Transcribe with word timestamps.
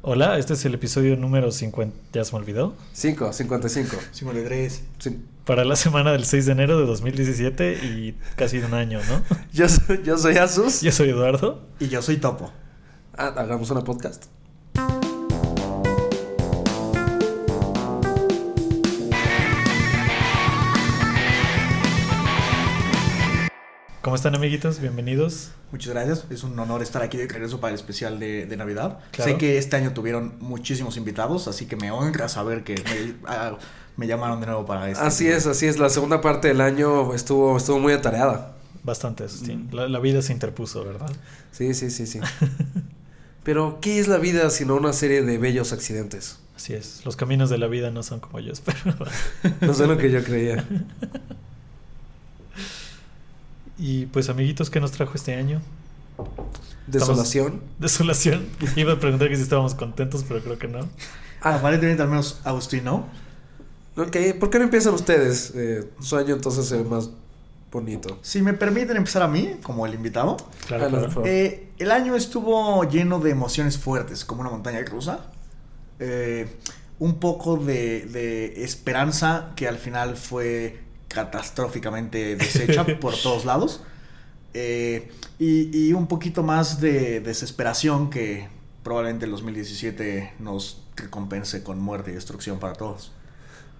Hola, 0.00 0.38
este 0.38 0.52
es 0.54 0.64
el 0.64 0.74
episodio 0.74 1.16
número 1.16 1.50
50. 1.50 1.96
¿Ya 2.12 2.24
se 2.24 2.32
me 2.32 2.38
olvidó? 2.38 2.76
5, 2.92 3.32
55. 3.32 3.96
53. 4.12 4.82
Sí. 4.98 5.18
Para 5.44 5.64
la 5.64 5.74
semana 5.74 6.12
del 6.12 6.24
6 6.24 6.46
de 6.46 6.52
enero 6.52 6.78
de 6.78 6.86
2017 6.86 7.72
y 7.84 8.16
casi 8.36 8.58
un 8.58 8.74
año, 8.74 9.00
¿no? 9.08 9.22
Yo 9.52 9.68
soy, 9.68 10.00
yo 10.04 10.16
soy 10.16 10.36
Asus. 10.36 10.82
Yo 10.82 10.92
soy 10.92 11.08
Eduardo. 11.10 11.66
Y 11.80 11.88
yo 11.88 12.00
soy 12.00 12.18
Topo. 12.18 12.52
Ah, 13.16 13.34
hagamos 13.36 13.70
una 13.70 13.82
podcast. 13.82 14.26
¿Cómo 24.08 24.16
están, 24.16 24.34
amiguitos? 24.34 24.80
Bienvenidos. 24.80 25.50
Muchas 25.70 25.92
gracias. 25.92 26.24
Es 26.30 26.42
un 26.42 26.58
honor 26.58 26.80
estar 26.80 27.02
aquí 27.02 27.18
de 27.18 27.28
regreso 27.28 27.60
para 27.60 27.74
el 27.74 27.74
especial 27.74 28.18
de, 28.18 28.46
de 28.46 28.56
Navidad. 28.56 29.00
Claro. 29.10 29.32
Sé 29.32 29.36
que 29.36 29.58
este 29.58 29.76
año 29.76 29.92
tuvieron 29.92 30.32
muchísimos 30.40 30.96
invitados, 30.96 31.46
así 31.46 31.66
que 31.66 31.76
me 31.76 31.90
honra 31.90 32.30
saber 32.30 32.64
que 32.64 32.76
me, 32.76 33.16
ah, 33.26 33.58
me 33.98 34.06
llamaron 34.06 34.40
de 34.40 34.46
nuevo 34.46 34.64
para 34.64 34.88
este. 34.88 35.04
Así 35.04 35.28
es, 35.28 35.46
así 35.46 35.66
es. 35.66 35.78
La 35.78 35.90
segunda 35.90 36.22
parte 36.22 36.48
del 36.48 36.62
año 36.62 37.12
estuvo, 37.12 37.54
estuvo 37.58 37.80
muy 37.80 37.92
atareada. 37.92 38.56
Bastante, 38.82 39.24
Asustín. 39.24 39.68
La, 39.72 39.86
la 39.88 39.98
vida 39.98 40.22
se 40.22 40.32
interpuso, 40.32 40.86
¿verdad? 40.86 41.10
Sí, 41.52 41.74
sí, 41.74 41.90
sí, 41.90 42.06
sí. 42.06 42.20
Pero, 43.42 43.78
¿qué 43.82 43.98
es 43.98 44.08
la 44.08 44.16
vida 44.16 44.48
sino 44.48 44.74
una 44.74 44.94
serie 44.94 45.20
de 45.20 45.36
bellos 45.36 45.74
accidentes? 45.74 46.38
Así 46.56 46.72
es. 46.72 47.02
Los 47.04 47.16
caminos 47.16 47.50
de 47.50 47.58
la 47.58 47.66
vida 47.66 47.90
no 47.90 48.02
son 48.02 48.20
como 48.20 48.40
yo 48.40 48.54
espero. 48.54 48.96
No 49.60 49.74
sé 49.74 49.86
lo 49.86 49.98
que 49.98 50.10
yo 50.10 50.24
creía. 50.24 50.66
y 53.78 54.06
pues, 54.06 54.28
amiguitos, 54.28 54.70
¿qué 54.70 54.80
nos 54.80 54.92
trajo 54.92 55.12
este 55.14 55.34
año? 55.34 55.60
Desolación. 56.86 57.60
Desolación. 57.78 58.46
Iba 58.76 58.94
a 58.94 58.98
preguntar 58.98 59.28
que 59.28 59.36
si 59.36 59.42
estábamos 59.42 59.74
contentos, 59.74 60.24
pero 60.26 60.42
creo 60.42 60.58
que 60.58 60.68
no. 60.68 60.80
Ah, 61.42 61.54
aparentemente 61.56 62.02
al 62.02 62.08
menos 62.08 62.40
Agustín 62.44 62.84
no. 62.84 63.06
Ok, 63.96 64.16
¿por 64.38 64.50
qué 64.50 64.58
no 64.58 64.64
empiezan 64.64 64.94
ustedes? 64.94 65.52
Eh, 65.54 65.88
su 66.00 66.16
año 66.16 66.34
entonces 66.34 66.66
se 66.66 66.76
ve 66.78 66.84
más 66.84 67.10
bonito. 67.70 68.18
Si 68.22 68.40
me 68.42 68.54
permiten 68.54 68.96
empezar 68.96 69.22
a 69.22 69.28
mí, 69.28 69.56
como 69.62 69.86
el 69.86 69.94
invitado. 69.94 70.36
Claro, 70.66 70.86
Ah, 70.86 70.88
claro. 70.88 71.22
Eh, 71.26 71.70
el 71.78 71.90
año 71.90 72.14
estuvo 72.16 72.82
lleno 72.88 73.20
de 73.20 73.30
emociones 73.30 73.76
fuertes, 73.78 74.24
como 74.24 74.40
una 74.40 74.50
montaña 74.50 74.80
rusa. 74.82 75.26
Eh, 76.00 76.48
un 77.00 77.20
poco 77.20 77.56
de, 77.56 78.06
de 78.06 78.64
esperanza 78.64 79.50
que 79.54 79.68
al 79.68 79.78
final 79.78 80.16
fue 80.16 80.78
catastróficamente 81.08 82.36
deshecha 82.36 82.84
por 83.00 83.16
todos 83.16 83.44
lados. 83.44 83.82
Eh, 84.54 85.10
y, 85.38 85.88
y 85.88 85.92
un 85.92 86.06
poquito 86.06 86.42
más 86.42 86.80
de 86.80 87.20
desesperación 87.20 88.10
que 88.10 88.48
probablemente 88.82 89.26
el 89.26 89.32
2017 89.32 90.34
nos 90.38 90.82
recompense 90.96 91.62
con 91.62 91.80
muerte 91.80 92.10
y 92.10 92.14
destrucción 92.14 92.58
para 92.58 92.74
todos. 92.74 93.12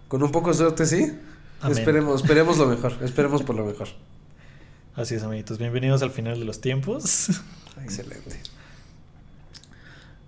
Con 0.09 0.23
un 0.23 0.33
poco 0.33 0.51
de 0.51 0.55
suerte, 0.55 0.87
sí. 0.87 1.19
Amén. 1.61 1.79
Esperemos, 1.79 2.23
esperemos 2.23 2.59
lo 2.59 2.67
mejor. 2.67 2.95
Esperemos 3.03 3.43
por 3.43 3.57
lo 3.57 3.65
mejor. 3.65 3.89
Así 4.95 5.15
es, 5.15 5.23
amiguitos. 5.23 5.59
Bienvenidos 5.59 6.03
al 6.03 6.11
final 6.11 6.39
de 6.39 6.45
los 6.45 6.61
tiempos. 6.61 7.29
Excelente. 7.83 8.41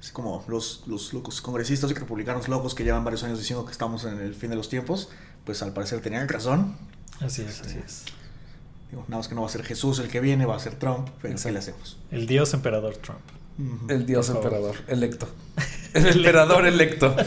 Es 0.01 0.13
como 0.13 0.45
los, 0.49 0.85
los 0.87 1.13
locos 1.13 1.41
congresistas 1.41 1.91
y 1.91 1.95
republicanos 1.95 2.49
locos 2.49 2.75
que 2.75 2.85
llevan 2.85 3.05
varios 3.05 3.23
años 3.23 3.39
diciendo 3.39 3.65
que 3.65 3.73
estamos 3.73 4.05
en 4.05 4.19
el 4.19 4.35
fin 4.35 4.51
de 4.51 4.57
los 4.57 4.69
tiempos, 4.69 5.11
pues 5.45 5.63
al 5.63 5.73
parecer 5.73 6.01
tenían 6.01 6.29
razón. 6.29 6.77
Así 7.21 7.43
es, 7.43 7.61
así 7.61 7.79
es. 7.85 8.05
Digo, 8.91 9.05
nada 9.09 9.19
más 9.19 9.29
que 9.29 9.35
no 9.35 9.43
va 9.43 9.47
a 9.47 9.51
ser 9.51 9.63
Jesús 9.65 9.99
el 10.01 10.09
que 10.09 10.21
viene, 10.21 10.47
va 10.47 10.57
a 10.57 10.61
ser 10.61 10.75
Trump, 10.75 11.09
pero 11.23 11.37
¿qué 11.41 11.53
le 11.53 11.59
hacemos? 11.59 11.99
El 12.11 12.27
dios 12.27 12.53
emperador 12.55 12.97
Trump. 12.97 13.21
El 13.89 14.07
dios 14.07 14.29
emperador, 14.31 14.77
electo. 14.89 15.29
El 15.95 16.07
emperador 16.07 16.67
electo. 16.67 17.15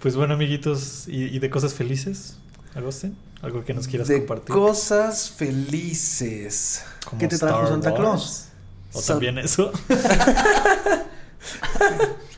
Pues 0.00 0.16
bueno, 0.16 0.32
amiguitos, 0.32 1.06
¿y, 1.08 1.24
y 1.24 1.38
de 1.40 1.50
cosas 1.50 1.74
felices? 1.74 2.38
¿Agustín? 2.74 3.18
¿Algo 3.42 3.66
que 3.66 3.74
nos 3.74 3.86
quieras 3.86 4.08
De 4.08 4.16
compartir? 4.20 4.54
cosas 4.54 5.28
felices. 5.30 6.84
Como 7.04 7.18
¿Qué 7.20 7.28
te 7.28 7.36
trajo 7.36 7.64
Star 7.64 7.68
Santa 7.72 7.90
Wars? 7.90 8.00
Claus? 8.00 8.46
¿O 8.94 9.02
también 9.02 9.36
eso? 9.36 9.70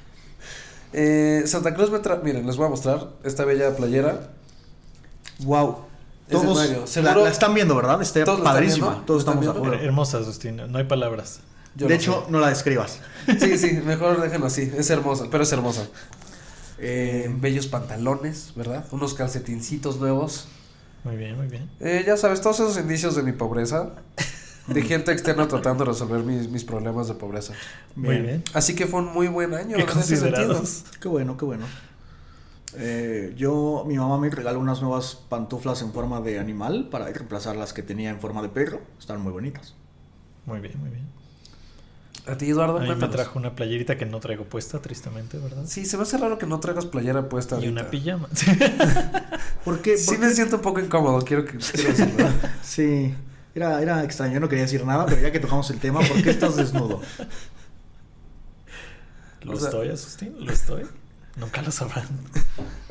Eh, 0.92 1.42
Santa 1.46 1.74
Cruz 1.74 1.90
me 1.90 1.98
trajo. 2.00 2.22
Miren, 2.22 2.46
les 2.46 2.56
voy 2.56 2.66
a 2.66 2.70
mostrar 2.70 3.08
esta 3.24 3.44
bella 3.44 3.74
playera. 3.76 4.30
Wow. 5.40 5.86
Es 6.28 6.40
de 6.40 6.46
Todos 6.46 6.56
Mario. 6.56 6.80
la, 6.80 6.86
Seguro- 6.86 7.24
la 7.24 7.30
están 7.30 7.54
viendo, 7.54 7.74
¿verdad? 7.76 8.00
Está 8.02 8.24
¿Todos 8.24 8.38
la 8.40 8.44
están 8.44 8.54
padrísima. 8.54 8.86
viendo? 8.88 9.04
Todos 9.06 9.24
¿La 9.24 9.30
están 9.32 9.38
estamos 9.42 9.54
viendo? 9.56 9.68
acuerdo. 9.68 9.84
Hermosa, 9.86 10.18
Asustín. 10.18 10.56
No 10.70 10.78
hay 10.78 10.84
palabras. 10.84 11.40
Yo 11.74 11.86
de 11.88 11.94
no 11.94 12.00
hecho, 12.00 12.24
sé. 12.26 12.30
no 12.32 12.38
la 12.40 12.48
describas. 12.50 12.98
Sí, 13.40 13.56
sí, 13.58 13.72
mejor 13.84 14.20
déjenlo 14.20 14.46
así. 14.46 14.70
Es 14.76 14.90
hermosa, 14.90 15.26
pero 15.30 15.42
es 15.44 15.52
hermosa. 15.52 15.86
Eh, 16.78 17.30
bellos 17.40 17.66
pantalones, 17.66 18.52
¿verdad? 18.56 18.84
Unos 18.90 19.14
calcetincitos 19.14 19.98
nuevos. 19.98 20.48
Muy 21.04 21.16
bien, 21.16 21.36
muy 21.36 21.46
bien. 21.48 21.70
Eh, 21.80 22.04
ya 22.06 22.16
sabes, 22.16 22.40
todos 22.40 22.60
esos 22.60 22.76
indicios 22.78 23.14
de 23.16 23.22
mi 23.22 23.32
pobreza. 23.32 23.90
De 24.66 24.82
gente 24.82 25.10
externa 25.10 25.48
tratando 25.48 25.84
de 25.84 25.90
resolver 25.90 26.22
mis, 26.22 26.48
mis 26.48 26.64
problemas 26.64 27.08
de 27.08 27.14
pobreza. 27.14 27.52
Muy 27.96 28.18
bien. 28.18 28.44
Así 28.54 28.74
que 28.74 28.86
fue 28.86 29.00
un 29.00 29.12
muy 29.12 29.26
buen 29.26 29.54
año 29.54 29.76
Qué 29.76 29.82
en 29.82 29.98
ese 29.98 30.16
sentido. 30.16 30.62
Qué 31.00 31.08
bueno, 31.08 31.36
qué 31.36 31.44
bueno. 31.44 31.66
Eh, 32.76 33.34
yo, 33.36 33.84
mi 33.86 33.96
mamá 33.96 34.18
me 34.18 34.30
regaló 34.30 34.60
unas 34.60 34.80
nuevas 34.80 35.16
pantuflas 35.28 35.82
en 35.82 35.92
forma 35.92 36.20
de 36.20 36.38
animal 36.38 36.88
para 36.90 37.06
reemplazar 37.06 37.56
las 37.56 37.72
que 37.72 37.82
tenía 37.82 38.10
en 38.10 38.20
forma 38.20 38.40
de 38.40 38.48
perro. 38.48 38.80
Están 38.98 39.20
muy 39.20 39.32
bonitas. 39.32 39.74
Muy 40.46 40.60
bien, 40.60 40.78
muy 40.78 40.90
bien. 40.90 41.06
A 42.26 42.36
ti, 42.36 42.48
Eduardo, 42.48 42.78
A 42.78 42.82
mí 42.82 42.94
me 42.94 43.08
trajo 43.08 43.38
una 43.38 43.56
playerita 43.56 43.98
que 43.98 44.06
no 44.06 44.20
traigo 44.20 44.44
puesta, 44.44 44.80
tristemente, 44.80 45.38
¿verdad? 45.38 45.64
Sí, 45.66 45.84
se 45.84 45.96
me 45.96 46.04
hace 46.04 46.18
raro 46.18 46.38
que 46.38 46.46
no 46.46 46.60
traigas 46.60 46.86
playera 46.86 47.28
puesta. 47.28 47.56
Y 47.56 47.66
ahorita. 47.66 47.80
una 47.80 47.90
pijama. 47.90 48.28
¿Por 49.64 49.82
qué? 49.82 49.98
Sí 49.98 50.06
¿Por 50.06 50.18
me 50.20 50.30
siento 50.30 50.56
un 50.56 50.62
poco 50.62 50.78
incómodo, 50.78 51.24
quiero 51.24 51.44
que 51.44 51.58
quiero 51.58 51.88
decirlo. 51.96 52.28
Sí, 52.62 53.12
era, 53.54 53.80
era 53.82 54.02
extraño, 54.04 54.34
yo 54.34 54.40
no 54.40 54.48
quería 54.48 54.64
decir 54.64 54.84
nada, 54.84 55.06
pero 55.06 55.20
ya 55.20 55.30
que 55.32 55.40
tocamos 55.40 55.68
el 55.70 55.78
tema, 55.78 56.00
¿por 56.00 56.22
qué 56.22 56.30
estás 56.30 56.56
desnudo? 56.56 57.00
¿Lo 59.42 59.52
O 59.52 59.56
sea- 59.56 59.68
estoy, 59.68 59.88
Asustín? 59.90 60.34
¿Lo 60.38 60.52
estoy? 60.52 60.84
Nunca 61.36 61.62
lo 61.62 61.70
sabrán. 61.72 62.06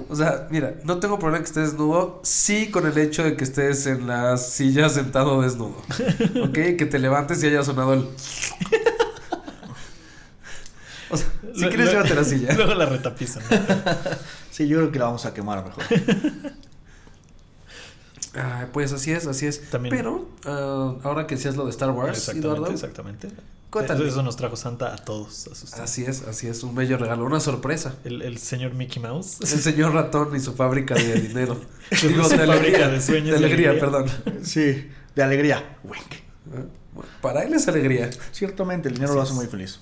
O 0.09 0.15
sea, 0.15 0.47
mira, 0.49 0.73
no 0.83 0.99
tengo 0.99 1.19
problema 1.19 1.43
que 1.43 1.47
estés 1.47 1.69
desnudo, 1.71 2.21
sí 2.23 2.71
con 2.71 2.87
el 2.87 2.97
hecho 2.97 3.23
de 3.23 3.35
que 3.37 3.43
estés 3.43 3.85
en 3.85 4.07
la 4.07 4.35
silla 4.37 4.89
sentado 4.89 5.41
desnudo. 5.43 5.77
¿Ok? 6.43 6.53
Que 6.77 6.87
te 6.89 6.97
levantes 6.97 7.43
y 7.43 7.47
haya 7.47 7.63
sonado 7.63 7.93
el... 7.93 8.07
O 11.09 11.17
sea, 11.17 11.27
si 11.53 11.61
Lo- 11.61 11.67
quieres 11.69 11.85
lo- 11.87 11.91
llévate 11.91 12.15
la 12.15 12.23
silla. 12.23 12.53
Luego 12.55 12.73
la 12.73 12.85
retapizan. 12.87 13.43
¿no? 13.49 13.57
Sí, 14.49 14.67
yo 14.67 14.77
creo 14.79 14.91
que 14.91 14.99
la 14.99 15.05
vamos 15.05 15.25
a 15.25 15.33
quemar 15.35 15.63
mejor. 15.63 15.83
Ah, 18.35 18.67
pues 18.71 18.93
así 18.93 19.11
es, 19.11 19.27
así 19.27 19.45
es. 19.45 19.69
También- 19.69 19.93
Pero, 19.95 20.29
ah, 20.45 20.95
ahora 21.03 21.27
que 21.27 21.35
decías 21.35 21.55
lo 21.57 21.65
de 21.65 21.71
Star 21.71 21.91
Wars, 21.91 22.17
exactamente, 22.17 22.47
Eduardo, 22.47 22.71
exactamente. 22.73 23.27
Cuéntame. 23.69 24.05
Eso 24.07 24.21
nos 24.21 24.35
trajo 24.35 24.55
Santa 24.57 24.93
a 24.93 24.97
todos. 24.97 25.47
Así 25.79 26.03
es, 26.03 26.23
así 26.27 26.47
es, 26.47 26.61
un 26.63 26.75
bello 26.75 26.97
regalo, 26.97 27.23
una 27.25 27.39
sorpresa. 27.39 27.95
El, 28.03 28.21
el 28.21 28.37
señor 28.37 28.73
Mickey 28.73 29.01
Mouse. 29.01 29.39
El 29.41 29.47
señor 29.61 29.93
ratón 29.93 30.35
y 30.35 30.41
su 30.41 30.53
fábrica 30.53 30.93
de 30.95 31.21
dinero. 31.27 31.57
Su 31.91 32.09
Digo, 32.09 32.23
fábrica 32.25 32.89
de 32.89 33.01
sueños 33.01 33.31
De 33.31 33.37
alegría, 33.45 33.69
alegría. 33.69 33.79
perdón. 33.91 34.43
Sí, 34.43 34.89
de 35.15 35.23
alegría. 35.23 35.77
Wink. 35.85 36.13
Ah, 36.53 36.65
Para 37.21 37.43
él 37.43 37.53
es 37.53 37.65
alegría. 37.69 38.09
Ciertamente, 38.33 38.89
el 38.89 38.95
dinero 38.95 39.11
Así 39.13 39.17
lo 39.17 39.21
hace 39.23 39.31
es. 39.31 39.37
muy 39.37 39.47
feliz. 39.47 39.79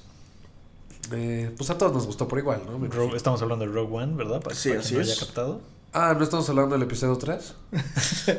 Eh, 1.11 1.51
pues 1.57 1.69
a 1.71 1.77
todos 1.77 1.91
nos 1.91 2.05
gustó 2.05 2.27
por 2.27 2.37
igual, 2.37 2.61
¿no? 2.67 2.77
Rogue- 2.87 3.15
estamos 3.15 3.41
hablando 3.41 3.65
de 3.65 3.71
Rogue 3.71 3.95
One, 3.97 4.15
¿verdad? 4.15 4.41
Para, 4.41 4.55
Sí, 4.55 4.69
para 4.69 4.81
así 4.81 4.89
quien 4.89 5.01
no 5.01 5.05
es. 5.07 5.11
haya 5.17 5.25
captado. 5.25 5.61
Ah, 5.93 6.13
¿no 6.17 6.23
estamos 6.23 6.47
hablando 6.49 6.75
del 6.75 6.83
episodio 6.83 7.17
3? 7.17 7.55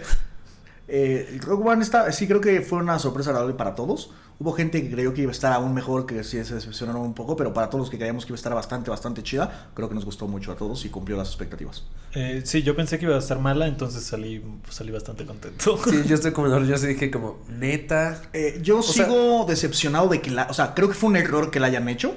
Eh, 0.93 1.38
Rogue 1.43 1.69
One 1.71 1.83
está, 1.84 2.11
sí 2.11 2.27
creo 2.27 2.41
que 2.41 2.62
fue 2.62 2.81
una 2.81 2.99
sorpresa 2.99 3.31
agradable 3.31 3.55
para 3.55 3.77
todos. 3.77 4.11
Hubo 4.41 4.53
gente 4.55 4.83
que 4.83 4.91
creyó 4.91 5.15
que 5.15 5.22
iba 5.22 5.31
a 5.31 5.33
estar 5.33 5.53
aún 5.53 5.72
mejor, 5.72 6.05
que 6.05 6.25
sí 6.25 6.43
se 6.44 6.55
decepcionaron 6.56 7.03
un 7.03 7.15
poco, 7.15 7.37
pero 7.37 7.55
para 7.55 7.71
todos 7.71 7.83
los 7.83 7.91
que 7.91 7.97
creíamos 7.97 8.25
que 8.27 8.31
iba 8.33 8.34
a 8.34 8.41
estar 8.41 8.53
bastante, 8.57 8.91
bastante 8.91 9.22
chida, 9.22 9.71
creo 9.75 9.89
que 9.89 9.95
nos 9.95 10.04
gustó 10.04 10.27
mucho 10.27 10.51
a 10.51 10.57
todos 10.57 10.84
y 10.84 10.89
cumplió 10.89 11.16
las 11.16 11.28
expectativas. 11.28 11.84
Eh, 12.15 12.42
sí, 12.45 12.65
yo 12.65 12.75
pensé 12.75 12.98
que 12.98 13.04
iba 13.04 13.15
a 13.15 13.21
estar 13.21 13.39
mala, 13.39 13.69
entonces 13.69 14.03
salí, 14.03 14.42
salí 14.69 14.91
bastante 14.91 15.25
contento. 15.25 15.78
Sí, 15.89 16.03
yo 16.09 16.15
estoy 16.16 16.33
como, 16.33 16.48
yo 16.59 16.77
sí 16.77 16.89
dije 16.89 17.09
como, 17.09 17.39
neta. 17.48 18.21
Eh, 18.33 18.59
yo 18.60 18.83
sea- 18.83 19.04
sigo 19.04 19.45
decepcionado 19.47 20.09
de 20.09 20.21
que 20.21 20.33
la, 20.33 20.48
o 20.51 20.54
sea, 20.54 20.75
creo 20.75 20.89
que 20.89 20.95
fue 20.95 21.10
un 21.10 21.16
error 21.19 21.53
que 21.53 21.60
la 21.60 21.69
hayan 21.69 21.89
hecho, 21.89 22.16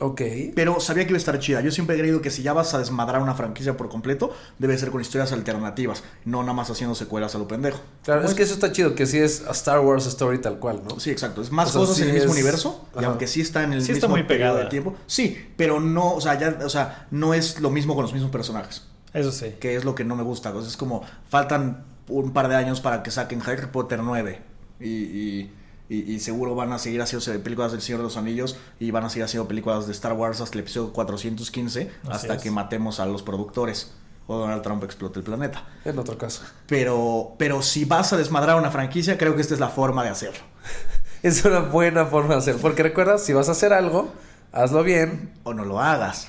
Ok. 0.00 0.22
pero 0.54 0.80
sabía 0.80 1.04
que 1.04 1.10
iba 1.10 1.16
a 1.16 1.18
estar 1.18 1.38
chida. 1.38 1.60
Yo 1.60 1.70
siempre 1.70 1.96
he 1.96 1.98
creído 1.98 2.20
que 2.20 2.30
si 2.30 2.42
ya 2.42 2.52
vas 2.52 2.74
a 2.74 2.78
desmadrar 2.78 3.22
una 3.22 3.34
franquicia 3.34 3.76
por 3.76 3.88
completo, 3.88 4.32
debe 4.58 4.76
ser 4.76 4.90
con 4.90 5.00
historias 5.00 5.32
alternativas, 5.32 6.02
no 6.24 6.42
nada 6.42 6.52
más 6.52 6.70
haciendo 6.70 6.94
secuelas 6.94 7.34
a 7.34 7.38
lo 7.38 7.46
pendejo. 7.48 7.80
Claro, 8.04 8.24
es 8.24 8.34
que 8.34 8.42
eso 8.42 8.54
está 8.54 8.72
chido, 8.72 8.94
que 8.94 9.06
sí 9.06 9.18
es 9.18 9.44
a 9.46 9.52
Star 9.52 9.80
Wars 9.80 10.06
Story 10.06 10.38
tal 10.40 10.58
cual, 10.58 10.82
¿no? 10.88 10.98
Sí, 10.98 11.10
exacto. 11.10 11.42
Es 11.42 11.50
más 11.52 11.68
O 11.68 11.72
sea, 11.72 11.80
cosas 11.80 11.96
sí 11.96 12.02
en 12.02 12.08
el 12.08 12.14
mismo 12.14 12.30
es- 12.32 12.36
universo. 12.38 12.88
Y 13.00 13.04
aunque 13.04 13.26
sí 13.26 13.40
está 13.40 13.62
en 13.62 13.72
el 13.72 13.80
Sí 13.82 13.92
mismo 13.92 13.94
está 13.96 14.08
muy 14.08 14.22
periodo 14.24 14.50
pegada. 14.52 14.64
de 14.64 14.70
tiempo. 14.70 14.94
Sí, 15.06 15.50
pero 15.56 15.80
no, 15.80 16.14
o 16.14 16.20
sea, 16.20 16.38
ya, 16.38 16.58
o 16.64 16.68
sea, 16.68 17.06
no 17.10 17.34
es 17.34 17.60
lo 17.60 17.70
mismo 17.70 17.94
con 17.94 18.02
los 18.02 18.12
mismos 18.12 18.30
personajes. 18.30 18.82
Eso 19.12 19.30
sí. 19.30 19.54
Que 19.60 19.76
es 19.76 19.84
lo 19.84 19.94
que 19.94 20.04
no 20.04 20.16
me 20.16 20.22
gusta. 20.24 20.48
Entonces 20.48 20.72
es 20.72 20.76
como, 20.76 21.02
faltan 21.28 21.84
un 22.08 22.32
par 22.32 22.48
de 22.48 22.56
años 22.56 22.80
para 22.80 23.02
que 23.02 23.10
saquen 23.10 23.40
Harry 23.46 23.66
Potter 23.68 24.00
9. 24.02 24.40
Y, 24.80 24.88
y, 24.88 25.52
Y, 25.88 26.12
y 26.14 26.20
seguro 26.20 26.54
van 26.54 26.72
a 26.72 26.78
seguir 26.78 27.02
haciendo 27.02 27.42
películas 27.42 27.72
del 27.72 27.82
Señor 27.82 27.98
de 27.98 28.04
los 28.04 28.16
Anillos 28.16 28.56
y 28.80 28.90
van 28.90 29.04
a 29.04 29.10
seguir 29.10 29.24
haciendo 29.24 29.46
películas 29.46 29.86
de 29.86 29.92
Star 29.92 30.14
Wars 30.14 30.40
hasta 30.40 30.54
el 30.54 30.60
episodio 30.60 30.92
415, 30.92 31.90
Así 32.04 32.10
hasta 32.10 32.34
es. 32.36 32.42
que 32.42 32.50
matemos 32.50 33.00
a 33.00 33.06
los 33.06 33.22
productores 33.22 33.92
o 34.26 34.38
Donald 34.38 34.62
Trump 34.62 34.82
explote 34.84 35.18
el 35.18 35.24
planeta. 35.24 35.66
En 35.84 35.98
otro 35.98 36.16
caso. 36.16 36.42
Pero, 36.66 37.34
pero 37.38 37.60
si 37.60 37.84
vas 37.84 38.12
a 38.12 38.16
desmadrar 38.16 38.56
una 38.56 38.70
franquicia, 38.70 39.18
creo 39.18 39.34
que 39.34 39.42
esta 39.42 39.52
es 39.54 39.60
la 39.60 39.68
forma 39.68 40.02
de 40.04 40.10
hacerlo. 40.10 40.40
Es 41.22 41.42
una 41.42 41.60
buena 41.60 42.04
forma 42.04 42.34
de 42.34 42.40
hacer. 42.40 42.56
Porque 42.56 42.82
recuerda, 42.82 43.16
si 43.16 43.32
vas 43.32 43.48
a 43.48 43.52
hacer 43.52 43.72
algo, 43.72 44.12
hazlo 44.52 44.82
bien. 44.82 45.32
O 45.44 45.54
no 45.54 45.64
lo 45.64 45.80
hagas. 45.80 46.28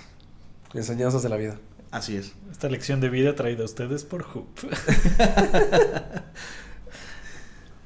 Enseñanzas 0.73 1.21
de 1.21 1.27
la 1.27 1.35
vida. 1.35 1.57
Así 1.91 2.15
es. 2.15 2.31
Esta 2.49 2.69
lección 2.69 3.01
de 3.01 3.09
vida 3.09 3.35
traída 3.35 3.63
a 3.63 3.65
ustedes 3.65 4.05
por 4.05 4.23
Hoop. 4.33 4.47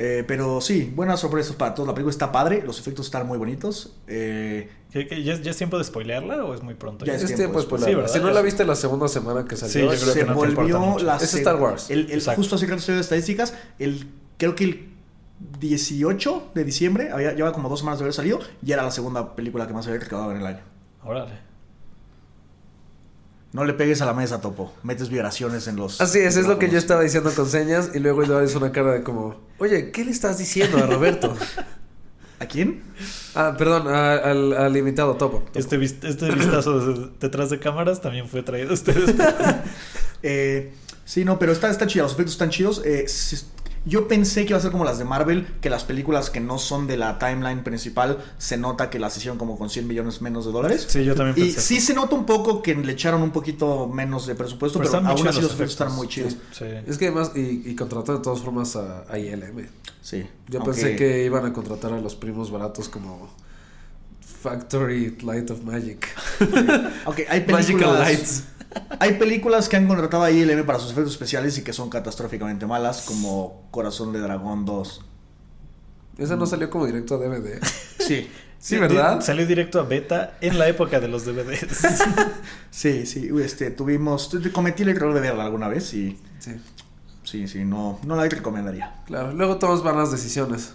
Eh, 0.02 0.24
pero 0.26 0.62
sí, 0.62 0.92
buenas 0.96 1.20
sorpresas 1.20 1.56
para 1.58 1.74
todos. 1.76 1.86
La 1.86 1.94
película 1.94 2.12
está 2.12 2.32
padre, 2.32 2.64
los 2.66 2.80
efectos 2.80 3.08
están 3.08 3.28
muy 3.28 3.38
bonitos. 3.38 3.94
Eh, 4.08 4.70
¿Qué- 4.92 5.06
qué- 5.08 5.24
¿Ya, 5.24 5.36
ya 5.42 5.52
es 5.52 5.58
tiempo 5.58 5.78
de 5.78 5.84
spoilearla 5.84 6.46
o 6.46 6.54
es 6.56 6.64
muy 6.64 6.74
pronto? 6.74 7.04
Ya 7.06 7.16
Es, 7.16 7.24
es 7.24 7.36
tiempo 7.36 7.58
de 7.60 7.66
spoilerla. 7.66 8.08
Sí, 8.08 8.14
Si 8.18 8.24
no 8.24 8.32
la 8.32 8.42
viste 8.42 8.64
la 8.66 8.76
segunda 8.76 9.10
semana 9.10 9.44
que 9.46 9.58
salió, 9.58 9.74
Sí, 9.74 9.80
yo 9.82 9.88
creo 9.90 10.14
se 10.14 10.20
que 10.22 10.26
no 10.26 10.36
volvió 10.36 11.00
la 11.00 11.18
Es 11.18 11.34
Star 11.34 11.58
Wars. 11.58 11.90
El, 11.90 12.22
justo 12.36 12.56
así 12.56 12.66
que 12.66 12.76
estoy 12.76 12.96
de 12.96 13.02
estadísticas, 13.02 13.54
el, 13.78 14.08
creo 14.38 14.56
que 14.56 14.64
el 14.64 14.90
18 15.60 16.52
de 16.56 16.64
diciembre, 16.64 17.10
había, 17.12 17.34
lleva 17.34 17.52
como 17.54 17.68
dos 17.70 17.80
semanas 17.80 18.00
de 18.00 18.04
haber 18.04 18.14
salido, 18.14 18.40
y 18.66 18.72
era 18.72 18.84
la 18.84 18.92
segunda 18.92 19.36
película 19.36 19.68
que 19.68 19.74
más 19.74 19.86
había 19.88 20.00
recaudado 20.00 20.32
en 20.32 20.38
el 20.38 20.46
año. 20.46 20.60
Órale. 21.04 21.34
No 23.52 23.66
le 23.66 23.74
pegues 23.74 24.02
a 24.02 24.06
la 24.06 24.14
mesa, 24.14 24.42
Topo. 24.42 24.74
Metes 24.84 25.10
vibraciones 25.10 25.68
en 25.68 25.76
los... 25.76 26.00
Así 26.02 26.20
es, 26.20 26.38
es 26.38 26.46
lo 26.46 26.60
que 26.60 26.70
yo 26.70 26.78
estaba 26.78 27.02
diciendo 27.02 27.32
con 27.36 27.48
señas 27.50 27.90
y 27.96 28.00
luego 28.00 28.24
Eduardo 28.24 28.46
hizo 28.46 28.60
una 28.60 28.72
cara 28.72 28.92
de 28.94 29.04
como, 29.04 29.38
oye, 29.58 29.90
¿qué 29.92 30.06
le 30.06 30.12
estás 30.12 30.38
diciendo 30.38 30.78
a 30.78 30.86
Roberto? 30.86 31.36
¿A 32.40 32.46
quién? 32.46 32.84
ah, 33.36 33.56
perdón, 33.58 33.88
a- 33.88 34.18
al, 34.18 34.54
al 34.54 34.78
invitado 34.78 35.16
Topo. 35.16 35.40
Topo. 35.40 35.60
Este, 35.60 35.84
este 35.84 36.30
vistazo 36.32 36.80
de- 36.80 37.10
detrás 37.20 37.50
de 37.50 37.60
cámaras 37.60 38.02
también 38.02 38.28
fue 38.28 38.44
traído 38.44 38.70
a 38.72 38.74
ustedes. 38.74 39.16
Eh, 40.22 40.74
sí, 41.06 41.24
no, 41.24 41.40
pero 41.40 41.54
está, 41.54 41.70
está 41.70 41.88
chida, 41.88 42.04
los 42.04 42.12
efectos 42.12 42.34
están 42.34 42.50
chidos. 42.50 42.82
Eh, 42.86 43.06
yo 43.86 44.08
pensé 44.08 44.44
que 44.46 44.50
iba 44.52 44.58
a 44.58 44.62
ser 44.62 44.72
como 44.72 44.84
las 44.86 45.00
de 45.00 45.06
Marvel, 45.06 45.48
que 45.62 45.70
las 45.70 45.84
películas 45.84 46.30
que 46.30 46.40
no 46.40 46.58
son 46.60 46.86
de 46.88 46.98
la 46.98 47.18
timeline 47.20 47.64
principal 47.64 48.18
se 48.38 48.58
nota 48.58 48.90
que 48.90 49.00
las 49.00 49.16
hicieron 49.18 49.38
como 49.38 49.58
con 49.58 49.70
100 49.70 49.88
millones 49.88 50.22
menos 50.22 50.46
de 50.46 50.52
dólares. 50.52 50.86
Sí, 50.90 51.04
yo 51.06 51.16
también 51.16 51.38
Y 51.38 51.52
pensé. 51.52 51.62
sí 51.62 51.78
eso. 51.78 51.88
se 51.88 51.94
nota 51.94 52.16
un 52.16 52.26
poco 52.26 52.62
que 52.62 52.76
le 52.76 52.92
echaron 52.92 53.22
un 53.22 53.32
poquito 53.32 53.88
menos 53.88 54.28
de 54.28 54.36
presupuesto, 54.36 54.80
pero, 54.80 54.90
están 54.90 55.04
muy 55.04 55.14
aún 55.14 55.28
así 55.28 55.42
los 55.42 55.52
efectos 55.54 55.72
están 55.72 55.94
muy 55.96 56.08
chidos. 56.08 56.36
Sí. 56.52 56.66
Es 56.88 56.98
que 56.98 57.08
además, 57.08 57.32
y, 57.36 57.70
y 57.70 57.76
contrató 57.76 58.14
de 58.18 58.24
todas 58.24 58.40
formas 58.42 58.76
a, 58.76 59.06
a 59.10 59.18
ILM. 59.18 59.68
Sí. 60.02 60.26
Yo 60.48 60.60
aunque- 60.60 60.74
pensé 60.74 60.96
que 60.96 61.26
iban 61.26 61.46
a 61.46 61.54
contratar 61.54 61.94
a 61.94 62.00
los 62.02 62.16
primos 62.16 62.52
baratos 62.52 62.90
como 62.90 63.30
Factory 64.42 65.18
Light 65.22 65.50
of 65.52 65.64
Magic. 65.64 66.08
Aunque 67.06 67.28
hay 67.30 67.42
Magical 67.46 67.56
películas... 67.66 68.00
Lights. 68.00 68.44
Hay 69.00 69.14
películas 69.16 69.68
que 69.70 69.78
han 69.78 69.88
contratado 69.88 70.24
a 70.24 70.32
ILM 70.32 70.66
para 70.66 70.80
sus 70.80 70.92
efectos 70.92 71.14
especiales 71.14 71.58
y 71.58 71.64
que 71.64 71.74
son 71.74 71.90
catastróficamente 71.90 72.66
malas, 72.68 73.02
como 73.08 73.68
Corazón 73.72 74.14
de 74.14 74.20
Dragón 74.20 74.66
2. 74.66 75.06
Esa 76.20 76.36
no 76.36 76.46
salió 76.46 76.70
como 76.70 76.86
directo 76.86 77.16
a 77.16 77.18
DVD. 77.18 77.60
Sí. 78.00 78.30
Sí, 78.62 78.76
¿verdad? 78.78 79.22
Salió 79.22 79.48
directo 79.48 79.80
a 79.80 79.84
beta 79.84 80.36
en 80.42 80.60
la 80.60 80.68
época 80.68 81.00
de 81.00 81.08
los 81.08 81.24
DVDs. 81.24 81.80
Sí, 82.72 83.06
sí. 83.06 83.30
Este, 83.42 83.72
tuvimos... 83.72 84.28
tu- 84.30 84.52
Cometí 84.52 84.84
el 84.84 84.90
error 84.90 85.14
de 85.14 85.22
verla 85.22 85.46
alguna 85.46 85.70
vez 85.70 85.94
y... 85.94 86.20
Sí, 86.40 86.52
Sí, 87.24 87.48
sí, 87.48 87.64
no, 87.64 88.00
no 88.04 88.18
la 88.18 88.28
recomendaría. 88.28 88.96
claro. 89.06 89.32
Luego 89.32 89.60
tomas 89.60 89.82
malas 89.82 90.12
decisiones. 90.12 90.74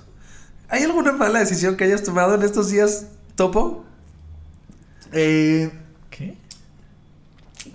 ¿Hay 0.71 0.83
alguna 0.85 1.13
mala 1.13 1.41
decisión 1.41 1.77
que 1.77 1.85
hayas 1.85 2.03
tomado 2.03 2.35
en 2.37 2.43
estos 2.43 2.71
días, 2.71 3.09
Topo? 3.35 3.85
Eh. 5.13 5.71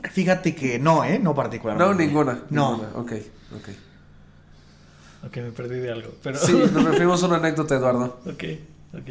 Fíjate 0.03 0.55
que 0.55 0.79
no, 0.79 1.03
¿eh? 1.03 1.17
No 1.19 1.29
No, 1.29 1.35
particularmente. 1.35 2.05
ninguna. 2.05 2.43
No. 2.49 2.71
Ninguna. 2.77 2.89
Ok, 2.95 3.11
ok. 3.55 3.69
Ok, 5.27 5.35
me 5.37 5.51
perdí 5.51 5.79
de 5.79 5.91
algo. 5.91 6.11
Pero... 6.23 6.39
Sí, 6.39 6.53
nos 6.73 6.83
referimos 6.83 7.21
a 7.23 7.25
una 7.27 7.37
anécdota, 7.37 7.75
Eduardo. 7.75 8.19
ok, 8.25 8.43
ok. 8.93 9.09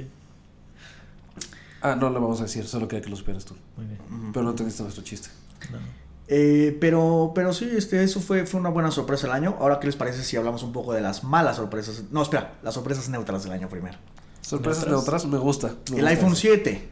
Ah, 1.81 1.95
no 1.95 2.11
lo 2.11 2.21
vamos 2.21 2.41
a 2.41 2.45
decir, 2.45 2.67
solo 2.67 2.89
quería 2.89 3.05
que 3.05 3.11
lo 3.11 3.17
supieras 3.17 3.45
tú. 3.45 3.55
Muy 3.77 3.87
bien. 3.87 3.99
Pero 4.33 4.43
no 4.45 4.51
entendiste 4.51 4.83
nuestro 4.83 5.05
chiste. 5.05 5.29
No. 5.71 5.79
Eh, 6.27 6.77
pero, 6.81 7.33
pero 7.35 7.53
sí, 7.53 7.71
este, 7.75 8.03
eso 8.03 8.21
fue, 8.21 8.47
fue 8.47 8.59
una 8.61 8.69
buena 8.69 8.91
sorpresa 8.91 9.27
del 9.29 9.37
año. 9.37 9.57
Ahora, 9.61 9.79
¿qué 9.81 9.87
les 9.87 9.97
parece 9.97 10.23
si 10.25 10.37
hablamos 10.37 10.63
un 10.63 10.73
poco 10.73 10.93
de 10.93 11.01
las 11.01 11.25
malas 11.25 11.57
sorpresas? 11.57 12.05
No, 12.11 12.23
espera, 12.23 12.55
las 12.63 12.75
sorpresas 12.75 13.09
neutras 13.09 13.45
del 13.45 13.53
año 13.53 13.69
primero. 13.69 13.97
Sorpresas 14.41 14.87
¿Neutras? 14.87 15.25
neutras, 15.25 15.27
me 15.27 15.39
gusta. 15.39 15.69
me 15.69 15.99
El 15.99 16.03
gusta 16.03 16.09
iPhone 16.09 16.33
eso. 16.33 16.41
7. 16.41 16.89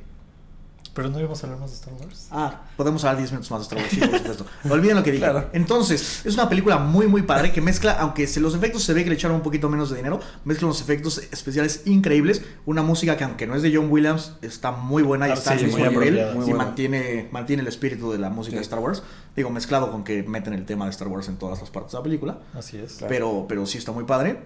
Pero 0.96 1.10
no 1.10 1.20
íbamos 1.20 1.40
a 1.42 1.46
hablar 1.46 1.60
más 1.60 1.70
de 1.70 1.76
Star 1.76 1.92
Wars. 1.94 2.26
Ah, 2.32 2.62
podemos 2.76 3.04
hablar 3.04 3.18
10 3.18 3.30
minutos 3.32 3.50
más 3.52 3.60
de 3.60 3.62
Star 3.64 3.78
Wars, 3.78 3.90
sí, 3.90 4.00
por 4.00 4.18
supuesto. 4.18 4.46
Olviden 4.70 4.96
lo 4.96 5.02
que 5.04 5.12
dije. 5.12 5.22
Claro. 5.24 5.50
Entonces, 5.52 6.24
es 6.24 6.34
una 6.34 6.48
película 6.48 6.78
muy, 6.78 7.06
muy 7.06 7.20
padre 7.22 7.52
que 7.52 7.60
mezcla, 7.60 7.92
aunque 8.00 8.26
se- 8.26 8.40
los 8.40 8.54
efectos 8.54 8.82
se 8.82 8.94
ve 8.94 9.04
que 9.04 9.10
le 9.10 9.14
echaron 9.16 9.36
un 9.36 9.42
poquito 9.42 9.68
menos 9.68 9.90
de 9.90 9.96
dinero, 9.96 10.18
mezcla 10.44 10.66
unos 10.66 10.80
efectos 10.80 11.18
especiales 11.30 11.82
increíbles. 11.84 12.42
Una 12.64 12.82
música 12.82 13.16
que, 13.16 13.24
aunque 13.24 13.46
no 13.46 13.54
es 13.54 13.62
de 13.62 13.72
John 13.76 13.90
Williams, 13.90 14.32
está 14.42 14.72
muy 14.72 15.02
buena 15.02 15.28
y 15.28 15.32
está 15.32 15.56
sí, 15.58 15.66
muy 15.66 15.82
nivel 15.82 16.18
y 16.18 16.34
buena. 16.36 16.54
mantiene, 16.56 17.28
mantiene 17.30 17.60
el 17.62 17.68
espíritu 17.68 18.10
de 18.10 18.18
la 18.18 18.30
música 18.30 18.52
Sí. 18.52 18.56
de 18.56 18.62
Star 18.62 18.78
Wars. 18.78 19.02
Digo, 19.36 19.50
mezclado 19.50 19.92
con 19.92 20.02
que 20.02 20.22
meten 20.22 20.54
el 20.54 20.64
tema 20.64 20.86
de 20.86 20.92
Star 20.92 21.08
Wars 21.08 21.28
en 21.28 21.36
todas 21.36 21.60
las 21.60 21.68
partes 21.70 21.92
de 21.92 21.98
la 21.98 22.02
película. 22.04 22.38
Así 22.54 22.78
es. 22.78 22.94
Claro. 22.94 23.08
Pero, 23.10 23.44
pero 23.48 23.66
sí 23.66 23.76
está 23.76 23.92
muy 23.92 24.04
padre. 24.04 24.38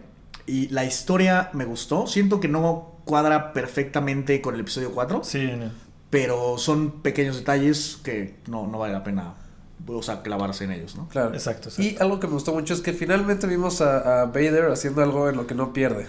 Y 0.46 0.67
la 0.70 0.85
historia 0.85 1.50
me 1.53 1.64
gustó. 1.64 2.08
Siento 2.08 2.41
que 2.41 2.49
no 2.49 2.96
cuadra 3.05 3.53
perfectamente 3.53 4.41
con 4.41 4.55
el 4.55 4.61
episodio 4.62 4.91
4. 4.93 5.23
Sí, 5.23 5.46
no. 5.56 5.70
Pero 6.11 6.59
son 6.59 7.03
pequeños 7.03 7.37
detalles 7.37 7.99
que 8.03 8.37
no, 8.49 8.67
no 8.67 8.79
vale 8.79 8.93
la 8.93 9.05
pena 9.05 9.35
o 9.87 10.03
sea, 10.03 10.23
clavarse 10.23 10.65
en 10.65 10.73
ellos, 10.73 10.95
¿no? 10.97 11.09
Claro. 11.09 11.33
Exacto, 11.35 11.69
exacto. 11.71 11.83
Y 11.83 11.97
algo 12.01 12.21
que 12.21 12.27
me 12.27 12.35
gustó 12.35 12.53
mucho 12.53 12.75
es 12.75 12.81
que 12.81 12.93
finalmente 12.93 13.47
vimos 13.47 13.81
a, 13.81 14.23
a 14.23 14.25
Vader 14.27 14.67
haciendo 14.71 15.03
algo 15.03 15.29
en 15.29 15.37
lo 15.37 15.47
que 15.47 15.55
no 15.55 15.73
pierde. 15.73 16.07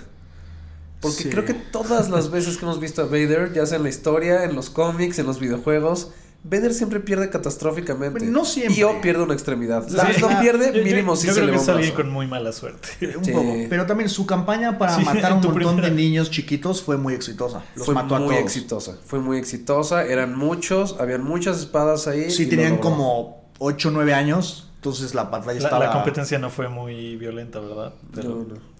Porque 0.99 1.23
Sí. 1.23 1.29
creo 1.29 1.45
que 1.45 1.53
todas 1.53 2.09
las 2.09 2.29
veces 2.29 2.57
que 2.57 2.65
hemos 2.65 2.79
visto 2.79 3.01
a 3.01 3.05
Vader, 3.05 3.53
ya 3.53 3.65
sea 3.65 3.77
en 3.77 3.83
la 3.83 3.89
historia, 3.89 4.43
en 4.43 4.55
los 4.55 4.69
cómics, 4.69 5.17
en 5.19 5.25
los 5.25 5.39
videojuegos, 5.39 6.11
Vader 6.43 6.73
siempre 6.73 6.99
pierde 6.99 7.29
catastróficamente. 7.29 8.25
No 8.25 8.45
siempre. 8.45 8.75
Y 8.79 8.83
o 8.83 8.99
pierde 8.99 9.21
una 9.23 9.33
extremidad. 9.33 9.87
Sí. 9.87 9.95
Vez 9.95 10.19
no 10.21 10.27
pierde, 10.41 10.71
Yo- 10.71 10.79
yo- 10.79 10.83
mínimo 10.83 11.15
sí 11.15 11.27
yo 11.27 11.33
se 11.33 11.39
creo 11.41 11.45
le 11.47 11.51
que 11.51 11.57
va 11.57 11.63
es 11.63 11.69
alguien 11.69 11.93
con 11.93 12.09
muy 12.09 12.25
mala 12.27 12.51
suerte. 12.51 12.89
Un 13.17 13.23
Sí. 13.25 13.31
poco. 13.31 13.53
Pero 13.69 13.85
también 13.85 14.09
su 14.09 14.25
campaña 14.25 14.77
para 14.79 14.95
Sí, 14.95 15.03
matar 15.05 15.31
a 15.33 15.35
un 15.35 15.41
montón 15.41 15.53
primera- 15.55 15.81
de 15.89 15.91
niños 15.95 16.31
chiquitos 16.31 16.81
fue 16.81 16.97
muy 16.97 17.13
exitosa. 17.13 17.63
Los 17.75 17.85
fue 17.85 17.93
mató 17.95 18.15
a 18.15 18.19
muy 18.19 18.29
todos. 18.29 18.41
exitosa. 18.41 18.97
Fue 19.05 19.19
muy 19.19 19.37
exitosa. 19.37 20.03
Eran 20.05 20.35
muchos, 20.35 20.95
habían 20.99 21.23
muchas 21.23 21.59
espadas 21.59 22.07
ahí. 22.07 22.31
Sí, 22.31 22.45
lo 22.45 22.49
tenían 22.49 22.77
como 22.77 23.45
8 23.59 23.89
o 23.89 23.91
9 23.91 24.13
años. 24.15 24.67
Entonces 24.77 25.13
la 25.13 25.25
batalla 25.25 25.59
La, 25.59 25.65
estaba. 25.65 25.85
la 25.85 25.91
competencia 25.93 26.39
no 26.39 26.49
fue 26.49 26.67
muy 26.67 27.15
violenta, 27.17 27.59
¿verdad? 27.59 27.93
Pero, 28.15 28.29
No, 28.29 28.35
no. 28.55 28.70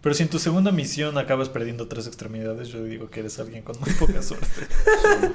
Pero 0.00 0.14
si 0.14 0.22
en 0.22 0.28
tu 0.28 0.38
segunda 0.38 0.70
misión 0.72 1.18
acabas 1.18 1.48
perdiendo 1.48 1.88
tres 1.88 2.06
extremidades, 2.06 2.68
yo 2.68 2.82
digo 2.84 3.10
que 3.10 3.20
eres 3.20 3.38
alguien 3.38 3.62
con 3.62 3.78
muy 3.80 3.90
poca 3.94 4.22
suerte. 4.22 4.46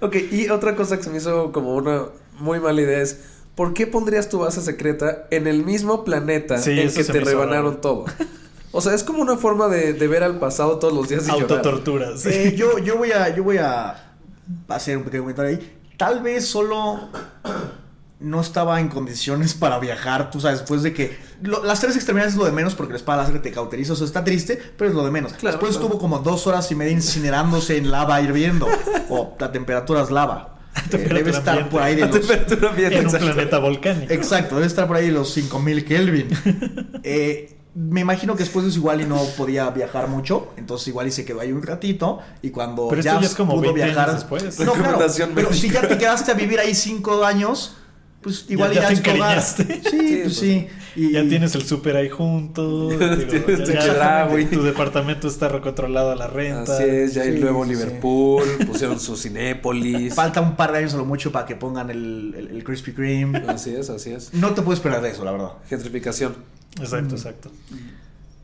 Ok, 0.00 0.16
y 0.32 0.48
otra 0.50 0.74
cosa 0.74 0.96
que 0.96 1.04
se 1.04 1.10
me 1.10 1.18
hizo 1.18 1.52
como 1.52 1.74
una 1.76 2.06
muy 2.38 2.58
mala 2.60 2.80
idea 2.80 3.00
es, 3.00 3.20
¿por 3.54 3.72
qué 3.72 3.86
pondrías 3.86 4.28
tu 4.28 4.40
base 4.40 4.60
secreta 4.60 5.26
en 5.30 5.46
el 5.46 5.64
mismo 5.64 6.04
planeta 6.04 6.58
Sí, 6.58 6.78
en 6.78 6.92
que 6.92 7.04
te 7.04 7.20
rebanaron 7.20 7.74
raro. 7.74 7.76
todo? 7.78 8.04
O 8.72 8.80
sea, 8.80 8.94
es 8.94 9.04
como 9.04 9.22
una 9.22 9.36
forma 9.36 9.68
de, 9.68 9.92
de 9.92 10.08
ver 10.08 10.22
al 10.24 10.38
pasado 10.40 10.78
todos 10.78 10.92
los 10.92 11.08
días 11.08 11.24
y 11.24 11.26
llorar. 11.28 11.42
Autotortura, 11.42 12.16
sí. 12.16 12.28
Eh, 12.32 12.54
yo, 12.56 12.78
yo 12.78 12.96
voy 12.96 13.12
a. 13.12 13.34
Yo 13.34 13.44
voy 13.44 13.58
a 13.58 14.12
hacer 14.68 14.96
un 14.96 15.04
pequeño 15.04 15.22
comentario 15.22 15.58
ahí. 15.58 15.78
Tal 15.96 16.20
vez 16.22 16.46
solo 16.46 17.08
no 18.22 18.40
estaba 18.40 18.80
en 18.80 18.88
condiciones 18.88 19.54
para 19.54 19.78
viajar, 19.78 20.30
tú 20.30 20.40
sabes, 20.40 20.60
después 20.60 20.82
de 20.82 20.92
que... 20.92 21.16
lo- 21.42 21.64
las 21.64 21.80
tres 21.80 21.96
extremidades 21.96 22.34
es 22.34 22.38
lo 22.38 22.44
de 22.44 22.52
menos 22.52 22.74
porque 22.74 22.92
la 22.92 22.98
espada 22.98 23.22
láser 23.24 23.42
te 23.42 23.50
cauteriza, 23.52 23.92
o 23.92 23.96
sea, 23.96 24.06
está 24.06 24.24
triste, 24.24 24.60
pero 24.76 24.90
es 24.90 24.96
lo 24.96 25.04
de 25.04 25.10
menos. 25.10 25.32
Claro, 25.32 25.56
después 25.56 25.72
claro. 25.72 25.84
estuvo 25.86 26.00
como 26.00 26.18
dos 26.20 26.46
horas 26.46 26.70
y 26.70 26.74
media 26.74 26.92
incinerándose 26.92 27.76
en 27.76 27.90
lava 27.90 28.20
hirviendo, 28.20 28.66
o 29.10 29.36
la 29.38 29.50
temperatura 29.52 30.02
es 30.02 30.10
lava. 30.10 30.48
Eh, 30.90 30.96
debe 30.98 31.30
estar 31.30 31.50
ambiente. 31.50 31.70
por 31.70 31.82
ahí 31.82 31.94
de 31.96 32.00
La 32.02 32.06
los... 32.06 32.20
temperatura 32.20 32.70
ambiente, 32.70 32.94
en 32.96 33.00
un 33.00 33.06
exacto. 33.06 33.34
planeta 33.34 33.58
volcánico. 33.58 34.12
Exacto, 34.12 34.54
debe 34.54 34.66
estar 34.66 34.86
por 34.86 34.96
ahí 34.96 35.06
de 35.06 35.12
los 35.12 35.30
5000 35.32 35.84
Kelvin. 35.84 36.28
Eh, 37.02 37.58
me 37.74 38.00
imagino 38.02 38.34
que 38.36 38.40
después 38.44 38.64
de 38.64 38.70
eso 38.70 38.78
igual 38.78 39.00
y 39.00 39.04
no 39.06 39.16
podía 39.36 39.68
viajar 39.70 40.06
mucho, 40.08 40.48
entonces 40.58 40.88
igual 40.88 41.08
y 41.08 41.10
se 41.10 41.24
quedó 41.24 41.40
ahí 41.40 41.52
un 41.52 41.62
ratito 41.62 42.20
y 42.42 42.50
cuando 42.50 42.88
Pero 42.88 43.00
esto 43.00 43.20
ya 43.20 43.26
es 43.26 43.34
como 43.34 43.52
pudo 43.52 43.72
20 43.72 43.82
años 43.82 43.94
viajar 43.94 44.14
después. 44.14 44.60
No, 44.60 44.72
claro, 44.74 44.98
pero 45.34 45.48
médica. 45.48 45.52
si 45.54 45.70
ya 45.70 45.88
te 45.88 45.96
quedaste 45.98 46.30
a 46.32 46.34
vivir 46.34 46.60
ahí 46.60 46.74
cinco 46.74 47.24
años, 47.24 47.76
pues 48.22 48.46
igual 48.48 48.72
Ya- 48.72 48.82
ya, 48.82 48.92
ya 48.94 49.02
te. 49.56 49.64
Sí, 49.64 49.80
Sí, 49.90 49.98
pues 49.98 50.22
pues. 50.22 50.36
sí. 50.36 50.66
Y, 50.94 51.12
Ya 51.12 51.26
tienes 51.26 51.54
el 51.54 51.62
súper 51.62 51.96
ahí 51.96 52.08
junto. 52.10 52.88
digo, 52.90 52.98
Tienes 52.98 53.64
tu 53.64 53.72
ya- 53.72 53.80
Chedraui. 53.80 54.44
tu 54.46 54.62
departamento 54.62 55.26
está 55.28 55.48
recontrolado 55.48 56.12
a 56.12 56.16
la 56.16 56.26
renta. 56.26 56.74
Así 56.74 56.84
es, 56.84 57.14
ya 57.14 57.22
hay 57.22 57.34
Sí, 57.34 57.40
nuevo 57.40 57.64
sí, 57.64 57.70
Liverpool, 57.70 58.44
pusieron 58.66 59.00
su 59.00 59.16
Cinépolis. 59.16 60.14
falta 60.14 60.40
un 60.40 60.54
par 60.56 60.72
de 60.72 60.78
años 60.78 60.94
a 60.94 60.98
lo 60.98 61.04
mucho 61.04 61.32
para 61.32 61.46
que 61.46 61.56
pongan 61.56 61.90
el, 61.90 62.34
el, 62.36 62.48
el 62.48 62.64
Krispy 62.64 62.92
Kreme. 62.92 63.38
Así 63.48 63.74
es, 63.74 63.88
así 63.90 64.12
es. 64.12 64.32
No 64.34 64.52
te 64.54 64.62
puedes 64.62 64.78
esperar 64.80 65.00
de 65.02 65.10
eso, 65.10 65.24
la 65.24 65.32
verdad. 65.32 65.52
Gentrificación. 65.68 66.36
Exacto, 66.80 67.14
Mm. 67.14 67.18
exacto. 67.18 67.50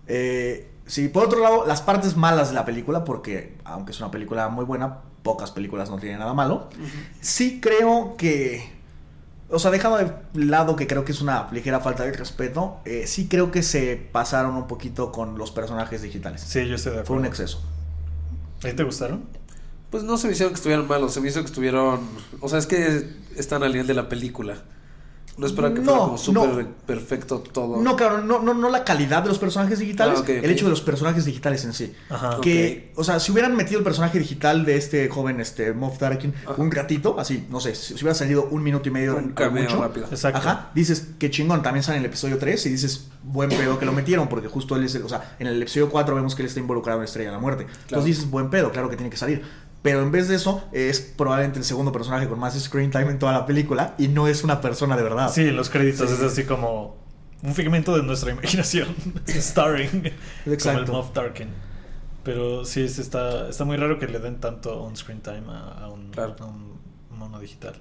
Eh, 0.06 0.70
Sí, 0.86 1.08
por 1.08 1.24
otro 1.26 1.40
lado, 1.42 1.66
las 1.66 1.82
partes 1.82 2.16
malas 2.16 2.48
de 2.48 2.54
la 2.54 2.64
película, 2.64 3.04
porque 3.04 3.52
aunque 3.64 3.92
es 3.92 4.00
una 4.00 4.10
película 4.10 4.48
muy 4.48 4.64
buena, 4.64 5.00
pocas 5.22 5.50
películas 5.50 5.90
no 5.90 5.98
tienen 5.98 6.18
nada 6.18 6.32
malo. 6.32 6.70
Sí 7.20 7.60
creo 7.60 8.14
que. 8.16 8.70
O 9.50 9.58
sea, 9.58 9.70
dejando 9.70 9.96
de 9.98 10.12
lado 10.34 10.76
que 10.76 10.86
creo 10.86 11.04
que 11.04 11.12
es 11.12 11.20
una 11.22 11.48
ligera 11.52 11.80
falta 11.80 12.04
de 12.04 12.12
respeto, 12.12 12.80
eh, 12.84 13.06
sí 13.06 13.28
creo 13.28 13.50
que 13.50 13.62
se 13.62 13.96
pasaron 13.96 14.54
un 14.56 14.66
poquito 14.66 15.10
con 15.10 15.38
los 15.38 15.50
personajes 15.50 16.02
digitales. 16.02 16.42
Sí, 16.42 16.66
yo 16.68 16.74
estoy 16.74 16.96
de 16.96 17.04
Fue 17.04 17.16
un 17.16 17.24
acuerdo. 17.24 17.44
exceso. 17.44 17.62
¿A 18.58 18.68
ti 18.68 18.72
te 18.74 18.82
gustaron? 18.84 19.24
Pues 19.90 20.02
no 20.04 20.18
se 20.18 20.26
me 20.26 20.34
hicieron 20.34 20.52
que 20.52 20.56
estuvieran 20.58 20.86
malos, 20.86 21.14
se 21.14 21.20
me 21.22 21.28
hizo 21.28 21.40
que 21.40 21.46
estuvieron. 21.46 22.00
O 22.40 22.48
sea, 22.50 22.58
es 22.58 22.66
que 22.66 23.08
están 23.36 23.62
al 23.62 23.72
nivel 23.72 23.86
de 23.86 23.94
la 23.94 24.08
película. 24.10 24.58
No 25.38 25.46
esperaba 25.46 25.72
que 25.72 25.80
No, 25.80 25.86
fuera 25.86 26.04
como 26.04 26.18
súper 26.18 26.64
no. 26.64 26.68
perfecto 26.84 27.38
todo. 27.38 27.80
No, 27.80 27.94
claro, 27.96 28.22
no, 28.22 28.40
no, 28.40 28.54
no 28.54 28.68
la 28.70 28.82
calidad 28.84 29.22
de 29.22 29.28
los 29.28 29.38
personajes 29.38 29.78
digitales, 29.78 30.16
Ah, 30.18 30.22
ok, 30.22 30.28
ok. 30.38 30.44
el 30.44 30.50
hecho 30.50 30.64
de 30.64 30.70
los 30.72 30.80
personajes 30.80 31.24
digitales 31.24 31.64
en 31.64 31.72
sí. 31.72 31.94
Ajá. 32.10 32.40
Que, 32.42 32.92
o 32.96 33.04
sea, 33.04 33.20
si 33.20 33.30
hubieran 33.30 33.54
metido 33.56 33.78
el 33.78 33.84
personaje 33.84 34.18
digital 34.18 34.64
de 34.64 34.76
este 34.76 35.08
joven, 35.08 35.40
este 35.40 35.72
Moff 35.72 35.98
Tarkin, 35.98 36.34
Ajá. 36.44 36.60
un 36.60 36.70
ratito, 36.72 37.20
así, 37.20 37.46
no 37.50 37.60
sé, 37.60 37.74
si 37.76 37.88
si 37.94 37.94
hubiera 38.04 38.14
salido 38.14 38.48
un 38.50 38.62
minuto 38.64 38.88
y 38.88 38.92
medio 38.92 39.16
un 39.16 39.28
cameo 39.30 39.62
mucho, 39.62 39.80
rápido. 39.80 40.06
Exacto. 40.10 40.38
Ajá, 40.38 40.70
dices 40.74 41.06
que 41.18 41.30
chingón, 41.30 41.62
también 41.62 41.82
sale 41.84 41.98
en 41.98 42.02
el 42.04 42.08
episodio 42.10 42.36
3 42.38 42.66
y 42.66 42.70
dices, 42.70 43.08
buen 43.22 43.48
pedo 43.50 43.78
que 43.78 43.86
lo 43.86 43.92
metieron, 43.92 44.28
porque 44.28 44.48
justo 44.48 44.74
él 44.76 44.84
es, 44.84 44.94
el- 44.96 45.02
o 45.04 45.08
sea, 45.08 45.36
en 45.38 45.46
el 45.46 45.62
episodio 45.62 45.88
4 45.88 46.14
vemos 46.16 46.34
que 46.34 46.42
él 46.42 46.48
está 46.48 46.58
involucrado 46.58 46.98
en 46.98 47.04
Estrella 47.04 47.30
de 47.30 47.36
la 47.36 47.40
Muerte. 47.40 47.64
Claro. 47.64 47.78
Entonces 47.82 48.04
dices, 48.16 48.28
buen 48.30 48.50
pedo, 48.50 48.72
claro 48.72 48.90
que 48.90 48.96
tiene 48.96 49.10
que 49.10 49.16
salir. 49.16 49.42
Pero 49.82 50.02
en 50.02 50.10
vez 50.10 50.28
de 50.28 50.34
eso, 50.36 50.64
es 50.72 51.00
probablemente 51.00 51.58
el 51.60 51.64
segundo 51.64 51.92
personaje 51.92 52.28
con 52.28 52.38
más 52.38 52.58
screen 52.58 52.90
time 52.90 53.10
en 53.10 53.18
toda 53.18 53.32
la 53.32 53.46
película 53.46 53.94
y 53.98 54.08
no 54.08 54.26
es 54.26 54.42
una 54.44 54.60
persona 54.60 54.96
de 54.96 55.02
verdad. 55.04 55.30
Sí, 55.32 55.50
los 55.50 55.70
créditos 55.70 56.10
Sí. 56.10 56.16
es 56.16 56.22
así 56.22 56.44
como 56.44 56.96
un 57.42 57.54
figmento 57.54 57.96
de 57.96 58.02
nuestra 58.02 58.32
imaginación. 58.32 58.88
Starring. 59.28 59.90
Como 59.90 60.04
el 60.46 60.52
Exacto. 60.52 60.92
Moff 60.92 61.12
Tarkin. 61.12 61.48
Pero 62.24 62.64
sí, 62.64 62.88
sí 62.88 63.00
está, 63.00 63.48
está 63.48 63.64
muy 63.64 63.76
raro 63.76 63.98
que 63.98 64.08
le 64.08 64.18
den 64.18 64.40
tanto 64.40 64.82
on-screen 64.82 65.20
time 65.22 65.44
a, 65.48 65.84
a 65.84 65.88
un, 65.88 66.10
Claro. 66.10 66.34
a 66.40 66.44
un 66.46 66.78
mono 67.10 67.38
digital. 67.38 67.74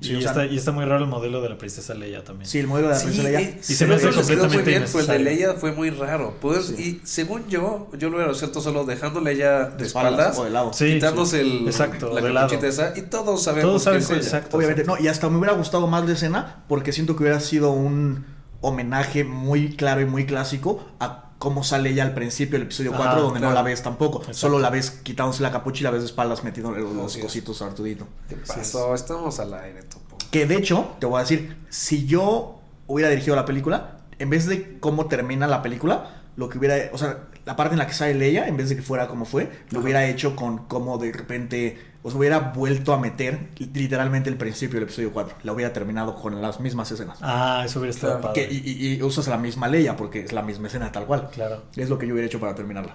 Sí, 0.00 0.12
y, 0.12 0.16
o 0.16 0.20
sea, 0.20 0.30
está, 0.30 0.46
y 0.46 0.56
está 0.56 0.72
muy 0.72 0.84
raro 0.84 1.04
el 1.04 1.10
modelo 1.10 1.40
de 1.40 1.48
la 1.48 1.58
princesa 1.58 1.94
Leia 1.94 2.22
también. 2.24 2.48
Sí, 2.48 2.58
el 2.58 2.66
modelo 2.66 2.88
de 2.88 2.94
la 2.94 3.00
Sí, 3.00 3.06
princesa 3.06 3.28
Leia. 3.28 3.40
y, 3.40 3.58
Y 3.60 3.62
se 3.62 3.86
me 3.86 3.94
hace 3.94 4.08
eso 4.08 4.18
les 4.18 4.26
quedó 4.28 4.36
muy 4.44 4.56
completamente 4.56 4.70
bien, 4.70 4.92
pues 4.92 5.08
el 5.08 5.24
de. 5.24 5.30
Leia 5.30 5.54
fue 5.54 5.72
muy 5.72 5.90
raro. 5.90 6.34
Pues, 6.40 6.66
Sí. 6.66 7.00
Y 7.02 7.06
según 7.06 7.46
yo, 7.48 7.88
yo 7.98 8.10
lo 8.10 8.16
hubiera 8.18 8.34
cierto 8.34 8.60
solo 8.60 8.84
dejando 8.84 9.20
Leia 9.20 9.64
de, 9.70 9.76
de 9.78 9.86
espaldas 9.86 10.12
espaldas, 10.12 10.38
o 10.38 10.44
de 10.44 10.50
lado. 10.50 10.72
Sí, 10.72 10.94
quitándose 10.94 11.40
sí. 11.42 11.58
el, 11.60 11.66
Exacto, 11.66 12.12
la 12.14 12.20
de 12.20 12.32
lado. 12.32 12.48
capuchita 12.48 12.66
esa, 12.68 12.92
y 12.98 13.02
todos 13.02 13.42
sabemos 13.42 13.70
Todos 13.70 13.82
saben 13.84 13.98
que 14.00 14.04
es 14.04 14.10
ella. 14.10 14.20
exacto. 14.20 14.56
Obviamente, 14.56 14.84
no, 14.84 14.98
y 14.98 15.08
hasta 15.08 15.28
me 15.28 15.38
hubiera 15.38 15.54
gustado 15.54 15.86
más 15.86 16.04
la 16.06 16.12
escena 16.12 16.64
porque 16.68 16.92
siento 16.92 17.16
que 17.16 17.22
hubiera 17.22 17.40
sido 17.40 17.70
un 17.72 18.26
homenaje 18.60 19.24
muy 19.24 19.76
claro 19.76 20.00
y 20.00 20.06
muy 20.06 20.26
clásico 20.26 20.84
a 20.98 21.25
cómo 21.46 21.62
sale 21.62 21.90
ella 21.90 22.02
al 22.02 22.12
principio 22.12 22.58
del 22.58 22.62
episodio 22.62 22.92
Ajá, 22.92 23.04
4, 23.04 23.22
donde 23.22 23.38
no 23.38 23.52
la 23.52 23.62
ves 23.62 23.80
tampoco. 23.80 24.18
Exacto. 24.18 24.36
Solo 24.36 24.58
la 24.58 24.68
ves 24.68 24.90
quitándose 24.90 25.44
la 25.44 25.52
capucha 25.52 25.78
y 25.78 25.84
la 25.84 25.92
ves 25.92 26.00
de 26.00 26.06
espaldas 26.06 26.42
metiendo 26.42 26.72
los, 26.72 27.16
cositos 27.18 27.62
a 27.62 27.66
Artudito. 27.66 28.08
¿Qué 28.28 28.34
pasó? 28.34 28.92
Estamos 28.96 29.38
al 29.38 29.54
aire, 29.54 29.84
Topo. 29.84 30.18
Que 30.32 30.44
de 30.44 30.56
hecho, 30.56 30.96
te 30.98 31.06
voy 31.06 31.18
a 31.18 31.20
decir, 31.20 31.56
si 31.68 32.04
yo 32.04 32.58
hubiera 32.88 33.10
dirigido 33.10 33.36
la 33.36 33.44
película, 33.44 33.98
en 34.18 34.28
vez 34.28 34.46
de 34.46 34.80
cómo 34.80 35.06
termina 35.06 35.46
la 35.46 35.62
película, 35.62 36.24
lo 36.34 36.48
que 36.48 36.58
hubiera, 36.58 36.90
o 36.92 36.98
sea, 36.98 37.28
la 37.44 37.54
parte 37.54 37.74
en 37.74 37.78
la 37.78 37.86
que 37.86 37.92
sale 37.92 38.14
Leia, 38.14 38.48
en 38.48 38.56
vez 38.56 38.68
de 38.68 38.74
que 38.74 38.82
fuera 38.82 39.06
como 39.06 39.24
fue, 39.24 39.44
lo 39.70 39.78
Ajá. 39.78 39.84
hubiera 39.84 40.04
hecho 40.08 40.34
con 40.34 40.66
cómo 40.66 40.98
de 40.98 41.12
repente, 41.12 41.78
o 42.06 42.10
sea, 42.10 42.18
hubiera 42.18 42.38
vuelto 42.38 42.92
a 42.92 42.98
meter 42.98 43.48
literalmente 43.74 44.30
el 44.30 44.36
principio 44.36 44.74
del 44.76 44.84
episodio 44.84 45.12
4. 45.12 45.38
La 45.42 45.52
hubiera 45.52 45.72
terminado 45.72 46.14
con 46.14 46.40
las 46.40 46.60
mismas 46.60 46.90
escenas. 46.92 47.18
Ah, 47.20 47.62
eso 47.66 47.80
hubiera 47.80 47.94
estado 47.94 48.20
Claro, 48.20 48.28
padre. 48.34 48.48
Que, 48.48 48.54
y, 48.54 48.58
y- 48.64 48.94
y 48.94 49.02
usas 49.02 49.26
la 49.28 49.36
misma 49.38 49.68
Leia 49.68 49.96
porque 49.96 50.20
es 50.20 50.32
la 50.32 50.42
misma 50.42 50.68
escena 50.68 50.92
tal 50.92 51.04
cual. 51.06 51.28
Claro. 51.32 51.62
Es 51.76 51.88
lo 51.90 51.98
que 51.98 52.06
yo 52.06 52.14
hubiera 52.14 52.26
hecho 52.26 52.38
para 52.40 52.54
terminarla. 52.54 52.94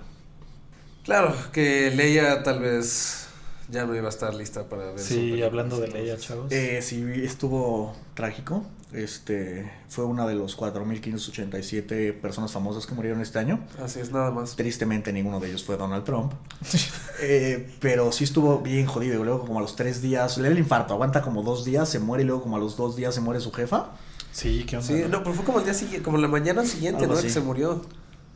Claro, 1.03 1.33
que 1.51 1.91
Leia 1.95 2.43
tal 2.43 2.59
vez 2.59 3.27
ya 3.71 3.85
no 3.85 3.95
iba 3.95 4.07
a 4.07 4.09
estar 4.09 4.33
lista 4.33 4.67
para 4.67 4.91
ver 4.91 4.99
Sí, 4.99 5.41
hablando 5.41 5.79
de 5.79 5.87
Leia, 5.87 6.17
chavos. 6.17 6.51
Eh, 6.51 6.81
sí, 6.81 7.03
estuvo 7.23 7.93
trágico. 8.13 8.63
Este 8.93 9.71
fue 9.87 10.03
una 10.03 10.27
de 10.27 10.35
los 10.35 10.57
4.587 10.57 12.13
personas 12.19 12.51
famosas 12.51 12.85
que 12.85 12.93
murieron 12.93 13.21
este 13.21 13.39
año. 13.39 13.61
Así 13.81 14.01
es, 14.01 14.11
nada 14.11 14.31
más. 14.31 14.57
Tristemente 14.57 15.13
ninguno 15.13 15.39
de 15.39 15.47
ellos 15.47 15.63
fue 15.63 15.77
Donald 15.77 16.03
Trump. 16.03 16.33
Eh, 17.23 17.69
pero 17.79 18.11
sí 18.11 18.23
estuvo 18.23 18.61
bien 18.61 18.87
jodido. 18.87 19.21
Y 19.21 19.23
luego 19.23 19.45
como 19.45 19.59
a 19.59 19.61
los 19.61 19.75
tres 19.75 20.01
días, 20.01 20.39
le 20.39 20.45
da 20.45 20.49
el 20.49 20.57
infarto, 20.57 20.95
aguanta 20.95 21.21
como 21.21 21.43
dos 21.43 21.63
días, 21.63 21.87
se 21.87 21.99
muere 21.99 22.23
y 22.23 22.25
luego 22.25 22.41
como 22.41 22.55
a 22.55 22.59
los 22.59 22.77
dos 22.77 22.95
días 22.95 23.13
se 23.13 23.21
muere 23.21 23.39
su 23.39 23.51
jefa. 23.51 23.91
Sí, 24.31 24.65
qué 24.67 24.77
onda. 24.77 24.87
Sí, 24.87 25.03
no, 25.07 25.21
pero 25.21 25.35
fue 25.35 25.45
como 25.45 25.59
el 25.59 25.65
día 25.65 25.75
siguiente, 25.75 26.03
como 26.03 26.17
la 26.17 26.27
mañana 26.27 26.65
siguiente, 26.65 27.03
Algo 27.03 27.13
¿no? 27.13 27.19
así. 27.19 27.27
Que 27.27 27.33
se 27.33 27.41
murió. 27.41 27.83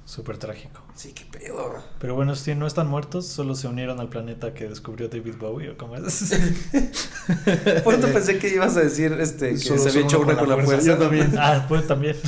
Súper 0.05 0.37
trágico. 0.37 0.81
Sí, 0.93 1.13
qué 1.13 1.25
pedo. 1.25 1.83
Pero 1.99 2.13
bueno, 2.13 2.35
si 2.35 2.53
no 2.53 2.67
están 2.67 2.87
muertos, 2.87 3.25
solo 3.25 3.55
se 3.55 3.67
unieron 3.67 3.99
al 3.99 4.07
planeta 4.07 4.53
que 4.53 4.69
descubrió 4.69 5.09
David 5.09 5.33
Bowie, 5.39 5.71
¿o 5.71 5.77
cómo 5.77 5.95
es? 5.95 6.31
Por 7.83 7.95
eso 7.95 8.13
pensé 8.13 8.37
que 8.37 8.49
ibas 8.49 8.77
a 8.77 8.81
decir 8.81 9.13
este, 9.13 9.49
que 9.49 9.57
Solo 9.57 9.81
se 9.81 9.89
había 9.89 10.01
hecho 10.01 10.19
una 10.19 10.37
con 10.37 10.47
la 10.47 10.63
fuerza. 10.63 10.85
Yo 10.85 10.97
también. 10.99 11.33
ah, 11.39 11.65
pues 11.67 11.87
también. 11.87 12.15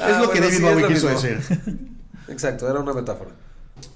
Ah, 0.00 0.10
es 0.10 0.18
lo 0.18 0.30
que 0.30 0.40
David 0.40 0.56
sí, 0.56 0.62
Bowie 0.62 0.86
quiso 0.86 1.08
mismo. 1.08 1.28
decir. 1.28 1.58
Exacto, 2.28 2.70
era 2.70 2.78
una 2.78 2.92
metáfora. 2.94 3.32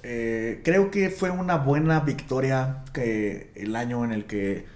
Eh, 0.03 0.61
creo 0.65 0.91
que 0.91 1.11
fue 1.11 1.31
una 1.31 1.59
buena 1.59 2.01
victoria 2.01 2.83
que 2.93 3.53
el 3.55 3.77
año 3.77 4.05
en 4.05 4.11
el 4.11 4.27
que 4.27 4.67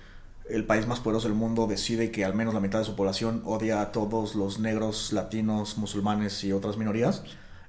el 0.48 0.64
país 0.64 0.86
más 0.86 1.00
poderoso 1.00 1.26
del 1.26 1.36
mundo 1.36 1.66
decide 1.66 2.12
que 2.12 2.25
al 2.25 2.34
menos 2.34 2.54
la 2.54 2.60
mitad 2.60 2.78
de 2.78 2.84
su 2.84 2.94
población 2.94 3.42
odia 3.44 3.80
a 3.80 3.90
todos 3.90 4.36
los 4.36 4.60
negros, 4.60 5.12
latinos, 5.12 5.76
musulmanes 5.76 6.44
y 6.44 6.52
otras 6.52 6.76
minorías. 6.76 7.25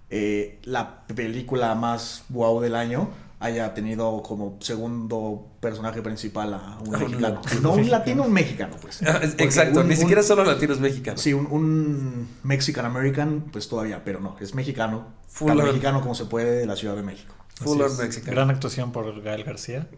Eh, 0.10 0.60
la 0.64 1.06
película 1.08 1.76
más 1.76 2.24
wow 2.30 2.62
del 2.62 2.76
año 2.76 3.10
haya 3.40 3.74
tenido 3.76 4.24
como 4.24 4.58
segundo 4.62 5.46
personaje 5.60 6.02
principal 6.02 6.54
a 6.56 6.78
un 6.84 6.90
mexicano. 6.92 7.20
latino. 7.42 7.62
No, 7.62 7.72
un 7.74 7.90
latino, 7.92 8.24
un 8.24 8.34
mexicano, 8.34 8.76
pues. 8.82 9.02
Ah, 9.04 9.20
Exacto, 9.38 9.82
un- 9.82 9.88
ni 9.90 9.94
un- 9.94 10.00
siquiera 10.00 10.24
solo 10.24 10.44
latinos 10.44 10.80
mexicanos. 10.80 11.22
Sí, 11.22 11.34
un, 11.34 11.46
un 11.52 12.28
Mexican 12.44 12.86
American, 12.86 13.46
pues 13.52 13.68
todavía, 13.68 14.02
pero 14.04 14.20
no, 14.22 14.36
es 14.40 14.56
mexicano. 14.56 15.06
Full 15.28 15.50
tan 15.50 15.58
mexicano 15.58 16.02
como 16.02 16.16
se 16.16 16.26
puede 16.26 16.52
de 16.60 16.66
la 16.66 16.76
Ciudad 16.76 16.96
de 16.96 17.04
México. 17.04 17.36
Full 17.60 17.82
on. 17.82 17.92
Gran 18.26 18.50
actuación 18.50 18.92
por 18.92 19.22
Gael 19.22 19.44
García. 19.44 19.88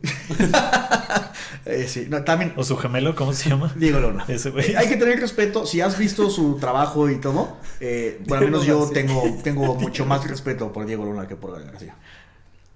Eh, 1.65 1.87
sí, 1.87 2.07
no, 2.09 2.23
también 2.23 2.53
O 2.57 2.63
su 2.63 2.77
gemelo, 2.77 3.15
¿cómo 3.15 3.33
se 3.33 3.49
llama? 3.49 3.73
Diego 3.75 3.99
Luna. 3.99 4.23
Ese 4.27 4.49
güey. 4.49 4.71
Eh, 4.71 4.77
hay 4.77 4.87
que 4.87 4.97
tener 4.97 5.19
respeto. 5.19 5.65
Si 5.65 5.81
has 5.81 5.97
visto 5.97 6.29
su 6.29 6.57
trabajo 6.57 7.09
y 7.09 7.19
todo, 7.19 7.57
eh, 7.79 8.21
bueno, 8.27 8.45
al 8.45 8.51
menos 8.51 8.65
yo 8.65 8.89
tengo, 8.89 9.23
tengo 9.43 9.75
mucho 9.75 10.05
más 10.05 10.25
respeto 10.27 10.71
por 10.71 10.85
Diego 10.85 11.05
Luna 11.05 11.27
que 11.27 11.35
por 11.35 11.51
Gael 11.53 11.65
García. 11.65 11.95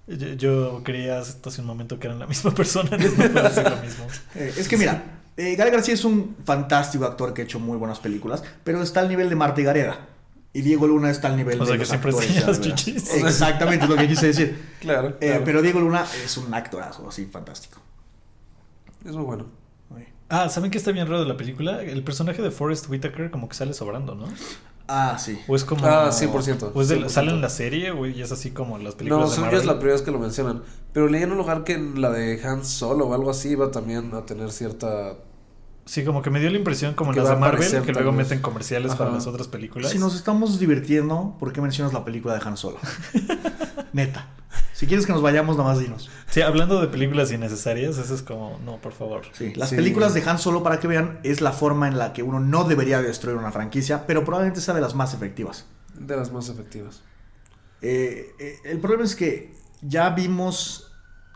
Yo, 0.06 0.34
yo 0.34 0.82
creía 0.84 1.18
hasta 1.18 1.48
hace 1.48 1.62
un 1.62 1.66
momento 1.66 1.98
que 1.98 2.08
eran 2.08 2.18
la 2.18 2.26
misma 2.26 2.50
persona, 2.52 2.90
entonces 2.92 3.18
no 3.18 3.32
puedo 3.32 3.48
decir 3.48 3.64
lo 3.64 3.76
mismo. 3.76 4.06
Eh, 4.34 4.54
es 4.56 4.68
que 4.68 4.76
mira, 4.76 5.02
eh, 5.36 5.56
Gael 5.56 5.70
García 5.70 5.94
es 5.94 6.04
un 6.04 6.36
fantástico 6.44 7.04
actor 7.04 7.32
que 7.32 7.42
ha 7.42 7.44
hecho 7.44 7.58
muy 7.58 7.78
buenas 7.78 8.00
películas, 8.00 8.42
pero 8.62 8.82
está 8.82 9.00
al 9.00 9.08
nivel 9.08 9.28
de 9.28 9.36
Marta 9.36 9.60
y 9.60 9.64
Gareda. 9.64 10.08
Y 10.54 10.62
Diego 10.62 10.86
Luna 10.86 11.10
está 11.10 11.28
al 11.28 11.36
nivel 11.36 11.60
O 11.60 11.64
de 11.64 11.66
sea, 11.66 11.74
que 11.74 11.78
los 11.80 11.88
siempre 11.88 12.10
actores 12.10 12.28
enseña 12.30 12.40
ya, 12.42 12.46
las 12.52 12.58
de 12.60 12.64
veras. 12.68 12.84
chichis. 12.84 13.14
Exactamente, 13.14 13.84
es 13.84 13.90
lo 13.90 13.96
que 13.96 14.08
quise 14.08 14.26
decir. 14.28 14.58
Claro, 14.80 15.08
Eh, 15.20 15.26
claro. 15.28 15.42
pero 15.44 15.62
Diego 15.62 15.80
Luna 15.80 16.06
es 16.24 16.36
un 16.36 16.52
actorazo, 16.54 17.08
así 17.08 17.26
fantástico. 17.26 17.80
Es 19.04 19.12
muy 19.12 19.24
bueno. 19.24 19.46
Ah, 20.30 20.48
¿saben 20.48 20.70
qué 20.70 20.78
está 20.78 20.90
bien 20.90 21.06
raro 21.06 21.20
de 21.20 21.28
la 21.28 21.36
película? 21.36 21.82
El 21.82 22.02
personaje 22.02 22.40
de 22.40 22.50
Forrest 22.50 22.88
Whitaker 22.88 23.30
como 23.30 23.48
que 23.48 23.54
sale 23.54 23.74
sobrando, 23.74 24.14
¿no? 24.14 24.26
Ah, 24.88 25.16
sí. 25.18 25.38
O 25.46 25.54
es 25.54 25.64
como... 25.64 25.84
Ah, 25.86 26.10
100%. 26.10 26.70
O 26.74 26.80
es 26.82 26.88
de- 26.88 26.96
100%. 26.98 27.08
sale 27.10 27.30
en 27.30 27.40
la 27.40 27.50
serie, 27.50 27.90
güey, 27.90 28.18
y 28.18 28.22
es 28.22 28.32
así 28.32 28.50
como 28.50 28.78
las 28.78 28.94
No, 28.94 28.98
películas 28.98 29.30
de 29.30 29.34
según 29.36 29.50
yo 29.50 29.56
es 29.58 29.64
Marvel. 29.64 29.66
la 29.66 29.78
primera 29.80 29.94
vez 29.94 30.02
que 30.02 30.10
lo 30.10 30.18
mencionan. 30.18 30.62
Pero 30.92 31.08
leí 31.08 31.22
en 31.22 31.32
un 31.32 31.38
lugar 31.38 31.62
que 31.64 31.74
en 31.74 32.00
la 32.00 32.10
de 32.10 32.40
Han 32.44 32.64
Solo 32.64 33.06
o 33.08 33.14
algo 33.14 33.30
así 33.30 33.50
iba 33.50 33.70
también 33.70 34.12
a 34.14 34.24
tener 34.24 34.50
cierta. 34.50 35.14
Sí, 35.86 36.02
como 36.04 36.22
que 36.22 36.30
me 36.30 36.40
dio 36.40 36.50
la 36.50 36.56
impresión 36.56 36.94
como 36.94 37.12
en 37.12 37.18
las 37.18 37.28
de 37.28 37.36
Marvel, 37.36 37.82
que 37.82 37.92
luego 37.92 38.10
meten 38.12 38.40
comerciales 38.40 38.92
Ajá. 38.92 38.98
para 39.00 39.10
las 39.12 39.26
otras 39.26 39.48
películas. 39.48 39.90
Si 39.90 39.98
nos 39.98 40.14
estamos 40.14 40.58
divirtiendo, 40.58 41.36
¿por 41.38 41.52
qué 41.52 41.60
mencionas 41.60 41.92
la 41.92 42.04
película 42.04 42.34
de 42.38 42.40
Han 42.48 42.56
Solo? 42.56 42.78
Neta. 43.92 44.28
Si 44.72 44.86
quieres 44.86 45.06
que 45.06 45.12
nos 45.12 45.22
vayamos, 45.22 45.56
nada 45.56 45.68
más 45.70 45.78
dinos. 45.78 46.10
Sí, 46.30 46.40
hablando 46.42 46.80
de 46.80 46.88
películas 46.88 47.30
innecesarias, 47.30 47.96
eso 47.98 48.14
es 48.14 48.22
como, 48.22 48.58
no, 48.64 48.78
por 48.78 48.92
favor. 48.92 49.22
Sí, 49.32 49.52
las 49.54 49.70
Sí. 49.70 49.76
películas 49.76 50.14
de 50.14 50.22
Han 50.28 50.38
Solo, 50.38 50.62
para 50.62 50.80
que 50.80 50.88
vean, 50.88 51.20
es 51.22 51.40
la 51.40 51.52
forma 51.52 51.86
en 51.86 51.98
la 51.98 52.12
que 52.12 52.22
uno 52.22 52.40
no 52.40 52.64
debería 52.64 53.00
destruir 53.00 53.36
una 53.36 53.52
franquicia, 53.52 54.06
pero 54.06 54.24
probablemente 54.24 54.60
sea 54.60 54.74
de 54.74 54.80
las 54.80 54.94
más 54.94 55.14
efectivas. 55.14 55.66
de 55.94 56.16
las 56.16 56.32
más 56.32 56.48
efectivas. 56.48 57.02
Eh, 57.82 58.34
eh, 58.40 58.56
el 58.64 58.78
problema 58.80 59.04
es 59.04 59.14
que 59.14 59.54
ya 59.82 60.10
vimos, 60.10 60.90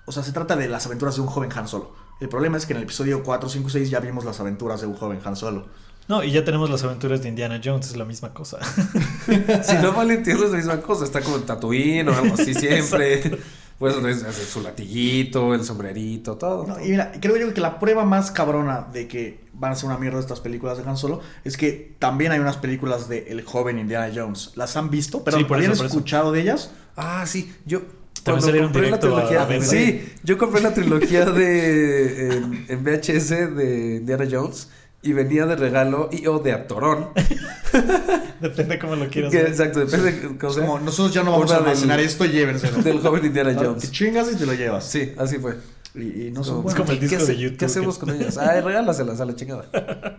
o 0.05 0.11
sea, 0.11 0.25
se 0.25 0.33
trata 0.33 0.57
de 0.57 0.67
las 0.69 0.85
aventuras 0.87 1.15
de 1.15 1.21
un 1.21 1.29
joven 1.29 1.51
Han 1.55 1.69
Solo. 1.69 1.95
El 2.21 2.29
problema 2.29 2.57
es 2.57 2.67
que 2.67 2.73
en 2.73 2.79
el 2.79 2.83
episodio 2.85 3.23
4, 3.23 3.49
5 3.49 3.69
y 3.69 3.71
6 3.73 3.91
ya 3.91 4.01
vimos 4.01 4.25
las 4.25 4.41
aventuras 4.41 4.81
de 4.81 4.87
un 4.87 4.95
joven 4.95 5.21
Han 5.25 5.37
Solo. 5.37 5.67
No, 6.09 6.25
y 6.25 6.33
ya 6.33 6.43
tenemos 6.45 6.71
las 6.71 6.83
aventuras 6.85 7.23
de 7.23 7.29
Indiana 7.29 7.61
Jones, 7.63 7.89
es 7.89 7.97
la 7.97 8.05
misma 8.07 8.33
cosa. 8.33 8.59
si 9.63 9.75
no 9.83 9.93
mal 9.93 10.11
entiendo 10.11 10.45
es 10.45 10.51
la 10.51 10.57
misma 10.57 10.81
cosa. 10.81 11.05
Está 11.05 11.21
como 11.21 11.37
en 11.37 11.43
Tatooine 11.43 12.09
o 12.09 12.15
algo 12.17 12.35
así 12.35 12.55
siempre. 12.55 13.39
Pues 13.79 13.95
es- 13.97 14.25
es 14.25 14.35
su 14.49 14.61
latiguito, 14.61 15.55
el 15.55 15.63
sombrerito, 15.65 16.35
todo. 16.37 16.67
No, 16.67 16.85
y 16.85 16.89
mira, 16.89 17.13
creo 17.21 17.37
yo 17.37 17.55
que 17.55 17.61
la 17.61 17.79
prueba 17.79 18.05
más 18.05 18.33
cabrona 18.33 18.89
de 18.93 19.07
que 19.07 19.45
van 19.53 19.71
a 19.71 19.77
ser 19.77 19.85
una 19.89 19.97
mierda 19.99 20.19
estas 20.19 20.41
películas 20.41 20.79
de 20.79 20.83
Han 20.91 20.97
Solo 20.97 21.21
es 21.45 21.57
que 21.57 21.95
también 22.01 22.33
hay 22.33 22.41
unas 22.41 22.57
películas 22.57 23.09
de 23.09 23.29
El 23.29 23.43
joven 23.45 23.79
Indiana 23.79 24.11
Jones. 24.13 24.51
¿Las 24.57 24.77
han 24.77 24.91
visto? 24.91 25.23
Pero 25.23 25.37
Sí, 25.39 25.45
por 25.45 25.59
¿habían 25.59 25.71
eso, 25.71 25.79
por 25.79 25.87
eso. 25.87 25.97
escuchado 25.97 26.33
de 26.33 26.41
ellas? 26.41 26.73
Ah, 26.97 27.25
sí, 27.25 27.55
yo. 27.67 27.83
También 28.23 28.45
salieron 28.45 28.69
compré 28.73 28.91
la 28.91 28.97
directo 28.99 29.17
a- 29.17 29.27
trilogía. 29.29 29.59
a 29.59 29.63
sí, 29.63 30.13
yo 30.25 30.39
compré 30.39 30.61
la 30.63 30.75
trilogía 30.75 31.25
de. 31.27 32.37
En, 32.37 32.67
en 32.69 32.85
VHS 32.85 33.29
de 33.57 33.97
Indiana 34.01 34.27
Jones. 34.31 34.69
Y 35.01 35.13
venía 35.13 35.47
de 35.47 35.55
regalo 35.55 36.09
y 36.11 36.27
o 36.27 36.41
de 36.41 36.53
actorón. 36.53 37.11
Depende 38.41 38.79
cómo 38.81 38.97
lo 38.97 39.09
quieras 39.09 39.31
Que, 39.33 39.43
exacto, 39.43 39.81
depende 39.81 40.13
de 40.13 40.37
cómo 40.39 40.55
como, 40.55 40.81
nosotros 40.81 41.15
ya 41.15 41.23
no 41.23 41.33
vamos 41.33 41.51
a 41.53 41.59
almacenar 41.59 42.01
esto, 42.01 42.25
llévenselo. 42.25 42.79
Del 42.83 43.01
joven 43.01 43.25
Indiana 43.25 43.57
Te 43.57 43.65
Jones. 43.65 43.91
chingas 43.93 44.33
y 44.33 44.37
te 44.37 44.47
lo 44.47 44.55
llevas. 44.55 44.85
Sí, 44.89 45.13
así 45.17 45.39
fue. 45.39 45.57
Y, 45.95 46.27
y 46.27 46.31
no 46.33 46.43
son 46.45 46.57
como- 46.63 46.71
Es 46.71 46.75
buenas. 46.75 46.81
como 46.81 46.93
el 46.93 46.99
¿qué 46.99 47.07
disco 47.07 47.23
hace- 47.23 47.33
de 47.33 47.39
YouTube 47.39 47.59
¿Qué 47.59 47.65
hacemos 47.65 47.99
que- 47.99 48.07
con 48.07 48.15
ellas? 48.17 48.39
Ay, 48.39 48.61
regálaselas 48.61 49.21
a 49.21 49.25
la 49.25 49.35
chingada. 49.37 49.69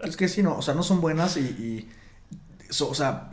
Es 0.03 0.15
que 0.17 0.27
sí, 0.27 0.41
no, 0.43 0.57
o 0.57 0.61
sea, 0.61 0.73
no 0.73 0.83
son 0.83 1.01
buenas 1.01 1.35
y, 1.37 1.41
y- 1.41 1.89
so- 2.69 2.89
o 2.89 2.95
sea, 2.95 3.29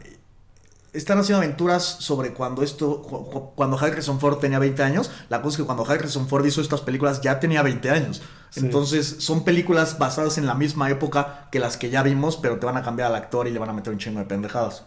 están 0.97 1.19
haciendo 1.19 1.38
aventuras 1.45 1.83
sobre 1.85 2.33
cuando 2.33 2.62
esto, 2.62 3.03
cu- 3.03 3.31
cu- 3.31 3.55
cuando 3.55 3.79
Harrison 3.79 4.19
Ford 4.21 4.38
tenía 4.38 4.59
20 4.59 4.83
años. 4.83 5.11
La 5.29 5.43
cosa 5.43 5.55
es 5.55 5.57
que 5.62 5.65
cuando 5.67 5.85
Harrison 5.88 6.29
Ford 6.29 6.45
hizo 6.47 6.61
estas 6.61 6.81
películas 6.81 7.21
ya 7.21 7.38
tenía 7.41 7.62
20 7.62 7.91
años. 7.91 8.23
Sí. 8.50 8.61
Entonces, 8.61 9.17
son 9.19 9.45
películas 9.45 9.99
basadas 9.99 10.38
en 10.38 10.47
la 10.47 10.55
misma 10.55 10.91
época 10.91 11.49
que 11.53 11.59
las 11.59 11.76
que 11.76 11.91
ya 11.91 12.03
vimos, 12.03 12.37
pero 12.37 12.59
te 12.59 12.67
van 12.67 12.76
a 12.76 12.83
cambiar 12.83 13.09
al 13.09 13.17
actor 13.17 13.47
y 13.47 13.50
le 13.50 13.59
van 13.59 13.69
a 13.71 13.73
meter 13.73 13.93
un 13.93 13.99
chingo 13.99 14.19
de 14.21 14.25
pendejadas. 14.26 14.85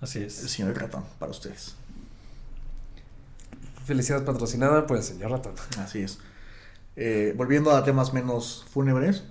Así 0.00 0.18
El 0.18 0.24
es. 0.26 0.34
señor 0.34 0.76
ratón, 0.78 1.04
para 1.18 1.30
ustedes. 1.30 1.74
Felicidad 3.86 4.24
patrocinada 4.24 4.86
por 4.86 4.96
el 4.96 5.02
señor 5.02 5.30
ratón. 5.30 5.54
Así 5.78 6.00
es. 6.02 6.18
Eh, 6.96 7.34
volviendo 7.36 7.70
a 7.74 7.84
temas 7.84 8.12
menos 8.12 8.64
fúnebres, 8.72 9.24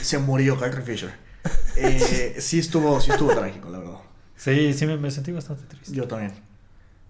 se 0.00 0.18
murió 0.18 0.58
Carrie 0.58 0.82
Fisher. 0.82 1.14
Eh, 1.76 2.36
sí 2.38 2.60
estuvo, 2.60 3.00
sí 3.00 3.10
estuvo 3.10 3.34
trágico, 3.34 3.68
la 3.68 3.78
verdad. 3.80 3.98
Sí, 4.44 4.72
sí, 4.74 4.86
me, 4.86 4.96
me 4.96 5.10
sentí 5.10 5.32
bastante 5.32 5.64
triste. 5.66 5.92
Yo 5.94 6.06
también. 6.06 6.32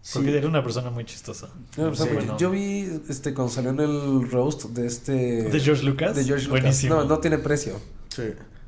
Sí. 0.02 0.12
Porque 0.18 0.36
era 0.38 0.46
una 0.48 0.62
persona 0.62 0.90
muy 0.90 1.04
chistosa. 1.04 1.48
No, 1.76 1.84
o 1.88 1.94
sea, 1.94 2.04
Sí. 2.06 2.10
porque 2.12 2.26
Bueno. 2.26 2.38
Yo 2.38 2.50
vi 2.50 3.00
este 3.08 3.32
cuando 3.34 3.52
salió 3.52 3.70
en 3.70 3.80
el 3.80 4.30
roast 4.30 4.64
de 4.66 4.86
este. 4.86 5.12
¿De 5.44 5.60
George 5.60 5.82
Lucas? 5.84 6.14
De 6.14 6.24
George 6.24 6.44
Lucas. 6.46 6.60
Buenísimo. 6.62 6.94
No, 6.96 7.04
no 7.04 7.18
tiene 7.18 7.38
precio. 7.38 7.80
Sí, 8.08 8.24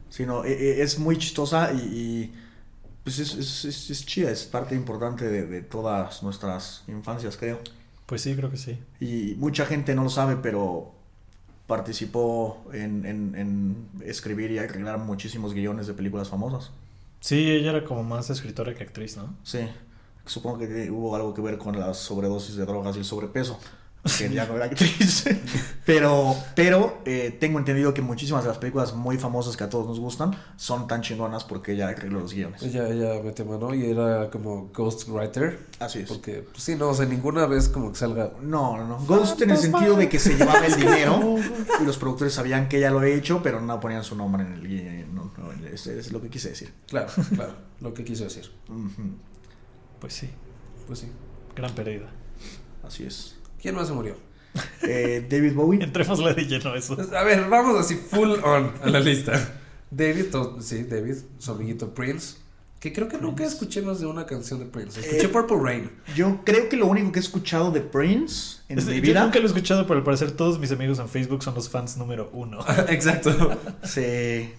sí, 0.09 0.25
no, 0.27 0.45
e- 0.45 0.53
e- 0.53 0.83
es 0.83 0.99
muy 0.99 1.19
chistosa 1.19 1.73
y, 1.73 1.77
y, 1.79 2.35
pues 3.05 3.19
es, 3.19 3.35
es, 3.35 3.65
es- 3.67 3.91
es 3.91 4.07
chida, 4.07 4.31
es 4.31 4.45
parte 4.45 4.75
importante 4.75 5.27
de, 5.27 5.47
de 5.47 5.61
todas 5.63 6.23
nuestras 6.23 6.83
infancias, 6.89 7.37
creo. 7.37 7.61
Pues 8.07 8.23
sí, 8.23 8.35
creo 8.35 8.51
que 8.51 8.57
sí. 8.57 8.79
Y 9.01 9.35
mucha 9.37 9.67
gente 9.67 9.95
no 9.95 10.05
lo 10.05 10.11
sabe, 10.11 10.37
pero 10.37 10.93
participó 11.67 12.65
en, 12.73 13.05
en- 13.05 13.35
en 13.35 13.89
escribir 14.05 14.51
y 14.53 14.59
arreglar 14.59 14.99
muchísimos 14.99 15.53
guiones 15.53 15.87
de 15.87 15.95
películas 15.95 16.29
famosas. 16.29 16.71
Sí, 17.27 17.51
ella 17.51 17.71
era 17.71 17.85
como 17.85 18.05
más 18.05 18.31
escritora 18.31 18.73
que 18.73 18.85
actriz, 18.85 19.17
¿no? 19.17 19.35
Sí, 19.43 19.59
supongo 20.27 20.59
que 20.59 20.89
hubo 20.93 21.17
algo 21.17 21.35
que 21.35 21.43
ver 21.43 21.59
con 21.59 21.77
las 21.77 21.97
sobredosis 21.97 22.55
de 22.55 22.65
drogas 22.65 22.95
y 22.95 23.01
el 23.01 23.05
sobrepeso, 23.05 23.59
que 24.17 24.33
ya 24.33 24.47
no 24.47 24.55
era 24.55 24.67
actriz. 24.67 25.25
pero 25.85 26.37
pero 26.55 26.99
eh, 27.05 27.37
tengo 27.41 27.59
entendido 27.59 27.93
que 27.93 28.01
muchísimas 28.01 28.45
de 28.45 28.51
las 28.51 28.59
películas 28.59 28.95
muy 28.95 29.19
famosas 29.19 29.57
que 29.57 29.65
a 29.65 29.69
todos 29.69 29.89
nos 29.89 29.99
gustan 29.99 30.37
son 30.55 30.87
tan 30.87 31.03
chingonas 31.03 31.43
porque 31.43 31.73
ella 31.73 31.89
arregló 31.89 32.21
los 32.21 32.33
guiones. 32.33 32.63
Ella, 32.63 32.89
ella 32.89 33.21
metió 33.21 33.45
mano 33.45 33.75
y 33.75 33.91
era 33.91 34.31
como 34.31 34.71
ghostwriter. 34.73 35.59
Así 35.81 35.99
es. 35.99 36.09
Porque, 36.09 36.47
pues 36.49 36.63
sí, 36.63 36.77
no, 36.77 36.91
o 36.91 36.95
sea, 36.95 37.07
ninguna 37.07 37.47
vez 37.47 37.69
como 37.69 37.91
que 37.91 37.99
salga. 37.99 38.35
No, 38.41 38.77
no, 38.77 38.87
no. 38.87 39.05
Ghost 39.05 39.43
en 39.43 39.51
el 39.51 39.57
sentido 39.57 39.97
de 39.97 40.09
que 40.09 40.21
se 40.21 40.37
llevaba 40.37 40.65
el 40.65 40.77
dinero 40.81 41.35
y 41.81 41.85
los 41.85 41.99
productores 41.99 42.35
sabían 42.35 42.69
que 42.69 42.79
ella 42.79 42.93
lo 42.93 43.01
había 43.01 43.17
hecho, 43.17 43.41
pero 43.43 43.61
no 43.61 43.81
ponían 43.81 44.05
su 44.05 44.15
nombre 44.15 44.45
en 44.45 44.53
el 44.53 44.63
es, 45.77 45.87
es 45.87 46.13
lo 46.13 46.21
que 46.21 46.29
quise 46.29 46.49
decir. 46.51 46.73
Claro, 46.89 47.09
claro, 47.35 47.55
lo 47.81 47.95
que 47.95 48.05
quiso 48.05 48.25
decir. 48.25 48.51
Pues 50.01 50.13
sí. 50.15 50.29
Pues 50.87 50.99
sí. 51.01 51.07
Gran 51.55 51.75
pérdida. 51.75 52.11
Así 52.85 53.05
es. 53.05 53.37
¿Quién 53.61 53.75
más 53.75 53.89
se 53.89 53.95
murió? 53.95 54.15
Eh, 54.83 55.27
David 55.29 55.55
Bowie. 55.55 55.83
Entrémosle 55.83 56.35
de 56.35 56.45
lleno 56.47 56.71
a 56.73 56.79
eso. 56.79 56.97
A 57.17 57.23
ver, 57.25 57.49
vamos 57.49 57.79
así 57.81 57.95
full 57.97 58.31
on 58.43 58.73
a 58.83 58.89
la 58.89 59.01
lista. 59.01 59.61
David, 59.91 60.27
sí, 60.61 60.83
David, 60.85 61.17
su 61.39 61.53
amiguito 61.53 61.93
Prince. 61.95 62.37
Que 62.81 62.93
creo 62.93 63.09
que 63.09 63.17
nunca 63.19 63.45
escuché 63.45 63.81
más 63.83 64.01
de 64.01 64.07
una 64.07 64.27
canción 64.27 64.61
de 64.61 64.67
Prince. 64.67 65.01
Escuché 65.01 65.25
Eh, 65.27 65.29
Purple 65.29 65.57
Rain. 65.61 65.91
Yo 66.15 66.41
creo 66.45 66.69
que 66.69 66.77
lo 66.77 66.87
único 66.87 67.11
que 67.11 67.19
he 67.19 67.23
escuchado 67.23 67.71
de 67.71 67.81
Prince 67.81 68.59
en 68.69 68.79
Es- 68.79 68.87
mi 68.87 68.97
yo 68.97 69.01
vida. 69.03 69.25
nunca 69.25 69.39
lo 69.39 69.45
he 69.45 69.49
escuchado, 69.49 69.87
pero 69.87 69.99
al 69.99 70.05
parecer 70.05 70.33
todos 70.33 70.59
mis 70.59 70.71
amigos 70.73 70.99
en 70.99 71.09
Facebook 71.09 71.43
son 71.43 71.55
los 71.55 71.69
fans 71.71 71.97
número 71.97 72.31
uno. 72.33 72.59
Exacto. 72.89 73.59
Sí. 73.83 74.51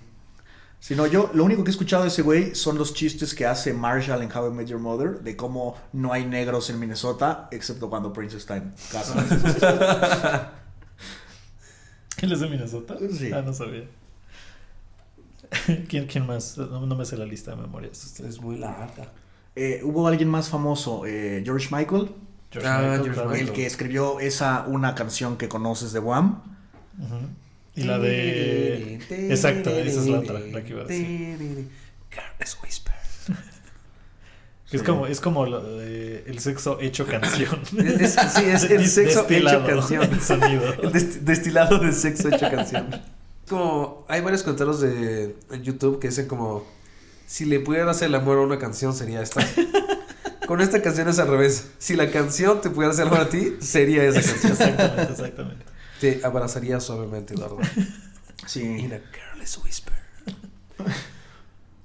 Si 0.79 0.95
no, 0.95 1.07
yo 1.07 1.31
lo 1.33 1.43
único 1.43 1.63
que 1.63 1.69
he 1.69 1.73
escuchado 1.73 2.03
de 2.03 2.09
ese 2.09 2.21
güey 2.21 2.53
son 2.55 2.77
los 2.77 2.93
chistes 2.93 3.33
que 3.33 3.45
hace 3.45 3.73
Marshall 3.73 4.21
en 4.21 4.31
How 4.31 4.47
I 4.49 4.53
Met 4.53 4.67
Your 4.67 4.79
Mother 4.79 5.19
de 5.21 5.35
cómo 5.35 5.75
no 5.91 6.13
hay 6.13 6.25
negros 6.25 6.69
en 6.69 6.79
Minnesota, 6.79 7.47
excepto 7.51 7.89
cuando 7.89 8.13
Prince 8.13 8.37
está 8.37 8.57
en 8.57 8.73
casa. 8.91 10.51
¿Él 12.21 12.31
es 12.31 12.39
de 12.39 12.49
Minnesota? 12.49 12.95
Sí. 13.11 13.31
Ah, 13.33 13.41
no 13.41 13.53
sabía. 13.53 13.83
¿Quién, 15.87 16.05
quién 16.07 16.25
más? 16.25 16.57
No, 16.57 16.85
no 16.85 16.95
me 16.95 17.05
sé 17.05 17.17
la 17.17 17.25
lista 17.25 17.51
de 17.51 17.57
memoria. 17.57 17.89
Es 17.91 18.41
muy 18.41 18.57
larga. 18.57 19.11
Eh, 19.55 19.81
hubo 19.83 20.07
alguien 20.07 20.29
más 20.29 20.49
famoso, 20.49 21.05
eh, 21.05 21.41
George 21.43 21.67
Michael, 21.75 22.11
George 22.51 22.67
Ah, 22.69 22.79
Michael, 22.81 23.03
George. 23.03 23.21
Michael. 23.25 23.47
el 23.47 23.53
que 23.53 23.65
escribió 23.65 24.19
esa 24.19 24.65
una 24.67 24.93
canción 24.93 25.37
que 25.37 25.49
conoces 25.49 25.91
de 25.93 25.99
Wham. 25.99 26.41
Ujú. 26.99 27.15
Y 27.77 27.83
la 27.83 27.97
de... 27.99 28.99
Exacto, 29.29 29.69
esa 29.69 29.99
es 30.01 30.07
la 30.07 30.19
otra, 30.19 30.39
la 30.39 30.63
que 30.63 30.69
iba 30.71 30.81
a 30.81 30.85
decir. 30.85 31.67
Careless 32.09 32.57
Whisper. 32.63 32.93
Es 34.69 34.83
como, 34.83 35.07
es 35.07 35.21
como 35.21 35.45
lo 35.45 35.63
de 35.77 36.25
el 36.27 36.39
sexo 36.39 36.77
hecho 36.81 37.05
canción. 37.07 37.61
Es- 37.77 38.15
sí, 38.35 38.43
es 38.45 38.63
el 38.65 38.85
sexo 38.85 39.19
destilado, 39.23 39.59
hecho 39.65 39.67
canción. 39.77 40.03
el 40.11 40.19
sonido. 40.21 40.73
El 40.83 40.91
dest- 40.91 41.19
destilado 41.21 41.79
de 41.79 41.93
sexo 41.93 42.27
hecho 42.27 42.51
canción. 42.51 42.89
Como 43.47 44.05
hay 44.09 44.19
varios 44.19 44.43
comentarios 44.43 44.81
de 44.81 45.37
YouTube 45.63 45.99
que 46.01 46.09
dicen 46.09 46.27
como 46.27 46.65
si 47.27 47.45
le 47.45 47.61
pudiera 47.61 47.89
hacer 47.89 48.09
el 48.09 48.15
amor 48.15 48.39
a 48.39 48.41
una 48.41 48.59
canción 48.59 48.93
sería 48.93 49.21
esta. 49.21 49.39
Con 50.47 50.59
esta 50.59 50.81
canción 50.81 51.07
es 51.07 51.19
al 51.19 51.29
revés. 51.29 51.69
Si 51.77 51.95
la 51.95 52.11
canción 52.11 52.59
te 52.59 52.69
pudiera 52.69 52.91
hacer 52.91 53.03
el 53.07 53.13
amor 53.13 53.21
a 53.27 53.29
ti, 53.29 53.55
sería 53.61 54.03
esa 54.03 54.19
canción. 54.21 54.51
Exactamente, 54.51 55.11
exactamente. 55.13 55.65
Te 55.99 56.21
abrazaría 56.23 56.79
suavemente, 56.79 57.33
Eduardo. 57.33 57.57
Sí. 58.45 58.61
In 58.61 58.93
a 58.93 58.99
careless 59.11 59.57
whisper. 59.63 59.93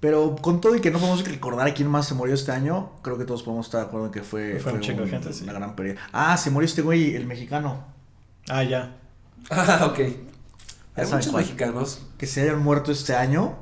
Pero 0.00 0.36
con 0.36 0.60
todo 0.60 0.76
y 0.76 0.80
que 0.80 0.90
no 0.90 0.98
podemos 0.98 1.24
recordar 1.26 1.72
quién 1.74 1.88
más 1.88 2.06
se 2.06 2.14
murió 2.14 2.34
este 2.34 2.52
año, 2.52 2.92
creo 3.02 3.16
que 3.16 3.24
todos 3.24 3.42
podemos 3.42 3.66
estar 3.66 3.80
de 3.80 3.86
acuerdo 3.86 4.06
en 4.06 4.12
que 4.12 4.22
fue, 4.22 4.60
Fue 4.60 4.72
un 4.72 4.80
chingo 4.80 5.02
de 5.02 5.08
gente, 5.10 5.32
sí. 5.32 5.44
una 5.44 5.54
gran 5.54 5.74
pérdida. 5.74 6.00
Ah, 6.12 6.36
se 6.36 6.50
murió 6.50 6.66
este 6.66 6.82
güey, 6.82 7.16
el 7.16 7.26
mexicano. 7.26 7.84
Ah, 8.48 8.62
ya. 8.64 8.96
Ah, 9.50 9.86
ok. 9.90 9.98
Hay 10.94 11.06
muchos 11.06 11.28
cuál. 11.28 11.42
mexicanos. 11.44 12.02
Que 12.18 12.26
se 12.26 12.42
hayan 12.42 12.60
muerto 12.62 12.92
este 12.92 13.14
año, 13.16 13.56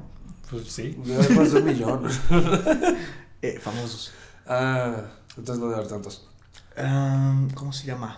Pues 0.50 0.66
sí. 0.72 0.98
Más 1.36 1.52
de 1.52 1.58
un 1.60 1.64
millón. 1.64 2.08
eh, 3.42 3.58
famosos. 3.62 4.12
Ah, 4.46 4.96
entonces 5.36 5.58
no 5.58 5.66
debe 5.66 5.76
haber 5.76 5.88
tantos. 5.88 6.26
¿Cómo 7.54 7.72
se 7.72 7.86
llama? 7.86 8.16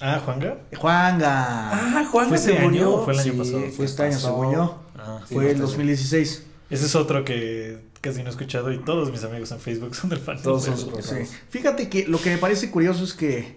Ah, 0.00 0.20
Juanga. 0.24 0.58
Juanga. 0.76 1.70
Ah, 1.72 2.04
Juan 2.10 2.28
¿Fue 2.28 2.38
se 2.38 2.50
este 2.50 2.58
año 2.62 2.68
murió. 2.70 2.94
o 2.94 3.04
fue 3.04 3.14
el 3.14 3.20
año 3.20 3.32
Sí, 3.32 3.38
pasado? 3.38 3.60
fue 3.60 3.70
¿qué 3.76 3.84
este 3.84 4.02
año, 4.02 4.12
pasó? 4.14 4.26
según 4.28 4.52
yo. 4.52 4.82
Ah. 4.98 5.20
Sí, 5.28 5.34
Fue 5.34 5.50
el 5.50 5.58
no, 5.58 5.66
2016. 5.66 6.46
Ese 6.70 6.86
es 6.86 6.94
otro 6.94 7.24
que 7.24 7.78
casi 8.00 8.20
no 8.22 8.26
he 8.26 8.30
escuchado 8.30 8.72
y 8.72 8.78
todos 8.78 9.10
mis 9.10 9.22
amigos 9.24 9.50
en 9.52 9.60
Facebook 9.60 9.94
son 9.94 10.10
del 10.10 10.18
fan. 10.18 10.42
Todos 10.42 10.64
son 10.64 10.76
Sí. 11.02 11.16
Fíjate 11.50 11.88
que 11.88 12.06
lo 12.06 12.20
que 12.20 12.30
me 12.30 12.38
parece 12.38 12.70
curioso 12.70 13.04
es 13.04 13.14
que 13.14 13.56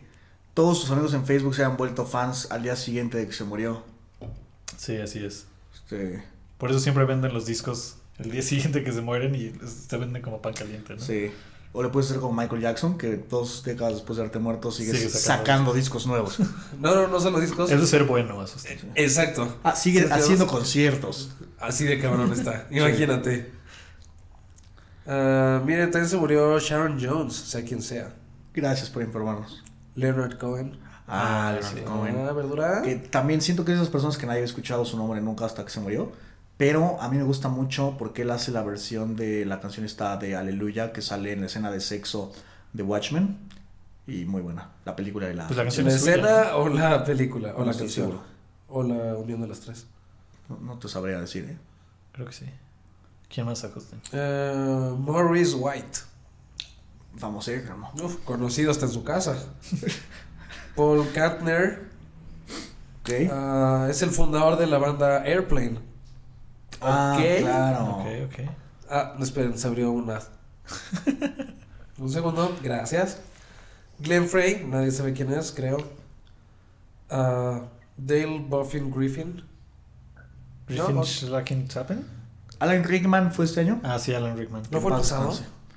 todos 0.54 0.80
sus 0.80 0.91
amigos 0.91 1.13
en 1.13 1.26
Facebook 1.26 1.56
se 1.56 1.63
han 1.63 1.76
vuelto 1.78 2.06
fans 2.06 2.47
al 2.52 2.63
día 2.63 2.76
siguiente 2.76 3.17
de 3.17 3.26
que 3.28 3.34
se 3.34 3.43
murió. 3.43 3.84
Sí, 4.78 4.97
así 4.97 5.23
es. 5.26 5.47
Este, 5.73 6.23
Por 6.58 6.69
eso 6.69 6.80
siempre 6.80 7.06
venden 7.06 7.34
los 7.34 7.45
discos 7.45 7.97
el 8.19 8.32
día 8.32 8.41
siguiente 8.41 8.84
que 8.84 8.91
se 8.91 9.02
mueren 9.02 9.36
y 9.36 9.54
se 9.67 9.97
venden 9.97 10.21
como 10.21 10.41
pan 10.41 10.54
caliente, 10.54 10.95
¿no? 10.95 11.00
sí. 11.02 11.32
O 11.73 11.84
le 11.84 11.89
puedes 11.89 12.10
hacer 12.10 12.19
como 12.21 12.34
Michael 12.41 12.62
Jackson, 12.62 12.97
que 12.97 13.17
dos 13.17 13.62
décadas 13.63 13.93
después 13.95 14.17
de 14.17 14.23
haberte 14.23 14.39
muerto 14.39 14.71
sigues 14.71 14.97
Sigue 14.97 15.10
sacando, 15.10 15.45
sacando 15.45 15.73
discos 15.73 16.08
nuevos. 16.08 16.38
No, 16.80 16.95
no, 16.95 17.08
no 17.08 17.19
son 17.19 17.34
los 17.34 17.41
discos. 17.41 17.69
Es 17.69 17.89
ser 17.89 18.06
bueno. 18.06 18.43
Exacto. 18.95 19.58
Ah, 19.63 19.75
sigue 19.75 20.03
Sí, 20.03 20.08
haciendo 20.12 20.47
conciertos. 20.47 21.32
Así 21.60 21.86
de 21.86 21.99
cabrón 21.99 22.32
está. 22.34 22.67
Imagínate. 22.71 23.51
Ah, 25.06 25.62
miren, 25.65 25.91
también 25.91 26.10
se 26.10 26.17
murió 26.17 26.60
Sharon 26.60 26.99
Jones, 27.01 27.34
sea 27.36 27.63
quien 27.63 27.82
sea. 27.82 28.13
Gracias 28.53 28.89
por 28.89 29.03
informarnos. 29.03 29.63
Leonard 29.95 30.38
Cohen. 30.38 30.77
Ah, 31.08 31.49
Ah, 31.49 31.51
Leonard 31.53 31.73
sí. 31.77 31.82
Cohen. 31.84 32.17
Ah, 32.27 32.32
¿verdura? 32.34 32.82
Que 32.82 32.95
también 32.95 33.41
siento 33.41 33.63
que 33.63 33.71
es 33.71 33.77
de 33.77 33.84
esas 33.84 33.91
personas 33.91 34.17
que 34.17 34.25
nadie 34.25 34.39
había 34.39 34.45
escuchado 34.49 34.84
su 34.84 34.97
nombre 34.97 35.21
nunca 35.21 35.45
hasta 35.45 35.63
que 35.63 35.69
se 35.71 35.80
murió. 35.80 36.12
Pero 36.58 37.00
a 37.02 37.10
mí 37.10 37.17
me 37.17 37.24
gusta 37.24 37.50
mucho 37.50 37.96
porque 38.00 38.24
él 38.24 38.32
hace 38.32 38.52
la 38.52 38.63
versión 38.63 39.15
de 39.15 39.46
la 39.46 39.60
canción 39.60 39.86
esta 39.86 40.17
de 40.17 40.36
Aleluya 40.36 40.91
que 40.91 41.02
sale 41.04 41.32
en 41.34 41.41
la 41.41 41.46
escena 41.48 41.70
de 41.72 41.80
sexo 41.80 42.34
de 42.74 42.84
Watchmen. 42.84 43.38
Y 44.08 44.26
muy 44.26 44.41
buena. 44.41 44.72
La 44.86 44.96
película 44.96 45.28
de 45.28 45.36
la... 45.36 45.46
Pues 45.48 45.58
la 45.58 45.63
canción 45.63 45.86
¿La 45.88 45.93
es 45.93 46.00
suya, 46.02 46.13
escena 46.13 46.56
o 46.56 46.70
la 46.70 47.04
película? 47.04 47.54
O 47.56 47.60
No 47.60 47.65
la 47.65 47.72
canción. 47.74 47.89
seguro. 48.08 48.22
O 48.70 48.82
la 48.84 49.15
unión 49.15 49.41
de 49.41 49.48
las 49.50 49.60
tres. 49.60 49.86
No, 50.50 50.58
no 50.62 50.80
te 50.80 50.88
sabría 50.88 51.20
decir, 51.20 51.46
¿eh? 51.50 51.58
Creo 52.13 52.26
que 52.26 52.34
sí. 52.34 52.46
¿Quién 53.30 53.46
más, 53.46 53.63
Agustín? 53.63 54.00
Ah, 54.13 54.96
Maurice 54.98 55.56
White. 55.56 56.00
famosísimo. 57.17 57.91
Uf, 58.02 58.15
conocido 58.24 58.72
hasta 58.72 58.86
en 58.86 58.91
su 58.91 59.04
casa. 59.04 59.38
Paul 60.76 61.08
Kantner 61.13 61.88
Ok. 63.02 63.10
ah, 63.32 63.88
es 63.89 64.02
el 64.02 64.10
fundador 64.12 64.58
de 64.58 64.67
la 64.67 64.78
banda 64.78 65.24
Airplane. 65.24 65.80
Ah, 66.82 67.16
ok. 67.18 67.40
claro. 67.40 67.86
Ok, 67.86 68.06
ok. 68.26 68.50
Ah, 68.90 69.13
no, 69.18 69.24
esperen, 69.24 69.58
se 69.58 69.68
abrió 69.68 69.92
una. 69.92 70.20
Un 71.98 72.10
segundo, 72.12 72.56
gracias. 72.62 73.20
Glenn 74.00 74.28
Frey, 74.28 74.63
nadie 74.66 74.92
sabe 74.92 75.13
quién 75.13 75.32
es, 75.34 75.52
creo. 75.52 75.78
Ah, 77.10 77.62
Dale 77.98 78.40
Buffin 78.48 78.92
Griffin. 78.92 79.44
Griffin 80.68 80.96
No, 80.96 81.04
Schlacken 81.04 81.68
Chapin. 81.68 82.06
Alan 82.60 82.84
Rickman 82.84 83.32
fue 83.34 83.46
este 83.46 83.62
año. 83.62 83.80
Ah, 83.84 83.98
sí, 83.98 84.13
Alan 84.13 84.38
Rickman. 84.38 84.63
¿No 84.70 84.82
fue 84.82 84.92
el 84.92 84.98
pasado? 84.98 85.34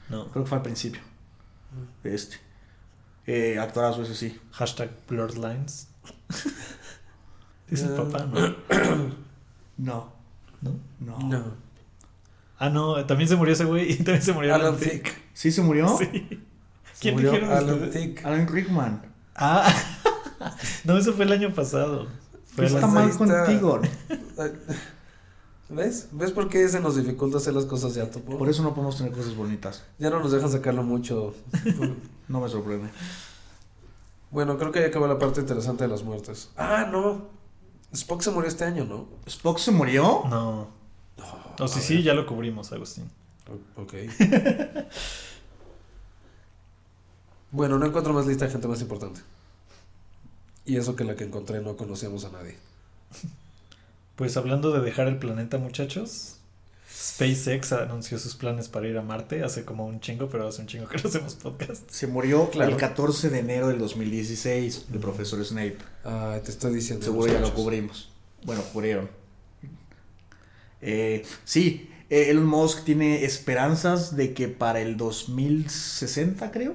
No. 0.09 0.27
Creo 0.29 0.45
que 0.45 0.49
fue 0.49 0.59
al 0.59 0.63
principio. 0.63 1.01
De 2.03 2.15
este. 2.15 2.37
Eh, 3.27 3.59
actorazo, 3.59 4.03
ese 4.03 4.15
sí. 4.15 4.41
Hashtag 4.53 4.91
Blurred 5.09 5.37
Lines. 5.37 5.89
Dice 7.69 7.85
el 7.87 7.93
Eh, 7.93 7.97
papá, 7.97 8.25
¿no? 8.27 9.15
No. 9.77 10.13
¿No? 10.61 10.73
No. 11.01 11.19
No. 11.29 11.45
Ah, 12.59 12.69
no, 12.69 13.05
también 13.07 13.29
se 13.29 13.37
murió 13.37 13.55
ese 13.55 13.65
güey 13.65 13.93
y 13.93 13.97
también 14.05 14.23
se 14.23 14.33
murió 14.33 14.55
Alan 14.55 14.69
Alan 14.69 14.79
Thicke. 14.81 15.03
Thicke. 15.05 15.23
¿Sí 15.33 15.51
se 15.51 15.63
murió? 15.63 15.97
Sí. 15.99 16.05
Se 16.05 17.01
¿Quién 17.01 17.15
murió 17.15 17.33
dijeron 17.33 17.57
Alan 17.57 17.83
ustedes? 17.83 17.93
Thicke. 18.15 18.25
Alan 18.27 18.47
Rickman. 18.49 19.03
Ah, 19.35 19.73
no, 20.85 20.99
eso 20.99 21.13
fue 21.15 21.25
el 21.25 21.33
año 21.33 21.55
pasado. 21.55 22.07
Fue 22.55 22.65
¿Qué 22.67 22.71
el 22.71 22.75
está 22.75 22.87
año- 22.87 22.95
mal 22.95 23.09
está. 23.09 23.45
contigo? 23.45 23.81
¿Ves? 25.71 26.09
¿Ves 26.11 26.33
por 26.33 26.49
qué 26.49 26.69
se 26.69 26.81
nos 26.81 26.97
dificulta 26.97 27.39
hacer 27.39 27.55
las 27.55 27.65
cosas 27.65 27.95
ya, 27.95 28.11
Topo? 28.11 28.37
Por 28.37 28.49
eso 28.49 28.63
no 28.65 28.75
podemos 28.75 28.97
tener 28.99 29.13
cosas 29.13 29.37
bonitas. 29.37 29.85
Ya 29.99 30.11
no 30.11 30.19
nos 30.19 30.33
dejan 30.33 30.51
sacarlo 30.51 30.83
mucho. 30.83 31.33
No 32.27 32.41
me 32.41 32.49
sorprende. 32.49 32.89
bueno, 34.33 34.59
creo 34.59 34.73
que 34.73 34.81
ya 34.81 34.87
acabó 34.89 35.07
la 35.07 35.19
parte 35.19 35.41
interesante 35.41 35.85
de 35.85 35.89
las 35.91 36.03
muertes. 36.03 36.51
Ah, 36.57 36.89
no. 36.91 37.29
Spock 37.93 38.23
se 38.23 38.31
murió 38.31 38.49
este 38.49 38.65
año, 38.65 38.85
¿no? 38.85 39.09
¿Spock 39.27 39.59
se 39.59 39.71
murió? 39.73 40.23
No. 40.29 40.69
O 41.59 41.69
sí, 41.69 41.79
a 41.79 41.83
sí, 41.83 41.95
ver. 41.97 42.03
ya 42.05 42.15
lo 42.15 42.27
cubrimos, 42.27 42.73
Agustín. 42.73 43.11
O- 43.77 43.83
Ok. 43.83 43.95
bueno, 47.51 47.79
no 47.79 47.87
encuentro 47.87 48.13
más 48.13 48.27
lista 48.27 48.45
de 48.47 48.53
gente 48.53 48.69
más 48.69 48.81
importante. 48.81 49.21
Y 50.65 50.77
eso 50.77 50.95
que 50.95 51.05
la 51.05 51.17
que 51.17 51.25
encontré 51.25 51.61
no 51.61 51.77
conocíamos 51.77 52.25
a 52.25 52.31
nadie. 52.31 52.57
Pues 54.17 54.37
hablando 54.37 54.71
de 54.71 54.81
dejar 54.81 55.09
el 55.09 55.19
planeta, 55.19 55.59
muchachos. 55.59 56.37
SpaceX 57.01 57.73
anunció 57.73 58.19
sus 58.19 58.35
planes 58.37 58.69
para 58.69 58.87
ir 58.87 58.99
a 58.99 59.03
Marte 59.03 59.43
hace 59.43 59.65
como 59.65 59.87
un 59.87 60.01
chingo, 60.01 60.29
pero 60.29 60.47
hace 60.49 60.61
un 60.61 60.67
chingo 60.67 60.87
que 60.87 60.99
no 61.03 61.09
hacemos 61.09 61.35
podcast. 61.37 61.89
Se 61.91 62.07
murió 62.07 62.51
Claro. 62.51 62.71
el 62.73 62.77
14 62.77 63.31
de 63.31 63.39
enero 63.39 63.69
del 63.69 63.79
2016, 63.79 64.87
el 64.93 64.99
profesor 64.99 65.43
Snape. 65.45 65.79
Ah, 66.05 66.39
te 66.45 66.51
estoy 66.51 66.75
diciendo. 66.75 67.05
Seguro 67.05 67.33
ya 67.33 67.41
lo 67.41 67.55
cubrimos. 67.55 68.11
Bueno, 68.45 68.63
cubrieron. 68.73 69.09
Eh, 70.83 71.25
sí, 71.45 71.91
eh, 72.11 72.31
Elon 72.31 72.47
Musk 72.47 72.85
tiene 72.85 73.25
esperanzas 73.25 74.17
de 74.17 74.35
que 74.35 74.49
para 74.49 74.81
el 74.81 74.97
2060, 74.97 76.51
creo, 76.51 76.75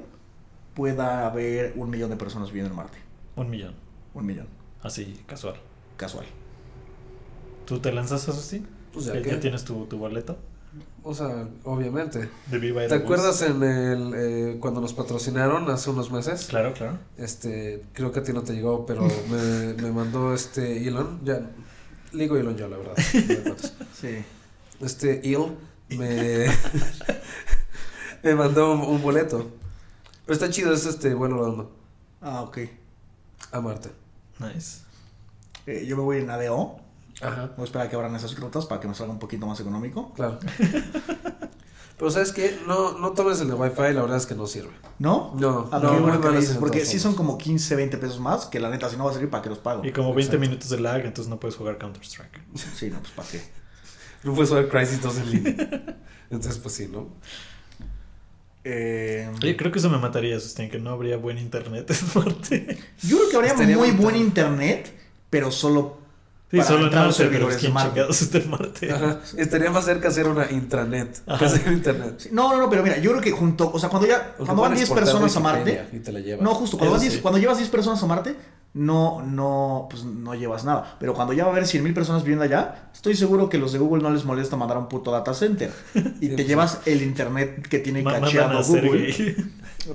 pueda 0.74 1.26
haber 1.28 1.74
un 1.76 1.90
millón 1.90 2.10
de 2.10 2.16
personas 2.18 2.50
viviendo 2.50 2.72
en 2.72 2.76
Marte. 2.78 2.98
Un 3.36 3.50
millón. 3.50 3.76
Un 4.14 4.26
millón, 4.26 4.48
Así, 4.82 5.20
casual. 5.28 5.56
casual. 5.98 6.26
¿Tú 7.66 7.80
te 7.80 7.92
lanzas, 7.92 8.30
Agustín? 8.30 8.66
Pues 8.95 9.05
ya 9.05 9.13
¿Ya, 9.13 9.21
que. 9.21 9.29
ya 9.29 9.39
tienes 9.39 9.63
tu, 9.63 9.86
tu 9.86 9.99
boleto? 9.99 10.38
O 11.03 11.13
sea, 11.13 11.47
obviamente. 11.65 12.29
De 12.47 12.58
Viva 12.58 12.88
¿Te 12.88 12.95
acuerdas 12.95 13.41
en 13.43 13.62
el 13.62 14.13
eh, 14.15 14.58
cuando 14.60 14.81
nos 14.81 14.93
patrocinaron 14.93 15.69
hace 15.69 15.91
unos 15.91 16.12
meses? 16.12 16.47
Claro, 16.49 16.73
claro. 16.73 16.97
Este, 17.17 17.84
creo 17.93 18.12
que 18.12 18.21
a 18.21 18.23
ti 18.23 18.34
no 18.34 18.41
te 18.41 18.53
llegó, 18.53 18.88
pero 18.88 19.03
me, 19.29 19.73
me 19.75 19.91
mandó 19.91 20.34
este 20.34 20.88
Elon, 20.88 21.19
ya, 21.23 21.41
digo 22.12 22.36
Elon 22.38 22.58
yo, 22.58 22.67
la 22.67 22.77
verdad. 22.77 22.95
Sí. 24.01 24.23
Este 24.81 25.31
Elon 25.31 25.55
me, 25.89 26.45
me 28.23 28.36
mandó 28.36 28.73
un, 28.73 28.81
un 28.81 29.01
boleto. 29.01 29.51
Pero 30.25 30.34
está 30.34 30.49
chido, 30.49 30.73
es 30.73 30.86
este 30.88 31.13
vuelo 31.13 31.38
redondo 31.38 31.71
Ah, 32.21 32.41
ok. 32.41 32.58
a 33.51 33.62
Marte. 33.62 33.89
Nice. 34.39 34.79
Eh, 35.67 35.86
yo 35.88 35.95
me 35.97 36.03
voy 36.03 36.17
en 36.17 36.29
ADO. 36.31 36.79
Ajá. 37.21 37.51
Voy 37.56 37.63
a 37.63 37.65
esperar 37.65 37.88
a 37.88 37.89
que 37.89 37.95
abran 37.95 38.15
esas 38.15 38.38
rutas 38.38 38.65
para 38.65 38.82
que 38.82 38.88
me 38.88 38.95
salga 38.95 39.13
un 39.13 39.19
poquito 39.19 39.45
más 39.47 39.60
económico. 39.60 40.13
Claro. 40.13 40.39
Pero 41.97 42.12
sabes 42.12 42.34
qué, 42.34 42.60
no, 42.67 42.97
no 42.99 43.12
tomes 43.13 43.39
el 43.39 43.47
de 43.47 43.54
Wi-Fi, 43.54 43.93
la 43.93 44.01
verdad 44.01 44.17
es 44.17 44.25
que 44.25 44.36
no 44.36 44.47
sirve. 44.47 44.71
¿No? 44.99 45.34
No, 45.39 45.69
Ah, 45.71 45.80
no, 45.80 46.19
que 46.19 46.30
dices, 46.32 46.58
porque 46.58 46.84
sí 46.84 46.99
son 46.99 47.15
como 47.15 47.38
15, 47.38 47.73
20 47.78 47.97
pesos 47.97 48.19
más, 48.19 48.47
que 48.47 48.60
la 48.60 48.69
neta 48.69 48.89
si 48.89 48.97
no 48.97 49.06
va 49.06 49.12
a 49.12 49.13
servir, 49.13 49.30
¿para 49.30 49.41
qué 49.43 49.47
los 49.49 49.60
pago? 49.60 49.86
Y 49.86 49.93
como 49.93 50.10
20 50.13 50.21
Exacto. 50.23 50.39
minutos 50.41 50.69
de 50.69 50.80
lag, 50.82 51.06
entonces 51.06 51.30
no 51.30 51.39
puedes 51.39 51.56
jugar 51.56 51.78
Counter-Strike. 51.78 52.41
Sí, 52.75 52.89
no, 52.89 52.99
pues 52.99 53.12
¿para 53.13 53.30
qué? 53.30 53.41
No 54.23 54.34
puedes 54.34 54.49
jugar 54.49 54.67
Crisis 54.67 55.01
2 55.01 55.17
en 55.19 55.32
línea. 55.32 55.56
Entonces, 56.30 56.58
pues 56.62 56.75
sí, 56.75 56.89
¿no? 56.91 57.08
Eh, 58.65 59.32
Oye, 59.41 59.56
creo 59.56 59.71
que 59.71 59.80
eso 59.80 59.89
me 59.89 59.97
mataría, 59.99 60.39
Sustín, 60.39 60.69
que 60.69 60.80
no 60.80 60.89
habría 60.89 61.17
buen 61.17 61.38
internet 61.38 61.89
en 62.15 62.21
Marte. 62.23 62.78
yo 63.04 63.17
creo 63.17 63.30
que 63.30 63.36
habría 63.38 63.51
Estaría 63.51 63.78
muy 63.78 63.91
buen 63.91 64.15
internet, 64.15 64.91
pero 65.30 65.51
solo 65.51 65.99
Sí, 66.56 66.62
Para 66.62 66.68
solo 66.68 66.80
en 66.80 66.86
entrar 66.86 67.04
a 67.04 67.08
los 67.08 67.20
Marte, 67.20 67.32
pero 67.38 67.50
servidores 67.50 67.56
de 67.56 67.60
¿quién 67.60 67.74
Marte. 67.74 67.89
chingados 67.91 68.22
está 68.22 68.38
en 68.38 68.50
Marte? 68.50 68.91
Ajá. 68.94 69.20
Estaría 69.38 69.72
más 69.72 69.86
cerca 69.86 70.08
hacer 70.08 70.28
una 70.28 70.50
intranet 70.52 71.26
que 71.38 71.46
hacer 71.46 71.72
internet. 71.72 72.15
Sí, 72.18 72.30
No, 72.32 72.52
no, 72.54 72.60
no, 72.60 72.70
pero 72.70 72.84
mira, 72.84 72.98
yo 73.00 73.12
creo 73.12 73.22
que 73.22 73.32
junto, 73.32 73.72
o 73.72 73.80
sea, 73.80 73.89
cuando 73.89 74.08
ya 74.08 74.18
Porque 74.38 74.46
cuando 74.46 74.62
van 74.62 74.72
pueden 74.72 74.78
10 74.78 74.82
exportar 74.89 75.06
personas 75.06 75.36
a 75.36 75.39
Marte, 75.41 75.88
Y 75.94 76.00
te 76.00 76.12
la 76.12 76.20
llevas. 76.22 76.41
no, 76.44 76.56
justo, 76.56 76.78
cuando, 76.78 76.96
Eso 76.96 77.00
vas 77.00 77.02
10 77.02 77.13
sí. 77.15 77.20
cuando 77.22 77.39
llevas 77.39 77.58
10 77.58 77.70
personas 77.70 78.02
a 78.02 78.06
Marte, 78.06 78.36
no, 78.74 79.22
no, 79.24 79.88
pues 79.89 80.04
no 80.04 80.36
llevas 80.36 80.65
nada. 80.65 80.98
Pero 81.00 81.13
cuando 81.13 81.34
ya 81.34 81.44
va 81.44 81.50
a 81.50 81.54
haber 81.54 81.65
100 81.65 81.84
mil 81.84 81.94
personas 81.94 82.24
viviendo 82.24 82.44
allá, 82.44 82.89
estoy 82.94 83.15
seguro 83.15 83.48
que 83.50 83.58
los 83.58 83.72
de 83.72 83.80
Google 83.80 84.04
no 84.04 84.10
les 84.10 84.26
molesta 84.26 84.58
mandar 84.58 84.78
un 84.78 84.88
puto 84.89 85.12
data 85.12 85.34
center. 85.34 85.72
Y 86.22 86.28
Sí, 86.30 86.36
te 86.36 86.46
llevas 86.46 86.80
el 86.86 87.02
internet 87.02 87.68
que 87.70 87.80
tiene 87.80 88.04
cacheado 88.04 88.62
Google. 88.63 89.13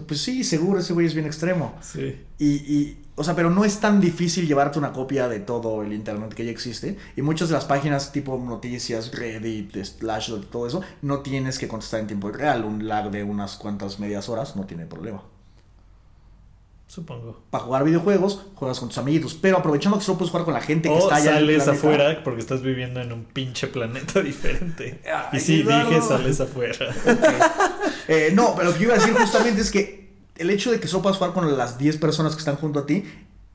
Pues 0.06 0.20
sí, 0.20 0.44
seguro, 0.44 0.78
ese 0.78 0.92
güey 0.92 1.06
es 1.06 1.14
bien 1.14 1.26
extremo. 1.26 1.74
Sí. 1.82 2.16
Y, 2.38 2.46
y, 2.46 2.99
o 3.20 3.24
sea, 3.24 3.36
pero 3.36 3.50
no 3.50 3.66
es 3.66 3.80
tan 3.80 4.00
difícil 4.00 4.46
llevarte 4.46 4.78
una 4.78 4.94
copia 4.94 5.28
de 5.28 5.40
todo 5.40 5.82
el 5.82 5.92
internet 5.92 6.32
que 6.32 6.46
ya 6.46 6.50
existe. 6.50 6.96
Y 7.16 7.20
muchas 7.20 7.50
de 7.50 7.54
las 7.54 7.66
páginas 7.66 8.12
tipo 8.12 8.38
noticias, 8.38 9.12
Reddit, 9.12 9.76
Slash, 9.76 10.32
todo 10.50 10.66
eso, 10.66 10.80
no 11.02 11.18
tienes 11.18 11.58
que 11.58 11.68
contestar 11.68 12.00
en 12.00 12.06
tiempo 12.06 12.30
real. 12.30 12.64
Un 12.64 12.88
lag 12.88 13.10
de 13.10 13.22
unas 13.22 13.56
cuantas 13.56 14.00
medias 14.00 14.30
horas 14.30 14.56
no 14.56 14.64
tiene 14.64 14.86
problema. 14.86 15.22
Supongo. 16.86 17.42
Para 17.50 17.64
jugar 17.64 17.84
videojuegos, 17.84 18.46
juegas 18.54 18.80
con 18.80 18.88
tus 18.88 18.96
amiguitos. 18.96 19.34
Pero 19.34 19.58
aprovechando 19.58 19.98
que 19.98 20.04
solo 20.06 20.16
puedes 20.16 20.30
jugar 20.30 20.46
con 20.46 20.54
la 20.54 20.62
gente 20.62 20.88
que 20.88 20.96
está 20.96 21.16
allá. 21.16 21.32
en 21.32 21.36
el 21.36 21.60
sales 21.60 21.64
planeta. 21.64 21.88
afuera 21.88 22.24
porque 22.24 22.40
estás 22.40 22.62
viviendo 22.62 23.02
en 23.02 23.12
un 23.12 23.26
pinche 23.26 23.66
planeta 23.66 24.22
diferente. 24.22 25.02
Ay, 25.04 25.38
y 25.38 25.40
sí, 25.40 25.62
dije 25.62 26.00
sales 26.00 26.40
afuera. 26.40 26.86
Eh, 28.08 28.32
no, 28.34 28.54
pero 28.56 28.70
lo 28.70 28.72
que 28.72 28.80
yo 28.80 28.84
iba 28.86 28.94
a 28.94 28.98
decir 28.98 29.14
justamente 29.14 29.60
es 29.60 29.70
que 29.70 30.09
el 30.40 30.50
hecho 30.50 30.70
de 30.72 30.80
que 30.80 30.88
solo 30.88 31.02
puedas 31.02 31.18
jugar 31.18 31.34
con 31.34 31.56
las 31.56 31.76
10 31.76 31.98
personas 31.98 32.32
que 32.32 32.38
están 32.38 32.56
junto 32.56 32.80
a 32.80 32.86
ti 32.86 33.04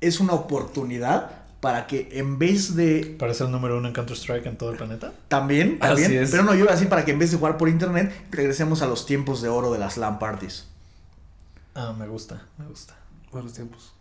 es 0.01 0.19
una 0.19 0.33
oportunidad 0.33 1.31
para 1.59 1.87
que 1.87 2.09
en 2.11 2.37
vez 2.37 2.75
de 2.75 3.15
Para 3.17 3.33
ser 3.33 3.47
el 3.47 3.51
número 3.51 3.77
uno 3.79 3.87
en 3.87 3.93
Counter-Strike 3.93 4.45
en 4.45 4.55
todo 4.55 4.69
el 4.69 4.77
planeta. 4.77 5.11
También, 5.27 5.79
Así 5.81 6.03
también. 6.03 6.23
es. 6.23 6.29
Pero 6.29 6.43
no, 6.43 6.53
yo 6.53 6.59
iba 6.59 6.69
a 6.69 6.75
decir 6.75 6.87
para 6.87 7.03
que 7.03 7.11
en 7.11 7.17
vez 7.17 7.31
de 7.31 7.37
jugar 7.37 7.57
por 7.57 7.69
internet, 7.69 8.13
regresemos 8.29 8.83
a 8.83 8.85
los 8.85 9.07
tiempos 9.07 9.41
de 9.41 9.49
oro 9.49 9.73
de 9.73 9.79
las 9.79 9.97
LAN 9.97 10.19
parties. 10.19 10.67
Ah, 11.73 11.93
me 11.97 12.07
gusta, 12.07 12.43
me 12.59 12.65
gusta. 12.67 12.95
Buenos 13.31 13.53
tiempos. 13.53 13.93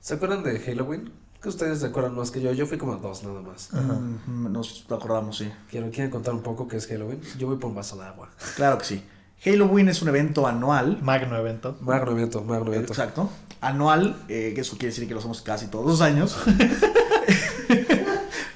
¿Se 0.00 0.14
acuerdan 0.14 0.42
de 0.42 0.58
Halloween? 0.58 1.12
Que 1.40 1.50
ustedes 1.50 1.78
se 1.78 1.86
acuerdan 1.86 2.16
más 2.16 2.32
que 2.32 2.40
yo. 2.40 2.52
Yo 2.52 2.66
fui 2.66 2.78
como 2.78 2.94
a 2.94 2.96
dos 2.96 3.22
nada 3.22 3.40
más. 3.40 3.72
Ajá. 3.72 3.92
Mm, 4.26 4.50
nos 4.52 4.86
acordamos, 4.90 5.38
sí. 5.38 5.48
¿Quieren, 5.70 5.90
¿Quieren 5.92 6.10
contar 6.10 6.34
un 6.34 6.42
poco 6.42 6.66
qué 6.66 6.78
es 6.78 6.88
Halloween? 6.88 7.20
Yo 7.38 7.46
voy 7.46 7.58
por 7.58 7.70
un 7.70 7.76
vaso 7.76 7.96
de 7.96 8.06
agua. 8.06 8.28
Claro 8.56 8.78
que 8.78 8.84
sí. 8.84 9.04
Halloween 9.44 9.88
es 9.88 10.02
un 10.02 10.08
evento 10.08 10.46
anual. 10.46 10.98
Magno 11.02 11.36
evento. 11.36 11.76
Magno 11.80 12.12
evento, 12.12 12.42
magno 12.42 12.72
evento. 12.72 12.92
Exacto. 12.92 13.30
Anual, 13.60 14.16
eh, 14.28 14.52
que 14.54 14.60
eso 14.60 14.76
quiere 14.76 14.88
decir 14.88 15.06
que 15.06 15.14
lo 15.14 15.20
hacemos 15.20 15.42
casi 15.42 15.68
todos 15.68 15.86
los 15.86 16.00
años. 16.00 16.36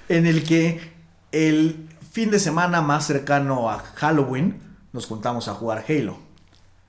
en 0.09 0.27
el 0.27 0.45
que 0.45 0.81
el 1.33 1.89
fin 2.11 2.31
de 2.31 2.39
semana 2.39 2.83
más 2.83 3.07
cercano 3.07 3.71
a 3.71 3.79
Halloween 3.79 4.61
nos 4.93 5.07
juntamos 5.07 5.49
a 5.49 5.55
jugar 5.55 5.85
Halo. 5.89 6.19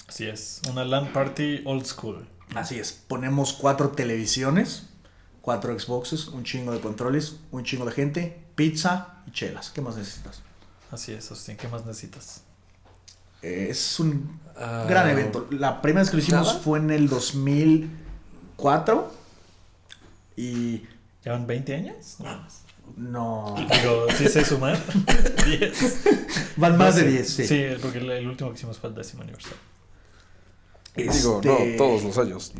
Así 0.08 0.26
es. 0.26 0.62
Una 0.70 0.84
LAN 0.84 1.14
party 1.14 1.62
old 1.66 1.86
school. 1.86 2.28
Así 2.56 2.78
es, 2.78 2.92
ponemos 2.92 3.54
cuatro 3.54 3.90
televisiones, 3.90 4.84
cuatro 5.42 5.78
Xboxes, 5.78 6.28
un 6.28 6.44
chingo 6.44 6.72
de 6.72 6.80
controles, 6.80 7.38
un 7.52 7.64
chingo 7.64 7.86
de 7.86 7.92
gente, 7.92 8.44
pizza 8.54 9.22
y 9.26 9.32
chelas. 9.32 9.72
¿Qué 9.72 9.82
más 9.82 9.96
necesitas? 9.96 10.42
Así 10.92 11.14
es, 11.14 11.32
Austin. 11.32 11.58
¿Qué 11.58 11.68
más 11.68 11.86
necesitas? 11.86 12.43
Es 13.44 14.00
un 14.00 14.40
Ah, 14.56 14.86
gran 14.88 15.10
evento. 15.10 15.48
La 15.50 15.82
primera 15.82 16.02
vez 16.02 16.12
que 16.12 16.18
lo 16.18 16.22
hicimos 16.24 16.48
¿Nada? 16.48 16.60
fue 16.60 16.78
en 16.80 16.92
el 16.92 17.10
2004 17.10 19.12
y 20.36 20.84
¿Llevan 21.26 21.48
20 21.48 21.76
años? 21.76 22.18
No. 22.20 22.46
No. 22.98 23.56
Digo, 23.58 24.06
sí 24.18 24.28
sé 24.28 24.44
sumar. 24.46 24.78
10. 25.46 26.04
Van 26.58 26.78
más 26.78 26.96
de 26.98 27.04
No 27.04 27.08
sé. 27.10 27.16
10, 27.16 27.30
sí. 27.30 27.48
Sí, 27.48 27.66
porque 27.82 27.98
el, 28.00 28.12
el 28.12 28.28
último 28.28 28.50
que 28.52 28.58
hicimos 28.58 28.78
fue 28.78 28.90
el 28.90 28.96
décimo 28.96 29.24
aniversario. 29.24 29.58
Digo, 30.96 31.12
Este, 31.12 31.48
no, 31.48 31.58
todos 31.78 32.04
los 32.04 32.16
años. 32.20 32.54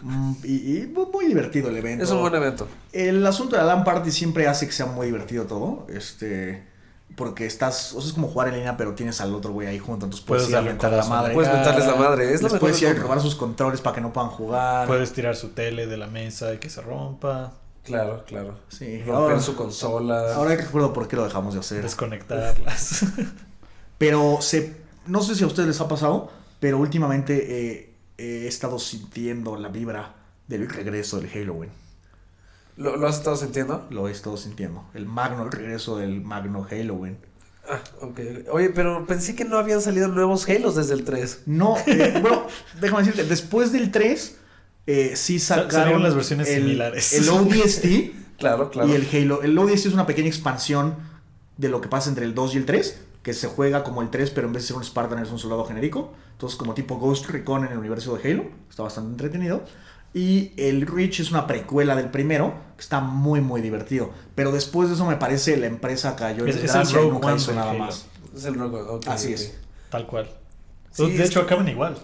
mm, 0.00 0.32
Y, 0.44 0.78
y 0.78 0.86
muy 0.86 1.06
muy 1.12 1.26
divertido 1.26 1.68
el 1.68 1.76
evento. 1.76 2.04
Es 2.04 2.10
un 2.10 2.20
buen 2.20 2.34
evento. 2.34 2.66
El 2.92 3.26
asunto 3.26 3.56
de 3.56 3.62
la 3.62 3.74
LAN 3.74 3.84
Party 3.84 4.10
siempre 4.10 4.46
hace 4.46 4.64
que 4.66 4.72
sea 4.72 4.86
muy 4.86 5.06
divertido 5.08 5.44
todo. 5.44 5.86
Este. 5.90 6.72
Porque 7.16 7.46
estás. 7.46 7.92
O 7.94 8.00
sea, 8.00 8.08
es 8.08 8.14
como 8.14 8.28
jugar 8.28 8.48
en 8.48 8.54
línea, 8.54 8.76
pero 8.76 8.94
tienes 8.94 9.20
al 9.20 9.34
otro 9.34 9.52
güey 9.52 9.68
ahí 9.68 9.78
junto. 9.78 10.06
Entonces 10.06 10.24
puedes, 10.26 10.44
Puedes 10.44 10.50
ir 10.50 10.54
a 10.56 10.58
darle 10.58 10.70
mentar 10.70 10.94
a 10.94 10.96
la 10.96 11.04
madre. 11.04 11.34
Puedes 11.34 11.52
mentarles 11.52 11.86
la 11.86 11.94
madre. 11.96 12.24
Es 12.32 12.42
lo 12.42 12.46
Les 12.48 12.52
mejor 12.54 12.60
puedes 12.60 12.82
ir 12.82 12.88
a 12.88 12.94
robar 12.94 13.20
sus 13.20 13.34
controles 13.34 13.80
para 13.80 13.94
que 13.94 14.00
no 14.00 14.12
puedan 14.12 14.30
jugar. 14.30 14.86
Puedes 14.86 15.12
tirar 15.12 15.36
su 15.36 15.50
tele 15.50 15.86
de 15.86 15.96
la 15.96 16.06
mesa 16.08 16.52
y 16.54 16.58
que 16.58 16.68
se 16.70 16.80
rompa, 16.80 17.52
Claro, 17.84 18.24
claro. 18.26 18.56
Sí. 18.68 18.98
Romper 18.98 19.14
Ahora, 19.14 19.40
su 19.40 19.54
consola. 19.56 20.34
ahora 20.34 20.56
recuerdo 20.56 20.92
por 20.94 21.06
qué 21.06 21.16
lo 21.16 21.24
dejamos 21.24 21.52
de 21.54 21.60
hacer. 21.60 21.82
desconectarlas. 21.82 23.04
Pero 23.98 24.38
se, 24.40 24.74
no 25.06 25.22
sé 25.22 25.34
si 25.34 25.44
a 25.44 25.46
ustedes 25.46 25.68
les 25.68 25.80
ha 25.80 25.88
pasado, 25.88 26.30
pero 26.60 26.78
últimamente 26.78 27.68
eh, 27.78 27.94
he 28.18 28.46
estado 28.46 28.78
sintiendo 28.78 29.56
la 29.56 29.68
vibra 29.68 30.14
del 30.48 30.68
regreso 30.68 31.20
del 31.20 31.28
Halloween. 31.30 31.70
¿Lo, 32.76 32.96
lo 32.96 33.06
has 33.06 33.18
estado 33.18 33.36
sintiendo? 33.36 33.86
Lo 33.90 34.08
he 34.08 34.12
estado 34.12 34.36
sintiendo. 34.36 34.84
El 34.94 35.06
magno 35.06 35.48
regreso 35.48 35.96
del 35.96 36.20
magno 36.22 36.64
Halloween. 36.64 37.18
Ah, 37.68 37.80
ok. 38.02 38.20
Oye, 38.50 38.70
pero 38.70 39.06
pensé 39.06 39.34
que 39.34 39.44
no 39.44 39.56
habían 39.58 39.80
salido 39.80 40.08
nuevos 40.08 40.48
Halos 40.48 40.74
desde 40.76 40.94
el 40.94 41.04
3. 41.04 41.42
No, 41.46 41.76
eh, 41.86 42.18
bueno, 42.22 42.46
déjame 42.80 43.02
decirte, 43.04 43.24
después 43.24 43.72
del 43.72 43.90
3, 43.90 44.36
eh, 44.86 45.12
sí 45.16 45.38
Sa- 45.38 45.54
sacaron 45.54 45.70
salieron 45.72 46.02
las 46.02 46.14
versiones 46.14 46.48
el, 46.48 46.62
similares. 46.62 47.12
El 47.14 47.28
ODST 47.28 47.86
Claro, 48.38 48.70
claro. 48.70 48.88
y 48.88 48.92
el 48.94 49.08
Halo. 49.12 49.42
El 49.42 49.56
ODST 49.56 49.86
es 49.86 49.94
una 49.94 50.06
pequeña 50.06 50.28
expansión 50.28 50.96
de 51.56 51.68
lo 51.68 51.80
que 51.80 51.88
pasa 51.88 52.08
entre 52.08 52.24
el 52.24 52.34
2 52.34 52.54
y 52.54 52.58
el 52.58 52.66
3, 52.66 52.98
que 53.22 53.32
se 53.32 53.46
juega 53.46 53.84
como 53.84 54.02
el 54.02 54.10
3, 54.10 54.30
pero 54.30 54.48
en 54.48 54.52
vez 54.52 54.64
de 54.64 54.66
ser 54.68 54.76
un 54.76 54.84
Spartan 54.84 55.20
es 55.22 55.30
un 55.30 55.38
soldado 55.38 55.64
genérico. 55.64 56.12
Entonces, 56.32 56.58
como 56.58 56.74
tipo 56.74 56.96
Ghost 56.96 57.26
Recon 57.30 57.64
en 57.64 57.72
el 57.72 57.78
universo 57.78 58.16
de 58.16 58.28
Halo, 58.32 58.44
está 58.68 58.82
bastante 58.82 59.12
entretenido. 59.12 59.62
Y 60.14 60.52
el 60.56 60.86
Reach 60.86 61.18
es 61.20 61.30
una 61.32 61.46
precuela 61.48 61.96
del 61.96 62.08
primero, 62.10 62.54
que 62.76 62.82
está 62.82 63.00
muy, 63.00 63.40
muy 63.40 63.60
divertido. 63.60 64.12
Pero 64.36 64.52
después 64.52 64.88
de 64.88 64.94
eso, 64.94 65.04
me 65.06 65.16
parece 65.16 65.56
la 65.56 65.66
empresa 65.66 66.14
cayó 66.14 66.44
en 66.44 66.50
Es- 66.50 66.56
es 66.56 66.74
el 66.74 66.88
Rogue 66.92 67.10
nunca 67.12 67.26
One 67.26 67.36
hizo 67.36 67.52
nada 67.52 67.70
Halo. 67.72 67.78
más. 67.80 68.06
Es 68.34 68.44
el 68.44 68.54
Rogue 68.54 68.76
One, 68.80 68.90
ok, 68.90 69.08
Así 69.08 69.32
es. 69.32 69.58
Tal 69.90 70.06
cual. 70.06 70.30
Sí, 70.92 71.10
de 71.10 71.24
hecho, 71.24 71.40
que- 71.40 71.46
acaban 71.46 71.68
igual. 71.68 71.98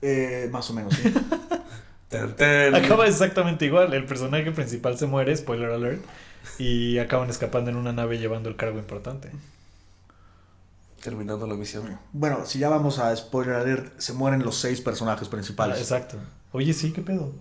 Eh, 0.00 0.48
más 0.50 0.68
o 0.70 0.72
menos, 0.74 0.94
sí. 0.94 1.12
Acaba 2.74 3.06
exactamente 3.06 3.66
igual. 3.66 3.92
El 3.94 4.04
personaje 4.06 4.50
principal 4.52 4.98
se 4.98 5.06
muere, 5.06 5.36
spoiler 5.36 5.70
alert. 5.70 6.02
Y 6.58 6.98
acaban 6.98 7.30
escapando 7.30 7.70
en 7.70 7.76
una 7.76 7.92
nave 7.92 8.18
llevando 8.18 8.48
el 8.48 8.56
cargo 8.56 8.78
importante. 8.78 9.30
Terminando 11.02 11.46
la 11.46 11.54
misión. 11.54 11.98
Bueno, 12.12 12.46
si 12.46 12.58
ya 12.58 12.68
vamos 12.68 12.98
a 12.98 13.14
spoiler 13.16 13.54
alert, 13.56 13.98
se 13.98 14.12
mueren 14.12 14.42
los 14.44 14.56
seis 14.56 14.80
personajes 14.80 15.28
Ah, 15.28 15.30
principales. 15.30 15.78
exacto. 15.80 16.16
Oye, 16.52 16.72
sí, 16.72 16.92
¿qué 16.92 17.02
pedo? 17.02 17.32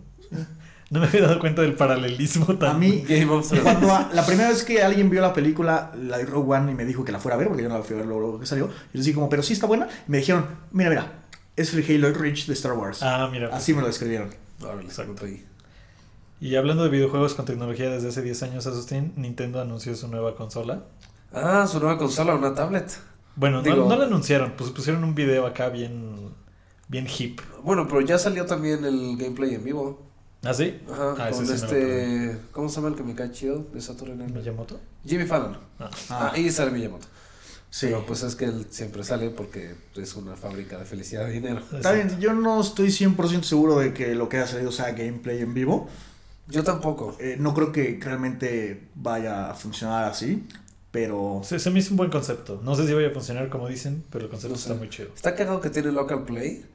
No 0.89 0.99
me 0.99 1.07
había 1.07 1.21
dado 1.21 1.39
cuenta 1.39 1.61
del 1.61 1.73
paralelismo 1.75 2.57
tan... 2.57 2.71
A 2.71 2.73
mí, 2.77 3.03
Game 3.07 3.29
of 3.31 3.47
Thrones. 3.47 3.63
cuando 3.63 3.93
a- 3.93 4.09
la 4.13 4.25
primera 4.25 4.49
vez 4.49 4.63
que 4.63 4.81
alguien 4.83 5.09
vio 5.09 5.21
la 5.21 5.33
película, 5.33 5.91
la 5.97 6.17
de 6.17 6.25
Rogue 6.25 6.53
One, 6.57 6.71
y 6.71 6.75
me 6.75 6.83
dijo 6.85 7.05
que 7.05 7.11
la 7.13 7.19
fuera 7.19 7.35
a 7.35 7.37
ver, 7.39 7.47
porque 7.47 7.63
yo 7.63 7.69
no 7.69 7.77
la 7.77 7.83
fui 7.83 7.93
a 7.95 7.99
ver 7.99 8.05
luego, 8.07 8.19
luego 8.21 8.39
que 8.39 8.45
salió, 8.45 8.67
yo 8.67 8.73
les 8.93 9.05
dije 9.05 9.15
como, 9.15 9.29
pero 9.29 9.41
sí 9.41 9.53
está 9.53 9.67
buena, 9.67 9.87
y 10.07 10.11
me 10.11 10.17
dijeron, 10.17 10.45
mira, 10.71 10.89
mira, 10.89 11.11
es 11.55 11.73
el 11.73 11.85
Halo 11.85 12.13
Reach 12.13 12.45
de 12.45 12.53
Star 12.53 12.73
Wars. 12.73 13.01
Ah, 13.03 13.29
mira. 13.31 13.49
pues, 13.49 13.61
Así 13.61 13.73
me 13.73 13.81
lo 13.81 13.87
describieron. 13.87 14.29
Órale, 14.61 14.83
Exacto. 14.83 15.13
punto 15.13 15.25
ahí. 15.25 15.45
Y 16.41 16.55
hablando 16.55 16.83
de 16.83 16.89
videojuegos 16.89 17.35
con 17.35 17.45
tecnología 17.45 17.89
desde 17.89 18.09
hace 18.09 18.21
10 18.21 18.43
años, 18.43 18.67
Asustín, 18.67 19.13
Nintendo 19.15 19.61
anunció 19.61 19.95
su 19.95 20.07
nueva 20.09 20.35
consola. 20.35 20.83
Ah, 21.33 21.67
su 21.71 21.79
nueva 21.79 21.97
consola, 21.97 22.35
una 22.35 22.53
tablet. 22.53 22.91
Bueno, 23.37 23.61
no- 23.61 23.75
no, 23.87 23.95
la 23.95 24.05
anunciaron, 24.05 24.53
pues 24.57 24.71
pusieron 24.71 25.03
un 25.05 25.15
video 25.15 25.45
acá 25.45 25.69
bien, 25.69 26.31
bien 26.91 27.07
hip. 27.17 27.39
Bueno, 27.63 27.87
pero 27.87 28.01
ya 28.01 28.19
salió 28.19 28.45
también 28.45 28.85
el 28.85 29.15
gameplay 29.17 29.55
en 29.55 29.63
vivo. 29.63 30.05
¿Ah, 30.43 30.53
sí? 30.53 30.79
Ajá, 30.91 31.15
Ah, 31.17 31.29
con 31.31 31.47
sí 31.47 31.53
este. 31.53 32.37
¿Cómo 32.51 32.67
se 32.69 32.75
llama 32.75 32.89
el 32.89 32.95
que 32.95 33.03
me 33.03 33.15
cae 33.15 33.31
chido 33.31 33.65
de 33.73 33.79
Saturn 33.79 34.17
Night 34.17 34.29
Live? 34.31 34.39
¿Miyamoto? 34.41 34.79
Jimmy 35.05 35.25
Fallon. 35.25 35.57
Ah. 35.79 35.89
Ah, 36.09 36.33
y 36.37 36.49
sale 36.51 36.71
Miyamoto. 36.71 37.07
Sí. 37.69 37.85
Pero 37.85 38.05
pues 38.05 38.21
es 38.23 38.35
que 38.35 38.45
él 38.45 38.65
siempre 38.69 39.03
sale 39.03 39.29
porque 39.29 39.75
es 39.95 40.15
una 40.15 40.35
fábrica 40.35 40.77
de 40.77 40.83
felicidad 40.85 41.29
y 41.29 41.33
dinero. 41.33 41.61
Está 41.71 41.93
bien, 41.93 42.19
yo 42.19 42.33
no 42.33 42.59
estoy 42.59 42.89
100% 42.89 43.43
seguro 43.43 43.79
de 43.79 43.93
que 43.93 44.13
lo 44.13 44.27
que 44.27 44.37
haya 44.37 44.47
salido 44.47 44.71
sea 44.73 44.91
gameplay 44.91 45.39
en 45.41 45.53
vivo. 45.53 45.87
Yo 46.47 46.63
tampoco. 46.65 47.15
Eh, 47.19 47.37
no 47.39 47.53
creo 47.53 47.71
que 47.71 47.97
realmente 48.01 48.89
vaya 48.95 49.49
a 49.51 49.53
funcionar 49.53 50.03
así, 50.03 50.45
pero... 50.91 51.39
Se, 51.45 51.59
se 51.59 51.69
me 51.69 51.79
hizo 51.79 51.91
un 51.91 51.97
buen 51.97 52.09
concepto. 52.09 52.59
No 52.61 52.75
sé 52.75 52.85
si 52.87 52.93
vaya 52.93 53.07
a 53.07 53.11
funcionar 53.11 53.49
como 53.49 53.69
dicen, 53.69 54.03
pero 54.09 54.25
el 54.25 54.29
concepto 54.31 54.55
No 54.55 54.59
sé. 54.59 54.67
está 54.69 54.77
muy 54.77 54.89
chido. 54.89 55.09
Está 55.15 55.33
cagado 55.35 55.61
que 55.61 55.69
tiene 55.69 55.93
local 55.93 56.25
play. 56.25 56.65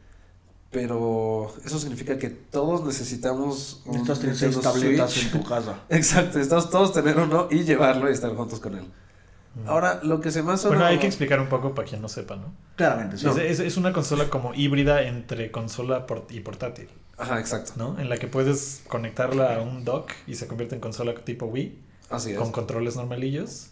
Pero 0.71 1.53
eso 1.65 1.79
significa 1.79 2.19
que 2.19 2.29
todos 2.29 2.85
necesitamos 2.85 3.83
un 3.87 4.05
seis 4.07 4.23
Nintendo 4.23 4.61
tabletas 4.61 5.11
Switch. 5.13 5.27
en 5.35 5.41
tu 5.41 5.49
casa. 5.49 5.81
Exacto, 5.89 6.39
necesitamos 6.39 6.71
todos 6.71 6.93
tener 6.93 7.19
uno 7.19 7.49
y 7.51 7.65
llevarlo 7.65 8.11
y 8.11 8.13
estar 8.13 8.35
juntos 8.35 8.61
con 8.61 8.75
él. 8.77 8.85
Mm. 9.55 9.69
Ahora, 9.69 10.01
lo 10.03 10.21
que 10.21 10.31
se 10.31 10.41
hace. 10.41 10.69
Bueno, 10.69 10.85
hay 10.85 10.99
que 10.99 11.07
explicar 11.07 11.41
un 11.41 11.49
poco 11.49 11.75
para 11.75 11.89
quien 11.89 12.03
no 12.03 12.09
sepa, 12.09 12.37
¿no? 12.37 12.53
Claramente, 12.77 13.17
sí. 13.17 13.27
Es, 13.29 13.37
es- 13.39 13.61
es 13.61 13.77
una 13.79 13.93
consola 13.93 14.29
como 14.29 14.53
híbrida 14.55 15.03
entre 15.03 15.51
consola 15.51 16.07
port- 16.07 16.31
y 16.31 16.41
portátil, 16.41 16.89
Ajá, 17.17 17.41
exacto. 17.41 17.73
¿no? 17.77 17.99
En 17.99 18.09
la 18.11 18.19
que 18.19 18.27
puedes 18.27 18.83
conectarla 18.89 19.57
a 19.57 19.63
un 19.63 19.85
dock 19.85 20.11
y 20.27 20.35
se 20.35 20.47
convierte 20.47 20.75
en 20.75 20.81
consola 20.83 21.15
tipo 21.15 21.47
Wii, 21.47 21.79
Así 22.11 22.33
es. 22.33 22.39
con 22.39 22.53
controles 22.53 22.97
normalillos. 22.97 23.69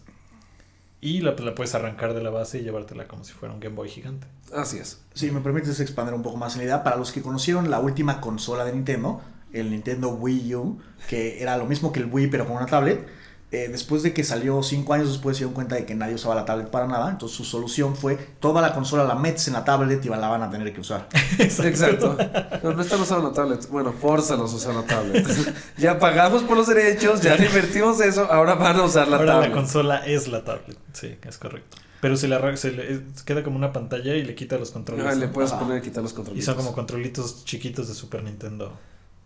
Y 1.01 1.21
la, 1.21 1.31
la 1.31 1.53
puedes 1.53 1.75
arrancar 1.75 2.13
de 2.13 2.23
la 2.23 2.29
base 2.29 2.59
y 2.59 2.63
llevártela 2.63 3.07
como 3.07 3.23
si 3.23 3.33
fuera 3.33 3.53
un 3.53 3.59
Game 3.59 3.75
Boy 3.75 3.89
gigante. 3.89 4.27
Así 4.53 4.77
es. 4.77 5.01
Si 5.13 5.29
me 5.31 5.41
permites 5.41 5.79
expandir 5.79 6.13
un 6.13 6.23
poco 6.23 6.37
más 6.37 6.53
en 6.55 6.59
la 6.59 6.65
idea, 6.65 6.83
para 6.83 6.95
los 6.95 7.11
que 7.11 7.21
conocieron 7.21 7.69
la 7.69 7.79
última 7.79 8.21
consola 8.21 8.65
de 8.65 8.73
Nintendo, 8.73 9.21
el 9.53 9.71
Nintendo 9.71 10.09
Wii 10.09 10.55
U, 10.55 10.79
que 11.07 11.41
era 11.41 11.57
lo 11.57 11.65
mismo 11.65 11.91
que 11.91 11.99
el 11.99 12.07
Wii 12.11 12.27
pero 12.27 12.45
con 12.45 12.57
una 12.57 12.65
tablet, 12.65 13.07
eh, 13.55 13.69
después 13.69 14.03
de 14.03 14.13
que 14.13 14.23
salió 14.23 14.61
cinco 14.63 14.93
años 14.93 15.07
después 15.09 15.37
se 15.37 15.41
dieron 15.43 15.53
cuenta 15.53 15.75
de 15.75 15.85
que 15.85 15.95
nadie 15.95 16.15
usaba 16.15 16.35
la 16.35 16.45
tablet 16.45 16.69
para 16.69 16.87
nada, 16.87 17.09
entonces 17.11 17.37
su 17.37 17.43
solución 17.45 17.95
fue 17.95 18.15
toda 18.39 18.61
la 18.61 18.73
consola 18.73 19.03
la 19.03 19.15
metes 19.15 19.47
en 19.47 19.53
la 19.53 19.63
tablet 19.63 20.03
y 20.05 20.09
la 20.09 20.17
van 20.27 20.43
a 20.43 20.49
tener 20.49 20.73
que 20.73 20.81
usar. 20.81 21.07
Exacto. 21.39 22.17
No, 22.63 22.73
no 22.73 22.81
están 22.81 23.01
usando 23.01 23.29
la 23.29 23.33
tablet. 23.33 23.67
Bueno, 23.69 23.93
fórzalos 23.93 24.51
a 24.53 24.55
usar 24.55 24.75
la 24.75 24.83
tablet. 24.83 25.25
ya 25.77 25.99
pagamos 25.99 26.43
por 26.43 26.57
los 26.57 26.67
derechos, 26.67 27.21
ya 27.21 27.35
invertimos 27.35 27.99
eso, 28.01 28.31
ahora 28.31 28.55
van 28.55 28.77
a 28.77 28.83
usar 28.83 29.07
la 29.07 29.17
Ahora 29.17 29.33
tablet. 29.33 29.49
la 29.49 29.55
consola 29.55 30.05
es 30.05 30.27
la 30.27 30.43
tablet, 30.43 30.77
sí, 30.93 31.15
es 31.27 31.37
correcto. 31.37 31.77
Pero 32.01 32.17
si 32.17 32.27
la 32.27 32.55
se 32.57 32.71
le, 32.71 32.93
es- 32.93 33.23
queda 33.23 33.41
como 33.43 33.55
una 33.55 33.73
pantalla 33.73 34.13
y 34.15 34.23
le 34.23 34.35
quita 34.35 34.57
los 34.57 34.69
controles. 34.71 35.05
Ajá, 35.05 35.15
le 35.15 35.27
puedes 35.27 35.51
poner 35.53 35.79
y 35.79 35.81
quitar 35.81 36.03
los 36.03 36.11
Y 36.11 36.15
controles. 36.15 36.45
son 36.45 36.55
como 36.55 36.73
controlitos 36.73 37.45
chiquitos 37.45 37.87
de 37.87 37.93
Super 37.95 38.23
Nintendo. 38.23 38.77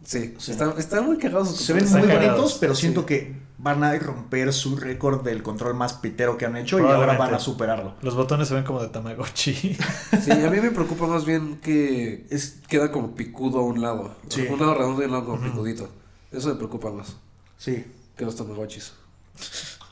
Sí, 0.04 0.36
Sí. 0.38 0.52
Están, 0.52 0.74
están 0.78 1.06
muy 1.06 1.18
cagados. 1.18 1.56
Se 1.56 1.74
ven 1.74 1.90
muy 1.90 2.02
bonitos, 2.02 2.58
pero 2.60 2.74
sí. 2.74 2.82
siento 2.82 3.06
que 3.06 3.36
van 3.58 3.84
a 3.84 3.98
romper 4.00 4.54
su 4.54 4.78
récord 4.78 5.22
del 5.22 5.44
control 5.44 5.76
más 5.76 5.94
pitero 5.94 6.38
que 6.38 6.46
han 6.46 6.56
hecho 6.56 6.80
y 6.80 6.84
ahora 6.84 7.18
van 7.18 7.34
a 7.34 7.40
superarlo. 7.40 7.96
Los 8.02 8.16
botones 8.16 8.48
se 8.48 8.56
ven 8.56 8.64
como 8.64 8.82
de 8.82 8.88
Tamagotchi. 8.88 9.54
Sí, 10.24 10.32
a 10.32 10.50
mí 10.50 10.60
me 10.62 10.72
preocupa 10.72 11.08
más 11.08 11.26
bien 11.26 11.60
que 11.62 12.26
Es, 12.30 12.60
queda 12.68 12.92
como 12.92 13.16
picudo 13.16 13.60
a 13.60 13.64
un 13.64 13.82
lado. 13.82 14.16
Sí. 14.30 14.48
Un 14.50 14.60
lado 14.60 14.76
redondo 14.76 15.02
y 15.02 15.06
un 15.06 15.12
lado 15.12 15.26
como 15.26 15.42
picudito. 15.42 15.90
Eso 16.32 16.50
me 16.50 16.56
preocupa 16.56 16.92
más 16.92 17.16
sí, 17.58 17.86
que 18.16 18.26
los 18.26 18.36
tamagotchis. 18.36 18.94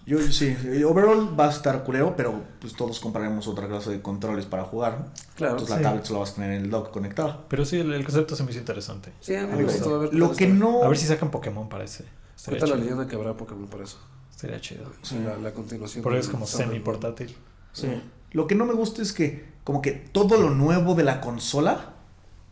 Yo 0.08 0.22
sí, 0.22 0.56
eh, 0.63 0.86
overall 0.86 1.38
va 1.38 1.48
a 1.48 1.50
estar 1.50 1.84
culero, 1.84 2.15
pero 2.15 2.41
pues 2.62 2.74
todos 2.74 2.98
compraremos 3.02 3.46
otra 3.46 3.67
clase 3.67 3.91
de 3.91 4.02
controles 4.02 4.46
para 4.46 4.63
jugar. 4.63 5.10
Claro. 5.36 5.56
Entonces 5.56 5.76
sí. 5.76 5.84
la 5.84 5.89
tablet 5.89 6.06
solo 6.06 6.20
vas 6.22 6.32
a 6.32 6.36
tener 6.36 6.54
en 6.54 6.63
el 6.63 6.70
dock 6.70 6.91
conectada. 6.91 7.46
Pero 7.50 7.65
sí, 7.65 7.82
el, 7.82 7.93
el 7.93 8.06
concepto 8.06 8.34
se 8.38 8.43
me 8.43 8.52
hizo 8.52 8.60
interesante. 8.62 9.12
Sí, 9.20 9.36
a 9.36 9.46
mí 9.46 9.58
me 9.58 9.63
gustó. 9.65 9.96
A 9.96 9.98
ver, 10.00 10.13
Lo 10.13 10.32
qué 10.32 10.38
que 10.38 10.48
tal 10.48 10.60
no... 10.60 10.84
A 10.84 10.88
ver 10.88 10.98
si 10.98 11.08
sacan 11.08 11.30
Pokémon 11.30 11.67
para 11.67 11.84
ese. 11.84 12.06
Cuenta 12.46 12.67
la 12.67 12.78
leyenda 12.78 13.06
que 13.06 13.17
habrá 13.17 13.36
Pokémon 13.36 13.67
por 13.67 13.82
eso. 13.82 14.00
Estaría 14.32 14.62
chido. 14.62 14.86
Sí. 15.02 15.20
La, 15.26 15.36
la 15.38 15.52
continuación. 15.52 16.04
Porque 16.04 16.20
es 16.20 16.30
como 16.30 16.48
semi 16.48 16.80
portátil. 16.80 17.36
Sí. 17.74 18.02
Lo 18.32 18.48
que 18.48 18.56
no 18.56 18.65
me 18.65 18.74
gusta 18.74 19.02
es 19.02 19.12
que 19.12 19.46
como 19.65 19.82
que 19.82 19.91
todo 19.91 20.38
lo 20.38 20.52
nuevo 20.52 20.96
de 20.96 21.04
la 21.04 21.20
consola 21.20 21.96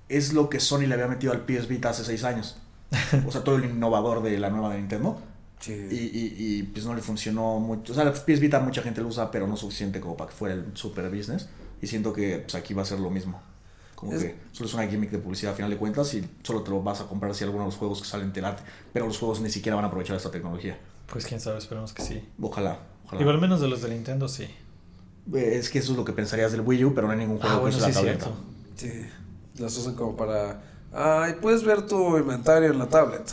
es 0.10 0.34
lo 0.34 0.50
que 0.50 0.60
Sony 0.60 0.88
le 0.88 0.96
había 0.96 1.08
metido 1.08 1.32
al 1.32 1.46
PS 1.46 1.70
Vita 1.70 1.92
hace 1.92 2.04
seis 2.04 2.26
años. 2.26 2.58
O 3.26 3.32
sea, 3.32 3.46
todo 3.46 3.56
el 3.56 3.66
innovador 3.66 4.22
de 4.24 4.38
la 4.40 4.50
nueva 4.50 4.72
de 4.72 4.80
Nintendo. 4.80 5.22
Sí. 5.60 5.74
Y, 5.74 5.96
y, 5.96 6.36
y, 6.60 6.64
pues 6.64 6.86
no 6.86 6.94
le 6.94 7.02
funcionó 7.02 7.60
mucho. 7.60 7.94
O 7.94 7.96
sea, 7.96 8.12
PS 8.12 8.40
Vita 8.40 8.60
mucha 8.60 8.82
gente 8.82 9.02
lo 9.02 9.08
usa, 9.08 9.32
pero 9.32 9.48
no 9.48 9.56
suficiente 9.58 10.00
como 10.00 10.16
para 10.18 10.30
que 10.30 10.36
fuera 10.36 10.54
el 10.56 10.66
super 10.76 11.10
business. 11.10 11.48
Y 11.82 11.88
siento 11.88 12.14
que 12.14 12.40
pues, 12.40 12.56
aquí 12.56 12.74
va 12.74 12.82
a 12.84 12.86
ser 12.86 13.00
lo 13.00 13.10
mismo. 13.10 13.42
Como 13.96 14.12
Es- 14.14 14.22
que 14.24 14.36
solo 14.52 14.68
es 14.68 14.74
una 14.76 14.86
gimmick 14.88 15.10
de 15.12 15.20
publicidad 15.20 15.54
a 15.54 15.56
final 15.56 15.72
de 15.72 15.78
cuentas 15.78 16.14
y 16.14 16.28
solo 16.44 16.62
te 16.62 16.70
lo 16.72 16.84
vas 16.84 17.02
a 17.02 17.06
comprar 17.08 17.34
si 17.34 17.44
alguno 17.44 17.64
de 17.64 17.70
los 17.70 17.78
juegos 17.78 18.02
que 18.02 18.08
salen 18.08 18.34
te 18.34 18.42
late. 18.42 18.62
Pero 18.94 19.08
los 19.08 19.18
juegos 19.18 19.40
ni 19.42 19.50
siquiera 19.50 19.76
van 19.76 19.86
a 19.86 19.88
aprovechar 19.88 20.16
esta 20.18 20.30
tecnología. 20.32 20.78
Pues 21.08 21.26
quién 21.26 21.40
sabe, 21.40 21.58
esperemos 21.58 21.94
que 21.94 22.02
sí. 22.04 22.22
Ojalá. 22.42 22.80
ojalá. 23.06 23.22
Igual 23.22 23.40
menos 23.40 23.62
de 23.62 23.68
los 23.68 23.82
de 23.82 23.90
Nintendo, 23.90 24.28
sí. 24.28 24.44
Eh, 25.34 25.56
Es 25.58 25.70
que 25.70 25.80
eso 25.80 25.94
es 25.94 25.98
lo 25.98 26.04
que 26.06 26.14
pensarías 26.14 26.52
del 26.52 26.62
Wii 26.62 26.86
U, 26.86 26.94
pero 26.94 27.08
no 27.08 27.14
hay 27.14 27.20
ningún 27.20 27.38
juego 27.40 27.54
Ah, 27.56 27.58
que 27.58 27.62
bueno, 27.62 27.78
use 27.78 27.86
sí, 27.86 27.92
la 27.92 27.96
tableta. 27.96 28.26
cierto. 28.26 29.08
Sí. 29.56 29.62
Las 29.64 29.78
usan 29.78 29.96
como 29.96 30.16
para. 30.16 30.62
Ay, 30.94 31.36
puedes 31.42 31.64
ver 31.64 31.86
tu 31.88 32.18
inventario 32.18 32.72
en 32.72 32.78
la 32.80 32.88
tablet. 32.88 33.24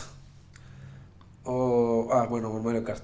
O. 1.45 2.09
Ah, 2.11 2.25
bueno, 2.29 2.55
en 2.57 2.63
Mario 2.63 2.83
Kart. 2.83 3.03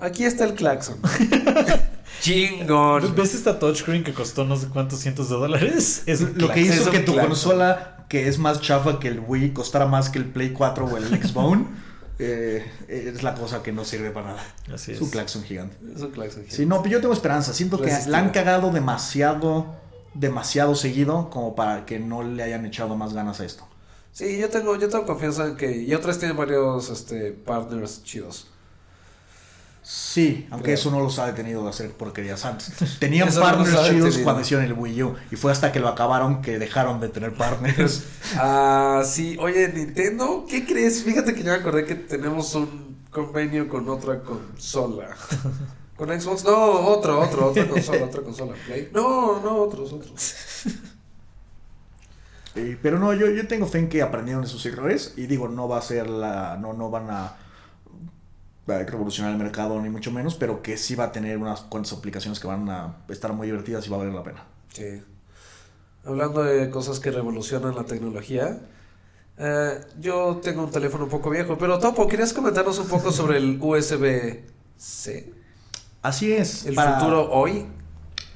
Aquí 0.00 0.24
está 0.24 0.44
el 0.44 0.54
claxon. 0.54 0.96
Chingón. 2.20 3.14
¿Ves 3.14 3.34
esta 3.34 3.58
touchscreen 3.58 4.02
que 4.04 4.12
costó 4.12 4.44
no 4.44 4.56
sé 4.56 4.68
cuántos 4.68 5.00
cientos 5.00 5.28
de 5.28 5.36
dólares? 5.36 6.02
Es 6.06 6.20
Lo 6.20 6.28
que 6.28 6.34
claxon. 6.34 6.58
Es 6.64 6.74
hizo 6.76 6.84
un 6.86 6.90
que 6.90 6.98
tu 7.00 7.12
claxon. 7.12 7.30
consola, 7.30 8.06
que 8.08 8.28
es 8.28 8.38
más 8.38 8.60
chafa 8.60 8.98
que 8.98 9.08
el 9.08 9.20
Wii, 9.20 9.52
costara 9.52 9.86
más 9.86 10.08
que 10.08 10.18
el 10.18 10.26
Play 10.26 10.52
4 10.52 10.84
o 10.86 10.96
el 10.96 11.04
Xbox, 11.22 11.60
eh, 12.18 12.66
es 12.88 13.22
la 13.22 13.34
cosa 13.34 13.62
que 13.62 13.70
no 13.72 13.84
sirve 13.84 14.10
para 14.10 14.28
nada. 14.28 14.42
Así 14.74 14.90
Es 14.92 14.96
es. 14.98 15.02
un 15.02 15.10
claxon 15.10 15.42
gigante. 15.44 15.76
Es 15.94 16.02
un 16.02 16.10
claxon. 16.10 16.44
Sí, 16.48 16.66
no, 16.66 16.82
pero 16.82 16.94
yo 16.94 17.00
tengo 17.00 17.14
esperanza. 17.14 17.52
Siento 17.52 17.80
que 17.80 17.92
la 18.08 18.18
han 18.18 18.30
cagado 18.30 18.70
demasiado, 18.70 19.76
demasiado 20.14 20.74
seguido 20.74 21.30
como 21.30 21.54
para 21.54 21.86
que 21.86 22.00
no 22.00 22.22
le 22.24 22.42
hayan 22.42 22.66
echado 22.66 22.96
más 22.96 23.12
ganas 23.14 23.40
a 23.40 23.44
esto. 23.44 23.67
Sí, 24.18 24.36
yo 24.36 24.48
tengo, 24.48 24.74
yo 24.74 24.88
tengo 24.88 25.06
confianza 25.06 25.46
en 25.46 25.56
que. 25.56 25.70
Y 25.76 25.94
otras 25.94 26.18
tienen 26.18 26.36
varios 26.36 26.90
este, 26.90 27.30
partners 27.30 28.02
chidos. 28.02 28.48
Sí, 29.80 30.48
aunque 30.50 30.64
Creo. 30.64 30.74
eso 30.74 30.90
no 30.90 30.98
los 30.98 31.20
ha 31.20 31.26
detenido 31.26 31.62
de 31.62 31.70
hacer 31.70 31.92
porquerías 31.92 32.44
antes. 32.44 32.72
Tenían 32.98 33.28
Eso 33.28 33.38
no 33.38 33.46
partners 33.46 33.76
ha 33.76 33.88
chidos 33.88 34.18
cuando 34.18 34.42
hicieron 34.42 34.66
el 34.66 34.72
Wii 34.72 35.02
U. 35.04 35.14
Y 35.30 35.36
fue 35.36 35.52
hasta 35.52 35.70
que 35.70 35.78
lo 35.78 35.86
acabaron 35.86 36.42
que 36.42 36.58
dejaron 36.58 36.98
de 36.98 37.10
tener 37.10 37.34
partners. 37.34 38.02
Ah, 38.34 39.04
sí. 39.06 39.36
Oye, 39.38 39.72
Nintendo, 39.72 40.44
¿qué 40.50 40.66
crees? 40.66 41.04
Fíjate 41.04 41.32
que 41.32 41.44
yo 41.44 41.52
me 41.52 41.58
acordé 41.58 41.84
que 41.86 41.94
tenemos 41.94 42.56
un 42.56 43.04
convenio 43.12 43.68
con 43.68 43.88
otra 43.88 44.20
consola. 44.24 45.16
¿Con 45.96 46.08
Xbox? 46.08 46.42
No, 46.42 46.88
otro, 46.88 47.20
otro, 47.20 47.50
otra 47.50 47.68
consola, 47.68 48.04
otra 48.04 48.22
consola. 48.22 48.54
¿Play? 48.66 48.90
No, 48.92 49.40
no, 49.40 49.58
otros, 49.58 49.92
otros. 49.92 50.34
Eh, 52.54 52.78
pero 52.82 52.98
no, 52.98 53.12
yo, 53.14 53.28
yo 53.30 53.46
tengo 53.46 53.66
fe 53.66 53.78
en 53.78 53.88
que 53.88 54.02
aprendieron 54.02 54.42
de 54.42 54.48
sus 54.48 54.64
errores. 54.66 55.14
Y 55.16 55.26
digo, 55.26 55.48
no 55.48 55.68
va 55.68 55.78
a 55.78 55.82
ser 55.82 56.08
la. 56.08 56.56
No, 56.60 56.72
no 56.72 56.90
van 56.90 57.10
a, 57.10 57.24
a 57.26 58.78
revolucionar 58.84 59.32
el 59.32 59.38
mercado, 59.38 59.80
ni 59.80 59.90
mucho 59.90 60.10
menos. 60.10 60.34
Pero 60.34 60.62
que 60.62 60.76
sí 60.76 60.94
va 60.94 61.04
a 61.04 61.12
tener 61.12 61.38
unas 61.38 61.60
cuantas 61.62 61.92
aplicaciones 61.92 62.40
que 62.40 62.46
van 62.46 62.68
a 62.68 62.96
estar 63.08 63.32
muy 63.32 63.46
divertidas 63.46 63.86
y 63.86 63.90
va 63.90 63.96
a 63.96 63.98
valer 64.00 64.14
la 64.14 64.22
pena. 64.22 64.44
Sí. 64.72 65.02
Hablando 66.04 66.42
de 66.42 66.70
cosas 66.70 67.00
que 67.00 67.10
revolucionan 67.10 67.74
la 67.74 67.84
tecnología, 67.84 68.58
eh, 69.36 69.80
yo 70.00 70.40
tengo 70.42 70.64
un 70.64 70.70
teléfono 70.70 71.04
un 71.04 71.10
poco 71.10 71.28
viejo, 71.30 71.58
pero 71.58 71.78
Topo, 71.78 72.08
¿querías 72.08 72.32
comentarnos 72.32 72.78
un 72.78 72.88
poco 72.88 73.12
sobre 73.12 73.36
el 73.38 73.58
USB-C? 73.60 75.32
Así 76.02 76.32
es. 76.32 76.64
El 76.66 76.74
para- 76.74 76.98
futuro 76.98 77.30
hoy. 77.30 77.66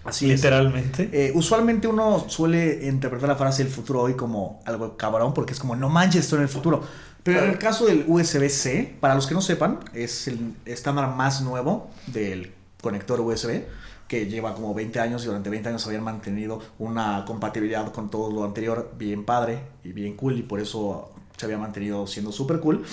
Así 0.04 0.30
es. 0.30 0.40
Literalmente. 0.40 1.08
Eh, 1.12 1.32
usualmente 1.34 1.86
uno 1.86 2.26
suele 2.28 2.86
interpretar 2.86 3.28
la 3.28 3.36
frase 3.36 3.62
el 3.62 3.68
futuro 3.68 4.02
hoy 4.02 4.14
como 4.14 4.60
algo 4.64 4.96
cabrón, 4.96 5.32
porque 5.32 5.52
es 5.52 5.58
como, 5.58 5.76
no 5.76 5.88
manches, 5.88 6.24
esto 6.24 6.36
en 6.36 6.42
el 6.42 6.48
futuro. 6.48 6.82
Pero 7.22 7.44
en 7.44 7.50
el 7.50 7.58
caso 7.58 7.86
del 7.86 8.04
USB-C, 8.08 8.96
para 9.00 9.14
los 9.14 9.26
que 9.26 9.34
no 9.34 9.42
sepan, 9.42 9.78
es 9.94 10.26
el 10.26 10.54
estándar 10.66 11.14
más 11.14 11.40
nuevo 11.40 11.88
del 12.08 12.52
conector 12.80 13.20
USB, 13.20 13.62
que 14.08 14.26
lleva 14.26 14.54
como 14.54 14.74
20 14.74 14.98
años 14.98 15.22
y 15.22 15.26
durante 15.26 15.48
20 15.48 15.68
años 15.68 15.86
habían 15.86 16.02
mantenido 16.02 16.60
una 16.80 17.24
compatibilidad 17.24 17.92
con 17.92 18.10
todo 18.10 18.30
lo 18.32 18.44
anterior 18.44 18.92
bien 18.98 19.24
padre 19.24 19.60
y 19.84 19.92
bien 19.92 20.16
cool, 20.16 20.36
y 20.36 20.42
por 20.42 20.58
eso 20.58 21.12
se 21.36 21.46
había 21.46 21.58
mantenido 21.58 22.06
siendo 22.08 22.32
súper 22.32 22.58
cool. 22.58 22.84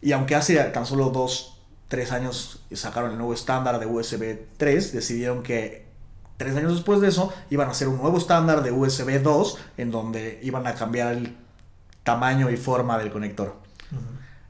Y 0.00 0.12
aunque 0.12 0.34
hace 0.34 0.56
tan 0.56 0.86
solo 0.86 1.10
2, 1.10 1.58
3 1.88 2.12
años 2.12 2.60
sacaron 2.72 3.10
el 3.10 3.18
nuevo 3.18 3.34
estándar 3.34 3.78
de 3.78 3.86
USB 3.86 4.38
3, 4.56 4.92
decidieron 4.92 5.42
que 5.42 5.87
Tres 6.38 6.56
años 6.56 6.72
después 6.72 7.00
de 7.00 7.08
eso, 7.08 7.32
iban 7.50 7.68
a 7.68 7.72
hacer 7.72 7.88
un 7.88 7.98
nuevo 7.98 8.16
estándar 8.16 8.62
de 8.62 8.70
USB 8.70 9.20
2, 9.20 9.58
en 9.76 9.90
donde 9.90 10.38
iban 10.42 10.66
a 10.66 10.74
cambiar 10.74 11.12
el 11.12 11.36
tamaño 12.04 12.48
y 12.48 12.56
forma 12.56 12.96
del 12.96 13.10
conector. 13.10 13.56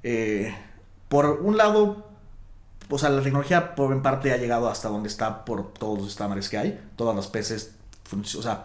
Eh, 0.03 0.55
por 1.09 1.41
un 1.43 1.57
lado, 1.57 2.07
o 2.91 2.99
sea, 2.99 3.09
la 3.09 3.23
tecnología 3.23 3.75
por 3.75 3.93
en 3.93 4.03
parte 4.03 4.33
ha 4.33 4.37
llegado 4.37 4.69
hasta 4.69 4.89
donde 4.89 5.09
está 5.09 5.45
por 5.47 5.73
todos 5.73 5.99
los 5.99 6.09
estándares 6.09 6.49
que 6.49 6.59
hay. 6.59 6.81
Todas 6.95 7.17
las 7.17 7.27
PCs, 7.27 7.71
o 8.37 8.43
sea, 8.43 8.65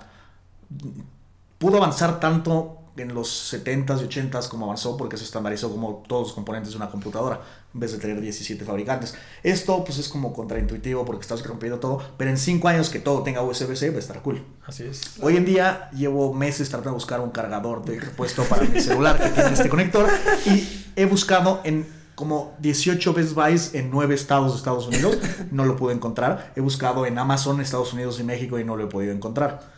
pudo 1.58 1.78
avanzar 1.78 2.20
tanto 2.20 2.83
en 2.98 3.14
los 3.14 3.54
70s 3.54 4.02
y 4.02 4.08
80s 4.08 4.48
como 4.48 4.66
avanzó 4.66 4.98
porque 4.98 5.18
se 5.18 5.24
estandarizó 5.24 5.72
como 5.72 6.04
todos 6.08 6.28
los 6.28 6.34
componentes 6.34 6.72
de 6.72 6.78
una 6.78 6.90
computadora 6.90 7.42
en 7.74 7.80
vez 7.80 7.92
de 7.92 7.98
tener 7.98 8.22
17 8.22 8.64
fabricantes. 8.66 9.16
Esto 9.42 9.84
pues 9.84 9.98
es 9.98 10.10
como 10.10 10.34
contraintuitivo 10.34 11.04
porque 11.06 11.22
estás 11.22 11.46
rompiendo 11.46 11.80
todo, 11.80 12.02
pero 12.18 12.30
en 12.30 12.38
5 12.38 12.68
años 12.68 12.90
que 12.90 13.00
todo 13.00 13.24
tenga 13.24 13.42
USB-C 13.42 13.90
va 13.90 13.96
a 13.96 14.00
estar 14.00 14.22
cool. 14.22 14.46
Así 14.66 14.84
es. 14.84 15.02
Hoy 15.22 15.38
en 15.38 15.46
día 15.46 15.90
llevo 15.92 16.34
meses 16.34 16.70
tratando 16.70 16.92
de 16.92 16.96
buscar 16.96 17.20
un 17.20 17.32
cargador 17.32 17.84
de 17.84 18.00
repuesto 18.00 18.44
para 18.44 18.64
mi 18.64 18.80
celular 18.80 19.20
que 19.20 19.30
tiene 19.30 19.54
este 19.54 19.70
conector 19.70 20.08
y 20.46 20.86
he 20.96 21.06
buscado 21.06 21.62
en 21.64 22.04
como 22.16 22.56
18 22.60 23.14
Best 23.14 23.34
Buys 23.34 23.74
en 23.74 23.90
9 23.90 24.14
estados 24.14 24.52
de 24.52 24.58
Estados 24.60 24.88
Unidos, 24.88 25.18
no 25.52 25.66
lo 25.66 25.76
pude 25.76 25.94
encontrar. 25.96 26.52
He 26.56 26.62
buscado 26.62 27.08
en 27.08 27.18
Amazon, 27.18 27.60
Estados 27.60 27.92
Unidos 27.94 28.20
y 28.20 28.24
México 28.24 28.60
y 28.60 28.64
no 28.64 28.76
lo 28.76 28.84
he 28.84 28.88
podido 28.88 29.14
encontrar. 29.14 29.73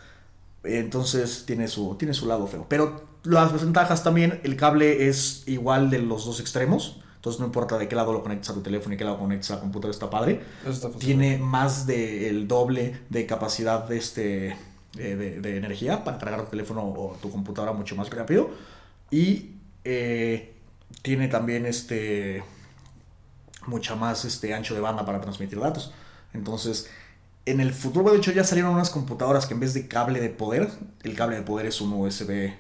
Entonces 0.66 1.46
tiene 1.46 1.68
su, 1.68 1.96
tiene 1.96 2.14
su 2.14 2.28
lado 2.28 2.48
feo. 2.48 2.66
Pero 2.68 3.04
las 3.24 3.54
ventajas 3.54 4.04
también, 4.04 4.40
el 4.44 4.56
cable 4.56 5.08
es 5.08 5.44
igual 5.48 5.90
de 5.90 6.00
los 6.00 6.26
dos 6.26 6.40
extremos. 6.40 7.02
Entonces 7.16 7.40
no 7.40 7.48
importa 7.48 7.78
de 7.78 7.88
qué 7.88 7.96
lado 7.96 8.14
lo 8.14 8.22
conectes 8.22 8.50
a 8.52 8.54
tu 8.54 8.62
teléfono 8.62 8.94
y 8.94 8.98
qué 8.98 9.04
lado 9.04 9.18
conectes 9.18 9.50
a 9.50 9.56
la 9.56 9.62
computadora, 9.62 9.92
está 9.92 10.12
padre 10.12 10.42
está 10.68 10.92
tiene 10.92 11.40
más 11.40 11.88
del 11.88 12.48
doble 12.48 13.00
de 13.10 13.26
capacidad 13.26 13.84
de, 13.88 13.98
este, 13.98 14.50
eh, 14.50 15.16
de, 15.16 15.42
de 15.42 15.58
energía 15.58 16.04
para 16.04 16.20
cargar 16.20 16.44
tu 16.46 16.52
teléfono 16.52 16.84
o 16.84 17.18
tu 17.20 17.32
computadora 17.32 17.74
mucho 17.74 17.96
más 17.96 18.12
rápido. 18.12 18.52
Y 19.10 19.56
eh, 19.84 20.56
tiene 21.02 21.28
también 21.28 21.66
este 21.66 22.44
mucha 23.68 23.96
más 23.96 24.26
este 24.26 24.54
ancho 24.54 24.76
de 24.76 24.82
banda 24.82 25.06
para 25.06 25.22
transmitir 25.22 25.60
datos. 25.60 25.94
Entonces, 26.34 26.90
en 27.46 27.60
el 27.60 27.74
futuro, 27.74 28.12
de 28.12 28.18
hecho, 28.18 28.32
ya 28.32 28.44
salieron 28.44 28.74
unas 28.74 28.90
computadoras 28.90 29.46
que 29.46 29.54
en 29.54 29.60
vez 29.60 29.74
de 29.74 29.88
cable 29.88 30.20
de 30.20 30.30
poder, 30.30 30.70
el 31.04 31.16
cable 31.16 31.36
de 31.36 31.42
poder 31.44 31.66
es 31.68 31.80
un 31.82 31.94
USB. 31.94 32.54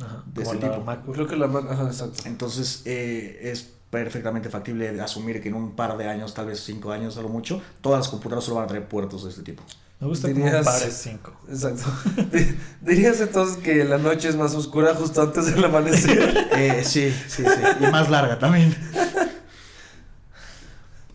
Ajá, 0.00 0.24
De 0.26 0.42
como 0.42 0.54
ese 0.56 0.66
la 0.66 0.72
tipo. 0.72 0.84
MacBook. 0.84 1.14
Creo 1.14 1.26
que 1.28 1.36
la 1.36 1.46
Mac, 1.46 1.64
ajá, 1.70 1.84
exacto. 1.86 2.22
Entonces, 2.24 2.82
eh, 2.86 3.38
es 3.42 3.68
perfectamente 3.90 4.48
factible 4.48 4.90
de 4.92 5.00
asumir 5.02 5.42
que 5.42 5.48
en 5.48 5.54
un 5.54 5.72
par 5.76 5.96
de 5.98 6.08
años, 6.08 6.32
tal 6.34 6.46
vez 6.46 6.60
cinco 6.60 6.92
años 6.92 7.18
a 7.18 7.22
lo 7.22 7.28
mucho, 7.28 7.60
todas 7.82 7.98
las 8.00 8.08
computadoras 8.08 8.44
solo 8.44 8.56
van 8.56 8.64
a 8.64 8.68
tener 8.68 8.88
puertos 8.88 9.24
de 9.24 9.30
este 9.30 9.42
tipo. 9.42 9.62
Me 10.00 10.08
gusta 10.08 10.32
como 10.32 10.44
Dirías- 10.44 10.58
un 10.60 10.64
par 10.64 10.82
es 10.82 10.94
5. 10.96 11.32
Exacto. 11.48 11.84
Di- 12.32 12.56
¿Dirías 12.80 13.20
entonces 13.20 13.58
que 13.58 13.84
la 13.84 13.98
noche 13.98 14.28
es 14.30 14.34
más 14.36 14.52
oscura 14.54 14.94
justo 14.94 15.22
antes 15.22 15.46
del 15.54 15.64
amanecer? 15.64 16.48
Eh, 16.56 16.82
sí, 16.84 17.14
sí, 17.28 17.44
sí. 17.44 17.84
Y 17.86 17.90
más 17.92 18.10
larga 18.10 18.38
también. 18.38 18.74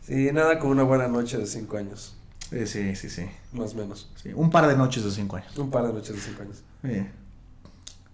Sí, 0.06 0.30
nada 0.32 0.58
como 0.60 0.72
una 0.72 0.84
buena 0.84 1.08
noche 1.08 1.38
de 1.38 1.46
5 1.46 1.78
años, 1.78 2.16
Eh, 2.52 2.66
sí, 2.66 2.96
sí, 2.96 3.10
sí, 3.10 3.26
más 3.54 3.74
o 3.74 3.78
menos. 3.78 4.10
sí. 4.22 4.32
Un 4.34 4.50
par 4.50 4.68
de 4.68 4.76
noches 4.78 5.04
de 5.04 5.12
cinco 5.12 5.36
años. 5.38 5.58
Un 5.58 5.70
par 5.70 5.86
de 5.88 5.94
noches 5.94 6.16
de 6.16 6.22
5 6.22 6.42
años. 6.44 6.64
Eh, 6.84 7.06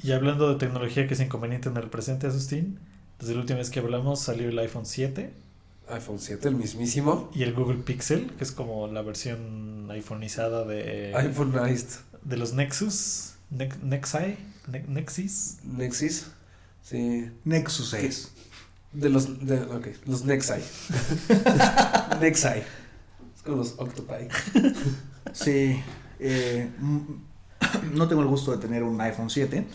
Y 0.01 0.11
hablando 0.11 0.49
de 0.49 0.55
tecnología 0.59 1.07
que 1.07 1.13
es 1.13 1.19
inconveniente 1.19 1.69
en 1.69 1.77
el 1.77 1.89
presente, 1.89 2.27
Asustín, 2.27 2.79
desde 3.19 3.35
la 3.35 3.41
última 3.41 3.59
vez 3.59 3.69
que 3.69 3.79
hablamos 3.79 4.19
salió 4.21 4.49
el 4.49 4.57
iPhone 4.59 4.85
7 4.85 5.31
iPhone 5.89 6.17
7, 6.19 6.47
el 6.47 6.55
mismísimo. 6.55 7.29
y 7.35 7.43
el 7.43 7.53
Google 7.53 7.77
Pixel, 7.79 8.31
que 8.37 8.43
es 8.43 8.51
como 8.53 8.87
la 8.87 9.01
versión 9.01 9.89
iPhoneizada 9.91 10.63
de, 10.65 11.13
iPhone 11.15 11.53
Iced. 11.69 11.99
de 12.23 12.37
los 12.37 12.53
Nexus, 12.53 13.33
Ne- 13.49 13.69
Nexi, 13.83 14.37
Ne- 14.67 14.85
Nexis. 14.87 15.57
Nexus. 15.63 16.27
Sí. 16.81 17.29
Nexus 17.43 17.89
6. 17.91 18.31
De 18.93 19.09
los. 19.09 19.45
De, 19.45 19.59
ok, 19.61 19.87
los 20.05 20.23
Nexi. 20.23 20.53
Nexi. 22.21 22.47
Como 23.43 23.57
los 23.57 23.75
Octopi. 23.77 24.27
Sí. 25.33 25.81
eh, 26.19 26.69
mm, 26.79 26.99
no 27.95 28.07
tengo 28.07 28.21
el 28.21 28.27
gusto 28.27 28.51
de 28.51 28.57
tener 28.57 28.83
un 28.83 28.99
iPhone 29.01 29.29
7. 29.29 29.65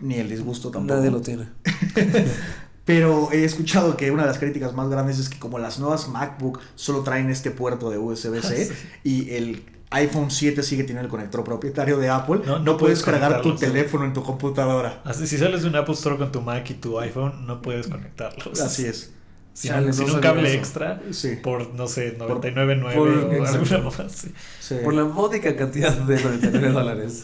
Ni 0.00 0.16
el 0.16 0.28
disgusto 0.28 0.70
tampoco. 0.70 0.96
Nadie 0.96 1.10
lo 1.10 1.20
tiene. 1.20 1.48
Pero 2.84 3.30
he 3.32 3.44
escuchado 3.44 3.96
que 3.96 4.10
una 4.10 4.22
de 4.22 4.28
las 4.28 4.38
críticas 4.38 4.74
más 4.74 4.88
grandes 4.90 5.18
es 5.18 5.28
que 5.28 5.38
como 5.38 5.58
las 5.58 5.78
nuevas 5.78 6.08
MacBook 6.08 6.60
solo 6.74 7.00
traen 7.02 7.30
este 7.30 7.50
puerto 7.50 7.90
de 7.90 7.98
USB-C 7.98 8.72
y 9.04 9.30
el 9.30 9.64
iPhone 9.90 10.30
7 10.30 10.62
sigue 10.62 10.82
teniendo 10.82 11.04
el 11.04 11.10
conector 11.10 11.44
propietario 11.44 11.98
de 11.98 12.08
Apple, 12.08 12.40
No, 12.44 12.58
no, 12.58 12.58
no 12.58 12.76
puedes 12.76 13.02
puedes 13.02 13.20
cargar 13.20 13.40
tu 13.40 13.52
sí. 13.52 13.58
teléfono 13.58 14.04
en 14.04 14.12
tu 14.12 14.22
computadora. 14.22 15.00
Así, 15.04 15.26
si 15.26 15.38
sales 15.38 15.62
de 15.62 15.68
un 15.68 15.76
Apple 15.76 15.94
Store 15.94 16.16
con 16.18 16.32
tu 16.32 16.40
Mac 16.40 16.68
y 16.68 16.74
tu 16.74 16.98
iPhone, 16.98 17.46
no 17.46 17.62
puedes 17.62 17.86
conectarlos. 17.86 18.60
Así 18.60 18.84
es. 18.86 19.12
Sin, 19.54 19.70
Chale, 19.70 19.92
sin 19.92 20.08
no 20.08 20.14
un 20.14 20.20
cable 20.20 20.48
eso. 20.48 20.58
extra 20.58 21.00
Sí. 21.12 21.36
por, 21.42 21.72
no 21.74 21.86
sé, 21.86 22.10
Por- 22.12 22.40
99.9 22.42 22.94
por- 22.94 23.08
o 23.08 23.46
alguna 23.46 23.78
más. 23.98 24.12
sí. 24.12 24.34
Sí. 24.60 24.74
Por 24.82 24.92
la 24.94 25.04
módica 25.04 25.54
cantidad 25.56 25.92
de 25.92 26.20
99 26.20 26.70
dólares. 26.72 27.22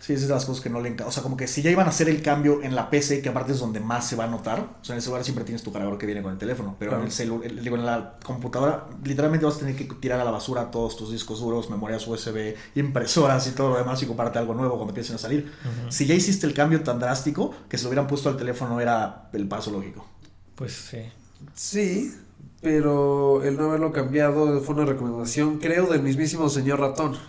Sí, 0.00 0.14
esas 0.14 0.28
son 0.28 0.34
las 0.36 0.44
cosas 0.46 0.62
que 0.62 0.70
no 0.70 0.80
le 0.80 0.88
encantan. 0.88 1.08
O 1.08 1.12
sea, 1.12 1.22
como 1.22 1.36
que 1.36 1.46
si 1.46 1.60
ya 1.62 1.70
iban 1.70 1.86
a 1.86 1.90
hacer 1.90 2.08
el 2.08 2.20
cambio 2.22 2.62
en 2.62 2.74
la 2.74 2.88
PC, 2.90 3.20
que 3.22 3.28
aparte 3.28 3.52
es 3.52 3.58
donde 3.60 3.80
más 3.80 4.06
se 4.08 4.16
va 4.16 4.24
a 4.24 4.26
notar. 4.26 4.58
O 4.80 4.84
sea, 4.84 4.94
en 4.94 4.96
el 4.96 5.02
celular 5.02 5.22
siempre 5.24 5.44
tienes 5.44 5.62
tu 5.62 5.72
cargador 5.72 5.98
que 5.98 6.06
viene 6.06 6.22
con 6.22 6.32
el 6.32 6.38
teléfono. 6.38 6.74
Pero 6.78 6.96
en 6.98 7.02
el 7.04 7.12
celu 7.12 7.42
el- 7.44 7.62
digo, 7.62 7.76
en 7.76 7.84
la 7.86 8.14
computadora, 8.24 8.86
literalmente 9.04 9.44
vas 9.46 9.56
a 9.56 9.58
tener 9.60 9.76
que 9.76 9.84
tirar 9.84 10.18
a 10.18 10.24
la 10.24 10.30
basura 10.30 10.70
todos 10.70 10.96
tus 10.96 11.12
discos 11.12 11.40
duros, 11.40 11.68
memorias 11.70 12.06
USB, 12.08 12.56
impresoras 12.74 13.46
y 13.46 13.50
todo 13.52 13.70
lo 13.70 13.76
demás 13.78 14.02
y 14.02 14.06
comprarte 14.06 14.38
algo 14.38 14.54
nuevo 14.54 14.76
cuando 14.76 14.90
empiecen 14.90 15.14
a 15.16 15.18
salir. 15.18 15.52
Si 15.90 16.06
ya 16.06 16.14
hiciste 16.14 16.46
el 16.46 16.54
cambio 16.54 16.82
tan 16.82 16.98
drástico, 16.98 17.54
que 17.68 17.76
se 17.78 17.84
lo 17.84 17.90
hubieran 17.90 18.06
puesto 18.06 18.28
al 18.30 18.36
teléfono 18.36 18.80
era 18.80 19.28
el 19.32 19.46
paso 19.48 19.70
lógico. 19.70 20.06
Pues 20.60 20.74
sí. 20.74 20.98
Sí, 21.54 22.14
pero 22.60 23.42
el 23.42 23.56
no 23.56 23.70
haberlo 23.70 23.92
cambiado 23.92 24.60
fue 24.60 24.74
una 24.74 24.84
recomendación, 24.84 25.58
creo, 25.58 25.86
del 25.86 26.02
mismísimo 26.02 26.50
señor 26.50 26.80
ratón. 26.80 27.16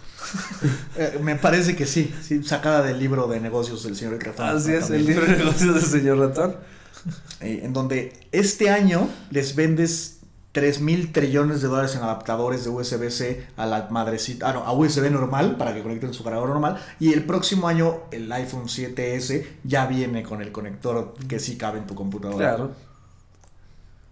Eh, 0.98 1.20
me 1.24 1.36
parece 1.36 1.76
que 1.76 1.86
sí, 1.86 2.14
sí, 2.22 2.44
sacada 2.44 2.84
del 2.84 3.00
libro 3.00 3.28
de 3.28 3.40
negocios 3.40 3.84
del 3.84 3.96
señor 3.96 4.24
Ratón. 4.24 4.50
Así 4.50 4.74
es, 4.74 4.82
también. 4.82 5.02
el 5.02 5.08
libro 5.08 5.26
de 5.26 5.38
negocios 5.38 5.74
del 5.74 5.84
señor 5.84 6.20
ratón. 6.20 6.58
Eh, 7.40 7.62
en 7.64 7.74
donde 7.74 8.14
este 8.32 8.70
año 8.70 9.10
les 9.32 9.56
vendes 9.56 10.20
3 10.52 10.82
mil 10.82 11.12
trillones 11.12 11.62
de 11.62 11.70
dólares 11.70 11.96
en 11.96 12.04
adaptadores 12.04 12.66
de 12.66 12.70
USB-C 12.70 13.48
a 13.56 13.66
la 13.66 13.88
madrecita, 13.90 14.50
ah, 14.50 14.54
no, 14.54 14.60
a 14.64 14.74
USB 14.74 15.10
normal 15.10 15.56
para 15.58 15.74
que 15.74 15.82
conecten 15.82 16.14
su 16.14 16.24
cargador 16.24 16.50
normal. 16.50 16.78
Y 17.00 17.14
el 17.14 17.24
próximo 17.24 17.68
año 17.68 18.02
el 18.12 18.32
iPhone 18.32 18.66
7S 18.66 19.46
ya 19.64 19.88
viene 19.88 20.22
con 20.22 20.42
el 20.42 20.52
conector 20.52 21.16
que 21.28 21.40
sí 21.40 21.58
cabe 21.58 21.80
en 21.80 21.88
tu 21.88 21.96
computadora. 21.96 22.56
Claro. 22.56 22.91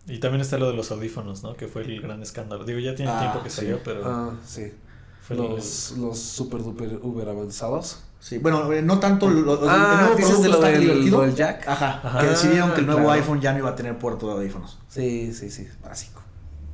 Y 0.10 0.20
también 0.20 0.41
está 0.41 0.57
lo 0.57 0.70
de 0.70 0.76
los 0.76 0.91
audífonos, 0.91 1.43
¿no? 1.43 1.55
Que 1.55 1.68
fue 1.68 1.84
el 1.84 2.01
gran 2.01 2.22
escándalo. 2.22 2.66
Digo, 2.66 2.80
ya 2.80 2.95
tiene 2.95 3.12
Ah, 3.12 3.20
tiempo 3.20 3.43
que 3.43 3.49
sí. 3.49 3.57
salió, 3.57 3.80
pero 3.84 4.01
Ah, 4.05 4.32
sí. 4.45 4.74
fue 5.22 5.36
el- 5.36 5.41
Los, 5.43 5.91
los 5.97 6.20
super 6.20 6.64
duper 6.64 6.99
uber 7.03 7.30
avanzados. 7.30 8.03
Sí, 8.20 8.38
bueno, 8.39 8.70
eh, 8.74 8.82
no 8.82 8.99
tanto 8.99 9.30
lo, 9.30 9.53
Ah, 9.70 10.12
el 10.18 10.20
nuevo 10.20 10.41
de 10.43 10.49
lo 10.49 10.60
del- 10.60 10.82
divertido. 10.82 11.18
lo 11.20 11.26
del 11.26 11.36
jack. 11.36 11.66
Ajá, 11.68 12.01
Ajá. 12.03 12.20
que 12.20 12.26
decidieron 12.28 12.72
Ah, 12.72 12.74
que 12.74 12.80
el 12.82 12.86
nuevo 12.88 13.01
claro. 13.03 13.14
iPhone 13.22 13.39
ya 13.39 13.53
no 13.53 13.60
iba 13.60 13.70
a 13.70 13.76
tener 13.76 13.97
puerto 13.97 14.28
de 14.28 14.34
audífonos. 14.34 14.78
Sí, 14.89 15.32
sí, 15.34 15.49
sí, 15.49 15.68
básico. 15.82 16.22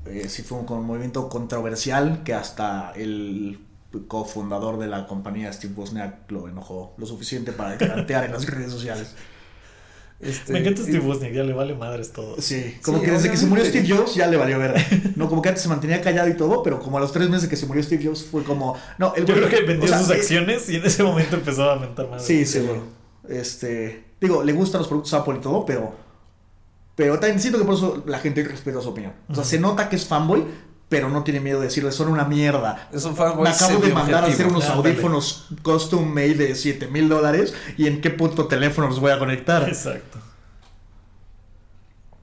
Eh, 0.06 0.28
sí 0.30 0.42
fue 0.44 0.58
un, 0.60 0.72
un 0.72 0.86
movimiento 0.86 1.30
controversial 1.30 2.24
que 2.24 2.34
hasta 2.34 2.92
el 2.96 3.60
cofundador 4.08 4.78
de 4.80 4.88
la 4.88 5.08
compañía, 5.08 5.52
Steve 5.54 5.74
Wozniak, 5.76 6.30
lo 6.32 6.48
enojó 6.48 6.94
lo 6.98 7.06
suficiente 7.06 7.52
para 7.52 7.78
plantear 7.78 8.26
en 8.26 8.32
las 8.34 8.46
redes 8.46 8.72
sociales. 8.72 9.14
Este, 10.20 10.54
Me 10.54 10.60
encanta 10.60 10.82
Steve 10.82 11.00
Wozniak, 11.00 11.34
ya 11.34 11.44
le 11.44 11.54
vale 11.54 11.76
madres 11.76 12.12
todo. 12.14 12.40
Sí, 12.40 12.78
como 12.82 13.00
Sí, 13.00 13.06
que 13.06 13.12
desde 13.12 13.30
que 13.32 13.38
se 13.38 13.46
murió. 13.48 13.66
Steve 13.66 13.88
Jobs 13.88 14.16
ya 14.16 14.28
le 14.28 14.38
valió 14.38 14.58
ver. 14.58 14.76
No, 15.16 15.28
como 15.30 15.42
que 15.42 15.50
antes 15.50 15.64
se 15.64 15.70
mantenía 15.70 16.02
callado 16.02 16.30
y 16.30 16.36
todo, 16.36 16.64
pero 16.64 16.80
como 16.80 16.98
a 16.98 17.02
los 17.02 17.12
tres 17.12 17.30
meses 17.30 17.50
que 17.50 17.56
se 17.56 17.66
murió 17.66 17.84
Steve 17.84 18.06
Jobs 18.06 18.24
fue 18.24 18.44
como... 18.44 18.78
No, 18.98 19.14
el 19.16 19.26
Yo 19.26 19.36
creo 19.36 19.50
que 19.50 19.62
vendió 19.62 19.86
o 19.86 19.88
sea, 19.88 20.00
sus 20.00 20.12
acciones 20.12 20.70
y 20.70 20.78
en 20.78 20.86
ese 20.86 21.04
momento 21.04 21.36
empezó 21.36 21.70
a 21.70 21.78
mentar 21.78 22.08
madres. 22.08 22.26
Sí, 22.26 22.46
seguro. 22.46 22.84
Este, 23.28 24.06
digo, 24.22 24.44
le 24.44 24.54
gustan 24.54 24.80
los 24.80 24.88
productos 24.88 25.14
Apple 25.14 25.36
y 25.38 25.42
todo, 25.42 25.66
pero 25.66 26.06
pero 26.96 27.20
también 27.20 27.40
siento 27.40 27.60
que 27.60 27.66
por 27.66 27.76
eso 27.76 28.04
la 28.08 28.20
gente 28.20 28.42
respeta 28.44 28.82
su 28.82 28.90
opinión. 28.90 29.14
O 29.28 29.36
sea, 29.36 29.44
se 29.44 29.60
nota 29.60 29.90
que 29.90 29.98
es 29.98 30.06
fanboy, 30.06 30.46
pero 30.90 31.10
no 31.10 31.24
tiene 31.24 31.40
miedo 31.40 31.60
de 31.60 31.66
decirle, 31.66 31.92
son 31.92 32.10
una 32.10 32.26
mierda. 32.26 32.90
Es 32.94 33.06
un 33.06 33.16
fanboy 33.16 33.44
Me 33.44 33.50
acabo 33.50 33.80
de 33.80 33.94
mandar 33.94 34.24
a 34.24 34.28
hacer 34.28 34.48
unos 34.48 34.66
audífonos 34.70 35.48
custom 35.64 36.08
made 36.08 36.36
de 36.36 36.56
7 36.56 36.88
mil 36.88 37.10
dólares 37.10 37.54
y 37.78 37.88
en 37.88 38.02
qué 38.02 38.12
puto 38.12 38.48
teléfono 38.48 38.88
los 38.88 39.00
voy 39.00 39.12
a 39.12 39.20
conectar. 39.20 39.68
Exacto. 39.68 40.20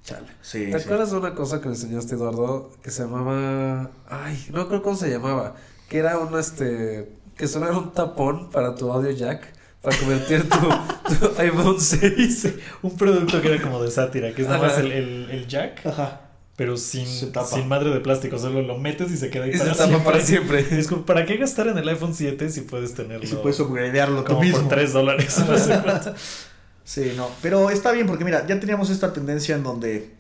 Chale. 0.05 0.27
Sí, 0.41 0.71
¿Te 0.71 0.79
sí. 0.79 0.85
acuerdas 0.85 1.11
de 1.13 1.19
una 1.19 1.35
cosa 1.35 1.61
que 1.61 1.69
me 1.69 1.75
enseñaste, 1.75 2.15
Eduardo? 2.15 2.71
Que 2.83 2.91
se 2.91 3.03
llamaba. 3.03 3.91
Ay, 4.09 4.47
no 4.51 4.69
creo 4.69 4.83
cómo 4.83 4.97
se 4.97 5.11
llamaba. 5.11 5.55
Que 5.89 5.99
era 5.99 6.19
un 6.19 6.39
este. 6.39 7.13
Que 7.37 7.49
solo 7.49 7.67
era 7.67 7.77
un 7.77 7.93
tapón 7.93 8.51
para 8.51 8.75
tu 8.75 8.91
audio 8.93 9.11
jack. 9.11 9.47
Para 9.81 9.97
convertir 9.97 10.49
tu, 10.49 10.59
tu 11.29 11.41
iPhone 11.41 11.81
6. 11.81 12.49
Un 12.83 12.97
producto 12.97 13.41
que 13.41 13.53
era 13.53 13.63
como 13.63 13.83
de 13.83 13.91
sátira, 13.91 14.33
que 14.33 14.43
es 14.43 14.49
nada 14.49 14.61
más 14.61 14.79
el, 14.79 14.93
el 14.93 15.47
jack, 15.49 15.85
Ajá. 15.87 16.21
Pero 16.63 16.77
sin, 16.77 17.07
Se 17.09 17.33
sin 17.45 17.67
madre 17.67 17.91
de 17.91 17.99
plástico. 17.99 18.39
Solo 18.39 18.63
lo 18.63 18.79
metes 18.79 19.11
y 19.11 19.17
se 19.17 19.31
queda 19.31 19.47
ahí 19.47 19.53
se 19.53 19.59
para 19.59 19.73
tapa 19.73 19.87
siempre. 19.89 20.13
para 20.13 20.25
siempre. 20.25 20.67
Es 20.79 20.87
como, 20.87 21.05
¿para 21.05 21.27
qué 21.27 21.37
gastar 21.37 21.67
en 21.67 21.77
el 21.77 21.89
iPhone 21.89 22.15
7 22.15 22.49
si 22.51 22.61
puedes 22.61 22.95
tenerlo 22.95 23.25
Y 23.25 23.27
si 23.27 23.35
puedes 23.35 23.59
upgradearlo 23.59 24.23
tú 24.23 24.29
como 24.35 24.43
mismo. 24.43 24.61
por 24.61 24.69
3 24.69 24.93
dólares? 24.93 25.39
no 25.45 25.59
sé. 25.59 25.83
Sí, 26.85 27.15
no. 27.17 27.29
Pero 27.43 27.71
está 27.71 27.91
bien 27.91 28.07
porque 28.07 28.25
mira, 28.25 28.47
ya 28.47 28.61
teníamos 28.61 28.91
esta 28.91 29.13
tendencia 29.13 29.57
en 29.57 29.65
donde 29.65 30.11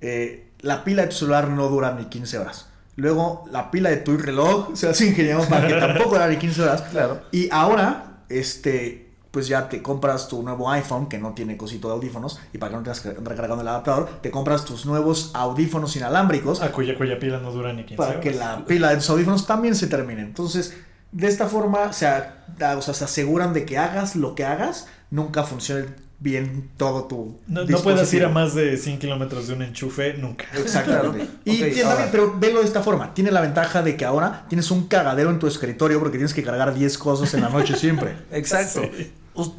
eh, 0.00 0.48
la 0.62 0.82
pila 0.82 1.02
de 1.02 1.08
tu 1.08 1.14
celular 1.14 1.48
no 1.48 1.68
dura 1.68 1.94
ni 1.94 2.06
15 2.06 2.38
horas. 2.38 2.66
Luego 2.96 3.44
la 3.52 3.70
pila 3.70 3.90
de 3.90 3.98
tu 3.98 4.16
reloj 4.16 4.74
se 4.74 4.88
las 4.88 5.00
ingeniamos 5.00 5.46
para 5.46 5.68
que 5.68 5.74
tampoco 5.74 6.10
dura 6.10 6.26
ni 6.26 6.38
15 6.38 6.60
horas. 6.62 6.82
Claro. 6.90 7.22
Y 7.30 7.48
ahora, 7.52 8.22
este, 8.28 9.07
pues 9.30 9.48
ya 9.48 9.68
te 9.68 9.82
compras 9.82 10.28
tu 10.28 10.42
nuevo 10.42 10.70
iPhone 10.70 11.08
que 11.08 11.18
no 11.18 11.32
tiene 11.32 11.56
cosito 11.56 11.88
de 11.88 11.94
audífonos 11.94 12.40
y 12.52 12.58
para 12.58 12.70
que 12.70 12.76
no 12.76 12.82
tengas 12.82 13.00
que 13.00 13.08
andar 13.10 13.34
cargando 13.36 13.62
el 13.62 13.68
adaptador, 13.68 14.08
te 14.22 14.30
compras 14.30 14.64
tus 14.64 14.86
nuevos 14.86 15.30
audífonos 15.34 15.94
inalámbricos 15.96 16.62
A 16.62 16.72
cuya, 16.72 16.96
cuya 16.96 17.18
pila 17.18 17.38
no 17.38 17.52
dura 17.52 17.72
ni 17.72 17.82
15 17.84 17.96
para 17.96 18.10
horas. 18.10 18.22
que 18.22 18.32
la 18.32 18.64
pila 18.64 18.90
de 18.90 18.96
tus 18.96 19.10
audífonos 19.10 19.46
también 19.46 19.74
se 19.74 19.86
termine. 19.86 20.22
Entonces, 20.22 20.74
de 21.12 21.26
esta 21.26 21.46
forma 21.46 21.92
se, 21.92 22.06
o 22.06 22.82
sea, 22.82 22.94
se 22.94 23.04
aseguran 23.04 23.52
de 23.52 23.64
que 23.64 23.78
hagas 23.78 24.16
lo 24.16 24.34
que 24.34 24.44
hagas, 24.44 24.86
nunca 25.10 25.44
funcione 25.44 26.07
bien 26.20 26.70
todo 26.76 27.04
tu 27.04 27.38
No, 27.46 27.64
no 27.64 27.78
puedes 27.80 28.12
ir 28.12 28.24
a 28.24 28.28
más 28.28 28.54
de 28.54 28.76
100 28.76 28.98
kilómetros 28.98 29.46
de 29.48 29.54
un 29.54 29.62
enchufe 29.62 30.14
nunca. 30.14 30.46
Exactamente. 30.56 31.18
Claro. 31.28 31.38
Y 31.44 31.62
Ok, 31.62 31.72
tiene- 31.74 31.94
pero 32.10 32.34
velo 32.38 32.60
de 32.60 32.66
esta 32.66 32.82
forma. 32.82 33.14
Tiene 33.14 33.30
la 33.30 33.40
ventaja 33.40 33.82
de 33.82 33.96
que 33.96 34.04
ahora 34.04 34.44
tienes 34.48 34.70
un 34.70 34.88
cagadero 34.88 35.30
en 35.30 35.38
tu 35.38 35.46
escritorio 35.46 35.98
porque 36.00 36.18
tienes 36.18 36.34
que 36.34 36.42
cargar 36.42 36.74
10 36.74 36.98
cosas 36.98 37.32
en 37.34 37.42
la 37.42 37.48
noche 37.50 37.76
siempre. 37.76 38.16
Exacto. 38.32 38.82
Sí. 38.96 39.12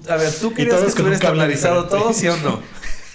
A 0.10 0.16
ver, 0.18 0.34
¿tú 0.34 0.53
querías 0.53 0.82
que 0.82 0.88
estuviera 0.88 1.16
estandarizado 1.16 1.86
todo, 1.86 2.12
sí 2.14 2.28
o 2.28 2.36
no? 2.38 2.60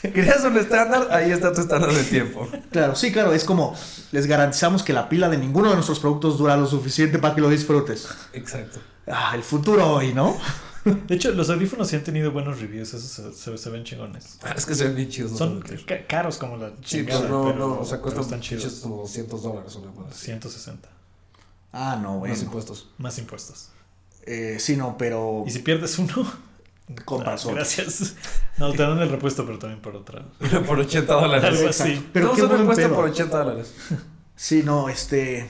¿Querías 0.01 0.43
un 0.45 0.57
estándar? 0.59 1.09
Ahí 1.11 1.31
está 1.31 1.53
tu 1.53 1.61
estándar 1.63 1.93
de 1.93 2.03
tiempo. 2.05 2.49
Claro, 2.71 2.95
sí, 2.95 3.13
claro. 3.13 3.33
Es 3.35 3.45
como 3.45 3.75
les 4.13 4.27
garantizamos 4.27 4.83
que 4.83 4.93
la 4.95 5.09
pila 5.09 5.29
de 5.29 5.37
ninguno 5.39 5.69
de 5.69 5.75
nuestros 5.75 5.99
productos 5.99 6.39
dura 6.39 6.57
lo 6.57 6.67
suficiente 6.67 7.19
para 7.19 7.35
que 7.35 7.41
lo 7.43 7.49
disfrutes. 7.51 8.09
Exacto. 8.33 8.81
Ah, 9.07 9.33
el 9.35 9.43
futuro 9.43 9.87
hoy, 9.93 10.15
¿no? 10.15 10.37
De 11.09 11.15
hecho, 11.15 11.31
los 11.33 11.49
audífonos 11.51 11.89
sí 11.89 11.97
han 11.97 12.05
tenido 12.05 12.31
buenos 12.33 12.61
reviews, 12.61 12.93
esos 12.95 13.03
se, 13.11 13.33
se- 13.33 13.59
se 13.59 13.71
ven 13.71 13.85
chingones. 13.85 14.39
Ah, 14.43 14.55
Es 14.57 14.67
que 14.67 14.75
se 14.75 14.85
ven 14.85 14.95
bien 14.97 15.09
chidos. 15.09 15.33
no 15.33 15.39
Son 15.39 15.61
ca- 15.63 16.07
caros 16.07 16.37
como 16.39 16.57
la 16.57 16.69
Sí, 16.71 16.99
chingada, 16.99 17.21
pues 17.21 17.31
no, 17.31 17.45
pero, 17.45 17.59
no, 17.59 17.81
o 17.81 17.85
sea, 17.85 18.03
pero 18.03 18.15
cuestan 18.17 18.41
chidos. 18.41 18.81
como 18.83 18.97
200 18.99 19.43
dólares 19.43 19.75
una 19.77 19.91
más. 19.93 20.15
160. 20.17 20.89
Ah, 21.73 21.99
no, 22.01 22.19
bueno. 22.19 22.35
Más 22.35 22.43
impuestos. 22.43 22.89
Más 22.99 23.19
impuestos. 23.19 23.69
Eh, 24.27 24.57
sí, 24.61 24.77
no, 24.77 24.97
pero 24.99 25.45
Y 25.47 25.51
si 25.51 25.59
pierdes 25.61 25.99
uno, 25.99 26.31
compras 27.05 27.41
ah, 27.45 27.49
otro. 27.49 27.57
gracias. 27.57 28.15
No, 28.59 28.71
te 28.73 28.83
dan 28.83 28.99
el 29.01 29.09
repuesto, 29.11 29.45
pero 29.47 29.59
también 29.59 29.81
por 29.83 29.97
otra. 29.97 30.25
por 30.67 30.79
80 30.79 31.13
dólares. 31.13 31.45
Algo 31.59 31.69
así. 31.71 32.09
Pero 32.13 32.33
qué 32.35 32.43
pedo. 32.43 32.95
por 32.95 33.05
80 33.07 33.39
dólares. 33.39 33.75
Sí, 34.37 34.63
no, 34.65 34.89
este. 34.89 35.49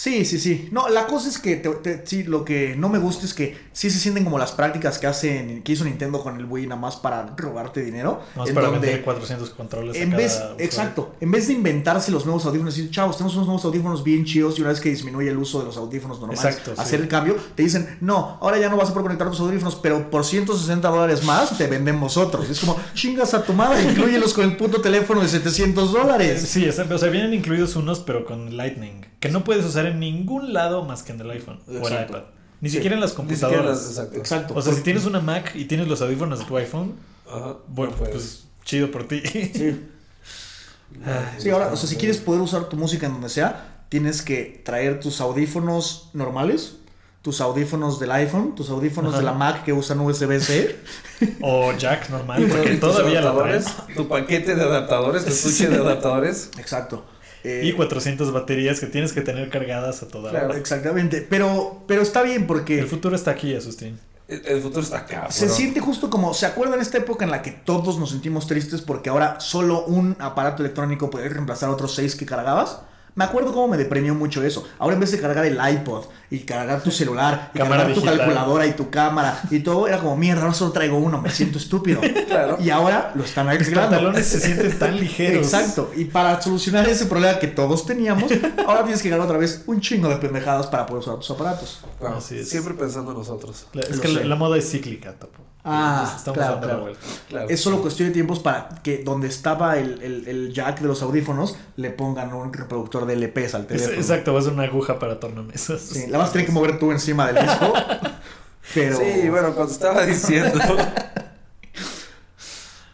Sí, 0.00 0.24
sí, 0.24 0.38
sí. 0.38 0.68
No, 0.70 0.88
la 0.88 1.08
cosa 1.08 1.28
es 1.28 1.38
que 1.38 1.56
te- 1.56 1.68
te- 1.70 2.06
sí, 2.06 2.22
lo 2.22 2.44
que 2.44 2.76
no 2.76 2.88
me 2.88 3.00
gusta 3.00 3.26
es 3.26 3.34
que 3.34 3.56
sí 3.72 3.90
se 3.90 3.98
sienten 3.98 4.22
como 4.22 4.38
las 4.38 4.52
prácticas 4.52 4.96
que 4.96 5.08
hacen, 5.08 5.60
que 5.64 5.72
hizo 5.72 5.84
Nintendo 5.84 6.22
con 6.22 6.36
el 6.36 6.44
Wii 6.44 6.68
nada 6.68 6.80
más 6.80 6.94
para 6.94 7.34
robarte 7.36 7.80
dinero. 7.82 8.20
Más 8.36 8.48
en 8.48 8.54
para 8.54 8.68
donde- 8.68 8.86
vender 8.86 9.02
400 9.04 9.50
controles 9.50 9.96
En 9.96 10.10
vez, 10.10 10.40
exacto, 10.58 11.16
en 11.20 11.32
vez 11.32 11.48
de 11.48 11.54
inventarse 11.54 12.12
los 12.12 12.24
nuevos 12.26 12.46
audífonos 12.46 12.76
y 12.78 12.82
decir, 12.82 12.94
chavos, 12.94 13.16
tenemos 13.16 13.34
unos 13.34 13.48
nuevos 13.48 13.64
audífonos 13.64 14.04
bien 14.04 14.24
chidos 14.24 14.56
y 14.56 14.60
una 14.60 14.70
vez 14.70 14.78
que 14.80 14.88
disminuye 14.90 15.30
el 15.30 15.36
uso 15.36 15.58
de 15.58 15.64
los 15.64 15.76
audífonos 15.76 16.20
normales, 16.20 16.44
Exacto, 16.44 16.76
sí. 16.76 16.80
hacer 16.80 17.00
el 17.00 17.08
cambio, 17.08 17.34
te 17.56 17.64
dicen, 17.64 17.98
no, 18.00 18.38
ahora 18.40 18.56
ya 18.60 18.68
no 18.68 18.76
vas 18.76 18.90
a 18.90 18.92
poder 18.92 19.02
conectar 19.02 19.28
tus 19.30 19.40
audífonos, 19.40 19.74
pero 19.74 20.10
por 20.12 20.24
160 20.24 20.88
dólares 20.90 21.24
más 21.24 21.58
te 21.58 21.66
vendemos 21.66 22.16
otros. 22.16 22.48
Es 22.48 22.60
como, 22.60 22.76
chingas 22.94 23.34
a 23.34 23.42
tu 23.42 23.52
madre, 23.52 23.82
incluyelos 23.82 24.32
con 24.32 24.44
el 24.44 24.56
puto 24.56 24.80
teléfono 24.80 25.22
de 25.22 25.26
700 25.28 25.90
dólares. 25.92 26.40
Sí, 26.48 26.64
es- 26.64 26.78
o 26.78 26.98
sea, 26.98 27.08
vienen 27.08 27.34
incluidos 27.34 27.74
unos, 27.74 27.98
pero 27.98 28.24
con 28.24 28.56
Lightning, 28.56 29.04
que 29.18 29.28
no 29.30 29.42
puedes 29.42 29.64
usar 29.64 29.87
en 29.88 30.00
ningún 30.00 30.52
lado 30.52 30.84
más 30.84 31.02
que 31.02 31.12
en 31.12 31.20
el 31.20 31.30
iPhone 31.30 31.60
o 31.66 31.70
el 31.72 31.76
Exacto. 31.78 32.12
iPad. 32.18 32.22
Ni 32.60 32.68
Sí. 32.70 32.76
siquiera 32.76 32.94
en 32.96 33.00
las 33.00 33.10
Ni 33.10 33.16
computadoras. 33.16 33.66
las- 33.66 33.88
exacto. 33.90 34.16
Exacto. 34.18 34.54
O 34.56 34.62
sea, 34.62 34.72
si 34.74 34.82
tienes 34.82 35.04
una 35.06 35.20
Mac 35.20 35.52
y 35.54 35.64
tienes 35.66 35.86
los 35.88 36.00
audífonos 36.02 36.40
de 36.40 36.44
tu 36.44 36.56
iPhone, 36.56 36.94
Ajá. 37.28 37.56
bueno, 37.68 37.92
no 37.98 38.04
pues 38.10 38.44
chido 38.64 38.90
por 38.90 39.06
ti. 39.06 39.20
Sí. 39.24 39.80
Ay, 41.04 41.38
Sí, 41.38 41.50
ahora, 41.50 41.72
o 41.72 41.76
sea, 41.76 41.88
si 41.88 41.96
quieres 41.96 42.18
poder 42.18 42.40
usar 42.40 42.64
tu 42.68 42.76
música 42.76 43.06
en 43.06 43.12
donde 43.12 43.28
sea, 43.28 43.82
tienes 43.88 44.22
que 44.22 44.62
traer 44.64 45.00
tus 45.00 45.20
audífonos 45.20 46.10
normales, 46.14 46.76
tus 47.22 47.40
audífonos 47.40 48.00
del 48.00 48.10
iPhone, 48.12 48.54
tus 48.54 48.70
audífonos 48.70 49.12
Ajá. 49.12 49.20
de 49.20 49.24
la 49.26 49.32
Mac 49.34 49.64
que 49.64 49.72
usan 49.72 50.00
USB-C. 50.00 50.76
O 51.42 51.72
Jack 51.76 52.08
normal, 52.10 52.46
porque 52.50 52.76
todavía 52.76 53.20
la 53.20 53.30
adaptadores, 53.30 53.66
Tu 53.96 54.08
paquete 54.08 54.54
de 54.54 54.62
adaptadores, 54.62 55.24
tu 55.24 55.30
estuche 55.30 55.68
de 55.68 55.76
adaptadores. 55.76 56.50
Exacto. 56.58 57.04
Eh, 57.44 57.62
Y 57.64 57.72
400 57.72 58.32
baterías 58.32 58.80
que 58.80 58.86
tienes 58.86 59.12
que 59.12 59.20
tener 59.20 59.48
cargadas 59.50 60.02
a 60.02 60.08
toda 60.08 60.30
Claro. 60.30 60.48
hora. 60.48 60.58
Exactamente. 60.58 61.26
Pero, 61.28 61.82
pero 61.86 62.02
está 62.02 62.22
bien 62.22 62.46
porque 62.46 62.80
El 62.80 62.86
futuro 62.88 63.14
está 63.14 63.30
aquí, 63.32 63.54
Asustín. 63.54 63.98
El 64.26 64.42
el 64.44 64.60
futuro 64.60 64.82
está 64.82 64.98
acá. 64.98 65.30
se 65.30 65.46
bro. 65.46 65.54
siente 65.54 65.80
justo 65.80 66.10
como, 66.10 66.34
¿se 66.34 66.44
acuerdan 66.46 66.80
esta 66.80 66.98
época 66.98 67.24
en 67.24 67.30
la 67.30 67.40
que 67.40 67.50
todos 67.50 67.98
nos 67.98 68.10
sentimos 68.10 68.46
tristes 68.46 68.82
porque 68.82 69.08
ahora 69.08 69.40
solo 69.40 69.84
un 69.86 70.16
aparato 70.18 70.62
electrónico 70.62 71.08
puede 71.10 71.28
reemplazar 71.30 71.70
a 71.70 71.72
otros 71.72 71.94
seis 71.94 72.14
que 72.14 72.26
cargabas? 72.26 72.80
Me 73.18 73.24
acuerdo 73.24 73.52
cómo 73.52 73.66
me 73.66 73.76
deprimió 73.76 74.14
mucho 74.14 74.44
eso. 74.44 74.64
Ahora 74.78 74.94
en 74.94 75.00
vez 75.00 75.10
de 75.10 75.20
cargar 75.20 75.44
el 75.44 75.58
iPod 75.74 76.04
y 76.30 76.38
cargar 76.40 76.82
tu 76.84 76.92
celular 76.92 77.50
y 77.52 77.58
Cámara 77.58 77.82
cargar 77.82 77.94
tu 77.98 78.04
calculadora 78.04 78.64
y 78.66 78.72
tu 78.74 78.90
cámara 78.90 79.40
y 79.50 79.58
todo, 79.58 79.88
era 79.88 79.98
como 79.98 80.16
mierda, 80.16 80.42
ahora 80.42 80.54
solo 80.54 80.70
traigo 80.70 80.98
uno, 80.98 81.20
me 81.20 81.28
siento 81.30 81.58
estúpido. 81.58 82.00
Claro. 82.28 82.58
Y 82.60 82.70
ahora 82.70 83.10
lo 83.16 83.24
están 83.24 83.46
Los 83.46 83.56
arreglando. 83.56 83.90
pantalones 83.90 84.26
se 84.26 84.38
sienten 84.38 84.78
tan 84.78 85.00
ligeros. 85.00 85.42
Exacto. 85.52 85.90
Y 85.96 86.04
para 86.04 86.40
solucionar 86.40 86.88
ese 86.88 87.06
problema 87.06 87.40
que 87.40 87.48
todos 87.48 87.84
teníamos, 87.86 88.30
ahora 88.66 88.82
tienes 88.84 89.02
que 89.02 89.08
ganar 89.08 89.24
otra 89.26 89.38
vez 89.38 89.64
un 89.66 89.80
chingo 89.80 90.08
de 90.08 90.16
pendejadas 90.16 90.66
para 90.68 90.86
poder 90.86 91.02
usar 91.02 91.16
tus 91.16 91.30
aparatos. 91.32 91.80
Wow, 92.00 92.18
Así 92.18 92.38
es. 92.38 92.48
Siempre 92.48 92.74
pensando 92.74 93.10
en 93.12 93.18
nosotros. 93.18 93.66
La- 93.72 93.82
es 93.82 93.96
Lo 93.96 94.02
que 94.02 94.08
la, 94.24 94.36
moda 94.36 94.56
es 94.58 94.70
cíclica, 94.70 95.14
Topo. 95.14 95.38
Ah, 95.64 96.14
Estamos 96.16 96.38
claro, 96.38 96.60
claro. 96.60 96.80
vuelta. 96.80 97.00
Claro. 97.28 97.48
Es 97.50 97.60
solo 97.60 97.82
cuestión 97.82 98.08
de 98.08 98.14
tiempos 98.14 98.38
para 98.38 98.68
que 98.82 99.02
donde 99.04 99.28
estaba 99.28 99.76
el, 99.76 100.00
el- 100.02 100.26
el 100.28 100.52
jack 100.54 100.80
de 100.80 100.88
los 100.88 101.02
audífonos 101.02 101.56
le 101.76 101.90
pongan 101.90 102.32
un 102.32 102.52
reproductor 102.52 103.04
de 103.06 103.14
LPs 103.16 103.54
al 103.54 103.62
Es- 103.62 103.66
teléfono. 103.68 103.96
exacto, 103.96 104.32
va 104.32 104.38
a 104.40 104.42
ser 104.42 104.52
una 104.54 104.62
aguja 104.62 104.98
para 104.98 105.20
tornamesas. 105.20 105.80
Sí, 105.82 106.06
la 106.08 106.18
vas 106.18 106.30
a 106.30 106.32
tener 106.32 106.46
que 106.46 106.52
mover 106.52 106.78
tú 106.78 106.90
encima 106.92 107.30
del 107.30 107.44
disco. 107.44 107.72
pero. 108.74 108.96
Sí, 108.98 109.28
bueno, 109.28 109.52
cuando 109.54 109.72
estaba 109.72 110.06
diciendo. 110.06 110.58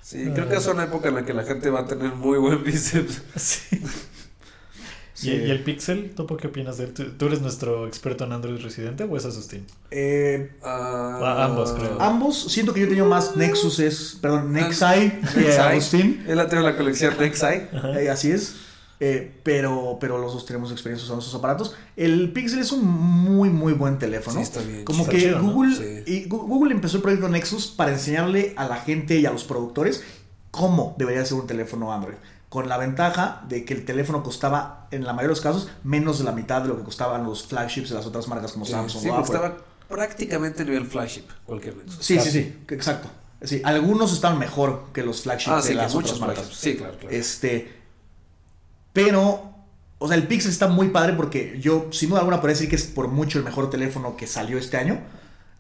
Sí, 0.02 0.30
creo 0.34 0.48
que 0.48 0.56
es 0.56 0.66
una 0.66 0.84
época 0.84 1.08
en 1.08 1.14
la 1.16 1.24
que 1.24 1.34
la 1.34 1.42
gente 1.44 1.70
va 1.70 1.80
a 1.80 1.86
tener 1.86 2.12
muy 2.14 2.38
buen 2.38 2.62
bíceps. 2.62 3.22
Sí. 3.36 3.82
Sí. 5.14 5.30
¿Y, 5.30 5.46
y 5.46 5.50
el 5.50 5.62
Pixel? 5.62 6.12
¿Tú 6.14 6.26
qué 6.36 6.48
opinas 6.48 6.76
de 6.78 6.84
él? 6.84 6.92
¿Tú, 6.92 7.04
tú 7.16 7.26
eres 7.26 7.40
nuestro 7.40 7.86
experto 7.86 8.24
en 8.24 8.32
Android 8.32 8.60
residente 8.60 9.04
o 9.04 9.16
es 9.16 9.24
Asustín? 9.24 9.64
Eh, 9.90 10.50
Ah, 10.62 11.44
ambos, 11.44 11.72
creo. 11.72 12.00
ambos, 12.02 12.52
siento 12.52 12.74
que 12.74 12.80
yo 12.80 12.86
he 12.86 12.88
tenido 12.88 13.06
más 13.06 13.36
Nexus, 13.36 13.78
es, 13.78 14.18
perdón, 14.20 14.52
Nexi 14.52 15.12
que. 15.34 15.56
Agustín. 15.56 16.24
Él 16.26 16.38
ha 16.40 16.48
tenido 16.48 16.68
la 16.68 16.76
colección 16.76 17.14
Nexi. 17.18 17.46
Eh, 17.96 18.10
así 18.10 18.30
es. 18.32 18.56
Eh, 19.00 19.38
pero, 19.42 19.98
pero 20.00 20.18
los 20.18 20.32
dos 20.32 20.46
tenemos 20.46 20.70
experiencia 20.72 21.04
usando 21.04 21.20
esos 21.22 21.34
aparatos. 21.34 21.74
El 21.96 22.32
Pixel 22.32 22.60
es 22.60 22.72
un 22.72 22.84
muy, 22.84 23.50
muy 23.50 23.72
buen 23.72 23.98
teléfono. 23.98 24.36
Sí, 24.38 24.42
está 24.42 24.60
bien. 24.62 24.84
Como 24.84 25.00
Está 25.02 25.12
que 25.12 25.18
chido, 25.20 25.40
¿no? 25.42 25.52
Google, 25.52 25.74
Sí. 25.76 26.02
y 26.12 26.24
Google 26.28 26.72
empezó 26.74 26.96
el 26.96 27.02
proyecto 27.02 27.28
Nexus 27.28 27.66
para 27.68 27.92
enseñarle 27.92 28.54
a 28.56 28.66
la 28.66 28.76
gente 28.76 29.18
y 29.18 29.26
a 29.26 29.30
los 29.32 29.44
productores 29.44 30.02
cómo 30.50 30.94
debería 30.98 31.24
ser 31.24 31.38
un 31.38 31.46
teléfono 31.46 31.92
Android. 31.92 32.16
Con 32.55 32.68
la 32.68 32.78
ventaja 32.78 33.42
de 33.48 33.64
que 33.64 33.74
el 33.74 33.84
teléfono 33.84 34.22
costaba, 34.22 34.86
en 34.92 35.02
la 35.02 35.12
mayoría 35.12 35.30
de 35.30 35.32
los 35.32 35.40
casos, 35.40 35.68
menos 35.82 36.18
de 36.20 36.24
la 36.24 36.30
mitad 36.30 36.62
de 36.62 36.68
lo 36.68 36.76
que 36.76 36.84
costaban 36.84 37.24
los 37.24 37.42
flagships 37.48 37.88
de 37.88 37.96
las 37.96 38.07
otras 38.07 38.28
marcas 38.28 38.52
como 38.52 38.64
Sí, 38.64 38.70
Samsung 38.70 39.02
sí, 39.02 39.09
o 39.09 39.14
Apple. 39.14 39.24
estaba 39.24 39.57
prácticamente 39.88 40.62
a 40.62 40.64
nivel 40.64 40.86
flagship, 40.86 41.24
cualquier 41.44 41.76
Nexus. 41.78 42.05
Sí, 42.05 42.20
sí, 42.20 42.30
sí, 42.30 42.57
exacto. 42.68 43.09
Sí, 43.42 43.61
algunos 43.64 44.12
están 44.12 44.38
mejor 44.38 44.84
que 44.92 45.02
los 45.02 45.22
flagships 45.22 45.52
Ah, 45.52 45.57
de 45.57 45.62
sí, 45.62 45.74
las 45.74 45.96
otras 45.96 46.20
marcas. 46.20 46.44
flagships. 46.44 46.61
Sí, 46.61 46.76
claro, 46.76 46.96
claro. 46.96 47.16
Este. 47.16 47.72
Pero. 48.92 49.50
O 49.98 50.07
sea, 50.09 50.16
el 50.16 50.26
Pixel 50.28 50.50
está 50.50 50.68
muy 50.68 50.88
padre 50.90 51.14
porque 51.14 51.59
yo, 51.61 51.88
sin 51.90 52.11
duda 52.11 52.20
alguna, 52.20 52.36
podría 52.40 52.55
decir 52.55 52.68
que 52.68 52.76
es 52.76 52.84
por 52.84 53.09
mucho 53.09 53.38
el 53.38 53.44
mejor 53.44 53.68
teléfono 53.70 54.16
que 54.16 54.26
salió 54.26 54.59
este 54.59 54.76
año. 54.76 55.00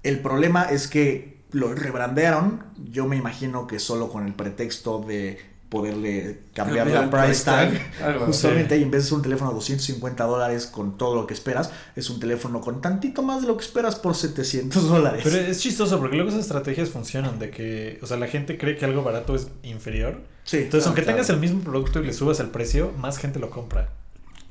El 0.02 0.20
problema 0.20 0.64
es 0.64 0.86
que 0.86 1.38
lo 1.50 1.74
rebrandearon. 1.74 2.62
Yo 2.90 3.06
me 3.06 3.16
imagino 3.16 3.66
que 3.66 3.78
solo 3.78 4.10
con 4.10 4.26
el 4.26 4.34
pretexto 4.34 5.00
de 5.00 5.53
poderle 5.74 6.38
cambiar 6.54 6.86
la 6.86 7.02
el 7.02 7.10
price 7.10 7.44
tag. 7.44 7.70
Justamente, 8.26 8.78
y 8.78 8.82
en 8.82 8.90
vez 8.92 9.02
de 9.02 9.08
ser 9.08 9.16
un 9.16 9.22
teléfono 9.22 9.50
de 9.50 9.56
250 9.56 10.24
dólares 10.24 10.66
con 10.66 10.96
todo 10.96 11.16
lo 11.16 11.26
que 11.26 11.34
esperas, 11.34 11.70
es 11.96 12.08
un 12.10 12.20
teléfono 12.20 12.60
con 12.60 12.80
tantito 12.80 13.22
más 13.22 13.42
de 13.42 13.48
lo 13.48 13.56
que 13.56 13.64
esperas 13.64 13.96
por 13.96 14.14
700 14.14 14.88
dólares. 14.88 15.22
Pero 15.24 15.36
es 15.38 15.58
chistoso 15.60 15.98
porque 15.98 16.14
luego 16.14 16.30
esas 16.30 16.42
estrategias 16.42 16.90
funcionan 16.90 17.38
de 17.40 17.50
que, 17.50 17.98
o 18.02 18.06
sea, 18.06 18.16
la 18.16 18.28
gente 18.28 18.56
cree 18.56 18.76
que 18.76 18.84
algo 18.84 19.02
barato 19.02 19.34
es 19.34 19.48
inferior. 19.64 20.20
sí, 20.44 20.58
Entonces, 20.58 20.86
Ah, 20.86 20.90
aunque 20.90 21.02
claro. 21.02 21.16
tengas 21.16 21.30
el 21.30 21.40
mismo 21.40 21.60
producto 21.60 22.00
y 22.00 22.06
le 22.06 22.12
subas 22.12 22.38
el 22.40 22.48
precio, 22.50 22.92
más 22.98 23.18
gente 23.18 23.38
lo 23.40 23.50
compra. 23.50 23.90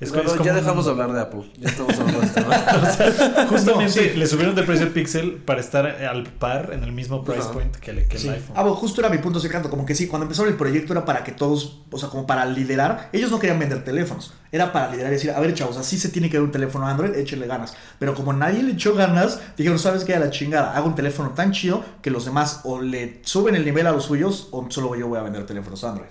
Es, 0.03 0.09
Bueno, 0.11 0.25
es 0.27 0.33
como 0.33 0.45
ya 0.45 0.51
un- 0.51 0.57
dejamos 0.59 0.85
de 0.85 0.91
hablar 0.91 1.13
de 1.13 1.21
Apple. 1.21 1.43
Ya 1.57 1.69
estamos 1.69 1.93
hablando 1.99 2.19
de 2.21 2.25
este 2.27 2.41
tema. 2.41 2.55
O 2.55 2.93
sea, 2.95 3.47
justamente 3.49 3.83
No, 3.83 3.89
sí. 3.89 4.17
le 4.17 4.27
subieron 4.27 4.55
de 4.55 4.63
precio 4.63 4.85
el 4.85 4.91
Pixel 4.91 5.33
para 5.35 5.59
estar 5.61 5.85
al 5.87 6.23
par 6.23 6.71
en 6.73 6.83
el 6.83 6.91
mismo 6.91 7.23
price 7.23 7.41
Ajá. 7.41 7.51
point 7.53 7.75
que, 7.77 7.91
el- 7.91 8.07
que 8.07 8.17
el 8.17 8.21
Sí. 8.21 8.29
iPhone. 8.29 8.55
Ah, 8.55 8.61
bueno, 8.63 8.75
justo 8.75 9.01
era 9.01 9.09
mi 9.09 9.17
punto 9.19 9.39
secreto, 9.39 9.69
como 9.69 9.85
que 9.85 9.95
sí, 9.95 10.07
cuando 10.07 10.25
empezaron 10.25 10.51
el 10.51 10.57
proyecto 10.57 10.93
era 10.93 11.05
para 11.05 11.23
que 11.23 11.31
todos, 11.31 11.81
o 11.89 11.97
sea, 11.97 12.09
como 12.09 12.27
para 12.27 12.45
liderar, 12.45 13.09
ellos 13.13 13.31
no 13.31 13.39
querían 13.39 13.59
vender 13.59 13.83
teléfonos, 13.83 14.33
era 14.51 14.71
para 14.71 14.91
liderar 14.91 15.11
y 15.11 15.15
decir, 15.15 15.31
a 15.31 15.39
ver 15.39 15.53
chavos, 15.53 15.77
así 15.77 15.97
se 15.97 16.09
tiene 16.09 16.29
que 16.29 16.37
ver 16.37 16.43
un 16.45 16.51
teléfono 16.51 16.85
Android, 16.87 17.15
échenle 17.15 17.47
ganas. 17.47 17.73
Pero 17.99 18.13
como 18.13 18.33
nadie 18.33 18.61
le 18.61 18.73
echó 18.73 18.93
ganas, 18.93 19.39
dijeron, 19.57 19.79
¿sabes 19.79 20.03
qué? 20.03 20.13
A 20.15 20.19
la 20.19 20.29
chingada, 20.29 20.75
hago 20.75 20.87
un 20.87 20.95
teléfono 20.95 21.29
tan 21.31 21.51
chido 21.53 21.83
que 22.01 22.11
los 22.11 22.25
demás 22.25 22.61
o 22.65 22.81
le 22.81 23.21
suben 23.23 23.55
el 23.55 23.65
nivel 23.65 23.87
a 23.87 23.91
los 23.91 24.05
suyos 24.05 24.49
o 24.51 24.65
solo 24.69 24.95
yo 24.95 25.07
voy 25.07 25.17
a 25.19 25.23
vender 25.23 25.45
teléfonos 25.45 25.83
Android. 25.83 26.09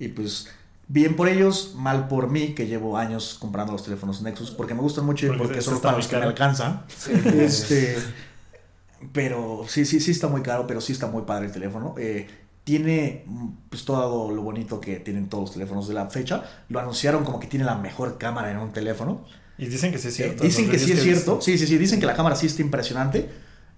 Y 0.00 0.08
pues, 0.08 0.48
bien 0.88 1.16
por 1.16 1.28
ellos, 1.28 1.74
mal 1.76 2.08
por 2.08 2.30
mí, 2.30 2.54
que 2.54 2.66
llevo 2.66 2.96
años 2.96 3.36
comprando 3.38 3.72
los 3.72 3.84
teléfonos 3.84 4.22
Nexus, 4.22 4.50
porque 4.50 4.74
me 4.74 4.80
gustan 4.80 5.04
mucho 5.06 5.26
y 5.26 5.28
Porque 5.28 5.42
porque 5.44 5.62
son 5.62 5.80
para 5.80 5.96
los 5.96 6.08
que 6.08 6.16
me 6.16 6.24
alcanzan. 6.24 6.84
Sí. 6.88 7.12
Este, 7.24 7.96
pero 9.12 9.64
sí, 9.68 9.84
sí, 9.84 10.00
sí 10.00 10.10
está 10.10 10.28
muy 10.28 10.42
caro, 10.42 10.66
pero 10.66 10.80
sí 10.80 10.92
está 10.92 11.06
muy 11.06 11.22
padre 11.22 11.46
el 11.46 11.52
teléfono. 11.52 11.94
Eh, 11.98 12.26
tiene 12.64 13.24
pues 13.70 13.84
todo 13.84 14.30
lo 14.30 14.42
bonito 14.42 14.80
que 14.80 14.96
tienen 14.96 15.28
todos 15.28 15.44
los 15.44 15.52
teléfonos 15.52 15.88
de 15.88 15.94
la 15.94 16.06
fecha. 16.10 16.44
Lo 16.68 16.80
anunciaron 16.80 17.24
como 17.24 17.40
que 17.40 17.46
tiene 17.46 17.64
la 17.64 17.76
mejor 17.76 18.18
cámara 18.18 18.50
en 18.50 18.58
un 18.58 18.72
teléfono. 18.72 19.24
Y 19.56 19.66
dicen 19.66 19.90
que 19.92 19.98
sí 19.98 20.08
es 20.08 20.14
Eh, 20.14 20.16
cierto. 20.24 20.44
dicen 20.44 20.68
que 20.70 20.78
sí 20.78 20.92
es 20.92 21.02
cierto. 21.02 21.36
visto. 21.36 21.40
Sí, 21.40 21.58
sí, 21.58 21.66
sí. 21.66 21.78
Dicen 21.78 22.00
que 22.00 22.06
la 22.06 22.14
cámara 22.14 22.36
sí 22.36 22.46
está 22.46 22.62
impresionante. 22.62 23.30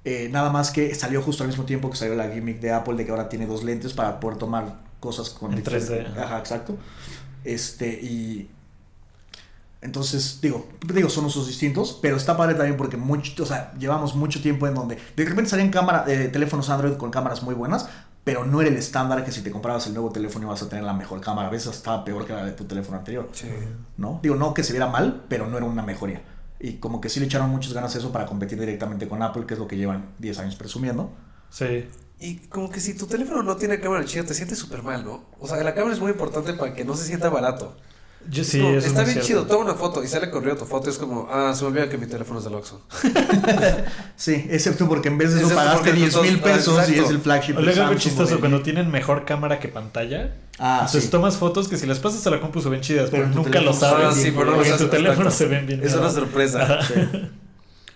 Eh, 0.04 0.28
nada 0.32 0.50
más 0.50 0.70
que 0.70 0.94
salió 0.94 1.22
justo 1.22 1.42
al 1.44 1.48
mismo 1.48 1.64
tiempo 1.64 1.90
que 1.90 1.96
salió 1.96 2.14
la 2.14 2.30
gimmick 2.30 2.58
de 2.60 2.72
Apple 2.72 2.94
de 2.96 3.04
que 3.04 3.10
ahora 3.10 3.28
tiene 3.28 3.46
dos 3.46 3.62
lentes 3.62 3.92
para 3.92 4.18
poder 4.18 4.38
tomar 4.38 4.78
cosas 5.00 5.30
con 5.30 5.50
En 5.52 5.56
diferente- 5.58 6.04
3D. 6.04 6.18
Ajá, 6.22 6.38
exacto. 6.38 6.76
Este, 7.44 7.88
y. 7.88 8.48
Entonces, 9.82 10.40
digo, 10.42 10.68
digo, 10.92 11.08
son 11.08 11.24
usos 11.24 11.46
distintos, 11.46 11.98
pero 12.02 12.16
está 12.18 12.36
padre 12.36 12.54
también 12.54 12.76
porque 12.76 12.98
mucho, 12.98 13.42
o 13.42 13.46
sea, 13.46 13.72
llevamos 13.78 14.14
mucho 14.14 14.42
tiempo 14.42 14.66
en 14.66 14.74
donde 14.74 14.98
de 15.16 15.24
repente 15.24 15.48
salían 15.50 15.70
cámara, 15.70 16.04
eh, 16.06 16.28
teléfonos 16.28 16.68
Android 16.68 16.94
con 16.98 17.10
cámaras 17.10 17.42
muy 17.42 17.54
buenas, 17.54 17.88
pero 18.22 18.44
no 18.44 18.60
era 18.60 18.68
el 18.68 18.76
estándar 18.76 19.24
que 19.24 19.32
si 19.32 19.40
te 19.40 19.50
comprabas 19.50 19.86
el 19.86 19.94
nuevo 19.94 20.10
teléfono 20.10 20.46
ibas 20.48 20.60
a 20.62 20.68
tener 20.68 20.84
la 20.84 20.92
mejor 20.92 21.22
cámara. 21.22 21.48
A 21.48 21.50
veces 21.50 21.74
estaba 21.74 22.04
peor 22.04 22.26
que 22.26 22.34
la 22.34 22.44
de 22.44 22.52
tu 22.52 22.64
teléfono 22.66 22.98
anterior. 22.98 23.30
Sí. 23.32 23.48
¿no? 23.96 24.20
Digo, 24.22 24.34
no 24.36 24.52
que 24.52 24.62
se 24.62 24.74
viera 24.74 24.86
mal, 24.86 25.24
pero 25.30 25.46
no 25.46 25.56
era 25.56 25.64
una 25.64 25.82
mejoría. 25.82 26.20
Y 26.60 26.74
como 26.74 27.00
que 27.00 27.08
sí 27.08 27.18
le 27.18 27.24
echaron 27.24 27.48
muchas 27.48 27.72
ganas 27.72 27.94
a 27.94 27.98
eso 27.98 28.12
para 28.12 28.26
competir 28.26 28.60
directamente 28.60 29.08
con 29.08 29.22
Apple, 29.22 29.46
que 29.46 29.54
es 29.54 29.60
lo 29.60 29.66
que 29.66 29.78
llevan 29.78 30.10
10 30.18 30.38
años 30.40 30.56
presumiendo. 30.56 31.10
Sí. 31.48 31.88
Y 32.20 32.36
como 32.48 32.70
que 32.70 32.80
si 32.80 32.94
tu 32.94 33.06
teléfono 33.06 33.42
no 33.42 33.56
tiene 33.56 33.80
cámara 33.80 34.04
chida, 34.04 34.24
te 34.24 34.34
sientes 34.34 34.58
súper 34.58 34.82
mal, 34.82 35.04
¿no? 35.04 35.24
O 35.40 35.48
sea, 35.48 35.56
la 35.64 35.74
cámara 35.74 35.94
es 35.94 36.00
muy 36.00 36.10
importante 36.10 36.52
para 36.52 36.74
que 36.74 36.84
no 36.84 36.94
se 36.94 37.06
sienta 37.06 37.30
barato. 37.30 37.74
Yo 38.28 38.44
sí, 38.44 38.58
como, 38.58 38.70
eso 38.72 38.78
es 38.80 38.84
está 38.88 39.00
bien 39.04 39.12
cierto. 39.14 39.26
chido, 39.26 39.46
toma 39.46 39.64
una 39.64 39.74
foto 39.74 40.04
y 40.04 40.06
sale 40.06 40.30
corriendo 40.30 40.62
tu 40.62 40.66
foto. 40.68 40.90
Es 40.90 40.98
como, 40.98 41.26
ah, 41.32 41.54
se 41.54 41.62
me 41.62 41.68
olvida 41.68 41.88
que 41.88 41.96
mi 41.96 42.06
teléfono 42.06 42.38
es 42.38 42.44
del 42.44 42.54
Oxxo. 42.54 42.82
Sí, 44.16 44.46
excepto 44.50 44.86
porque 44.86 45.08
en 45.08 45.16
vez 45.16 45.30
de 45.32 45.38
eso 45.40 45.46
Excepto 45.48 45.64
pagaste 45.64 45.90
porque 45.90 46.00
10 46.02 46.20
mil 46.22 46.40
pesos 46.40 46.90
y 46.90 46.98
es 46.98 47.08
el 47.08 47.20
flagship. 47.20 47.56
O 47.56 47.62
luego 47.62 47.82
algo 47.82 47.94
chistoso, 47.98 48.32
o 48.32 48.34
de- 48.34 48.40
cuando 48.40 48.60
tienen 48.60 48.90
mejor 48.90 49.24
cámara 49.24 49.58
que 49.58 49.68
pantalla. 49.68 50.34
Ah, 50.58 50.80
entonces 50.80 51.04
sí. 51.04 51.08
tomas 51.10 51.38
fotos 51.38 51.68
que 51.68 51.78
si 51.78 51.86
las 51.86 51.98
pasas 52.00 52.26
a 52.26 52.30
la 52.30 52.38
compu 52.40 52.60
se 52.60 52.68
ven 52.68 52.82
chidas, 52.82 53.08
Pero 53.10 53.26
nunca 53.28 53.62
lo 53.62 53.72
sabes. 53.72 54.08
Ah, 54.10 54.12
sí, 54.12 54.30
pero 54.36 54.50
no 54.56 54.62
en 54.62 54.76
tu 54.76 54.88
teléfono 54.88 55.30
exacto. 55.30 55.38
se 55.38 55.46
ven 55.46 55.66
bien. 55.66 55.82
Es 55.82 55.94
una 55.94 56.02
¿no? 56.08 56.12
sorpresa. 56.12 56.82
Sí. 56.82 56.94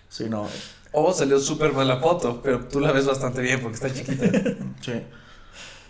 Sí, 0.09 0.25
no. 0.31 0.49
O 0.95 1.13
salió 1.13 1.39
súper 1.41 1.73
mal 1.73 1.89
la 1.89 1.99
foto, 1.99 2.41
pero 2.43 2.61
tú 2.67 2.79
la 2.81 2.93
ves 2.93 3.05
bastante 3.07 3.43
bien 3.43 3.61
porque 3.61 3.75
está 3.75 3.93
chiquita. 3.93 4.25
Sí. 4.81 4.93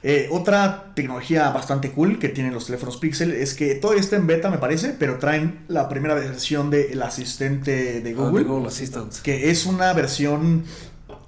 Eh, 0.06 0.28
otra 0.30 0.92
tecnología 0.94 1.48
bastante 1.50 1.90
cool 1.92 2.18
que 2.18 2.28
tienen 2.28 2.52
los 2.52 2.66
teléfonos 2.66 2.98
Pixel 2.98 3.32
es 3.32 3.54
que 3.54 3.74
todo 3.74 3.94
está 3.94 4.16
en 4.16 4.26
beta, 4.26 4.50
me 4.50 4.58
parece, 4.58 4.94
pero 4.98 5.18
traen 5.18 5.64
la 5.68 5.88
primera 5.88 6.14
versión 6.14 6.68
del 6.70 7.00
asistente 7.02 8.00
de 8.02 8.10
Ah, 8.10 8.14
Google. 8.14 8.44
de 8.44 8.48
Google 8.50 8.68
Assistant. 8.68 9.12
que 9.22 9.50
es 9.50 9.64
una 9.64 9.92
versión 9.94 10.64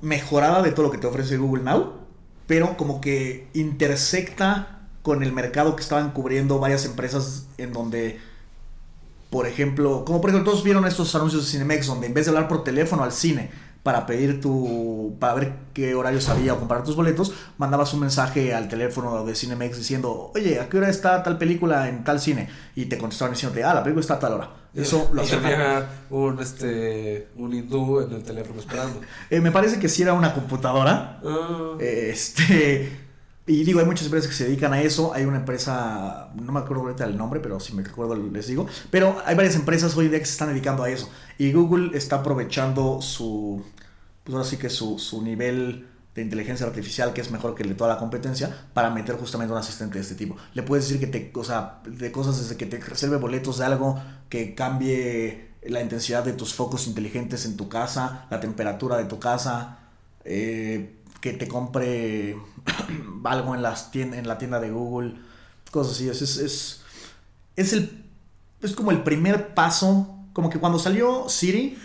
mejorada 0.03 0.63
de 0.63 0.73
todo 0.73 0.87
lo 0.87 0.93
que 0.93 0.99
te 0.99 1.07
ofrece 1.07 1.39
Google 1.39 1.63
Now, 1.65 1.95
pero 2.47 2.77
como 2.77 3.01
que 3.01 3.49
intersecta 3.55 4.89
con 5.03 5.23
el 5.23 5.33
mercado 5.33 5.75
que 5.75 5.83
estaban 5.83 6.11
cubriendo 6.11 6.59
varias 6.59 6.85
empresas 6.85 7.47
en 7.57 7.73
donde, 7.73 8.19
por 9.31 9.47
ejemplo, 9.47 10.05
como 10.05 10.21
por 10.21 10.31
ejemplo 10.31 10.51
todos 10.51 10.65
vieron 10.65 10.87
estos 10.87 11.15
anuncios 11.15 11.45
de 11.47 11.51
Cinemex 11.51 11.87
donde 11.87 12.09
en 12.09 12.15
vez 12.15 12.27
de 12.27 12.31
hablar 12.31 12.49
por 12.49 12.63
teléfono 12.63 13.05
al 13.05 13.13
cine 13.13 13.51
para 13.87 14.05
pedir 14.05 14.41
tu, 14.41 15.15
para 15.21 15.35
ver 15.35 15.53
qué 15.73 15.95
horarios 15.95 16.29
había 16.29 16.55
o 16.55 16.59
comprar 16.59 16.83
tus 16.83 16.97
boletos, 16.97 17.33
mandabas 17.57 17.95
un 17.95 18.01
mensaje 18.01 18.53
al 18.53 18.67
teléfono 18.67 19.25
de 19.25 19.33
Cinemex 19.37 19.79
diciendo, 19.79 20.33
oye, 20.35 20.59
¿a 20.59 20.69
qué 20.69 20.79
hora 20.79 20.89
está 20.89 21.23
tal 21.23 21.39
película 21.39 21.89
en 21.89 22.03
tal 22.03 22.19
cine? 22.19 22.49
Y 22.75 22.87
te 22.87 22.99
contestaban 22.99 23.33
diciéndote, 23.33 23.63
ah, 23.63 23.75
la 23.75 23.85
película 23.85 24.01
está 24.01 24.15
a 24.15 24.19
tal 24.19 24.33
hora. 24.33 24.51
Eso 24.75 25.09
lo 25.13 25.23
y 25.23 25.25
hacían 25.25 25.43
tenía 25.43 25.89
un, 26.11 26.41
este, 26.41 27.29
un 27.37 27.55
hindú 27.55 28.01
en 28.01 28.13
el 28.13 28.25
teléfono 28.25 28.59
esperando. 28.59 29.01
Eh, 29.31 29.41
me 29.41 29.53
parece 29.53 29.79
que 29.79 29.89
sí 29.89 30.03
era 30.03 30.15
una 30.15 30.35
computadora. 30.35 31.21
Ah. 31.25 31.77
Este. 31.79 33.07
Y 33.49 33.63
digo, 33.63 33.79
hay 33.79 33.87
muchas 33.87 34.07
empresas 34.07 34.29
que 34.29 34.35
se 34.35 34.47
dedican 34.47 34.73
a 34.73 34.83
eso. 34.83 35.15
Hay 35.15 35.25
una 35.25 35.37
empresa, 35.37 36.31
no 36.35 36.51
me 36.51 36.59
acuerdo 36.59 36.83
ahorita 36.83 37.05
el 37.05 37.17
nombre, 37.17 37.39
pero 37.39 37.61
si 37.61 37.73
me 37.73 37.85
recuerdo 37.85 38.17
les 38.17 38.49
digo. 38.49 38.67
Pero 38.91 39.23
hay 39.25 39.37
varias 39.37 39.55
empresas 39.55 39.97
hoy 39.97 40.07
en 40.07 40.11
día 40.11 40.19
que 40.19 40.27
se 40.27 40.33
están 40.33 40.49
dedicando 40.49 40.83
a 40.83 40.91
eso. 40.91 41.09
Y 41.39 41.53
Google 41.53 41.97
está 41.97 42.17
aprovechando 42.17 43.01
su. 43.01 43.65
Pues 44.27 44.35
ahora 44.35 44.49
sí 44.49 44.57
que 44.57 44.71
su, 44.71 44.99
su 44.99 45.23
nivel 45.23 45.87
de 46.17 46.23
inteligencia 46.23 46.67
artificial, 46.67 47.13
que 47.13 47.21
es 47.21 47.31
mejor 47.31 47.55
que 47.55 47.63
el 47.63 47.69
de 47.69 47.75
toda 47.77 47.95
la 47.95 48.01
competencia, 48.01 48.67
para 48.75 48.91
meter 48.91 49.15
justamente 49.17 49.53
un 49.53 49.59
asistente 49.59 49.95
de 49.95 50.01
este 50.03 50.17
tipo. 50.17 50.37
Le 50.53 50.65
puedes 50.65 50.89
decir 50.89 51.01
que 51.01 51.07
te. 51.07 51.33
O 51.39 51.45
sea, 51.45 51.81
de 51.87 52.11
cosas 52.11 52.39
desde 52.41 52.57
que 52.57 52.67
te 52.67 52.79
reserve 52.79 53.19
boletos 53.19 53.59
de 53.59 53.67
algo 53.67 54.03
que 54.29 54.57
cambie 54.57 55.53
la 55.63 55.81
intensidad 55.81 56.25
de 56.25 56.33
tus 56.33 56.55
focos 56.55 56.89
inteligentes 56.89 57.47
en 57.47 57.57
tu 57.57 57.69
casa, 57.69 58.27
la 58.31 58.41
temperatura 58.41 58.97
de 58.97 59.05
tu 59.05 59.21
casa. 59.21 59.79
eh, 60.25 60.93
que 61.21 61.33
te 61.33 61.49
compre 61.49 62.37
algo 63.25 63.55
en, 63.55 63.63
las 63.63 63.91
tiendas, 63.91 64.19
en 64.19 64.29
la 64.29 64.39
tienda 64.39 64.61
de 64.61 64.71
Google, 64.71 65.15
cosas 65.71 65.95
así. 65.95 66.09
Es, 66.09 66.23
es, 66.23 66.83
es 67.57 67.73
el, 67.73 68.05
es 68.63 68.73
como 68.75 68.91
el 68.91 69.03
primer 69.03 69.55
paso, 69.55 70.19
como 70.33 70.51
que 70.51 70.59
cuando 70.61 70.79
salió 70.79 71.29
Siri, 71.29 71.79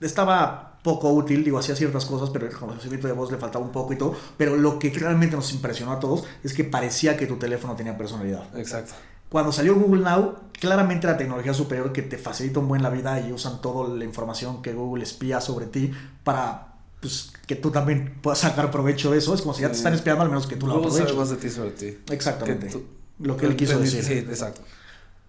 estaba 0.00 0.67
poco 0.88 1.10
útil, 1.12 1.44
digo, 1.44 1.58
hacía 1.58 1.76
ciertas 1.76 2.06
cosas, 2.06 2.30
pero 2.30 2.46
el 2.46 2.52
reconocimiento 2.52 3.06
de 3.06 3.12
voz 3.12 3.30
le 3.30 3.36
faltaba 3.38 3.64
un 3.64 3.72
poco 3.72 3.92
y 3.92 3.96
todo, 3.96 4.14
pero 4.36 4.56
lo 4.56 4.78
que 4.78 4.90
realmente 4.90 5.36
nos 5.36 5.52
impresionó 5.52 5.92
a 5.92 6.00
todos 6.00 6.24
es 6.42 6.54
que 6.54 6.64
parecía 6.64 7.16
que 7.16 7.26
tu 7.26 7.36
teléfono 7.36 7.76
tenía 7.76 7.96
personalidad. 7.98 8.44
Exacto. 8.58 8.94
Cuando 9.28 9.52
salió 9.52 9.74
Google 9.74 10.02
Now, 10.02 10.36
claramente 10.58 11.06
la 11.06 11.18
tecnología 11.18 11.52
superior 11.52 11.92
que 11.92 12.00
te 12.02 12.16
facilita 12.16 12.60
un 12.60 12.68
buen 12.68 12.82
la 12.82 12.88
vida 12.90 13.20
y 13.20 13.30
usan 13.32 13.60
toda 13.60 13.94
la 13.94 14.04
información 14.04 14.62
que 14.62 14.72
Google 14.72 15.04
espía 15.04 15.40
sobre 15.42 15.66
ti 15.66 15.90
para 16.24 16.76
pues, 17.00 17.30
que 17.46 17.54
tú 17.54 17.70
también 17.70 18.18
puedas 18.22 18.38
sacar 18.38 18.70
provecho 18.70 19.10
de 19.10 19.18
eso. 19.18 19.34
Es 19.34 19.42
como 19.42 19.52
si 19.54 19.60
ya 19.62 19.68
te 19.70 19.76
están 19.76 19.92
espiando, 19.92 20.22
al 20.22 20.30
menos 20.30 20.46
que 20.46 20.56
tú 20.56 20.66
lo 20.66 20.76
Google 20.76 20.90
sabe 20.92 21.02
aproveches. 21.02 21.30
más 21.30 21.30
de 21.30 21.48
ti 21.48 21.54
sobre 21.54 21.70
ti. 21.72 21.98
Exactamente. 22.10 22.68
Tú- 22.68 22.84
Lo 23.20 23.36
que 23.36 23.46
él 23.46 23.54
quiso 23.56 23.78
decir. 23.78 24.02
Sí, 24.02 24.14
exacto. 24.14 24.62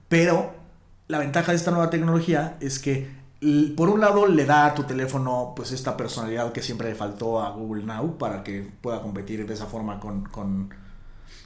Pero 0.07 0.53
la 1.07 1.19
ventaja 1.19 1.51
de 1.51 1.57
esta 1.57 1.71
nueva 1.71 1.89
tecnología 1.89 2.55
es 2.61 2.79
que 2.79 3.09
por 3.75 3.89
un 3.89 4.01
lado 4.01 4.27
le 4.27 4.45
da 4.45 4.65
a 4.65 4.73
tu 4.75 4.83
teléfono 4.83 5.53
pues 5.55 5.71
esta 5.71 5.95
personalidad 5.95 6.51
que 6.51 6.61
siempre 6.61 6.89
le 6.89 6.95
faltó 6.95 7.41
a 7.41 7.51
Google 7.51 7.83
Now 7.83 8.17
para 8.17 8.43
que 8.43 8.67
pueda 8.81 9.01
competir 9.01 9.45
de 9.47 9.53
esa 9.53 9.65
forma 9.65 9.99
con, 9.99 10.23
con, 10.25 10.73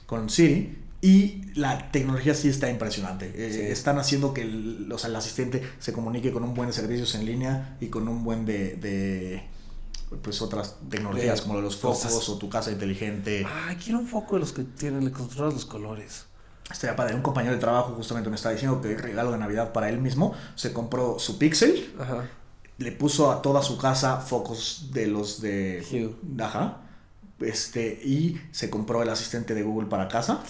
con 0.06 0.28
Siri. 0.28 0.80
Y 1.00 1.42
la 1.54 1.90
tecnología 1.92 2.34
sí 2.34 2.48
está 2.48 2.70
impresionante. 2.70 3.30
Eh, 3.34 3.52
Sí. 3.52 3.60
Están 3.60 3.98
haciendo 3.98 4.32
que 4.32 4.40
el, 4.42 4.90
o 4.90 4.96
sea, 4.98 5.10
el 5.10 5.16
asistente 5.16 5.62
se 5.78 5.92
comunique 5.92 6.32
con 6.32 6.42
un 6.44 6.54
buen 6.54 6.68
de 6.68 6.72
servicios 6.72 7.14
en 7.14 7.26
línea 7.26 7.76
y 7.80 7.88
con 7.88 8.08
un 8.08 8.24
buen 8.24 8.46
de, 8.46 8.76
de, 8.76 9.42
pues 10.22 10.40
otras 10.40 10.76
tecnologías 10.88 11.40
De 11.42 11.46
como 11.46 11.60
los 11.60 11.76
cosas. 11.76 12.10
focos 12.10 12.28
o 12.30 12.38
tu 12.38 12.48
casa 12.48 12.72
inteligente. 12.72 13.46
Ay, 13.68 13.76
quiero 13.76 13.98
un 13.98 14.06
foco 14.06 14.36
de 14.36 14.40
los 14.40 14.52
que 14.52 14.64
tienen, 14.64 15.04
le 15.04 15.12
controlas 15.12 15.52
los 15.52 15.66
colores. 15.66 16.24
Estaría 16.70 16.96
padre. 16.96 17.14
Un 17.14 17.22
compañero 17.22 17.54
de 17.54 17.60
trabajo 17.60 17.92
justamente 17.94 18.30
me 18.30 18.36
estaba 18.36 18.52
diciendo 18.52 18.80
que 18.80 18.96
regalo 18.96 19.32
de 19.32 19.38
Navidad 19.38 19.72
para 19.72 19.88
él 19.88 19.98
mismo 19.98 20.34
se 20.54 20.72
compró 20.72 21.18
su 21.18 21.38
Pixel, 21.38 21.94
Ajá. 22.00 22.24
le 22.78 22.92
puso 22.92 23.30
a 23.30 23.42
toda 23.42 23.62
su 23.62 23.76
casa 23.78 24.18
focos 24.18 24.88
de 24.92 25.06
los 25.06 25.40
de 25.40 25.84
Hue. 25.90 26.42
Ajá. 26.42 26.78
Este, 27.40 28.00
y 28.02 28.40
se 28.52 28.70
compró 28.70 29.02
el 29.02 29.08
asistente 29.10 29.54
de 29.54 29.62
Google 29.62 29.88
para 29.88 30.08
casa. 30.08 30.40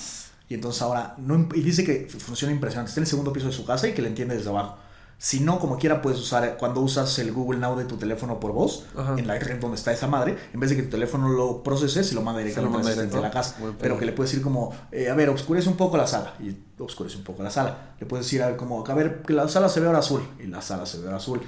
Y 0.49 0.55
entonces 0.55 0.83
ahora, 0.83 1.15
no, 1.19 1.49
y 1.55 1.63
dice 1.63 1.85
que 1.85 2.07
funciona 2.09 2.53
impresionante. 2.53 2.91
Está 2.91 3.01
en 3.01 3.05
el 3.05 3.09
segundo 3.11 3.33
piso 3.33 3.47
de 3.47 3.53
su 3.53 3.65
casa 3.65 3.89
y 3.89 3.93
que 3.95 4.03
le 4.03 4.09
entiende 4.09 4.37
desde 4.37 4.51
abajo. 4.51 4.77
Si 5.19 5.41
no, 5.41 5.59
como 5.59 5.79
quiera, 5.79 6.03
puedes 6.03 6.19
usar, 6.19 6.57
cuando 6.59 6.81
usas 6.81 7.19
el 7.19 7.33
Google 7.33 7.59
Now 7.59 7.77
de 7.77 7.85
tu 7.85 7.97
teléfono 7.97 8.41
por 8.41 8.53
voz, 8.53 8.85
Ajá. 8.97 9.15
en 9.17 9.27
la 9.27 9.39
red 9.39 9.59
donde 9.59 9.77
está 9.77 9.93
esa 9.93 10.07
madre, 10.07 10.37
en 10.53 10.61
vez 10.61 10.71
de 10.71 10.77
que 10.77 10.83
tu 10.83 10.91
teléfono 10.91 11.29
lo 11.29 11.63
procese, 11.63 12.05
se 12.05 12.15
lo 12.15 12.23
manda 12.23 12.41
directamente 12.41 12.77
al 12.77 12.83
asistente 12.83 13.17
de 13.17 13.23
la 13.23 13.31
casa. 13.31 13.57
Pero 13.81 13.99
que 13.99 14.05
le 14.05 14.13
puedes 14.13 14.31
decir 14.33 14.43
como, 14.43 14.75
eh, 14.93 15.09
a 15.09 15.15
ver, 15.15 15.31
oscurece 15.31 15.69
un 15.69 15.77
poco 15.77 15.97
la 15.97 16.07
sala. 16.07 16.35
Y 16.41 16.57
oscurece 16.83 17.17
un 17.17 17.25
poco 17.25 17.43
la 17.43 17.51
sala. 17.51 17.95
Le 17.99 18.07
puedes 18.07 18.27
decir, 18.27 18.43
a 18.43 18.49
ver, 18.49 18.57
como, 18.57 18.85
a 18.87 18.95
ver, 18.95 19.23
que 19.23 19.33
la 19.33 19.49
sala 19.49 19.69
se 19.69 19.81
ve 19.81 19.87
ahora 19.87 20.01
azul. 20.01 20.23
Y 20.39 20.47
la 20.47 20.61
sala 20.61 20.85
se 20.85 20.99
ve 20.99 21.07
ahora 21.07 21.17
azul. 21.17 21.41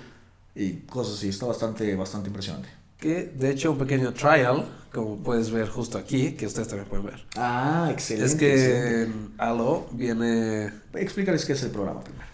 Y 0.54 0.72
cosas 0.80 1.14
así. 1.14 1.28
Está 1.28 1.46
bastante, 1.46 1.94
bastante 1.96 2.28
impresionante. 2.28 2.68
Que 2.98 3.24
de 3.24 3.50
hecho 3.50 3.72
un 3.72 3.78
pequeño 3.78 4.14
trial, 4.14 4.64
como 4.90 5.16
puedes 5.18 5.50
ver 5.50 5.68
justo 5.68 5.98
aquí, 5.98 6.32
que 6.32 6.46
ustedes 6.46 6.68
también 6.68 6.88
pueden 6.88 7.06
ver. 7.06 7.26
Ah, 7.36 7.88
excelente. 7.92 8.26
es 8.26 8.34
que 8.36 9.02
excelente. 9.02 9.86
viene... 9.92 10.72
Explícales 10.94 11.44
qué 11.44 11.52
es 11.52 11.62
el 11.62 11.70
programa 11.70 12.00
primero. 12.00 12.25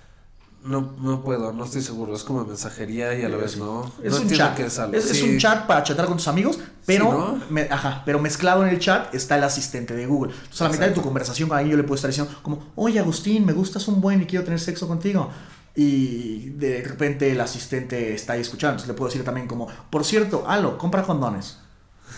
No, 0.64 0.94
no 1.00 1.24
puedo, 1.24 1.52
no 1.52 1.64
estoy 1.64 1.82
seguro. 1.82 2.14
Es 2.14 2.22
como 2.22 2.44
mensajería 2.44 3.18
y 3.18 3.22
a 3.24 3.28
la 3.28 3.36
vez 3.36 3.56
no. 3.56 3.90
Es 4.02 4.12
no 4.12 4.20
un 4.20 4.30
chat. 4.30 4.54
qué 4.56 4.66
es. 4.66 4.78
Es, 4.92 5.10
es 5.10 5.18
Sí. 5.18 5.28
un 5.28 5.38
chat 5.38 5.66
para 5.66 5.82
chatar 5.82 6.06
con 6.06 6.18
tus 6.18 6.28
amigos, 6.28 6.60
pero, 6.86 7.10
¿no? 7.10 7.40
me- 7.50 7.62
ajá, 7.70 8.02
pero 8.06 8.20
mezclado 8.20 8.62
en 8.64 8.68
el 8.68 8.78
chat 8.78 9.12
está 9.12 9.36
el 9.36 9.42
asistente 9.44 9.94
de 9.96 10.06
Google. 10.06 10.32
Entonces, 10.32 10.60
a 10.60 10.64
la 10.64 10.70
mitad 10.70 10.86
de 10.86 10.92
tu 10.92 11.02
conversación 11.02 11.48
con 11.48 11.58
alguien, 11.58 11.72
yo 11.72 11.76
le 11.76 11.82
puedo 11.82 11.96
estar 11.96 12.10
diciendo, 12.10 12.32
como, 12.42 12.70
oye, 12.76 13.00
Agustín, 13.00 13.44
me 13.44 13.52
gustas 13.52 13.88
un 13.88 14.00
buen 14.00 14.22
y 14.22 14.26
quiero 14.26 14.44
tener 14.44 14.60
sexo 14.60 14.86
contigo. 14.86 15.30
Y 15.74 16.50
de 16.50 16.82
repente 16.86 17.32
el 17.32 17.40
asistente 17.40 18.14
está 18.14 18.34
ahí 18.34 18.40
escuchando. 18.42 18.74
Entonces, 18.74 18.88
le 18.88 18.94
puedo 18.94 19.08
decir 19.10 19.24
también, 19.24 19.48
como, 19.48 19.66
por 19.90 20.04
cierto, 20.04 20.44
Halo, 20.46 20.78
compra 20.78 21.02
condones. 21.02 21.58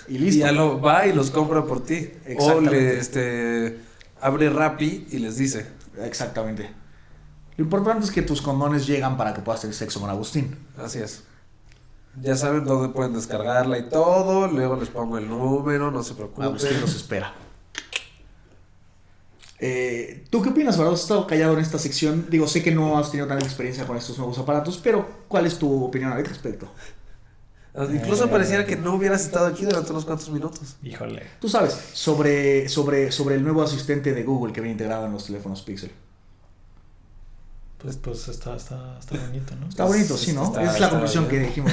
Y 0.08 0.16
Y 0.16 0.18
listo. 0.18 0.40
ya 0.44 0.52
lo 0.52 0.80
va 0.82 1.06
y 1.06 1.12
los 1.14 1.30
compra 1.30 1.64
por 1.64 1.82
ti. 1.82 2.10
O 2.38 2.60
le 2.60 2.98
este, 2.98 3.78
abre 4.20 4.50
Rappi 4.50 5.06
y 5.12 5.18
les 5.18 5.38
dice. 5.38 5.66
Exactamente. 6.02 6.68
Lo 7.56 7.64
importante 7.64 8.04
es 8.04 8.10
que 8.10 8.22
tus 8.22 8.42
condones 8.42 8.86
llegan 8.86 9.16
para 9.16 9.32
que 9.32 9.40
puedas 9.40 9.60
tener 9.60 9.74
sexo 9.74 10.00
con 10.00 10.10
Agustín. 10.10 10.56
Así 10.76 10.98
es. 10.98 11.22
Ya 12.20 12.36
saben 12.36 12.64
dónde 12.64 12.88
pueden 12.90 13.12
descargarla 13.14 13.78
y 13.78 13.88
todo. 13.88 14.46
Luego 14.48 14.76
les 14.76 14.88
pongo 14.88 15.18
el 15.18 15.28
número, 15.28 15.90
no 15.90 16.02
se 16.02 16.14
preocupen. 16.14 16.44
Agustín 16.44 16.80
los 16.80 16.94
espera. 16.94 17.34
Eh, 19.60 20.24
¿Tú 20.30 20.42
qué 20.42 20.50
opinas, 20.50 20.76
verdad? 20.76 20.94
Has 20.94 21.02
estado 21.02 21.26
callado 21.26 21.54
en 21.54 21.60
esta 21.60 21.78
sección. 21.78 22.26
Digo, 22.28 22.46
sé 22.46 22.62
que 22.62 22.70
no 22.72 22.98
has 22.98 23.10
tenido 23.10 23.26
tanta 23.28 23.44
experiencia 23.44 23.86
con 23.86 23.96
estos 23.96 24.18
nuevos 24.18 24.38
aparatos, 24.38 24.78
pero 24.82 25.06
¿cuál 25.28 25.46
es 25.46 25.58
tu 25.58 25.84
opinión 25.84 26.12
al 26.12 26.24
respecto? 26.24 26.68
Incluso 27.92 28.26
Eh. 28.26 28.28
pareciera 28.28 28.66
que 28.66 28.76
no 28.76 28.94
hubieras 28.94 29.24
estado 29.24 29.46
aquí 29.46 29.64
durante 29.64 29.90
unos 29.90 30.04
cuantos 30.04 30.28
minutos. 30.30 30.76
Híjole. 30.82 31.22
Tú 31.40 31.48
sabes, 31.48 31.72
sobre, 31.92 32.68
sobre, 32.68 33.10
sobre 33.10 33.36
el 33.36 33.42
nuevo 33.42 33.62
asistente 33.62 34.12
de 34.12 34.22
Google 34.22 34.52
que 34.52 34.60
viene 34.60 34.72
integrado 34.72 35.06
en 35.06 35.12
los 35.12 35.24
teléfonos 35.26 35.62
Pixel. 35.62 35.90
Pues, 37.84 37.96
pues 37.98 38.28
está, 38.28 38.56
está, 38.56 38.98
está 38.98 39.16
bonito, 39.18 39.54
¿no? 39.56 39.68
Está 39.68 39.84
bonito, 39.84 40.16
sí, 40.16 40.32
¿no? 40.32 40.44
Está- 40.44 40.62
Esa 40.62 40.74
es 40.74 40.80
la 40.80 40.90
conclusión 40.90 41.28
que 41.28 41.38
dijimos. 41.38 41.70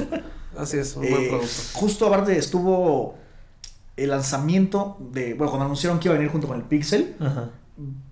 Así 0.58 0.76
es, 0.78 0.94
un 0.96 1.04
Eh, 1.04 1.10
buen 1.10 1.28
producto. 1.28 1.48
justo 1.74 2.06
aparte 2.06 2.36
estuvo 2.38 3.16
el 3.96 4.10
lanzamiento 4.10 4.98
de... 5.00 5.32
Bueno, 5.34 5.50
cuando 5.50 5.64
anunciaron 5.64 5.98
que 5.98 6.08
iba 6.08 6.14
a 6.14 6.18
venir 6.18 6.30
junto 6.30 6.46
con 6.46 6.58
el 6.58 6.64
Pixel, 6.64 7.16
Ajá. 7.20 7.48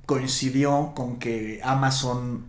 coincidió 0.07 0.93
con 0.95 1.19
que 1.19 1.61
Amazon 1.63 2.47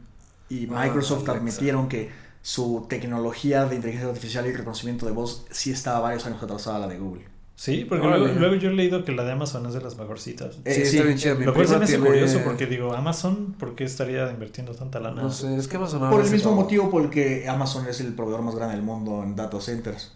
y 0.49 0.67
Ah, 0.73 0.83
Microsoft 0.85 1.27
admitieron 1.29 1.87
que 1.89 2.09
su 2.41 2.85
tecnología 2.87 3.65
de 3.65 3.75
inteligencia 3.75 4.07
artificial 4.09 4.45
y 4.47 4.53
reconocimiento 4.53 5.05
de 5.05 5.11
voz 5.11 5.45
sí 5.51 5.71
estaba 5.71 5.99
varios 5.99 6.25
años 6.25 6.41
atrasada 6.41 6.77
a 6.77 6.79
la 6.79 6.87
de 6.87 6.99
Google. 6.99 7.25
Sí, 7.58 7.86
porque 7.88 8.06
luego, 8.06 8.28
luego 8.38 8.56
yo 8.56 8.70
he 8.70 8.74
leído 8.74 9.06
que 9.06 9.14
la 9.14 9.24
de 9.24 9.32
Amazon 9.32 9.66
es 9.66 9.74
de 9.74 9.82
las 9.82 9.95
mejorcitas. 9.97 10.58
Eh, 10.66 10.74
sí, 10.74 10.82
sí. 10.86 10.97
está 10.97 11.03
bien 11.08 11.18
chida. 11.18 11.36
Mi 11.36 11.45
Lo 11.45 11.53
cual 11.53 11.68
se 11.68 11.78
me 11.78 11.86
hace 11.86 11.93
tiene- 11.93 12.08
curioso 12.10 12.41
porque 12.43 12.66
digo, 12.66 12.93
Amazon, 12.93 13.56
¿por 13.58 13.76
qué 13.76 13.86
estaría 13.86 14.30
invirtiendo 14.30 14.74
tanta 14.76 14.99
lana? 14.99 15.22
No 15.24 15.32
sé, 15.32 15.56
es 15.56 15.68
que 15.70 15.78
Amazon 15.78 16.10
Por 16.10 16.22
el 16.26 16.30
mismo 16.30 16.51
todo. 16.51 16.62
motivo 16.62 16.91
por 16.91 17.03
el 17.03 17.10
que 17.10 17.47
Amazon 17.47 17.88
es 17.88 18.01
el 18.01 18.14
proveedor 18.14 18.41
más 18.41 18.56
grande 18.56 18.76
del 18.76 18.84
mundo 18.84 19.24
en 19.24 19.36
data 19.38 19.60
centers. 19.62 20.12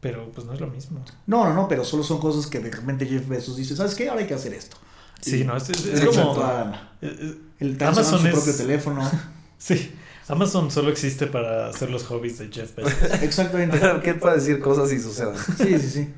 Pero 0.00 0.30
pues 0.32 0.46
no 0.46 0.52
es 0.54 0.60
lo 0.60 0.66
mismo. 0.66 1.04
No, 1.26 1.44
no, 1.44 1.54
no, 1.54 1.68
pero 1.68 1.84
solo 1.84 2.02
son 2.02 2.18
cosas 2.18 2.46
que 2.48 2.58
de 2.58 2.70
repente 2.70 3.06
Jeff 3.06 3.28
Bezos 3.28 3.56
dice, 3.56 3.76
¿sabes 3.76 3.94
qué? 3.94 4.08
Ahora 4.08 4.22
hay 4.22 4.26
que 4.26 4.34
hacer 4.34 4.52
esto. 4.54 4.76
Sí, 5.20 5.42
Y 5.42 5.44
no, 5.44 5.56
es, 5.56 5.68
es- 5.70 5.84
es 5.86 6.04
como... 6.04 6.32
toda 6.34 6.64
lana. 6.64 6.92
eh, 7.02 7.16
eh, 7.20 7.34
El 7.60 7.74
Amazon 7.82 7.88
Amazon 8.04 8.20
su 8.22 8.26
es- 8.26 8.32
propio 8.34 8.56
teléfono. 8.56 9.10
Sí, 9.58 9.92
Amazon 10.26 10.70
solo 10.70 10.88
existe 10.90 11.26
para 11.26 11.68
hacer 11.68 11.90
los 11.90 12.04
hobbies 12.04 12.38
de 12.38 12.48
Jeff 12.50 12.74
Bezos. 12.74 12.94
Exactamente. 13.22 13.78
¿Qué 14.02 14.14
para 14.14 14.34
decir 14.36 14.58
cosas 14.58 14.90
y 14.90 14.98
sucedan? 14.98 15.34
Sí, 15.58 15.78
sí, 15.78 15.90
sí. 15.90 16.08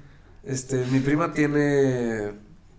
Este, 0.45 0.85
mi 0.87 1.01
prima 1.01 1.33
tiene 1.33 2.33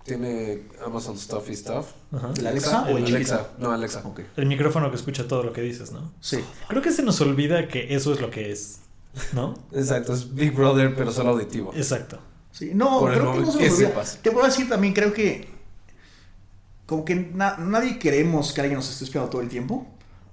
tiene 0.04 0.64
Amazon 0.86 1.18
Stuff 1.18 1.50
y 1.50 1.56
Stuff. 1.56 1.88
Ajá. 2.12 2.32
¿El 2.38 2.48
Alexa 2.48 2.84
o 2.90 2.98
el 2.98 3.06
Alexa? 3.06 3.48
No, 3.58 3.72
Alexa. 3.72 4.02
Ok. 4.06 4.20
El 4.36 4.48
micrófono 4.48 4.90
que 4.90 4.98
escucha 4.98 5.28
todo 5.30 5.44
lo 5.44 5.54
que 5.54 5.62
dices, 5.62 5.92
¿no? 5.94 6.12
Sí. 6.20 6.40
Creo 6.68 6.82
que 6.82 6.92
se 6.92 7.04
nos 7.04 7.22
olvida 7.22 7.70
que 7.70 7.96
eso 7.96 8.14
es 8.14 8.20
lo 8.20 8.30
que 8.30 8.52
es, 8.52 8.80
¿no? 9.32 9.54
Exacto, 9.72 10.14
es 10.14 10.34
Big 10.36 10.52
Brother, 10.52 10.94
pero 10.94 11.12
solo 11.14 11.30
auditivo. 11.30 11.72
Exacto. 11.74 12.20
Sí, 12.52 12.72
no, 12.76 13.00
Por 13.00 13.14
creo 13.14 13.34
que 13.34 13.40
no 13.40 13.52
se 13.54 13.60
nos 13.64 13.72
olvida. 13.74 13.88
sepas. 13.90 14.20
Te 14.22 14.32
puedo 14.32 14.46
decir 14.46 14.68
también, 14.68 14.94
creo 14.94 15.14
que 15.14 15.48
como 16.86 17.06
que 17.06 17.16
na- 17.16 17.56
nadie 17.58 17.98
queremos 17.98 18.52
que 18.52 18.60
alguien 18.60 18.78
nos 18.78 18.90
esté 18.92 19.06
espiando 19.06 19.30
todo 19.30 19.42
el 19.42 19.48
tiempo, 19.48 19.88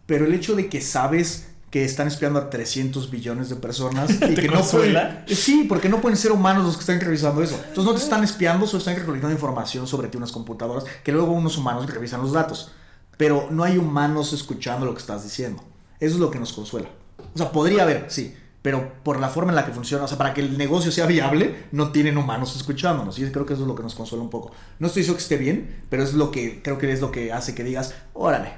pero 0.04 0.24
el 0.24 0.34
hecho 0.34 0.56
de 0.56 0.68
que 0.68 0.80
sabes 0.80 1.46
que 1.70 1.84
están 1.84 2.08
espiando 2.08 2.38
a 2.38 2.50
300 2.50 3.10
billones 3.10 3.48
de 3.48 3.56
personas 3.56 4.10
y 4.14 4.18
¿Te 4.18 4.34
que 4.34 4.48
no 4.48 4.54
consuela? 4.54 5.22
pueden, 5.24 5.36
sí, 5.36 5.66
porque 5.68 5.88
no 5.88 6.00
pueden 6.00 6.16
ser 6.16 6.32
humanos 6.32 6.64
los 6.64 6.76
que 6.76 6.80
están 6.80 7.00
revisando 7.00 7.42
eso. 7.42 7.54
Entonces 7.56 7.84
no 7.84 7.94
te 7.94 8.02
están 8.02 8.24
espiando, 8.24 8.66
solo 8.66 8.78
están 8.78 8.96
recolectando 8.96 9.34
información 9.34 9.86
sobre 9.86 10.08
ti 10.08 10.16
unas 10.16 10.32
computadoras 10.32 10.84
que 11.04 11.12
luego 11.12 11.32
unos 11.32 11.56
humanos 11.56 11.88
revisan 11.88 12.20
los 12.20 12.32
datos. 12.32 12.72
Pero 13.16 13.48
no 13.50 13.64
hay 13.64 13.78
humanos 13.78 14.32
escuchando 14.32 14.86
lo 14.86 14.94
que 14.94 15.00
estás 15.00 15.22
diciendo. 15.22 15.62
Eso 16.00 16.14
es 16.14 16.20
lo 16.20 16.30
que 16.30 16.38
nos 16.38 16.52
consuela. 16.52 16.88
O 17.34 17.38
sea, 17.38 17.52
podría 17.52 17.82
haber, 17.82 18.06
sí, 18.08 18.34
pero 18.62 18.92
por 19.02 19.20
la 19.20 19.28
forma 19.28 19.52
en 19.52 19.56
la 19.56 19.64
que 19.64 19.72
funciona, 19.72 20.04
o 20.04 20.08
sea, 20.08 20.18
para 20.18 20.34
que 20.34 20.40
el 20.40 20.58
negocio 20.58 20.90
sea 20.90 21.06
viable, 21.06 21.66
no 21.72 21.92
tienen 21.92 22.18
humanos 22.18 22.56
escuchándonos. 22.56 23.18
Y 23.18 23.30
creo 23.30 23.46
que 23.46 23.54
eso 23.54 23.62
es 23.62 23.68
lo 23.68 23.74
que 23.74 23.82
nos 23.82 23.94
consuela 23.94 24.24
un 24.24 24.30
poco. 24.30 24.52
No 24.78 24.86
estoy 24.86 25.02
diciendo 25.02 25.16
que 25.16 25.22
esté 25.22 25.36
bien, 25.36 25.84
pero 25.88 26.02
es 26.02 26.14
lo 26.14 26.30
que 26.30 26.62
creo 26.62 26.78
que 26.78 26.90
es 26.90 27.00
lo 27.00 27.10
que 27.10 27.32
hace 27.32 27.54
que 27.54 27.62
digas, 27.62 27.94
órale. 28.12 28.52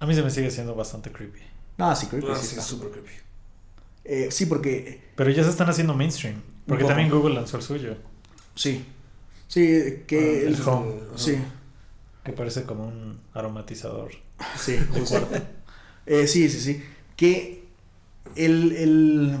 A 0.00 0.06
mí 0.06 0.14
se 0.14 0.22
me 0.22 0.30
sigue 0.30 0.50
siendo 0.50 0.74
bastante 0.74 1.12
creepy. 1.12 1.40
No, 1.78 1.94
sí, 1.94 2.06
creo 2.06 2.24
que 2.26 2.32
Ah, 2.32 2.36
sí. 2.36 2.42
sí, 2.42 2.48
está. 2.50 2.60
es 2.62 2.66
súper 2.66 2.90
creepy. 2.90 3.10
Eh, 4.04 4.28
sí, 4.30 4.46
porque 4.46 5.02
Pero 5.16 5.30
ya 5.30 5.42
se 5.44 5.50
están 5.50 5.68
haciendo 5.68 5.94
mainstream. 5.94 6.40
Porque 6.66 6.84
también 6.84 7.10
Google 7.10 7.34
lanzó 7.34 7.56
el 7.58 7.62
suyo. 7.62 7.96
sí. 8.54 8.84
Sí, 9.48 10.02
que 10.08 10.18
Ah, 10.18 10.48
el 10.48 10.54
el 10.54 10.62
Home. 10.68 10.94
Sí, 11.14 11.38
Que 12.24 12.32
parece 12.32 12.64
como 12.64 12.88
un 12.88 13.20
aromatizador. 13.34 14.10
sí. 14.58 14.76
Eh, 16.06 16.26
sí, 16.28 16.48
sí, 16.48 16.60
sí. 16.60 16.82
Que 17.16 17.64
el, 18.36 18.72
el- 18.72 19.36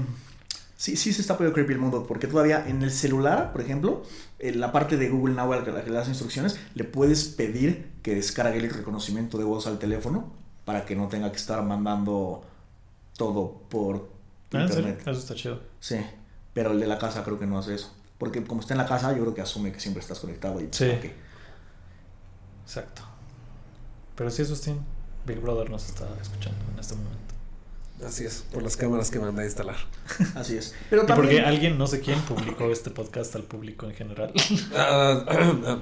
Sí, 0.76 0.94
sí 0.96 1.12
se 1.12 1.20
está 1.22 1.36
poniendo 1.38 1.54
creepy 1.54 1.72
el 1.72 1.78
mundo, 1.78 2.06
porque 2.06 2.26
todavía 2.26 2.66
en 2.68 2.82
el 2.82 2.90
celular, 2.90 3.50
por 3.52 3.62
ejemplo, 3.62 4.02
en 4.38 4.60
la 4.60 4.72
parte 4.72 4.96
de 4.98 5.08
Google 5.08 5.34
Now 5.34 5.52
a 5.54 5.56
la 5.56 5.64
que 5.64 5.90
le 5.90 5.96
das 5.96 6.08
instrucciones, 6.08 6.58
le 6.74 6.84
puedes 6.84 7.24
pedir 7.28 7.86
que 8.02 8.14
descargue 8.14 8.58
el 8.58 8.68
reconocimiento 8.70 9.38
de 9.38 9.44
voz 9.44 9.66
al 9.66 9.78
teléfono 9.78 10.32
para 10.66 10.84
que 10.84 10.94
no 10.94 11.08
tenga 11.08 11.30
que 11.30 11.38
estar 11.38 11.62
mandando 11.62 12.44
todo 13.16 13.52
por 13.70 14.08
Ah, 14.52 14.62
internet. 14.62 15.00
Eso 15.00 15.12
está 15.18 15.34
chido. 15.34 15.60
Sí, 15.80 15.96
pero 16.52 16.72
el 16.72 16.80
de 16.80 16.86
la 16.86 16.98
casa 16.98 17.24
creo 17.24 17.38
que 17.38 17.46
no 17.46 17.58
hace 17.58 17.74
eso. 17.74 17.92
Porque 18.18 18.44
como 18.44 18.60
está 18.60 18.74
en 18.74 18.78
la 18.78 18.86
casa, 18.86 19.12
yo 19.12 19.20
creo 19.22 19.34
que 19.34 19.40
asume 19.40 19.72
que 19.72 19.80
siempre 19.80 20.00
estás 20.02 20.18
conectado 20.20 20.60
y 20.60 20.68
Sí. 20.70 20.90
ok. 20.90 21.06
Exacto. 22.64 23.02
Pero 24.14 24.30
sí, 24.30 24.44
Sustín, 24.44 24.80
Big 25.26 25.40
Brother 25.40 25.70
nos 25.70 25.86
está 25.86 26.06
escuchando 26.20 26.58
en 26.72 26.78
este 26.78 26.94
momento. 26.94 27.16
Así 28.06 28.24
es, 28.24 28.44
por 28.52 28.62
las 28.62 28.76
cámaras 28.76 29.10
que 29.10 29.18
mandé 29.18 29.42
a 29.42 29.44
instalar. 29.46 29.76
Así 30.34 30.56
es. 30.56 30.74
Pero 30.90 31.04
Y 31.04 31.06
porque 31.06 31.20
también, 31.22 31.44
alguien, 31.44 31.78
no 31.78 31.86
sé 31.86 32.00
quién, 32.00 32.20
publicó 32.22 32.70
este 32.70 32.90
podcast 32.90 33.34
al 33.36 33.42
público 33.44 33.86
en 33.86 33.94
general. 33.94 34.32
Ah, 34.74 35.24
ah, 35.28 35.78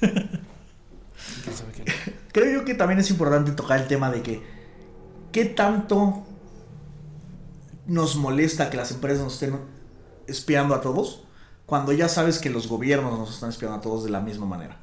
¿Quién 0.00 0.10
sabe 0.10 0.12
quién? 0.12 0.59
creo 2.32 2.60
yo 2.60 2.64
que 2.64 2.74
también 2.74 3.00
es 3.00 3.10
importante 3.10 3.52
tocar 3.52 3.80
el 3.80 3.86
tema 3.86 4.10
de 4.10 4.22
que 4.22 4.42
qué 5.32 5.44
tanto 5.44 6.24
nos 7.86 8.16
molesta 8.16 8.70
que 8.70 8.76
las 8.76 8.90
empresas 8.92 9.24
nos 9.24 9.34
estén 9.34 9.58
espiando 10.26 10.74
a 10.74 10.80
todos 10.80 11.24
cuando 11.66 11.92
ya 11.92 12.08
sabes 12.08 12.38
que 12.38 12.50
los 12.50 12.68
gobiernos 12.68 13.18
nos 13.18 13.30
están 13.34 13.50
espiando 13.50 13.78
a 13.78 13.80
todos 13.80 14.04
de 14.04 14.10
la 14.10 14.20
misma 14.20 14.46
manera. 14.46 14.78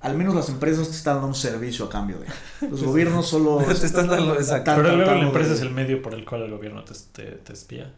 Al 0.00 0.16
menos 0.18 0.34
las 0.34 0.48
empresas 0.50 0.88
te 0.88 0.96
están 0.96 1.14
dando 1.14 1.28
un 1.28 1.34
servicio 1.34 1.86
a 1.86 1.88
cambio 1.88 2.18
de. 2.18 2.68
Los 2.68 2.82
gobiernos 2.84 3.26
solo 3.26 3.58
Te 3.58 3.72
están 3.72 4.08
dando 4.08 4.34
exacto. 4.34 4.70
Están 4.72 4.82
Pero 4.84 4.96
luego 4.96 5.12
la 5.12 5.26
empresa 5.26 5.50
de- 5.50 5.54
es 5.56 5.60
el 5.62 5.70
medio 5.70 6.02
por 6.02 6.12
el 6.12 6.24
cual 6.26 6.42
el 6.42 6.50
gobierno 6.50 6.84
te, 6.84 6.92
te, 7.12 7.22
te 7.38 7.52
espía. 7.52 7.94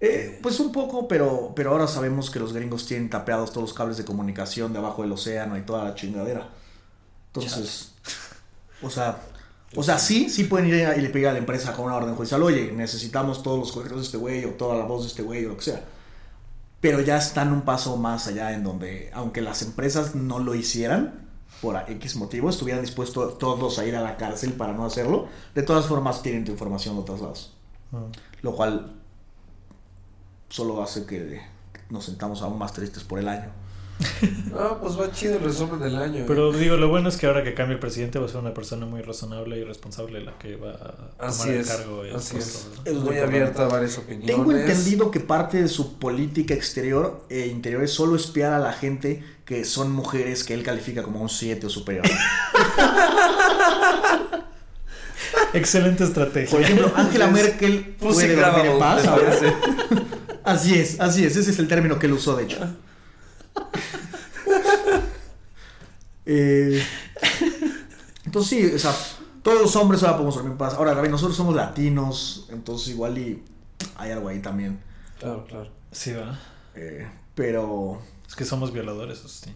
Eh, 0.00 0.38
pues 0.42 0.58
un 0.60 0.72
poco, 0.72 1.06
pero, 1.06 1.52
pero 1.54 1.72
ahora 1.72 1.86
sabemos 1.86 2.30
que 2.30 2.38
los 2.38 2.54
gringos 2.54 2.86
tienen 2.86 3.10
tapeados 3.10 3.50
todos 3.50 3.68
los 3.68 3.74
cables 3.74 3.98
de 3.98 4.04
comunicación 4.06 4.72
de 4.72 4.78
abajo 4.78 5.02
del 5.02 5.12
océano 5.12 5.58
y 5.58 5.62
toda 5.62 5.84
la 5.84 5.94
chingadera. 5.94 6.48
Entonces, 7.34 7.92
o 8.82 8.90
sea, 8.90 9.20
o 9.76 9.82
sea, 9.82 9.98
sí, 9.98 10.28
sí 10.28 10.44
pueden 10.44 10.68
ir 10.68 10.74
y 10.96 11.00
le 11.00 11.10
pedir 11.10 11.28
a 11.28 11.32
la 11.32 11.38
empresa 11.38 11.72
con 11.72 11.86
una 11.86 11.96
orden 11.96 12.14
judicial, 12.14 12.42
oye, 12.42 12.72
necesitamos 12.72 13.42
todos 13.42 13.58
los 13.58 13.72
correos 13.72 13.96
de 13.98 14.04
este 14.04 14.16
güey 14.16 14.44
o 14.44 14.50
toda 14.50 14.76
la 14.76 14.84
voz 14.84 15.02
de 15.02 15.08
este 15.08 15.22
güey 15.22 15.44
o 15.46 15.50
lo 15.50 15.56
que 15.56 15.62
sea. 15.62 15.84
Pero 16.80 17.00
ya 17.00 17.18
están 17.18 17.52
un 17.52 17.62
paso 17.62 17.96
más 17.96 18.26
allá 18.26 18.52
en 18.52 18.64
donde, 18.64 19.10
aunque 19.14 19.42
las 19.42 19.62
empresas 19.62 20.14
no 20.14 20.38
lo 20.38 20.54
hicieran, 20.54 21.28
por 21.60 21.76
X 21.88 22.16
motivo, 22.16 22.48
estuvieran 22.48 22.82
dispuestos 22.82 23.38
todos 23.38 23.78
a 23.78 23.84
ir 23.84 23.94
a 23.94 24.00
la 24.00 24.16
cárcel 24.16 24.54
para 24.54 24.72
no 24.72 24.86
hacerlo, 24.86 25.28
de 25.54 25.62
todas 25.62 25.86
formas 25.86 26.22
tienen 26.22 26.44
tu 26.44 26.52
información 26.52 26.94
de 26.96 27.02
otros 27.02 27.20
lados 27.20 27.52
Mm. 27.92 28.04
lo 28.42 28.54
cual 28.54 28.92
solo 30.48 30.82
hace 30.82 31.06
que 31.06 31.40
nos 31.88 32.04
sentamos 32.04 32.42
aún 32.42 32.58
más 32.58 32.72
tristes 32.72 33.02
por 33.02 33.18
el 33.18 33.28
año. 33.28 33.50
Ah, 34.52 34.76
pues 34.80 34.98
va 34.98 35.10
chido 35.12 35.36
el 35.36 35.44
resumen 35.44 35.78
del 35.80 35.96
año. 35.96 36.24
Pero 36.26 36.52
digo, 36.52 36.76
lo 36.76 36.88
bueno 36.88 37.08
es 37.08 37.16
que 37.16 37.26
ahora 37.26 37.44
que 37.44 37.54
cambie 37.54 37.74
el 37.74 37.80
presidente 37.80 38.18
va 38.18 38.26
a 38.26 38.28
ser 38.28 38.38
una 38.38 38.52
persona 38.52 38.84
muy 38.84 39.00
razonable 39.00 39.58
y 39.58 39.64
responsable 39.64 40.20
la 40.20 40.36
que 40.38 40.56
va 40.56 40.72
a 40.72 40.76
tomar 40.76 41.30
Así 41.30 41.50
el 41.50 41.64
cargo. 41.64 42.04
y 42.04 42.10
Así 42.10 42.36
es. 42.36 42.68
es 42.84 42.94
Muy 42.94 43.18
abierta 43.18 43.64
a 43.64 43.68
varias 43.68 43.96
opiniones. 43.96 44.34
Tengo 44.34 44.52
entendido 44.52 45.10
que 45.10 45.20
parte 45.20 45.62
de 45.62 45.68
su 45.68 45.98
política 45.98 46.52
exterior 46.52 47.24
e 47.30 47.46
interior 47.46 47.82
es 47.84 47.92
solo 47.92 48.16
espiar 48.16 48.52
a 48.52 48.58
la 48.58 48.72
gente 48.72 49.22
que 49.44 49.64
son 49.64 49.92
mujeres 49.92 50.44
que 50.44 50.52
él 50.52 50.62
califica 50.62 51.02
como 51.02 51.20
un 51.22 51.28
7 51.28 51.66
o 51.66 51.70
superior. 51.70 52.04
Excelente 55.52 56.04
estrategia. 56.04 56.50
Por 56.50 56.60
ejemplo, 56.62 56.92
Angela 56.94 57.26
Es 57.26 57.32
Merkel 57.32 57.96
Pussy 57.98 58.26
puede 58.26 58.36
dormir 58.36 58.66
en 58.66 58.78
paz. 58.78 59.02
Así 60.44 60.74
es, 60.74 60.98
así 61.00 61.24
es, 61.24 61.36
ese 61.36 61.50
es 61.50 61.58
el 61.58 61.68
término 61.68 61.98
que 61.98 62.06
él 62.06 62.14
usó, 62.14 62.34
de 62.34 62.44
hecho. 62.44 62.58
Eh, 66.26 66.80
entonces 68.24 68.50
sí, 68.50 68.72
o 68.74 68.78
sea, 68.78 68.94
todos 69.42 69.60
los 69.60 69.74
hombres 69.74 70.02
ahora 70.02 70.14
podemos 70.16 70.34
dormir 70.34 70.52
en 70.52 70.58
paz. 70.58 70.74
Ahora, 70.74 70.94
David, 70.94 71.08
nosotros 71.10 71.36
somos 71.36 71.56
latinos, 71.56 72.46
entonces 72.50 72.88
igual 72.88 73.18
y 73.18 73.42
hay 73.96 74.12
algo 74.12 74.28
ahí 74.28 74.40
también. 74.40 74.80
Claro, 75.18 75.44
claro. 75.46 75.70
Sí, 75.90 76.12
va. 76.12 76.38
Eh, 76.74 77.08
pero... 77.34 78.00
Es 78.28 78.36
que 78.36 78.44
somos 78.44 78.72
violadores, 78.72 79.18
Sustín. 79.18 79.54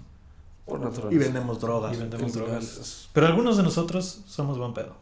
Por 0.65 0.81
Y 0.81 0.85
naturaleza. 0.85 1.25
vendemos 1.25 1.61
drogas. 1.61 1.95
Y 1.97 2.01
vendemos 2.01 2.33
drogas. 2.33 3.09
Pero 3.13 3.27
algunos 3.27 3.57
de 3.57 3.63
nosotros 3.63 4.23
somos 4.27 4.59
buen 4.59 4.75
pedo. 4.75 4.97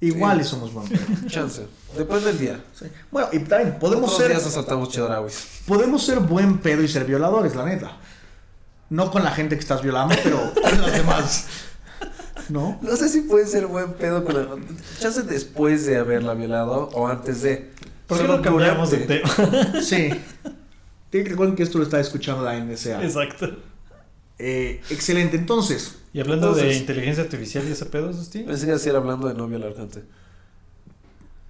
Igual 0.00 0.40
y 0.40 0.44
somos 0.44 0.72
buenos. 0.72 0.92
Chance. 1.26 1.66
Depende 1.96 2.26
del 2.26 2.38
día. 2.38 2.64
Sí. 2.78 2.86
Bueno, 3.10 3.28
y 3.32 3.40
también 3.40 3.78
podemos 3.78 4.10
Otros 4.12 4.18
ser, 4.22 4.28
días 4.30 4.46
asaltamos 4.46 4.88
chedrauis. 4.88 5.62
podemos 5.66 6.02
ser 6.02 6.20
buen 6.20 6.58
pedo 6.58 6.82
y 6.82 6.88
ser 6.88 7.04
violadores, 7.04 7.54
la 7.54 7.64
neta. 7.66 7.96
No 8.88 9.10
con 9.10 9.22
la 9.22 9.30
gente 9.30 9.56
que 9.56 9.60
estás 9.60 9.82
violando, 9.82 10.14
pero 10.22 10.52
con 10.62 10.80
las 10.80 10.92
demás. 10.92 11.46
¿No? 12.48 12.78
No 12.80 12.96
sé 12.96 13.08
si 13.08 13.20
puede 13.22 13.46
ser 13.46 13.66
buen 13.66 13.92
pedo 13.92 14.24
con 14.24 14.34
la... 14.34 14.46
Chance 14.98 15.22
después 15.22 15.84
de 15.86 15.98
haberla 15.98 16.34
violado 16.34 16.88
o 16.94 17.06
antes 17.06 17.42
de... 17.42 17.70
¿Por 18.06 18.18
qué 18.18 18.24
no 18.26 18.42
cambiamos 18.42 18.90
de 18.90 18.98
tema? 18.98 19.28
Sí. 19.82 20.10
Tienen 21.10 21.24
que 21.24 21.30
recuerden 21.30 21.54
que 21.54 21.62
esto 21.62 21.78
lo 21.78 21.84
está 21.84 22.00
escuchando 22.00 22.42
la 22.44 22.58
NSA. 22.58 23.04
Exacto. 23.04 23.56
Eh, 24.42 24.80
excelente, 24.88 25.36
entonces. 25.36 25.96
Y 26.14 26.20
hablando 26.20 26.54
de 26.54 26.74
inteligencia 26.74 27.22
artificial 27.22 27.68
y 27.68 27.72
ese 27.72 27.84
pedo, 27.86 28.10
Sustín. 28.12 28.46
Pensé 28.46 28.66
que 28.66 28.88
iba 28.88 28.98
a 28.98 29.00
hablando 29.00 29.28
de 29.28 29.34
no 29.34 29.46
violar 29.46 29.74
gente. 29.76 30.02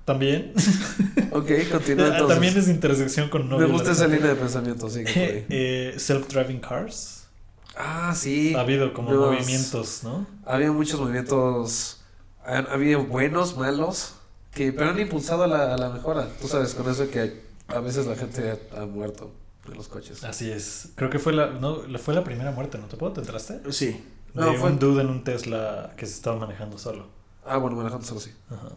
También. 0.05 0.53
Ok, 1.33 1.49
continúa 1.71 2.07
entonces. 2.09 2.27
También 2.27 2.59
es 2.59 2.69
intersección 2.69 3.29
con 3.29 3.49
no 3.49 3.57
Me 3.57 3.67
gusta 3.67 3.93
esa 3.93 4.09
línea 4.09 4.27
de 4.27 4.35
pensamiento, 4.35 4.89
ahí. 4.89 5.05
Eh, 5.49 5.95
Self-driving 5.97 6.59
cars. 6.59 7.29
Ah, 7.77 8.13
sí. 8.17 8.53
Ha 8.57 8.63
habido 8.63 8.93
como 8.93 9.13
movimientos, 9.13 10.01
¿no? 10.03 10.27
Había 10.45 10.73
muchos 10.73 10.99
movimientos. 10.99 12.01
Había 12.45 12.97
buenos, 12.99 13.57
malos. 13.57 14.15
Que, 14.53 14.73
pero 14.73 14.91
han 14.91 14.99
impulsado 14.99 15.45
a 15.45 15.47
la, 15.47 15.73
a 15.73 15.79
la 15.79 15.91
mejora. 15.91 16.29
Tú 16.41 16.49
sabes, 16.49 16.75
con 16.75 16.91
eso 16.91 17.09
que 17.09 17.43
a 17.69 17.79
veces 17.79 18.07
la 18.07 18.17
gente 18.17 18.59
ha, 18.75 18.83
ha 18.83 18.87
muerto 18.87 19.31
en 19.69 19.75
los 19.75 19.89
coches. 19.89 20.25
Así 20.25 20.51
es. 20.51 20.91
Creo 20.95 21.11
que 21.11 21.19
fue 21.19 21.33
la, 21.33 21.49
no, 21.51 21.83
fue 21.99 22.15
la 22.15 22.25
primera 22.25 22.51
muerte, 22.53 22.79
¿no 22.79 22.87
te 22.87 22.97
puedo? 22.97 23.13
¿Te 23.13 23.21
enteraste? 23.21 23.61
Sí. 23.73 24.03
De 24.35 24.41
No, 24.41 24.55
fue- 24.55 24.71
un 24.71 24.79
dude 24.79 25.03
en 25.03 25.09
un 25.11 25.25
Tesla 25.25 25.93
que 25.97 26.07
se 26.07 26.15
estaba 26.15 26.37
manejando 26.39 26.79
solo. 26.79 27.09
Ah, 27.45 27.57
bueno, 27.59 27.77
manejando 27.77 28.07
solo 28.07 28.21
sí. 28.21 28.33
Ajá. 28.51 28.69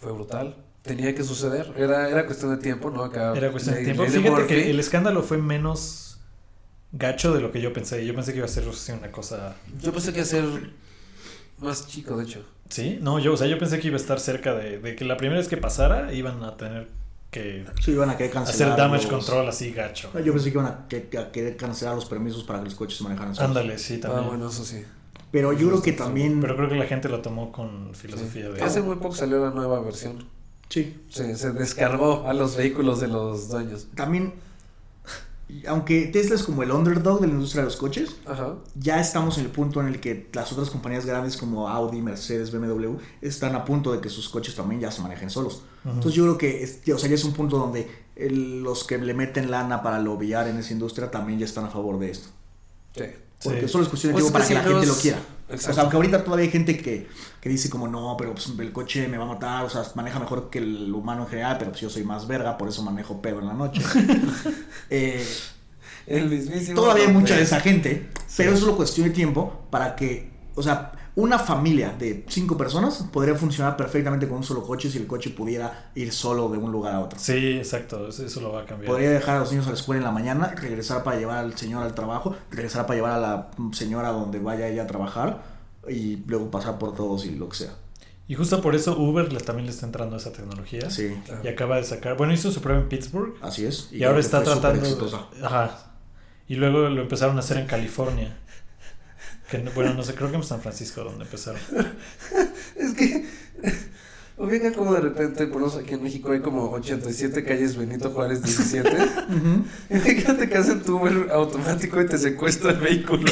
Fue 0.00 0.12
brutal. 0.12 0.56
Tenía 0.82 1.14
que 1.14 1.24
suceder. 1.24 1.72
Era, 1.76 2.08
era 2.08 2.24
cuestión 2.26 2.50
de 2.56 2.62
tiempo, 2.62 2.90
¿no? 2.90 3.02
Acá. 3.04 3.34
Era 3.36 3.50
cuestión 3.50 3.74
de 3.76 3.84
tiempo. 3.84 4.02
De 4.04 4.08
Fíjate 4.10 4.30
Murphy. 4.30 4.46
que 4.46 4.70
el 4.70 4.80
escándalo 4.80 5.22
fue 5.22 5.38
menos 5.38 6.20
gacho 6.92 7.34
de 7.34 7.40
lo 7.40 7.52
que 7.52 7.60
yo 7.60 7.72
pensé. 7.72 8.06
Yo 8.06 8.14
pensé 8.14 8.32
que 8.32 8.38
iba 8.38 8.46
a 8.46 8.50
ser 8.50 8.66
así 8.68 8.92
una 8.92 9.10
cosa... 9.12 9.56
Yo 9.82 9.92
pensé 9.92 10.12
que 10.12 10.18
iba 10.20 10.26
a 10.26 10.30
ser 10.30 10.44
más 11.58 11.86
chico, 11.88 12.16
de 12.16 12.24
hecho. 12.24 12.44
¿Sí? 12.70 12.98
No, 13.02 13.18
yo, 13.18 13.32
o 13.34 13.36
sea, 13.36 13.46
yo 13.48 13.58
pensé 13.58 13.80
que 13.80 13.88
iba 13.88 13.96
a 13.96 14.00
estar 14.00 14.20
cerca 14.20 14.54
de, 14.54 14.78
de 14.78 14.94
que 14.94 15.04
la 15.04 15.16
primera 15.16 15.38
vez 15.38 15.48
que 15.48 15.56
pasara 15.56 16.12
iban 16.14 16.42
a 16.44 16.56
tener 16.56 16.88
que 17.30 17.66
Sí, 17.82 17.90
iban 17.92 18.08
a 18.10 18.16
querer 18.16 18.30
hacer 18.38 18.44
cancelar. 18.46 18.76
damage 18.78 19.02
los- 19.04 19.12
control 19.26 19.48
así 19.48 19.72
gacho. 19.72 20.10
Yo 20.20 20.32
pensé 20.32 20.50
que 20.50 20.58
iban 20.58 20.66
a, 20.66 20.88
que- 20.88 21.18
a 21.18 21.30
querer 21.30 21.56
cancelar 21.56 21.94
los 21.94 22.06
permisos 22.06 22.42
para 22.44 22.60
que 22.60 22.66
los 22.66 22.74
coches 22.74 22.98
se 22.98 23.04
manejaran 23.04 23.34
solos. 23.34 23.48
Ándale, 23.50 23.78
sí, 23.78 23.98
también. 23.98 24.24
Ah, 24.24 24.28
bueno, 24.28 24.48
eso 24.48 24.64
sí. 24.64 24.82
Pero 25.30 25.52
yo 25.52 25.68
creo 25.68 25.82
que 25.82 25.92
también. 25.92 26.40
Pero 26.40 26.56
creo 26.56 26.68
que 26.70 26.74
la 26.76 26.86
gente 26.86 27.08
lo 27.10 27.20
tomó 27.20 27.52
con 27.52 27.94
filosofía 27.94 28.46
Sí. 28.46 28.52
de... 28.54 28.62
Hace 28.62 28.80
muy 28.80 28.96
poco 28.96 29.14
salió 29.14 29.38
la 29.44 29.50
nueva 29.50 29.80
versión. 29.80 30.24
Sí. 30.70 31.02
Se, 31.10 31.36
se 31.36 31.52
descargó 31.52 32.26
a 32.26 32.32
los 32.32 32.56
vehículos 32.56 33.00
de 33.00 33.08
los 33.08 33.48
dueños. 33.50 33.88
También. 33.94 34.34
Aunque 35.66 36.06
Tesla 36.08 36.34
es 36.34 36.42
como 36.42 36.62
el 36.62 36.70
underdog 36.70 37.20
de 37.20 37.26
la 37.26 37.32
industria 37.32 37.62
de 37.62 37.68
los 37.68 37.76
coches, 37.76 38.16
Ajá. 38.26 38.56
ya 38.74 39.00
estamos 39.00 39.38
en 39.38 39.44
el 39.46 39.50
punto 39.50 39.80
en 39.80 39.86
el 39.88 39.98
que 39.98 40.28
las 40.34 40.52
otras 40.52 40.68
compañías 40.68 41.06
grandes 41.06 41.38
como 41.38 41.68
Audi, 41.68 42.02
Mercedes, 42.02 42.50
BMW 42.52 42.96
están 43.22 43.54
a 43.54 43.64
punto 43.64 43.92
de 43.92 44.00
que 44.00 44.10
sus 44.10 44.28
coches 44.28 44.54
también 44.54 44.80
ya 44.82 44.90
se 44.90 45.00
manejen 45.00 45.30
solos. 45.30 45.62
Entonces 45.86 46.12
yo 46.14 46.24
creo 46.24 46.36
que 46.38 46.62
es, 46.62 46.80
o 46.94 46.98
sea, 46.98 47.08
ya 47.08 47.14
es 47.14 47.24
un 47.24 47.32
punto 47.32 47.56
donde 47.56 47.88
el- 48.14 48.60
los 48.62 48.84
que 48.84 48.98
le 48.98 49.14
meten 49.14 49.50
lana 49.50 49.82
para 49.82 49.98
lobbyar 50.00 50.48
en 50.48 50.58
esa 50.58 50.72
industria 50.74 51.10
también 51.10 51.38
ya 51.38 51.46
están 51.46 51.64
a 51.64 51.70
favor 51.70 51.98
de 51.98 52.10
esto. 52.10 52.28
Sí. 52.94 53.04
Porque 53.42 53.62
Sí. 53.62 53.68
solo 53.68 53.84
es 53.84 53.88
cuestión 53.90 54.12
de 54.12 54.18
tiempo 54.18 54.32
para 54.32 54.44
que 54.44 54.48
si 54.48 54.54
la 54.54 54.62
gente 54.64 54.86
lo 54.86 54.94
quiera. 54.96 55.18
Exacto. 55.48 55.70
O 55.70 55.74
sea, 55.74 55.82
aunque 55.84 55.96
ahorita 55.96 56.24
todavía 56.24 56.44
hay 56.44 56.50
gente 56.50 56.76
que, 56.76 57.06
que 57.48 57.52
dice 57.52 57.70
como 57.70 57.88
no, 57.88 58.14
pero 58.18 58.32
pues, 58.34 58.52
el 58.58 58.72
coche 58.72 59.08
me 59.08 59.16
va 59.16 59.24
a 59.24 59.28
matar, 59.28 59.64
o 59.64 59.70
sea, 59.70 59.82
maneja 59.94 60.18
mejor 60.18 60.50
que 60.50 60.58
el 60.58 60.92
humano 60.92 61.22
en 61.22 61.28
general, 61.28 61.56
pero 61.58 61.70
pues 61.70 61.80
yo 61.80 61.88
soy 61.88 62.04
más 62.04 62.26
verga, 62.26 62.58
por 62.58 62.68
eso 62.68 62.82
manejo 62.82 63.22
pedo 63.22 63.40
en 63.40 63.46
la 63.46 63.54
noche. 63.54 63.82
Eh, 64.90 65.26
El 66.06 66.30
mismísimo. 66.30 66.80
todavía 66.80 67.06
hay 67.06 67.12
mucha 67.12 67.36
de 67.36 67.42
esa 67.42 67.60
gente, 67.60 68.08
pero 68.36 68.52
es 68.52 68.60
solo 68.60 68.76
cuestión 68.76 69.08
de 69.08 69.14
tiempo 69.14 69.66
para 69.70 69.96
que, 69.96 70.30
o 70.54 70.62
sea, 70.62 70.92
una 71.14 71.38
familia 71.38 71.94
de 71.98 72.24
cinco 72.28 72.56
personas 72.56 73.04
podría 73.12 73.34
funcionar 73.34 73.76
perfectamente 73.76 74.26
con 74.28 74.38
un 74.38 74.44
solo 74.44 74.62
coche 74.62 74.90
si 74.90 74.98
el 74.98 75.06
coche 75.06 75.30
pudiera 75.30 75.90
ir 75.94 76.12
solo 76.12 76.48
de 76.48 76.58
un 76.58 76.72
lugar 76.72 76.94
a 76.94 77.00
otro. 77.00 77.18
Sí, 77.18 77.56
exacto, 77.58 78.08
eso, 78.08 78.24
eso 78.24 78.40
lo 78.40 78.52
va 78.52 78.62
a 78.62 78.64
cambiar. 78.64 78.90
Podría 78.90 79.10
dejar 79.10 79.36
a 79.36 79.40
los 79.40 79.50
niños 79.50 79.66
a 79.66 79.70
la 79.70 79.76
escuela 79.76 79.98
en 79.98 80.04
la 80.04 80.12
mañana, 80.12 80.54
regresar 80.54 81.02
para 81.02 81.18
llevar 81.18 81.38
al 81.38 81.56
señor 81.56 81.82
al 81.82 81.94
trabajo, 81.94 82.34
regresar 82.50 82.86
para 82.86 82.96
llevar 82.96 83.12
a 83.12 83.18
la 83.18 83.50
señora 83.72 84.10
donde 84.10 84.38
vaya 84.38 84.68
ella 84.68 84.84
a 84.84 84.86
trabajar 84.86 85.57
y 85.90 86.22
luego 86.26 86.50
pasar 86.50 86.78
por 86.78 86.94
todos 86.94 87.24
y 87.26 87.30
lo 87.36 87.48
que 87.48 87.56
sea. 87.58 87.74
Y 88.26 88.34
justo 88.34 88.60
por 88.60 88.74
eso 88.74 88.98
Uber 88.98 89.26
también 89.42 89.66
le 89.66 89.72
está 89.72 89.86
entrando 89.86 90.16
a 90.16 90.18
esa 90.18 90.32
tecnología. 90.32 90.90
Sí, 90.90 91.16
Y 91.42 91.48
acaba 91.48 91.76
de 91.76 91.84
sacar, 91.84 92.16
bueno, 92.16 92.32
hizo 92.34 92.52
su 92.52 92.60
prueba 92.60 92.80
en 92.82 92.88
Pittsburgh 92.88 93.34
así 93.40 93.64
es. 93.64 93.88
y, 93.90 94.04
ahora 94.04 94.20
está 94.20 94.42
tratando... 94.42 95.22
Ajá. 95.42 95.94
Y 96.46 96.56
luego 96.56 96.88
lo 96.90 97.00
empezaron 97.02 97.36
a 97.36 97.40
hacer 97.40 97.56
en 97.58 97.66
California. 97.66 98.36
Que, 99.50 99.58
no- 99.58 99.70
bueno, 99.72 99.94
no 99.94 100.02
sé, 100.02 100.14
creo 100.14 100.30
que 100.30 100.36
en 100.36 100.42
San 100.42 100.60
Francisco 100.60 101.02
donde 101.04 101.24
empezaron. 101.24 101.60
Es 102.76 102.92
que. 102.94 103.26
Ok, 104.40 104.46
Ubica 104.46 104.72
como 104.72 104.94
de 104.94 105.00
repente, 105.00 105.48
por 105.48 105.56
menos 105.60 105.74
aquí 105.76 105.94
en 105.94 106.02
México 106.04 106.30
hay 106.30 106.38
como 106.38 106.70
87 106.70 107.42
calles 107.42 107.76
Benito 107.76 108.10
Juárez 108.10 108.40
17. 108.40 108.88
Ujú. 109.30 109.64
Fíjate 110.00 110.48
que 110.48 110.56
hacen 110.56 110.80
tu 110.84 110.96
Uber 110.96 111.28
automático 111.32 112.00
y 112.00 112.06
te 112.06 112.16
secuestra 112.18 112.70
el 112.70 112.76
vehículo. 112.78 113.24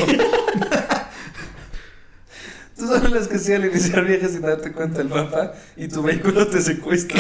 Tú 2.79 2.87
sabes 2.87 3.11
las 3.11 3.29
que 3.29 3.39
sí 3.39 3.53
al 3.53 3.65
iniciar 3.65 4.05
viajes 4.05 4.33
sin 4.33 4.43
darte 4.43 4.73
cuenta 4.73 5.01
el 5.01 5.09
mapa 5.09 5.53
y 5.77 5.89
tu 5.89 6.03
vehículo 6.03 6.47
te 6.47 6.61
secuestra. 6.61 7.19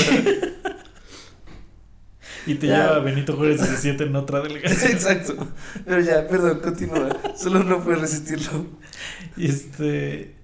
Y 2.46 2.54
te 2.54 2.68
Ya. 2.68 2.84
lleva 2.84 2.96
a 2.96 2.98
Benito 3.00 3.36
Juárez 3.36 3.60
17 3.60 4.04
en 4.04 4.14
otra 4.16 4.40
delegación. 4.40 4.92
Exacto. 4.92 5.34
Pero 5.84 6.00
ya, 6.00 6.28
perdón, 6.28 6.60
continúa. 6.60 7.08
Solo 7.36 7.64
no 7.64 7.82
puedes 7.82 8.00
resistirlo. 8.02 8.66
Y 9.36 9.46
este. 9.46 10.36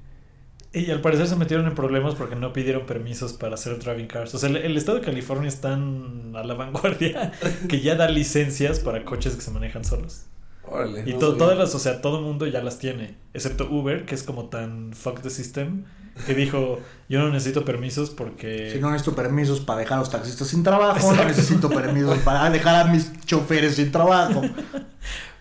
Y 0.73 0.91
al 0.91 1.01
parecer 1.03 1.29
se 1.29 1.37
metieron 1.37 1.67
en 1.67 1.75
problemas 1.75 2.15
porque 2.15 2.35
no 2.35 2.53
pidieron 2.55 2.87
permisos 2.87 3.35
para 3.35 3.55
hacer 3.55 3.79
driving 3.79 4.07
cars. 4.07 4.35
O 4.35 4.39
sea, 4.39 4.49
el, 4.49 4.57
el 4.57 4.77
estado 4.77 4.99
de 4.99 5.05
California 5.05 5.47
es 5.49 5.61
tan 5.61 6.33
a 6.35 6.43
la 6.43 6.55
vanguardia 6.55 7.33
que 7.69 7.81
ya 7.83 7.95
da 7.95 8.09
licencias 8.09 8.81
para 8.81 9.05
coches 9.05 9.35
que 9.37 9.43
se 9.43 9.51
manejan 9.51 9.85
solos. 9.85 10.23
Órale. 10.69 11.03
Y 11.07 11.13
no 11.15 11.19
to- 11.19 11.27
sabía. 11.27 11.39
todas 11.39 11.59
las, 11.59 11.75
o 11.75 11.79
sea, 11.79 12.01
todo 12.01 12.19
el 12.19 12.25
mundo 12.25 12.47
ya 12.47 12.63
las 12.63 12.79
tiene. 12.79 13.17
Excepto 13.35 13.69
Uber, 13.71 14.05
que 14.07 14.15
es 14.15 14.23
como 14.23 14.47
tan 14.47 14.93
fuck 14.95 15.21
the 15.21 15.31
system, 15.31 15.85
que 16.27 16.35
dijo, 16.35 16.79
yo 17.09 17.21
no 17.21 17.31
necesito 17.31 17.65
permisos 17.65 18.11
porque... 18.11 18.71
Si 18.73 18.79
no 18.79 18.91
necesito 18.91 19.15
permisos 19.17 19.61
para 19.61 19.81
dejar 19.81 19.99
a 19.99 20.01
los 20.01 20.11
taxistas 20.11 20.49
sin 20.49 20.63
trabajo, 20.63 20.99
no 21.01 21.13
Exacto. 21.13 21.29
necesito 21.29 21.69
permisos 21.71 22.19
para 22.19 22.49
dejar 22.51 22.87
a 22.87 22.91
mis 22.93 23.11
choferes 23.25 23.77
sin 23.77 23.91
trabajo. 23.93 24.43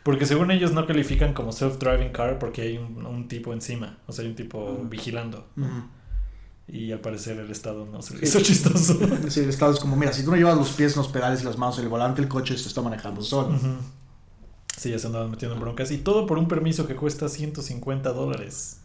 Porque 0.04 0.26
según 0.26 0.50
ellos 0.50 0.72
no 0.72 0.88
califican 0.88 1.34
como 1.36 1.52
self-driving 1.52 2.12
car 2.12 2.40
porque 2.40 2.64
hay 2.64 2.78
un, 2.80 3.06
un 3.06 3.28
tipo 3.28 3.54
encima. 3.54 4.00
O 4.08 4.12
sea, 4.12 4.24
hay 4.24 4.32
un 4.32 4.36
tipo 4.36 4.58
Ujú. 4.72 4.88
vigilando. 4.90 5.48
Ujú. 5.56 5.68
Y 6.68 6.92
al 6.92 7.02
parecer 7.02 7.38
el 7.38 7.52
Estado 7.52 7.86
no 7.86 8.02
se 8.02 8.16
le 8.16 8.22
Sí. 8.22 8.26
hizo 8.26 8.40
chistoso. 8.42 8.98
Sí, 9.30 9.42
el 9.42 9.50
estado 9.50 9.72
es 9.74 9.80
como, 9.80 9.96
mira, 9.96 10.12
si 10.12 10.24
tú 10.26 10.32
no 10.32 10.38
llevas 10.38 10.58
los 10.58 10.72
pies 10.72 10.94
en 10.96 11.04
los 11.04 11.12
pedales 11.12 11.42
y 11.42 11.46
las 11.46 11.60
manos 11.60 11.78
en 11.78 11.84
el 11.84 11.90
volante, 11.92 12.20
el 12.20 12.28
coche 12.28 12.58
se 12.58 12.68
está 12.68 12.82
manejando 12.82 13.22
solo. 13.22 13.50
Ujú. 13.56 13.68
Sí, 14.82 14.90
ya 14.90 14.98
se 14.98 15.06
andaban 15.06 15.30
metiendo 15.30 15.54
en 15.54 15.62
broncas. 15.62 15.92
Y 15.92 16.00
todo 16.00 16.26
por 16.26 16.40
un 16.40 16.48
permiso 16.48 16.88
que 16.88 16.96
cuesta 16.96 17.30
150 17.30 18.14
dólares. 18.14 18.78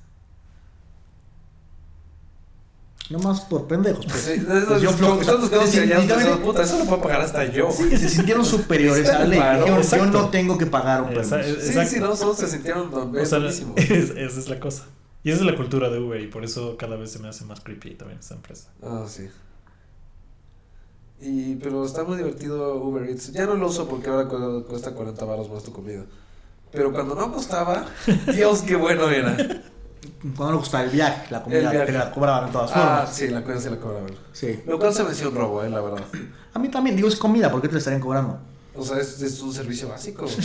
No 3.08 3.18
más 3.20 3.40
por 3.42 3.66
pendejos. 3.66 4.04
Pues. 4.04 4.20
Sí, 4.20 4.44
Pues 4.68 4.82
yo 4.82 4.90
como 4.92 5.14
flo- 5.14 5.18
que 5.20 5.24
todos 5.24 5.40
nos 5.40 5.48
quedamos 5.48 5.70
sí, 5.70 5.78
callados 5.78 6.02
literalmente- 6.02 6.14
pensando, 6.14 6.44
puta, 6.44 6.62
eso 6.64 6.78
lo 6.80 6.84
puedo 6.84 7.00
pagar 7.02 7.20
hasta 7.22 7.44
yo. 7.46 7.70
Sí, 7.70 7.96
se 7.96 8.10
sintieron 8.10 8.44
superiores 8.44 9.08
a 9.08 9.20
la 9.20 9.24
ley. 9.24 9.38
Dijeron, 9.40 9.82
yo 9.82 10.06
no 10.20 10.28
tengo 10.28 10.58
que 10.58 10.66
pagar 10.66 11.00
un 11.00 11.12
Esa- 11.16 11.36
permiso. 11.38 11.60
Sí, 11.62 11.66
Exacto. 11.68 11.90
sí, 11.94 12.00
no, 12.00 12.08
todos 12.14 12.36
se 12.40 12.48
sintieron 12.48 12.92
O 12.92 13.24
sea, 13.24 13.38
es- 13.48 13.62
esa 14.10 14.40
es 14.40 14.48
la 14.50 14.60
cosa. 14.60 14.84
Y 15.22 15.30
esa 15.30 15.40
es 15.40 15.46
la 15.46 15.56
cultura 15.56 15.88
de 15.88 15.98
Uber 15.98 16.20
y 16.20 16.26
por 16.26 16.44
eso 16.44 16.76
cada 16.76 16.96
vez 16.96 17.10
se 17.10 17.20
me 17.20 17.28
hace 17.28 17.46
más 17.46 17.60
creepy 17.60 17.94
también 17.94 18.18
esta 18.20 18.34
empresa. 18.34 18.68
Ah, 18.82 19.06
sí. 19.08 19.28
Y, 21.20 21.56
pero 21.56 21.84
está 21.84 22.04
muy 22.04 22.16
divertido 22.18 22.76
Uber 22.76 23.08
Eats. 23.08 23.32
Ya 23.32 23.46
no 23.46 23.54
lo 23.54 23.68
uso 23.68 23.88
porque 23.88 24.10
ahora 24.10 24.28
cu- 24.28 24.64
cuesta 24.68 24.92
40 24.92 25.24
baros 25.24 25.50
más 25.50 25.62
tu 25.62 25.72
comida. 25.72 26.02
Pero 26.72 26.92
cuando 26.92 27.14
no 27.14 27.32
costaba, 27.32 27.86
Dios, 28.34 28.60
qué 28.62 28.76
bueno 28.76 29.08
era. 29.08 29.36
Cuando 30.36 30.52
no 30.52 30.58
gustaba 30.58 30.84
el 30.84 30.90
viaje, 30.90 31.26
la 31.30 31.42
comida 31.42 31.70
viaje. 31.70 31.86
te 31.86 31.92
la 31.92 32.10
cobraban 32.12 32.46
de 32.46 32.52
todas 32.52 32.70
Ah, 32.74 32.98
formas. 33.04 33.14
sí, 33.16 33.28
la 33.28 33.42
cosa 33.42 33.60
sí 33.60 33.70
la 33.70 33.76
cobraban. 33.78 34.10
Sí. 34.32 34.60
Lo 34.66 34.78
cual 34.78 34.92
se 34.92 35.04
me 35.04 35.10
hacía 35.10 35.28
un 35.28 35.34
robo, 35.36 35.62
eh, 35.64 35.70
la 35.70 35.80
verdad. 35.80 36.04
A 36.54 36.58
mí 36.58 36.68
también, 36.68 36.96
digo, 36.96 37.08
es 37.08 37.16
comida, 37.16 37.50
¿por 37.50 37.60
qué 37.62 37.68
te 37.68 37.74
la 37.74 37.78
estarían 37.78 38.00
cobrando? 38.02 38.38
O 38.74 38.84
sea, 38.84 38.98
es, 38.98 39.20
es 39.22 39.40
un 39.40 39.52
servicio 39.52 39.88
básico. 39.88 40.26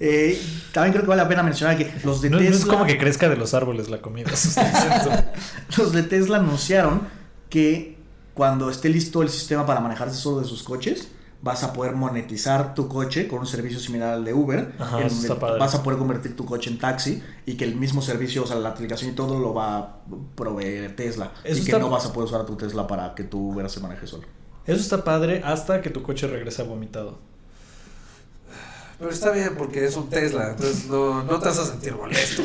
Eh, 0.00 0.36
también 0.72 0.92
creo 0.92 1.04
que 1.04 1.08
vale 1.10 1.22
la 1.22 1.28
pena 1.28 1.44
mencionar 1.44 1.78
que 1.78 1.88
los 2.02 2.20
de 2.20 2.28
No, 2.28 2.36
no 2.38 2.42
Tesla. 2.42 2.56
es 2.58 2.64
como 2.66 2.84
que 2.84 2.98
crezca 2.98 3.28
de 3.28 3.36
los 3.36 3.54
árboles 3.54 3.88
la 3.90 4.02
comida. 4.02 4.28
Los 5.78 5.92
de 5.92 6.02
Tesla 6.02 6.38
anunciaron 6.38 7.02
que 7.48 7.93
cuando 8.34 8.68
esté 8.68 8.88
listo 8.88 9.22
el 9.22 9.30
sistema 9.30 9.64
para 9.64 9.80
manejarse 9.80 10.16
solo 10.16 10.40
de 10.40 10.46
sus 10.46 10.62
coches, 10.62 11.08
vas 11.40 11.62
a 11.62 11.72
poder 11.72 11.94
monetizar 11.94 12.74
tu 12.74 12.88
coche 12.88 13.28
con 13.28 13.40
un 13.40 13.46
servicio 13.46 13.78
similar 13.78 14.14
al 14.14 14.24
de 14.24 14.32
Uber, 14.32 14.74
Ajá, 14.78 15.02
en 15.02 15.08
donde 15.08 15.58
vas 15.58 15.74
a 15.74 15.82
poder 15.82 15.98
convertir 15.98 16.34
tu 16.34 16.46
coche 16.46 16.70
en 16.70 16.78
taxi 16.78 17.22
y 17.44 17.54
que 17.54 17.64
el 17.64 17.76
mismo 17.76 18.00
servicio, 18.00 18.44
o 18.44 18.46
sea, 18.46 18.56
la 18.56 18.70
aplicación 18.70 19.10
y 19.10 19.14
todo 19.14 19.38
lo 19.38 19.52
va 19.52 19.78
a 19.78 19.96
proveer 20.34 20.96
Tesla. 20.96 21.32
Eso 21.44 21.62
y 21.62 21.64
que 21.64 21.78
no 21.78 21.90
vas 21.90 22.06
a 22.06 22.12
poder 22.12 22.28
usar 22.28 22.46
tu 22.46 22.56
Tesla 22.56 22.86
para 22.86 23.14
que 23.14 23.24
tu 23.24 23.50
Uber 23.52 23.68
se 23.68 23.80
maneje 23.80 24.06
solo. 24.06 24.24
Eso 24.66 24.80
está 24.80 25.04
padre 25.04 25.42
hasta 25.44 25.82
que 25.82 25.90
tu 25.90 26.02
coche 26.02 26.26
regresa 26.26 26.62
vomitado. 26.62 27.18
Pero 28.98 29.10
está 29.10 29.30
bien 29.32 29.54
porque 29.58 29.84
es 29.84 29.96
un 29.96 30.08
Tesla, 30.08 30.50
entonces 30.50 30.86
no, 30.86 31.22
no 31.24 31.38
te 31.38 31.46
vas 31.46 31.58
a 31.58 31.66
sentir 31.66 31.94
molesto. 31.94 32.42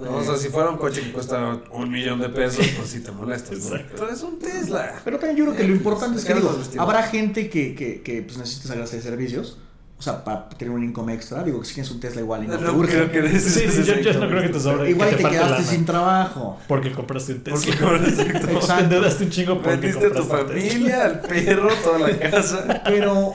¿no? 0.00 0.16
O 0.16 0.24
sea, 0.24 0.36
si 0.36 0.48
fuera 0.48 0.70
un 0.70 0.78
coche 0.78 1.00
que 1.02 1.12
cuesta 1.12 1.60
un 1.72 1.90
millón 1.90 2.20
de 2.20 2.28
pesos, 2.28 2.66
pues 2.76 2.88
sí 2.90 3.00
te 3.00 3.10
molestas. 3.12 3.58
¿no? 3.58 3.76
Pero 3.94 4.08
es 4.10 4.22
un 4.22 4.38
Tesla. 4.38 5.00
Pero 5.04 5.18
también 5.18 5.36
yo 5.36 5.44
creo 5.46 5.56
que 5.56 5.64
lo 5.68 5.74
importante 5.74 6.18
es 6.18 6.24
que 6.24 6.34
digo, 6.34 6.56
habrá 6.78 7.02
gente 7.04 7.48
que, 7.50 7.74
que, 7.74 8.02
que 8.02 8.22
pues, 8.22 8.38
necesita 8.38 8.68
sacarse 8.68 8.96
de 8.96 9.02
servicios. 9.02 9.58
O 9.98 10.04
sea, 10.04 10.24
para 10.24 10.48
tener 10.48 10.74
un 10.74 10.82
income 10.82 11.14
extra. 11.14 11.44
Digo, 11.44 11.62
si 11.64 11.74
tienes 11.74 11.92
un 11.92 12.00
Tesla 12.00 12.20
igual 12.22 12.42
y 12.42 12.48
no, 12.48 12.58
No, 12.58 12.70
te 12.72 12.76
urge. 12.76 13.08
creo 13.08 13.12
que 13.12 13.38
Sí, 13.38 13.68
sí, 13.70 13.84
yo, 13.84 13.94
yo 14.00 14.14
no 14.18 14.28
creo 14.28 14.42
que 14.42 14.48
te 14.48 14.58
sobre. 14.58 14.90
Igual 14.90 15.10
que 15.10 15.16
te, 15.16 15.22
te 15.22 15.28
quedaste 15.30 15.50
lana. 15.52 15.64
sin 15.64 15.84
trabajo. 15.84 16.58
Porque 16.66 16.90
compraste 16.90 17.34
un 17.34 17.44
Tesla. 17.44 17.60
Porque 17.78 18.02
compraste- 18.10 19.22
un 19.22 19.30
chingo 19.30 19.62
porque 19.62 19.76
Vendiste 19.76 20.06
a 20.06 20.12
tu 20.12 20.18
compraste 20.26 20.54
Tesla. 20.54 20.70
familia, 20.72 21.04
al 21.04 21.20
perro, 21.20 21.68
toda 21.84 21.98
la 22.00 22.18
casa. 22.18 22.82
Pero, 22.84 23.34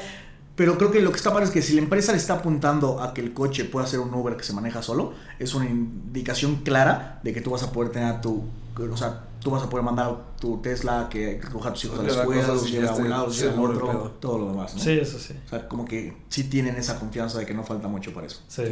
pero 0.57 0.75
creo 0.75 0.89
que 0.89 1.01
lo 1.01 1.11
que 1.11 1.17
está 1.17 1.31
padre 1.31 1.45
es 1.45 1.51
que 1.51 1.61
si 1.61 1.75
la 1.75 1.81
empresa 1.81 2.11
le 2.13 2.17
está 2.17 2.33
apuntando 2.33 2.99
a 2.99 3.13
que 3.13 3.21
el 3.21 3.31
coche 3.31 3.63
pueda 3.63 3.85
ser 3.85 3.99
un 3.99 4.11
Uber 4.11 4.35
que 4.35 4.43
se 4.43 4.53
maneja 4.53 4.81
solo, 4.81 5.13
es 5.37 5.53
una 5.53 5.69
indicación 5.69 6.63
clara 6.63 7.19
de 7.23 7.31
que 7.31 7.41
tú 7.41 7.51
vas 7.51 7.61
a 7.61 7.71
poder 7.71 7.91
tener 7.91 8.09
a 8.09 8.21
tu. 8.21 8.43
O 8.75 8.97
sea, 8.97 9.27
tú 9.39 9.51
vas 9.51 9.61
a 9.61 9.69
poder 9.69 9.85
mandar 9.85 10.07
a 10.07 10.37
tu 10.39 10.57
Tesla 10.59 11.09
que 11.11 11.39
recoja 11.39 11.69
a 11.69 11.73
tus 11.73 11.85
hijos 11.85 11.99
a 11.99 12.01
la 12.01 12.09
escuela, 12.09 12.47
los 12.47 12.67
y 12.67 12.71
lleve 12.71 12.87
a 12.87 12.91
un 12.91 12.97
esté 12.97 13.09
lado, 13.09 13.25
los 13.27 13.39
lleve 13.39 13.59
otro, 13.59 13.87
pedo. 13.87 14.11
todo 14.19 14.37
lo 14.39 14.47
demás. 14.47 14.73
¿no? 14.73 14.81
Sí, 14.81 14.93
eso 14.93 15.19
sí. 15.19 15.35
O 15.45 15.49
sea, 15.49 15.67
como 15.67 15.85
que 15.85 16.17
sí 16.29 16.45
tienen 16.45 16.75
esa 16.75 16.97
confianza 16.97 17.37
de 17.37 17.45
que 17.45 17.53
no 17.53 17.63
falta 17.63 17.87
mucho 17.87 18.11
para 18.11 18.25
eso. 18.25 18.41
Sí. 18.47 18.63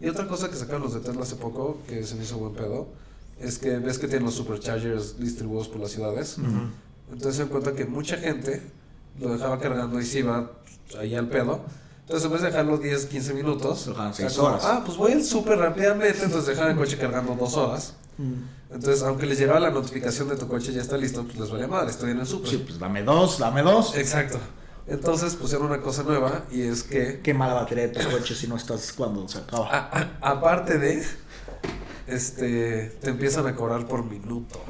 Y 0.00 0.08
otra 0.08 0.26
cosa 0.26 0.48
que 0.48 0.56
sacaron 0.56 0.80
los 0.80 0.94
de 0.94 1.00
Tesla 1.00 1.22
hace 1.22 1.36
poco, 1.36 1.82
que 1.86 2.02
se 2.02 2.14
me 2.14 2.24
hizo 2.24 2.38
buen 2.38 2.54
pedo, 2.54 2.88
es 3.38 3.58
que 3.58 3.78
ves 3.78 3.98
que 3.98 4.08
tienen 4.08 4.24
los 4.24 4.34
superchargers 4.34 5.20
distribuidos 5.20 5.68
por 5.68 5.82
las 5.82 5.90
ciudades. 5.90 6.38
Entonces 7.12 7.36
se 7.36 7.42
dan 7.42 7.50
cuenta 7.50 7.74
que 7.74 7.84
mucha 7.84 8.16
gente 8.16 8.62
lo 9.20 9.32
dejaba 9.32 9.58
cargando 9.58 10.00
y 10.00 10.04
se 10.04 10.20
iba 10.20 10.50
ahí 10.98 11.14
al 11.14 11.28
pedo. 11.28 11.60
Entonces 12.02 12.24
en 12.26 12.32
vez 12.32 12.42
de 12.42 12.48
dejarlo 12.48 12.78
10, 12.78 13.06
15 13.06 13.34
minutos, 13.34 13.86
Lo 13.86 13.92
dejaban 13.92 14.08
era 14.12 14.16
seis 14.16 14.32
como, 14.34 14.48
horas. 14.48 14.62
Ah, 14.64 14.82
pues 14.84 14.96
voy 14.96 15.22
súper 15.24 15.58
rápidamente, 15.58 16.22
entonces 16.22 16.46
dejaban 16.46 16.72
el 16.72 16.76
coche 16.78 16.96
cargando 16.98 17.34
dos 17.34 17.56
horas. 17.56 17.94
Entonces, 18.70 19.02
aunque 19.02 19.26
les 19.26 19.38
llegaba 19.38 19.60
la 19.60 19.70
notificación 19.70 20.28
de 20.28 20.36
tu 20.36 20.48
coche 20.48 20.72
ya 20.72 20.80
está 20.82 20.96
listo, 20.96 21.22
pues 21.24 21.38
les 21.38 21.50
valía 21.50 21.68
madre, 21.68 21.90
estoy 21.90 22.10
en 22.12 22.20
el 22.20 22.26
súper. 22.26 22.50
Sí, 22.50 22.58
pues 22.58 22.78
dame 22.78 23.02
dos, 23.02 23.38
dame 23.38 23.62
dos. 23.62 23.94
Exacto. 23.96 24.38
Entonces 24.88 25.34
pusieron 25.34 25.66
una 25.66 25.80
cosa 25.80 26.02
nueva 26.04 26.44
y 26.50 26.62
es 26.62 26.82
que 26.84 27.20
Qué 27.20 27.34
mala 27.34 27.54
batería 27.54 27.88
de 27.88 27.94
tu 28.04 28.08
coche 28.10 28.34
si 28.36 28.46
no 28.46 28.56
estás 28.56 28.92
cuando 28.92 29.28
se 29.28 29.38
acaba. 29.38 29.68
a- 29.68 29.98
a- 29.98 30.30
aparte 30.30 30.78
de 30.78 31.04
este 32.06 32.96
te 33.00 33.10
empiezan 33.10 33.46
a 33.46 33.54
cobrar 33.56 33.86
por 33.86 34.04
minuto. 34.04 34.60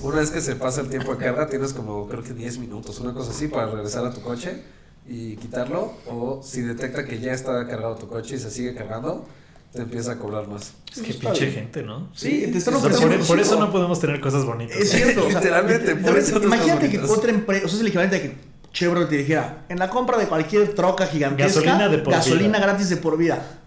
Una 0.00 0.16
vez 0.20 0.30
que 0.30 0.40
se 0.40 0.54
pasa 0.56 0.80
el 0.80 0.88
tiempo 0.88 1.14
de 1.14 1.24
carga, 1.24 1.48
tienes 1.48 1.72
como 1.72 2.06
creo 2.08 2.22
que 2.22 2.32
10 2.32 2.58
minutos, 2.58 3.00
una 3.00 3.12
cosa 3.14 3.30
así 3.32 3.48
para 3.48 3.66
regresar 3.66 4.04
a 4.06 4.12
tu 4.12 4.20
coche 4.20 4.62
y 5.08 5.36
quitarlo 5.36 5.92
o 6.06 6.40
si 6.44 6.60
detecta 6.62 7.04
que 7.04 7.18
ya 7.18 7.32
está 7.32 7.66
cargado 7.66 7.96
tu 7.96 8.08
coche 8.08 8.36
y 8.36 8.38
se 8.38 8.50
sigue 8.50 8.74
cargando, 8.74 9.26
te 9.72 9.82
empieza 9.82 10.12
a 10.12 10.18
cobrar 10.18 10.46
más. 10.46 10.72
Es 10.94 11.02
que 11.02 11.14
pinche 11.14 11.46
bien. 11.46 11.54
gente, 11.54 11.82
¿no? 11.82 12.08
Sí, 12.14 12.48
te 12.52 12.58
están 12.58 12.74
ofreciendo. 12.74 13.16
por, 13.18 13.26
por 13.26 13.40
eso 13.40 13.58
no 13.58 13.72
podemos 13.72 13.98
tener 14.00 14.20
cosas 14.20 14.44
bonitas. 14.44 14.76
Es 14.76 14.90
cierto. 14.90 15.26
o 15.26 15.30
sea, 15.30 15.40
Literalmente, 15.40 15.96
por 15.96 16.14
de- 16.14 16.20
eso 16.20 16.38
no 16.38 16.44
Imagínate 16.44 16.90
que 16.90 16.98
otra 17.00 17.30
empresa, 17.30 17.66
o 17.66 17.68
sea, 17.68 17.76
es 17.76 17.80
el 17.80 17.86
equivalente 17.88 18.16
a 18.16 18.22
que 18.22 18.36
Chevrolet 18.72 19.08
te 19.08 19.16
dijera, 19.16 19.64
en 19.68 19.78
la 19.78 19.90
compra 19.90 20.16
de 20.18 20.26
cualquier 20.26 20.74
troca 20.74 21.06
gigantesca, 21.06 21.60
Gasolina 21.60 21.88
de 21.88 21.98
por 21.98 22.12
gasolina 22.12 22.58
vida". 22.58 22.66
gratis 22.66 22.88
de 22.90 22.96
por 22.98 23.16
vida. 23.18 23.58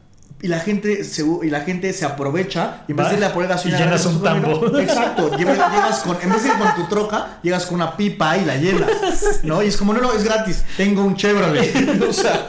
Y 0.44 0.48
la 0.48 0.60
gente 0.60 1.04
se, 1.04 1.24
y 1.44 1.50
la 1.50 1.62
gente 1.62 1.94
se 1.94 2.04
aprovecha 2.04 2.84
y 2.88 2.92
en 2.92 2.98
vez 2.98 3.12
de 3.12 3.18
ir 3.18 3.26
a 3.26 3.34
poner 3.34 3.50
gasolina 3.50 3.80
y 3.80 3.84
llenas 3.84 4.06
un 4.08 4.24
tambo. 4.24 4.80
Exacto, 4.80 5.38
llegas 5.38 6.00
con, 6.00 6.18
en 6.22 6.30
vez 6.32 6.44
de 6.44 6.50
ir 6.50 6.56
con 6.56 6.76
tu 6.76 6.90
troca, 6.90 7.40
llegas 7.44 7.66
con 7.68 7.76
una 7.76 7.96
pipa 7.96 8.38
y 8.38 8.46
la 8.46 8.58
llenas. 8.58 8.90
¿No? 9.44 9.62
Y 9.62 9.68
es 9.68 9.78
como, 9.78 9.94
no, 9.94 10.02
no, 10.02 10.14
es 10.14 10.24
gratis, 10.24 10.64
tengo 10.78 11.04
un 11.04 11.16
Chevrolet. 11.16 12.02
o 12.10 12.14
sea. 12.14 12.48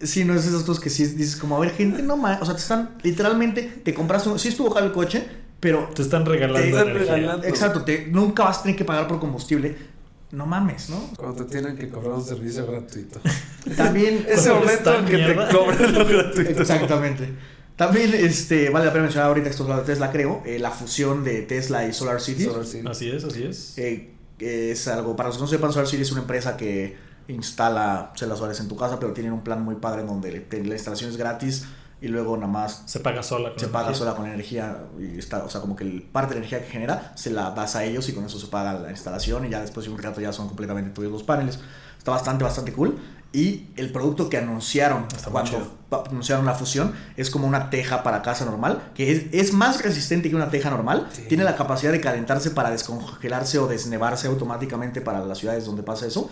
Sí, 0.00 0.24
no 0.24 0.34
es 0.34 0.44
esas 0.46 0.62
cosas 0.62 0.82
que 0.82 0.90
sí 0.90 1.06
dices 1.06 1.36
como, 1.36 1.56
a 1.56 1.60
ver, 1.60 1.70
gente, 1.70 2.02
no 2.02 2.16
más. 2.16 2.40
O 2.42 2.44
sea, 2.44 2.54
te 2.54 2.60
están, 2.60 2.90
literalmente, 3.02 3.62
te 3.62 3.94
compras 3.94 4.26
un. 4.26 4.38
Sí 4.38 4.48
estuvo 4.48 4.72
caro 4.72 4.86
el 4.86 4.92
coche, 4.92 5.26
pero 5.60 5.88
Te 5.94 6.02
están 6.02 6.26
regalando 6.26 6.60
Te 6.60 6.68
están 6.68 6.88
energía. 6.90 7.14
regalando. 7.14 7.46
Exacto, 7.46 7.82
te, 7.84 8.06
nunca 8.08 8.44
vas 8.44 8.58
a 8.58 8.62
tener 8.64 8.76
que 8.76 8.84
pagar 8.84 9.08
por 9.08 9.18
combustible. 9.18 9.93
No 10.34 10.46
mames, 10.46 10.90
¿no? 10.90 11.10
Cuando 11.16 11.44
te 11.44 11.50
tienen 11.50 11.76
que 11.76 11.88
cobrar 11.88 12.12
un 12.14 12.24
servicio 12.24 12.66
gratuito. 12.66 13.20
También. 13.76 14.26
Ese 14.28 14.52
momento 14.52 14.94
en 14.98 15.04
que 15.04 15.16
mierda. 15.16 15.48
te 15.48 15.54
cobran 15.56 15.92
lo 15.94 16.04
gratuito. 16.04 16.60
Exactamente. 16.60 17.32
También 17.76 18.12
este, 18.14 18.70
vale 18.70 18.86
la 18.86 18.92
pena 18.92 19.04
mencionar 19.04 19.28
ahorita 19.28 19.50
hablando 19.50 19.82
de 19.82 19.86
Tesla, 19.86 20.12
creo, 20.12 20.42
eh, 20.44 20.58
la 20.58 20.70
fusión 20.70 21.24
de 21.24 21.42
Tesla 21.42 21.86
y 21.86 21.92
Solar 21.92 22.20
City. 22.20 22.44
Solar 22.44 22.66
City. 22.66 22.86
Así 22.88 23.10
es, 23.10 23.24
así 23.24 23.42
es. 23.44 23.78
eh, 23.78 24.10
es 24.38 24.86
algo, 24.88 25.16
para 25.16 25.28
los 25.28 25.38
que 25.38 25.42
no 25.42 25.48
sepan, 25.48 25.72
Solar 25.72 25.88
City 25.88 26.02
es 26.02 26.12
una 26.12 26.20
empresa 26.20 26.56
que 26.56 26.96
instala 27.28 28.12
celdas 28.16 28.38
solares 28.38 28.60
en 28.60 28.68
tu 28.68 28.76
casa, 28.76 29.00
pero 29.00 29.12
tienen 29.12 29.32
un 29.32 29.42
plan 29.42 29.62
muy 29.62 29.76
padre 29.76 30.02
en 30.02 30.06
donde 30.08 30.46
la 30.50 30.74
instalación 30.74 31.10
es 31.10 31.16
gratis 31.16 31.64
y 32.04 32.08
luego 32.08 32.36
nada 32.36 32.52
más 32.52 32.82
Se 32.84 33.00
paga 33.00 33.22
sola. 33.22 33.50
con 33.50 33.58
se 33.58 33.68
paga 33.68 33.86
energía. 33.86 33.98
sola 33.98 34.14
con 34.16 34.26
energía 34.26 34.78
y 35.00 35.18
está, 35.18 35.42
o 35.42 35.48
sea, 35.48 35.62
como 35.62 35.74
que 35.74 35.84
el 35.84 36.02
parte 36.02 36.34
de 36.34 36.38
energía 36.38 36.60
que 36.62 36.70
genera 36.70 37.12
se 37.14 37.30
la 37.30 37.50
das 37.52 37.76
a 37.76 37.84
ellos 37.84 38.08
y 38.10 38.12
con 38.12 38.24
eso 38.26 38.38
se 38.38 38.46
paga 38.48 38.74
la 38.74 38.90
instalación 38.90 39.46
y 39.46 39.50
ya 39.50 39.60
después 39.60 39.86
de 39.86 39.92
un 39.92 39.98
rato 39.98 40.20
ya 40.20 40.32
son 40.32 40.46
completamente 40.48 40.90
tuyos 40.90 41.10
los 41.10 41.22
paneles. 41.22 41.58
Está 41.96 42.10
bastante, 42.10 42.44
bastante 42.44 42.72
cool. 42.74 42.98
Y 43.32 43.68
el 43.76 43.90
producto 43.90 44.28
que 44.28 44.36
anunciaron 44.36 45.06
Está 45.16 45.30
cuando 45.30 45.76
anunciaron 45.90 46.44
la 46.46 46.54
fusión 46.54 46.92
es 47.16 47.30
como 47.30 47.48
una 47.48 47.70
teja 47.70 48.02
para 48.02 48.20
casa 48.22 48.44
normal, 48.44 48.90
que 48.94 49.10
es, 49.10 49.24
es 49.32 49.52
más 49.54 49.82
resistente 49.82 50.28
que 50.28 50.36
una 50.36 50.50
teja 50.50 50.70
normal. 50.70 51.08
Sí. 51.10 51.22
Tiene 51.28 51.42
la 51.42 51.56
capacidad 51.56 51.90
de 51.90 52.00
calentarse 52.00 52.50
para 52.50 52.70
descongelarse 52.70 53.58
o 53.58 53.66
desnevarse 53.66 54.28
automáticamente 54.28 55.00
para 55.00 55.24
las 55.24 55.38
ciudades 55.38 55.64
donde 55.64 55.82
pasa 55.82 56.06
eso. 56.06 56.28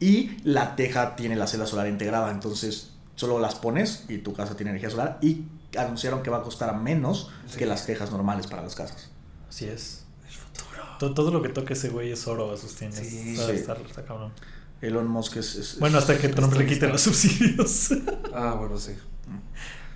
Y 0.00 0.38
la 0.44 0.76
teja 0.76 1.16
tiene 1.16 1.36
la 1.36 1.46
celda 1.46 1.66
solar 1.66 1.88
integrada, 1.88 2.30
entonces 2.30 2.95
solo 3.16 3.40
las 3.40 3.56
pones 3.56 4.04
y 4.08 4.18
tu 4.18 4.32
casa 4.32 4.54
tiene 4.56 4.70
energía 4.70 4.90
solar. 4.90 5.18
Y 5.20 5.46
anunciaron 5.76 6.22
que 6.22 6.30
va 6.30 6.38
a 6.38 6.42
costar 6.42 6.76
menos 6.76 7.30
Sí. 7.48 7.58
que 7.58 7.66
las 7.66 7.84
tejas 7.84 8.12
normales 8.12 8.46
para 8.46 8.62
las 8.62 8.74
casas. 8.76 9.10
Así 9.48 9.64
es. 9.66 10.04
El 10.28 10.32
futuro. 10.34 10.82
Todo, 11.00 11.14
todo 11.14 11.30
lo 11.32 11.42
que 11.42 11.48
toque 11.48 11.72
ese 11.74 11.88
güey 11.88 12.12
es 12.12 12.26
oro 12.28 12.52
a 12.52 12.56
sus 12.56 12.74
tiendas. 12.76 13.00
Sí, 13.04 13.30
está, 13.32 13.46
sí. 13.46 13.52
está- 13.52 13.74
está 13.74 14.04
cabrón. 14.04 14.32
Elon 14.80 15.06
Musk 15.08 15.36
es... 15.38 15.54
es- 15.56 15.78
Bueno, 15.80 15.98
hasta 15.98 16.16
que 16.18 16.28
Trump 16.28 16.52
le 16.54 16.66
quite 16.66 16.86
los 16.88 17.00
subsidios. 17.02 17.90
Ah, 18.34 18.54
bueno, 18.58 18.78
sí. 18.78 18.92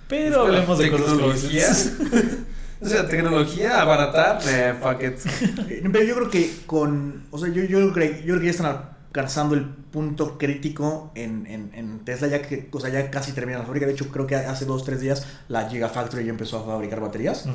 Pero 0.07 0.41
hablemos 0.41 0.77
de 0.79 0.91
cosas 0.91 1.05
¿Tecnología? 1.07 1.67
felices. 1.73 1.93
o 2.81 2.85
sea, 2.87 3.07
tecnología, 3.07 3.79
abaratar, 3.81 4.41
eh, 4.47 4.73
fuck 4.81 5.01
it. 5.03 5.69
Eh, 5.69 5.83
Pero 5.91 6.03
yo 6.03 6.15
creo 6.15 6.29
que 6.29 6.53
con... 6.65 7.27
O 7.31 7.37
sea, 7.37 7.49
yo, 7.49 7.63
yo, 7.63 7.93
creo, 7.93 8.11
yo 8.17 8.23
creo 8.25 8.39
que 8.39 8.45
ya 8.45 8.51
están 8.51 8.89
alcanzando 9.13 9.55
el 9.55 9.65
punto 9.65 10.37
crítico 10.37 11.11
en, 11.15 11.45
en, 11.47 11.71
en 11.73 11.99
Tesla, 12.05 12.27
ya 12.29 12.41
que 12.41 12.69
o 12.71 12.79
sea, 12.79 12.89
ya 12.89 13.11
casi 13.11 13.33
termina 13.33 13.59
la 13.59 13.65
fábrica. 13.65 13.85
De 13.85 13.91
hecho, 13.91 14.09
creo 14.09 14.25
que 14.25 14.35
hace 14.37 14.65
dos, 14.65 14.85
tres 14.85 15.01
días 15.01 15.25
la 15.49 15.69
Gigafactory 15.69 16.23
ya 16.23 16.29
empezó 16.31 16.59
a 16.59 16.63
fabricar 16.65 17.01
baterías. 17.01 17.45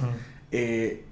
Eh, 0.53 1.05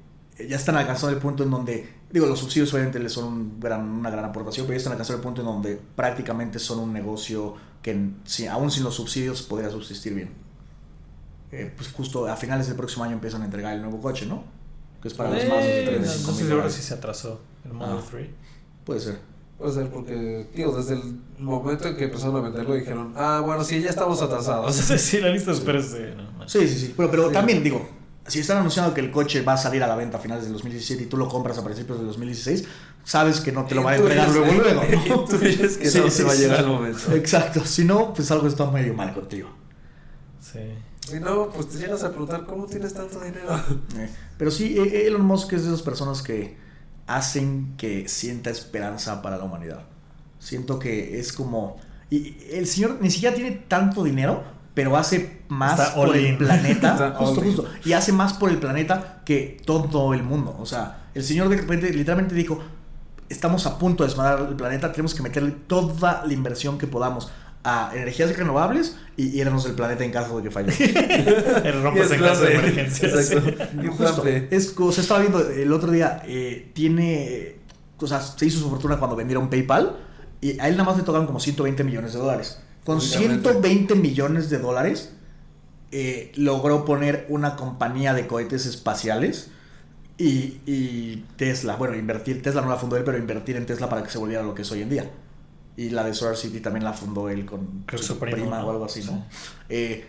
ya 0.49 0.57
están 0.57 0.77
alcanzando 0.77 1.15
el 1.17 1.23
punto 1.23 1.45
en 1.45 1.51
donde, 1.51 1.89
digo, 2.11 2.27
los 2.27 2.39
subsidios 2.41 2.73
obviamente 2.75 2.99
les 2.99 3.13
son 3.13 3.25
un 3.25 3.61
gran- 3.61 3.89
una 3.89 4.11
gran 4.11 4.25
aportación, 4.27 4.67
pero 4.67 4.75
ya 4.75 4.79
están 4.79 4.93
alcanzando 4.93 5.19
el 5.21 5.23
punto 5.25 5.41
en 5.41 5.47
donde 5.47 5.81
prácticamente 5.97 6.59
son 6.59 6.79
un 6.81 6.93
negocio 6.93 7.55
que 7.81 8.11
si, 8.25 8.47
aún 8.47 8.71
sin 8.71 8.83
los 8.85 8.95
subsidios 8.95 9.43
podría 9.43 9.71
subsistir 9.71 10.13
bien. 10.15 10.31
Eh, 11.53 11.73
pues 11.77 11.91
justo 11.93 12.27
a 12.27 12.37
finales 12.37 12.67
del 12.67 12.77
próximo 12.77 13.05
año 13.05 13.13
empiezan 13.15 13.43
a 13.43 13.45
entregar 13.45 13.75
el 13.75 13.81
nuevo 13.81 14.01
coche, 14.01 14.27
¿no? 14.27 14.43
Que 15.01 15.09
es 15.09 15.15
para 15.15 15.31
los 15.31 15.39
más 15.49 15.63
de 15.63 15.83
Eh, 15.83 15.85
no, 15.85 15.91
35 16.03 16.33
no 16.49 16.55
mil 16.63 16.71
sé 16.71 16.77
si 16.79 16.83
se 16.83 16.95
atrasó 16.95 17.41
el 17.65 17.73
Model 17.73 17.97
Ah. 17.99 18.05
3. 18.11 18.29
Puede 18.85 19.01
ser. 19.01 19.19
Puede 19.59 19.73
ser 19.73 19.89
porque, 19.91 20.49
tío, 20.55 20.73
desde 20.73 20.95
el 20.95 21.03
momento 21.39 21.87
en 21.89 21.97
que 21.97 22.05
empezaron 22.05 22.37
a 22.37 22.41
venderlo 22.41 22.75
dijeron, 22.75 23.13
ah, 23.17 23.41
bueno, 23.45 23.63
sí, 23.63 23.81
ya 23.81 23.91
estamos 23.91 24.21
atrasados. 24.21 24.75
Sí, 24.75 24.99
sí, 24.99 25.21
la 25.21 25.29
lista 25.29 25.53
de 25.53 25.57
espera. 25.59 25.81
No, 26.17 26.39
manches. 26.39 26.53
Sí, 26.63 26.69
sí, 26.69 26.87
sí. 26.87 26.95
Pero, 26.97 27.11
pero 27.11 27.27
Sí. 27.29 27.33
también 27.35 27.63
digo, 27.63 27.87
si 28.27 28.41
están 28.41 28.59
anunciando 28.59 28.93
que 28.95 29.01
el 29.01 29.11
coche 29.13 29.43
va 29.43 29.53
a 29.53 29.57
salir 29.57 29.83
a 29.85 29.87
la 29.87 29.95
venta 29.97 30.19
a 30.19 30.21
finales 30.21 30.45
del 30.45 30.53
2017 30.55 31.05
y 31.05 31.07
tú 31.07 31.17
lo 31.17 31.29
compras 31.29 31.57
a 31.59 31.65
principios 31.65 31.99
del 31.99 32.09
2016, 32.09 32.65
sabes 33.05 33.41
que 33.41 33.53
no 33.53 33.65
te 33.65 33.75
lo 33.77 33.83
van 33.85 33.95
a 33.95 33.97
entregar 33.99 34.29
luego, 34.31 34.53
luego. 34.53 34.83
¿no? 35.09 35.23
Intuyes 35.23 35.77
que 35.79 35.89
Sí, 35.91 35.99
no 35.99 36.05
sí, 36.05 36.11
se 36.11 36.25
va 36.25 36.33
a 36.33 36.35
sí. 36.35 36.43
llegar 36.43 36.61
el 36.61 36.67
momento. 36.67 37.13
Exacto. 37.13 37.65
Si 37.65 37.85
no, 37.85 38.13
pues 38.13 38.31
algo 38.33 38.49
está 38.49 38.69
medio 38.71 38.93
mal 38.95 39.15
contigo. 39.15 39.51
Sí. 40.41 40.59
Si 41.07 41.21
no, 41.21 41.51
pues 41.51 41.69
te 41.69 41.79
llegas 41.79 42.03
a 42.03 42.09
preguntar, 42.11 42.45
¿cómo 42.47 42.67
tienes 42.67 42.95
tanto 42.95 43.21
dinero? 43.21 43.55
Eh, 43.99 44.09
Pero 44.39 44.51
sí, 44.51 44.75
eh, 44.79 45.07
Elon 45.07 45.23
Musk 45.25 45.53
es 45.53 45.63
de 45.63 45.69
esas 45.69 45.83
personas 45.83 46.23
que 46.23 46.57
hacen 47.07 47.75
que 47.77 48.09
sienta 48.09 48.51
esperanza 48.51 49.23
para 49.23 49.37
la 49.37 49.45
humanidad. 49.45 49.83
Siento 50.39 50.79
que 50.79 51.19
es 51.19 51.33
como... 51.33 51.77
Y 52.11 52.37
el 52.53 52.67
señor 52.67 52.99
ni 53.01 53.11
siquiera 53.11 53.35
tiene 53.35 53.53
tanto 53.53 54.05
dinero, 54.05 54.45
pero 54.75 54.97
hace 54.97 55.43
más 55.49 55.91
por 55.91 56.17
el 56.17 56.37
planeta. 56.37 57.15
Justo, 57.19 57.41
justo. 57.41 57.69
Y 57.85 57.93
hace 57.93 58.13
más 58.13 58.35
por 58.35 58.51
el 58.51 58.59
planeta 58.59 59.23
que 59.25 59.61
todo 59.65 60.13
el 60.13 60.23
mundo. 60.23 60.57
O 60.61 60.67
sea, 60.67 61.09
el 61.15 61.25
señor 61.25 61.49
de 61.49 61.57
repente 61.57 61.93
literalmente 61.93 62.35
dijo, 62.35 62.61
estamos 63.29 63.67
a 63.67 63.79
punto 63.79 64.05
de 64.05 64.09
desmadrar 64.09 64.47
el 64.49 64.57
planeta, 64.57 64.93
tenemos 64.93 65.15
que 65.15 65.23
meterle 65.23 65.53
toda 65.53 66.25
la 66.27 66.33
inversión 66.33 66.79
que 66.79 66.87
podamos 66.87 67.31
a 67.65 67.91
energías 67.95 68.37
renovables 68.37 68.97
y 69.17 69.41
irnos 69.41 69.65
del 69.65 69.75
planeta 69.75 70.05
en 70.05 70.13
caso 70.13 70.37
de 70.37 70.43
que 70.43 70.51
falle. 70.51 70.71
El 71.65 71.83
rompes 71.83 72.11
en 72.11 72.21
caso 72.21 72.43
de 72.43 72.55
emergencia. 72.55 73.09
Exacto. 73.09 73.51
sí. 73.51 73.89
Justo. 73.89 74.27
Es, 74.27 74.75
o 74.79 74.93
sea, 74.93 75.03
estaba 75.03 75.21
viendo 75.21 75.41
el 75.41 75.73
otro 75.73 75.91
día, 75.91 76.23
eh, 76.27 76.71
tiene, 76.75 77.57
o 77.99 78.07
sea, 78.07 78.21
se 78.21 78.47
hizo 78.47 78.61
su 78.61 78.69
fortuna 78.69 78.99
cuando 78.99 79.17
vendieron 79.17 79.49
PayPal 79.49 79.97
y 80.43 80.61
a 80.61 80.69
él 80.69 80.77
nada 80.77 80.91
más 80.91 80.99
le 80.99 81.05
tocaron 81.05 81.27
como 81.27 81.41
120 81.41 81.85
millones 81.85 82.13
de 82.13 82.19
dólares. 82.19 82.61
Con 82.85 82.99
Obviamente. 82.99 83.49
120 83.51 83.95
millones 83.95 84.51
de 84.51 84.59
dólares 84.59 85.13
eh, 85.91 86.33
logró 86.37 86.85
poner 86.85 87.25
una 87.31 87.57
compañía 87.57 88.13
de 88.13 88.27
cohetes 88.27 88.67
espaciales 88.67 89.51
y, 90.19 90.61
y 90.67 91.25
Tesla, 91.37 91.77
bueno, 91.77 91.97
invertir, 91.97 92.43
Tesla 92.43 92.61
no 92.61 92.69
la 92.69 92.77
fundó 92.77 92.99
él, 92.99 93.05
pero 93.05 93.17
invertir 93.17 93.57
en 93.57 93.65
Tesla 93.65 93.89
para 93.89 94.03
que 94.03 94.11
se 94.11 94.19
volviera 94.19 94.43
lo 94.43 94.55
que 94.55 94.63
es 94.63 94.71
hoy 94.71 94.83
en 94.83 94.91
día. 94.91 95.11
Y 95.77 95.91
la 95.91 96.05
de 96.05 96.15
Solar 96.15 96.37
City 96.37 96.61
también 96.61 96.85
la 96.85 96.93
fundó 96.93 97.29
él 97.29 97.45
con 97.45 97.83
Creo 97.87 98.01
su 98.03 98.19
primo, 98.19 98.37
prima 98.37 98.61
¿no? 98.61 98.67
o 98.69 98.71
algo 98.71 98.85
así, 98.85 99.03
¿no? 99.05 99.25
Sí. 99.31 99.47
Eh, 99.71 100.07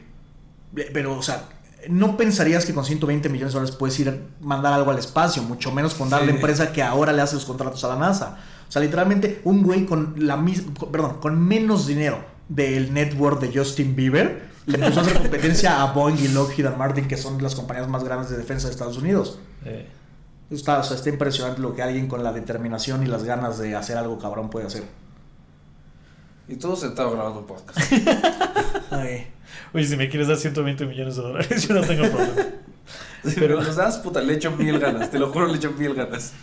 pero, 0.94 1.18
o 1.18 1.22
sea, 1.24 1.50
no 1.90 2.18
pensarías 2.18 2.66
que 2.66 2.74
con 2.74 2.86
120 2.86 3.30
millones 3.30 3.54
de 3.54 3.60
dólares 3.60 3.76
puedes 3.76 4.00
ir 4.00 4.10
a 4.10 4.16
mandar 4.42 4.74
algo 4.74 4.92
al 4.92 5.00
espacio, 5.00 5.42
mucho 5.44 5.72
menos 5.72 5.94
fundar 5.94 6.22
Sí. 6.22 6.28
la 6.28 6.34
empresa 6.34 6.72
que 6.72 6.84
ahora 6.84 7.14
le 7.14 7.22
hace 7.22 7.36
los 7.36 7.46
contratos 7.46 7.84
a 7.84 7.88
la 7.90 7.96
NASA. 7.96 8.38
O 8.68 8.72
sea, 8.72 8.82
literalmente 8.82 9.42
un 9.44 9.64
güey 9.64 9.86
con 9.86 10.14
la 10.18 10.38
misma, 10.38 10.74
perdón, 10.92 11.18
con 11.20 11.40
menos 11.40 11.88
dinero 11.88 12.24
del 12.50 12.94
network 12.94 13.40
de 13.40 13.58
Justin 13.58 13.96
Bieber 13.96 14.50
le 14.68 14.76
empezó 14.76 15.00
a 15.00 15.04
hacer 15.04 15.18
competencia 15.20 15.82
a 15.82 15.94
Boeing 15.94 16.18
y 16.18 16.28
Lockheed 16.30 16.68
Martin, 16.76 17.08
que 17.08 17.18
son 17.18 17.42
las 17.42 17.54
compañías 17.56 17.88
más 17.88 18.04
grandes 18.04 18.30
de 18.32 18.38
defensa 18.38 18.68
de 18.68 18.74
Estados 18.74 18.98
Unidos. 18.98 19.40
Está, 20.50 20.80
o 20.80 20.84
sea, 20.84 20.96
está 20.98 21.10
impresionante 21.10 21.62
lo 21.62 21.76
que 21.76 21.82
alguien 21.84 22.08
con 22.08 22.24
la 22.24 22.32
determinación 22.34 23.04
y 23.04 23.08
las 23.08 23.24
ganas 23.24 23.58
de 23.60 23.76
hacer 23.76 23.98
algo 23.98 24.18
cabrón 24.20 24.50
puede 24.50 24.66
hacer. 24.68 24.84
Y 26.48 26.56
todo 26.56 26.76
sentado 26.76 27.12
grabando 27.12 27.40
un 27.40 27.46
podcast. 27.48 27.80
Ay. 28.92 29.28
Oye, 29.74 29.86
si 29.86 29.98
me 29.98 30.10
quieres 30.10 30.28
dar 30.28 30.38
120 30.38 30.86
millones 30.86 31.16
de 31.16 31.22
dólares, 31.22 31.68
yo 31.68 31.74
no 31.74 31.82
tengo 31.82 32.04
problema. 32.10 32.34
Pero 33.36 33.62
nos 33.62 33.76
das, 33.76 33.98
puta, 33.98 34.22
le 34.22 34.34
echo 34.36 34.52
mil 34.52 34.78
ganas. 34.80 35.10
Te 35.10 35.18
lo 35.18 35.32
juro, 35.32 35.48
le 35.48 35.58
echo 35.58 35.72
mil 35.72 35.96
ganas. 35.96 36.34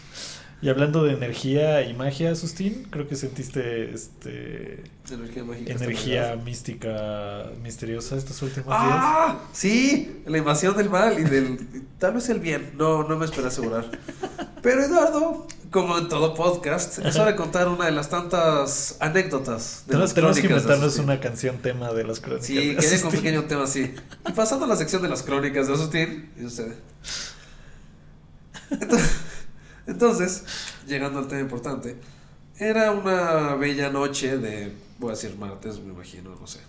Y 0.60 0.68
hablando 0.68 1.02
de 1.02 1.12
energía 1.14 1.82
y 1.82 1.92
magia, 1.94 2.34
Sustín, 2.36 2.86
creo 2.90 3.08
que 3.08 3.16
sentiste 3.16 3.92
este 3.92 4.84
Energía 5.10 5.42
mágica. 5.44 5.72
energía 5.72 6.36
mística, 6.36 7.50
misteriosa 7.62 8.16
estos 8.16 8.40
últimos 8.42 8.68
¡Ah! 8.70 9.40
Sí, 9.52 10.22
la 10.24 10.38
invasión 10.38 10.76
del 10.76 10.88
mal 10.88 11.18
y 11.18 11.24
del. 11.24 11.58
Tal 11.98 12.14
vez 12.14 12.28
el 12.28 12.38
bien. 12.38 12.72
No, 12.76 13.02
no 13.08 13.16
me 13.16 13.24
espero 13.24 13.48
asegurar. 13.48 13.86
Pero 14.62 14.84
Eduardo, 14.84 15.48
como 15.72 15.98
en 15.98 16.08
todo 16.08 16.34
podcast, 16.34 16.98
es 16.98 17.16
hora 17.16 17.32
de 17.32 17.36
contar 17.36 17.66
una 17.66 17.86
de 17.86 17.92
las 17.92 18.10
tantas 18.10 18.96
anécdotas 19.00 19.84
de 19.86 19.98
las 19.98 20.14
Tenemos, 20.14 20.14
tenemos 20.14 20.38
que 20.38 20.46
inventarnos 20.46 20.98
una 20.98 21.18
canción 21.18 21.58
tema 21.58 21.92
de 21.92 22.04
las 22.04 22.20
crónicas. 22.20 22.46
Sí, 22.46 22.74
de 22.74 22.76
quede 22.76 23.00
con 23.00 23.10
un 23.10 23.16
pequeño 23.16 23.44
tema 23.44 23.64
así. 23.64 23.94
Y 24.28 24.32
pasando 24.32 24.66
a 24.66 24.68
la 24.68 24.76
sección 24.76 25.02
de 25.02 25.08
las 25.08 25.22
crónicas 25.22 25.66
de 25.66 25.74
Asustín, 25.74 26.30
y 26.38 26.44
usted. 26.44 26.74
Entonces, 28.70 29.10
entonces, 29.86 30.44
llegando 30.86 31.18
al 31.18 31.26
tema 31.26 31.40
importante, 31.40 31.96
era 32.58 32.92
una 32.92 33.54
bella 33.54 33.90
noche 33.90 34.38
de, 34.38 34.72
voy 34.98 35.08
a 35.08 35.14
decir 35.14 35.36
martes, 35.38 35.80
me 35.80 35.92
imagino, 35.92 36.36
no 36.38 36.46
sé. 36.46 36.60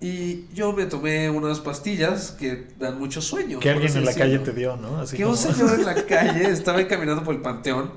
Y 0.00 0.46
yo 0.52 0.72
me 0.74 0.84
tomé 0.86 1.30
unas 1.30 1.60
pastillas 1.60 2.32
que 2.32 2.68
dan 2.78 2.98
mucho 2.98 3.22
sueño. 3.22 3.60
Que 3.60 3.70
alguien 3.70 3.96
en 3.96 4.04
la 4.04 4.14
calle 4.14 4.38
te 4.40 4.52
dio, 4.52 4.76
¿no? 4.76 5.00
Así 5.00 5.16
Que 5.16 5.22
como... 5.22 5.34
un 5.34 5.38
señor 5.38 5.74
en 5.78 5.86
la 5.86 5.94
calle 6.06 6.50
estaba 6.50 6.86
caminando 6.86 7.24
por 7.24 7.34
el 7.34 7.40
panteón. 7.40 7.92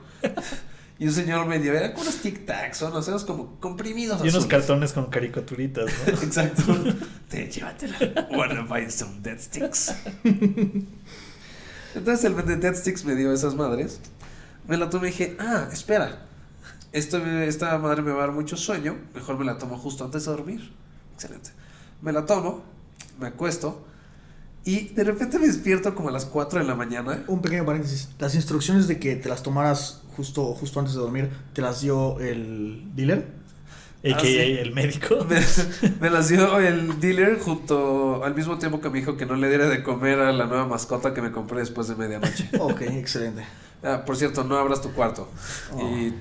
Y 0.97 1.08
un 1.08 1.14
señor 1.14 1.45
me 1.45 1.60
dio, 1.60 1.74
era 1.74 1.93
con 1.93 2.04
unos 2.04 2.22
tic-tacs, 2.24 2.82
o 2.84 2.89
no 2.89 3.02
sé, 3.02 3.12
unos 3.12 3.24
como 3.24 3.58
comprimidos 3.60 4.24
Y 4.24 4.30
unos 4.30 4.45
cartones 4.47 4.91
con 4.91 5.06
caricaturitas, 5.06 5.86
¿no? 5.86 6.14
Exacto. 6.24 6.64
Te 7.30 7.50
llévatela. 7.50 7.97
Wanna 8.32 8.64
buy 8.64 8.89
some 8.89 9.20
dead 9.22 9.39
sticks. 9.39 9.93
Entonces 11.95 12.26
el 12.26 12.36
de 12.45 12.56
dead 12.58 12.76
sticks 12.76 13.04
me 13.06 13.16
dio 13.16 13.34
esas 13.34 13.56
madres. 13.56 14.00
Me 14.68 14.78
la 14.78 14.89
tomé 14.89 15.08
y 15.08 15.12
dije, 15.12 15.38
ah, 15.39 15.68
espera. 15.72 16.26
Esto, 16.91 17.18
esta 17.18 17.78
madre 17.78 18.02
me 18.02 18.12
va 18.12 18.24
a 18.24 18.28
dar 18.28 18.32
mucho 18.32 18.58
sueño. 18.58 18.97
Mejor 19.14 19.38
me 19.38 19.45
la 19.45 19.58
tomo 19.58 19.78
justo 19.78 20.04
antes 20.06 20.26
de 20.26 20.32
dormir. 20.32 20.72
Excelente. 21.14 21.52
Me 22.02 22.12
la 22.12 22.26
tomo, 22.26 22.64
me 23.20 23.28
acuesto. 23.28 23.86
Y 24.66 24.89
de 24.89 25.04
repente 25.04 25.39
me 25.39 25.47
despierto 25.47 25.95
como 25.95 26.10
a 26.10 26.12
las 26.12 26.26
4 26.26 26.60
de 26.60 26.66
la 26.66 26.76
mañana. 26.76 27.24
Un 27.28 27.41
pequeño 27.41 27.66
paréntesis. 27.66 28.10
Las 28.20 28.36
instrucciones 28.36 28.88
de 28.88 29.00
que 29.00 29.16
te 29.16 29.30
las 29.30 29.41
tomaras 29.41 30.02
justo, 30.16 30.54
justo 30.54 30.80
antes 30.80 30.95
de 30.95 31.02
dormir, 31.02 31.30
¿te 31.54 31.62
las 31.62 31.82
dio 31.82 32.20
el 32.20 32.84
dealer? 32.95 33.39
A.K.A. 34.00 34.16
Ah, 34.16 34.22
sí. 34.22 34.38
el 34.38 34.74
médico. 34.74 35.26
Me, 35.30 35.41
me 36.00 36.10
las 36.10 36.30
dio 36.30 36.58
el 36.60 37.00
dealer 37.02 37.39
junto 37.39 38.24
al 38.24 38.34
mismo 38.34 38.58
tiempo 38.58 38.80
que 38.80 38.89
me 38.89 39.00
dijo 39.00 39.18
que 39.18 39.26
no 39.26 39.36
le 39.36 39.50
diera 39.50 39.68
de 39.68 39.84
comer 39.84 40.20
a 40.20 40.32
la 40.32 40.45
nueva 40.45 40.66
mascota 40.68 41.14
que 41.14 41.22
me 41.22 41.32
compré 41.32 41.60
después 41.60 41.88
de 41.88 41.95
medianoche. 41.95 42.50
Ok, 42.60 42.82
excelente. 42.82 43.43
Ah, 43.84 44.04
por 44.06 44.16
cierto, 44.16 44.43
no 44.43 44.58
abras 44.58 44.82
tu 44.82 44.91
cuarto. 44.93 45.30
Oh. 45.74 45.82
Y 45.82 46.14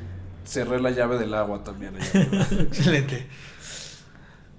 cerré 0.44 0.80
la 0.80 0.90
llave 0.90 1.18
del 1.18 1.34
agua 1.34 1.62
también. 1.62 1.94
allá. 1.96 2.48
Excelente. 2.62 3.26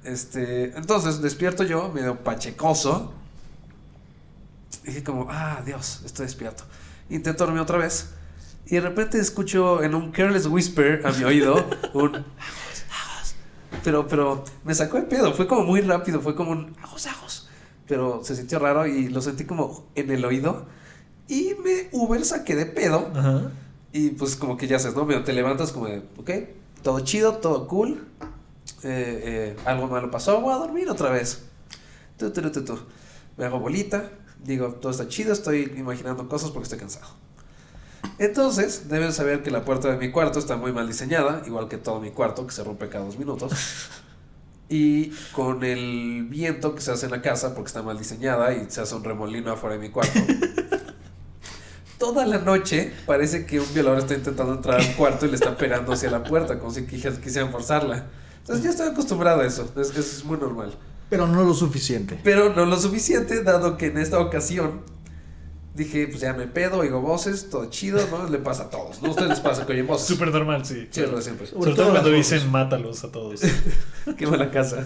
Este, 0.10 0.76
entonces 0.76 1.22
despierto 1.22 1.64
yo, 1.64 1.89
medio 1.89 2.24
pachecoso. 2.24 3.14
Dije 4.84 5.03
como, 5.03 5.28
ah, 5.30 5.62
Dios, 5.64 6.01
estoy 6.03 6.26
despierto. 6.26 6.64
Intento 7.10 7.45
dormir 7.45 7.62
otra 7.62 7.78
vez. 7.78 8.10
Y 8.66 8.76
de 8.76 8.82
repente 8.82 9.20
escucho 9.20 9.84
en 9.84 9.93
un 9.93 10.12
careless 10.12 10.47
whisper 10.47 11.05
a 11.05 11.12
mi 11.12 11.24
oído 11.24 11.55
un 11.93 12.16
ajos, 12.16 12.84
ajos. 12.91 13.36
Pero, 13.84 14.07
pero 14.07 14.43
me 14.64 14.74
sacó 14.74 14.97
de 14.97 15.03
pedo. 15.03 15.34
Fue 15.34 15.47
como 15.47 15.64
muy 15.64 15.82
rápido. 15.82 16.22
Fue 16.22 16.36
como 16.36 16.51
un 16.51 16.76
ajos, 16.82 17.05
ajos. 17.07 17.49
Pero 17.88 18.24
se 18.24 18.36
sintió 18.36 18.60
raro 18.60 18.88
y 18.88 19.10
lo 19.10 19.22
sentí 19.22 19.45
como 19.45 19.88
en 19.95 20.10
el 20.10 20.26
oído. 20.26 20.66
Y 21.28 21.55
me 21.64 21.89
Uber 21.91 22.24
saqué 22.26 22.55
de 22.55 22.66
pedo. 22.66 23.12
Ajá. 23.16 23.51
Y 23.91 24.10
pues 24.12 24.36
como 24.36 24.57
que 24.57 24.68
ya 24.68 24.80
sabes, 24.80 24.95
¿no? 24.95 25.05
Medio 25.05 25.24
te 25.24 25.34
levantas 25.34 25.72
como 25.72 25.88
de, 25.88 26.03
ok, 26.18 26.32
todo 26.84 26.99
chido, 27.01 27.34
todo 27.38 27.68
cool. 27.68 28.07
Eh, 28.84 29.55
eh, 29.55 29.57
algo 29.65 29.88
malo 29.88 30.09
pasó, 30.09 30.39
voy 30.41 30.53
a 30.53 30.57
dormir 30.57 30.89
otra 30.89 31.09
vez. 31.09 31.43
Tu, 32.17 32.32
tu, 32.32 32.41
tu. 32.51 32.80
Me 33.38 33.45
hago 33.45 33.59
bolita, 33.59 34.09
digo, 34.43 34.73
todo 34.75 34.91
está 34.91 35.07
chido, 35.07 35.34
estoy 35.34 35.73
imaginando 35.77 36.27
cosas 36.27 36.51
porque 36.51 36.63
estoy 36.63 36.80
cansado. 36.80 37.07
Entonces, 38.17 38.88
deben 38.89 39.11
saber 39.13 39.43
que 39.43 39.51
la 39.51 39.63
puerta 39.65 39.89
de 39.89 39.97
mi 39.97 40.11
cuarto 40.11 40.39
está 40.39 40.55
muy 40.57 40.71
mal 40.71 40.88
diseñada, 40.88 41.41
igual 41.45 41.67
que 41.67 41.77
todo 41.77 41.99
mi 41.99 42.11
cuarto, 42.11 42.45
que 42.47 42.53
se 42.53 42.63
rompe 42.63 42.89
cada 42.89 43.05
dos 43.05 43.17
minutos. 43.17 43.51
Y 44.71 45.09
con 45.32 45.63
el 45.63 46.27
viento 46.30 46.75
que 46.75 46.82
se 46.82 46.91
hace 46.91 47.07
en 47.07 47.11
la 47.11 47.23
casa, 47.23 47.55
porque 47.55 47.69
está 47.69 47.82
mal 47.82 47.97
diseñada 47.97 48.53
y 48.53 48.69
se 48.69 48.82
hace 48.82 48.93
un 48.93 49.03
remolino 49.03 49.51
afuera 49.51 49.75
de 49.75 49.82
mi 49.82 49.89
cuarto. 49.89 50.19
Toda 51.97 52.25
la 52.27 52.38
noche 52.38 52.93
parece 53.07 53.47
que 53.47 53.59
un 53.59 53.73
violador 53.73 53.97
está 53.99 54.13
intentando 54.13 54.53
entrar 54.53 54.80
al 54.80 54.95
cuarto 54.95 55.25
y 55.25 55.30
le 55.30 55.36
está 55.36 55.57
pegando 55.57 55.91
hacia 55.91 56.09
la 56.11 56.23
puerta, 56.23 56.59
como 56.59 56.71
si 56.71 56.82
quis- 56.86 57.19
quisieran 57.19 57.51
forzarla. 57.51 58.05
Entonces 58.50 58.64
ya 58.64 58.70
estoy 58.72 58.88
acostumbrado 58.88 59.41
a 59.41 59.45
eso, 59.45 59.72
es, 59.80 59.89
eso 59.91 60.00
es 60.00 60.26
muy 60.26 60.36
normal. 60.39 60.74
Pero 61.08 61.28
no 61.28 61.43
lo 61.43 61.54
suficiente. 61.54 62.20
Pero 62.24 62.52
no 62.56 62.66
lo 62.66 62.80
suficiente, 62.80 63.43
dado 63.43 63.78
que 63.78 63.86
en 63.88 64.00
esta 64.00 64.20
ocasión 64.20 64.82
dije, 65.76 66.08
pues 66.08 66.22
ya 66.22 66.34
hay 66.34 66.47
pedo, 66.47 66.80
oigo 66.80 67.00
voces, 67.00 67.52
todo 67.52 67.70
chido, 67.70 68.00
¿no? 68.10 68.28
Le 68.28 68.39
pasa 68.39 68.64
a 68.64 68.70
todos, 68.72 69.04
¿no? 69.04 69.10
A 69.10 69.12
ustedes 69.12 69.30
les 69.30 69.39
pasa 69.39 69.68
que 69.68 69.74
oyen 69.74 69.86
voces. 69.86 70.08
Súper 70.08 70.34
normal, 70.34 70.66
sí. 70.66 70.89
Lo 70.95 71.22
siempre. 71.22 71.45
Sobre 71.45 71.62
Sobre 71.62 71.72
todo 71.74 71.74
todo 71.76 71.91
cuando 71.91 72.10
dicen 72.10 72.39
voces. 72.39 72.52
mátalos 72.52 73.04
a 73.04 73.12
todos. 73.12 73.41
Qué 74.18 74.26
mala 74.26 74.50
casa. 74.50 74.84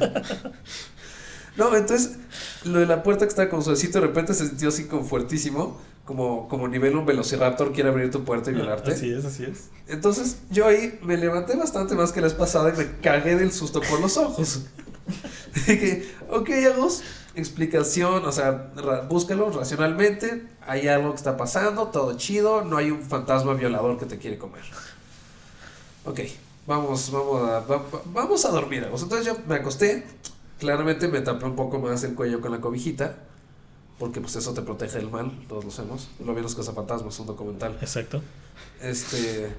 No, 1.55 1.74
entonces, 1.74 2.18
lo 2.66 2.80
de 2.80 2.86
la 2.86 3.01
puerta 3.01 3.24
que 3.26 3.30
estaba 3.30 3.49
con 3.49 3.64
suavecito, 3.64 4.01
de 4.01 4.07
repente 4.07 4.34
se 4.34 4.45
sintió 4.45 4.68
así 4.68 4.88
como 4.88 5.05
fuertísimo, 5.05 5.80
como, 6.05 6.47
como 6.49 6.67
nivel 6.67 6.95
un 6.97 7.05
velociraptor 7.05 7.71
quiere 7.71 7.89
abrir 7.89 8.11
tu 8.11 8.23
puerta 8.23 8.51
y 8.51 8.53
violarte. 8.53 8.91
Así 8.91 9.11
es, 9.11 9.23
así 9.25 9.43
es. 9.45 9.69
Entonces, 9.87 10.37
yo 10.49 10.67
ahí 10.67 10.99
me 11.03 11.17
levanté 11.17 11.55
bastante 11.55 11.95
más 11.95 12.11
que 12.11 12.19
la 12.21 12.27
vez 12.27 12.35
pasada 12.35 12.73
y 12.73 12.77
me 12.77 12.99
cagué 13.01 13.35
del 13.35 13.51
susto 13.51 13.79
por 13.81 13.99
los 14.01 14.17
ojos. 14.17 14.61
Dije, 15.67 16.09
ok, 16.29 16.49
Agus, 16.73 17.03
explicación, 17.35 18.25
o 18.25 18.31
sea, 18.31 18.71
ra- 18.75 19.01
búscalo 19.01 19.49
racionalmente, 19.51 20.47
hay 20.65 20.87
algo 20.87 21.11
que 21.11 21.17
está 21.17 21.37
pasando, 21.37 21.87
todo 21.87 22.17
chido, 22.17 22.63
no 22.63 22.77
hay 22.77 22.91
un 22.91 23.01
fantasma 23.01 23.53
violador 23.53 23.97
que 23.97 24.05
te 24.05 24.17
quiere 24.17 24.37
comer. 24.37 24.63
Ok, 26.05 26.19
vamos, 26.67 27.11
vamos 27.11 27.41
a, 27.49 27.59
va- 27.61 27.77
va- 27.77 28.01
vamos 28.07 28.43
a 28.45 28.49
dormir, 28.49 28.83
Agus. 28.85 29.03
Entonces 29.03 29.25
yo 29.27 29.37
me 29.47 29.55
acosté, 29.55 30.05
claramente 30.59 31.07
me 31.07 31.21
tapé 31.21 31.45
un 31.45 31.55
poco 31.55 31.79
más 31.79 32.03
el 32.03 32.13
cuello 32.15 32.41
con 32.41 32.51
la 32.51 32.59
cobijita, 32.59 33.15
porque 34.03 34.19
pues 34.19 34.35
eso 34.35 34.53
te 34.53 34.61
protege 34.61 34.97
del 34.97 35.09
mal, 35.09 35.31
todos 35.47 35.63
lo 35.63 35.71
sabemos. 35.71 36.09
Lo 36.19 36.33
vi 36.33 36.39
en 36.39 36.43
los 36.43 36.55
cazafantasmas, 36.55 37.17
un 37.21 37.25
documental. 37.27 37.77
Exacto. 37.79 38.21
Este. 38.81 39.55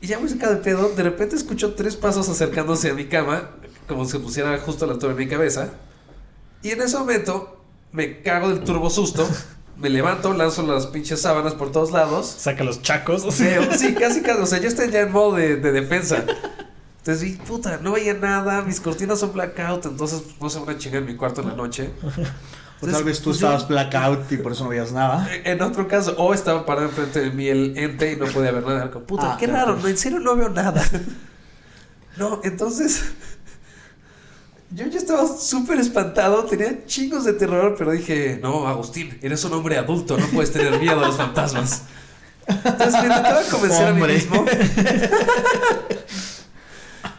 Y 0.00 0.08
ya 0.08 0.18
muy 0.18 0.28
cerca 0.28 0.50
de 0.50 0.56
pedo, 0.56 0.88
de 0.88 1.04
repente 1.04 1.36
escucho 1.36 1.74
tres 1.74 1.94
pasos 1.94 2.28
acercándose 2.28 2.90
a 2.90 2.94
mi 2.94 3.04
cama, 3.06 3.50
como 3.86 4.04
si 4.06 4.10
se 4.10 4.18
pusiera 4.18 4.58
justo 4.58 4.84
a 4.84 4.88
la 4.88 4.94
altura 4.94 5.14
de 5.14 5.24
mi 5.24 5.30
cabeza. 5.30 5.70
Y 6.64 6.70
en 6.70 6.82
ese 6.82 6.98
momento 6.98 7.62
me 7.92 8.22
cago 8.22 8.48
del 8.48 8.64
turbo 8.64 8.90
susto, 8.90 9.24
me 9.78 9.88
levanto, 9.88 10.32
lanzo 10.34 10.62
las 10.66 10.88
pinches 10.88 11.20
sábanas 11.20 11.54
por 11.54 11.70
todos 11.70 11.92
lados. 11.92 12.26
Saca 12.26 12.64
los 12.64 12.82
chacos. 12.82 13.22
Veo- 13.38 13.72
sí, 13.78 13.94
casi, 13.94 14.20
casi, 14.22 14.40
o 14.40 14.46
sea, 14.46 14.58
yo 14.60 14.66
estoy 14.66 14.90
ya 14.90 15.02
en 15.02 15.12
modo 15.12 15.36
de, 15.36 15.54
de 15.58 15.70
defensa. 15.70 16.24
Entonces 17.02 17.22
vi, 17.24 17.32
puta, 17.32 17.78
no 17.82 17.92
veía 17.92 18.14
nada, 18.14 18.62
mis 18.62 18.80
cortinas 18.80 19.18
son 19.18 19.32
blackout, 19.32 19.86
entonces 19.86 20.22
no 20.40 20.48
se 20.48 20.60
van 20.60 20.70
a 20.76 20.78
chingar 20.78 21.02
en 21.02 21.06
mi 21.08 21.16
cuarto 21.16 21.40
en 21.40 21.48
la 21.48 21.54
noche. 21.54 21.90
O 22.80 22.86
tal 22.86 23.02
vez 23.04 23.18
tú 23.18 23.30
Pues 23.30 23.38
yo- 23.40 23.48
estabas 23.48 23.66
blackout 23.68 24.30
y 24.30 24.36
por 24.36 24.52
eso 24.52 24.64
no 24.64 24.70
veías 24.70 24.92
nada. 24.92 25.28
En 25.44 25.60
otro 25.62 25.88
caso, 25.88 26.14
o 26.18 26.32
estaba 26.32 26.64
parado 26.64 26.86
enfrente 26.88 27.20
de 27.20 27.30
mí 27.30 27.48
el 27.48 27.76
ente 27.76 28.12
y 28.12 28.16
no 28.16 28.26
podía 28.26 28.52
ver 28.52 28.64
nada. 28.64 28.90
Como, 28.90 29.04
Puta, 29.04 29.32
Ah, 29.32 29.36
qué 29.38 29.46
claro. 29.46 29.72
raro, 29.72 29.80
no, 29.82 29.88
en 29.88 29.96
serio 29.98 30.20
no 30.20 30.36
veo 30.36 30.48
nada. 30.48 30.82
No, 32.18 32.40
entonces. 32.44 33.04
Yo 34.70 34.86
ya 34.86 34.98
estaba 34.98 35.26
súper 35.26 35.80
espantado, 35.80 36.44
tenía 36.44 36.84
chingos 36.86 37.24
de 37.24 37.32
terror, 37.32 37.74
pero 37.76 37.90
dije, 37.92 38.38
no, 38.42 38.66
Agustín, 38.68 39.18
eres 39.22 39.42
un 39.44 39.52
hombre 39.54 39.76
adulto, 39.78 40.16
no 40.18 40.26
puedes 40.26 40.52
tener 40.52 40.78
miedo 40.78 41.02
a 41.02 41.06
los 41.08 41.16
fantasmas. 41.16 41.82
Entonces 42.46 42.92
me 42.92 43.00
intentaba 43.08 43.42
convencer 43.50 43.86
a 43.88 43.92
mí 43.92 44.02
mismo. 44.02 44.44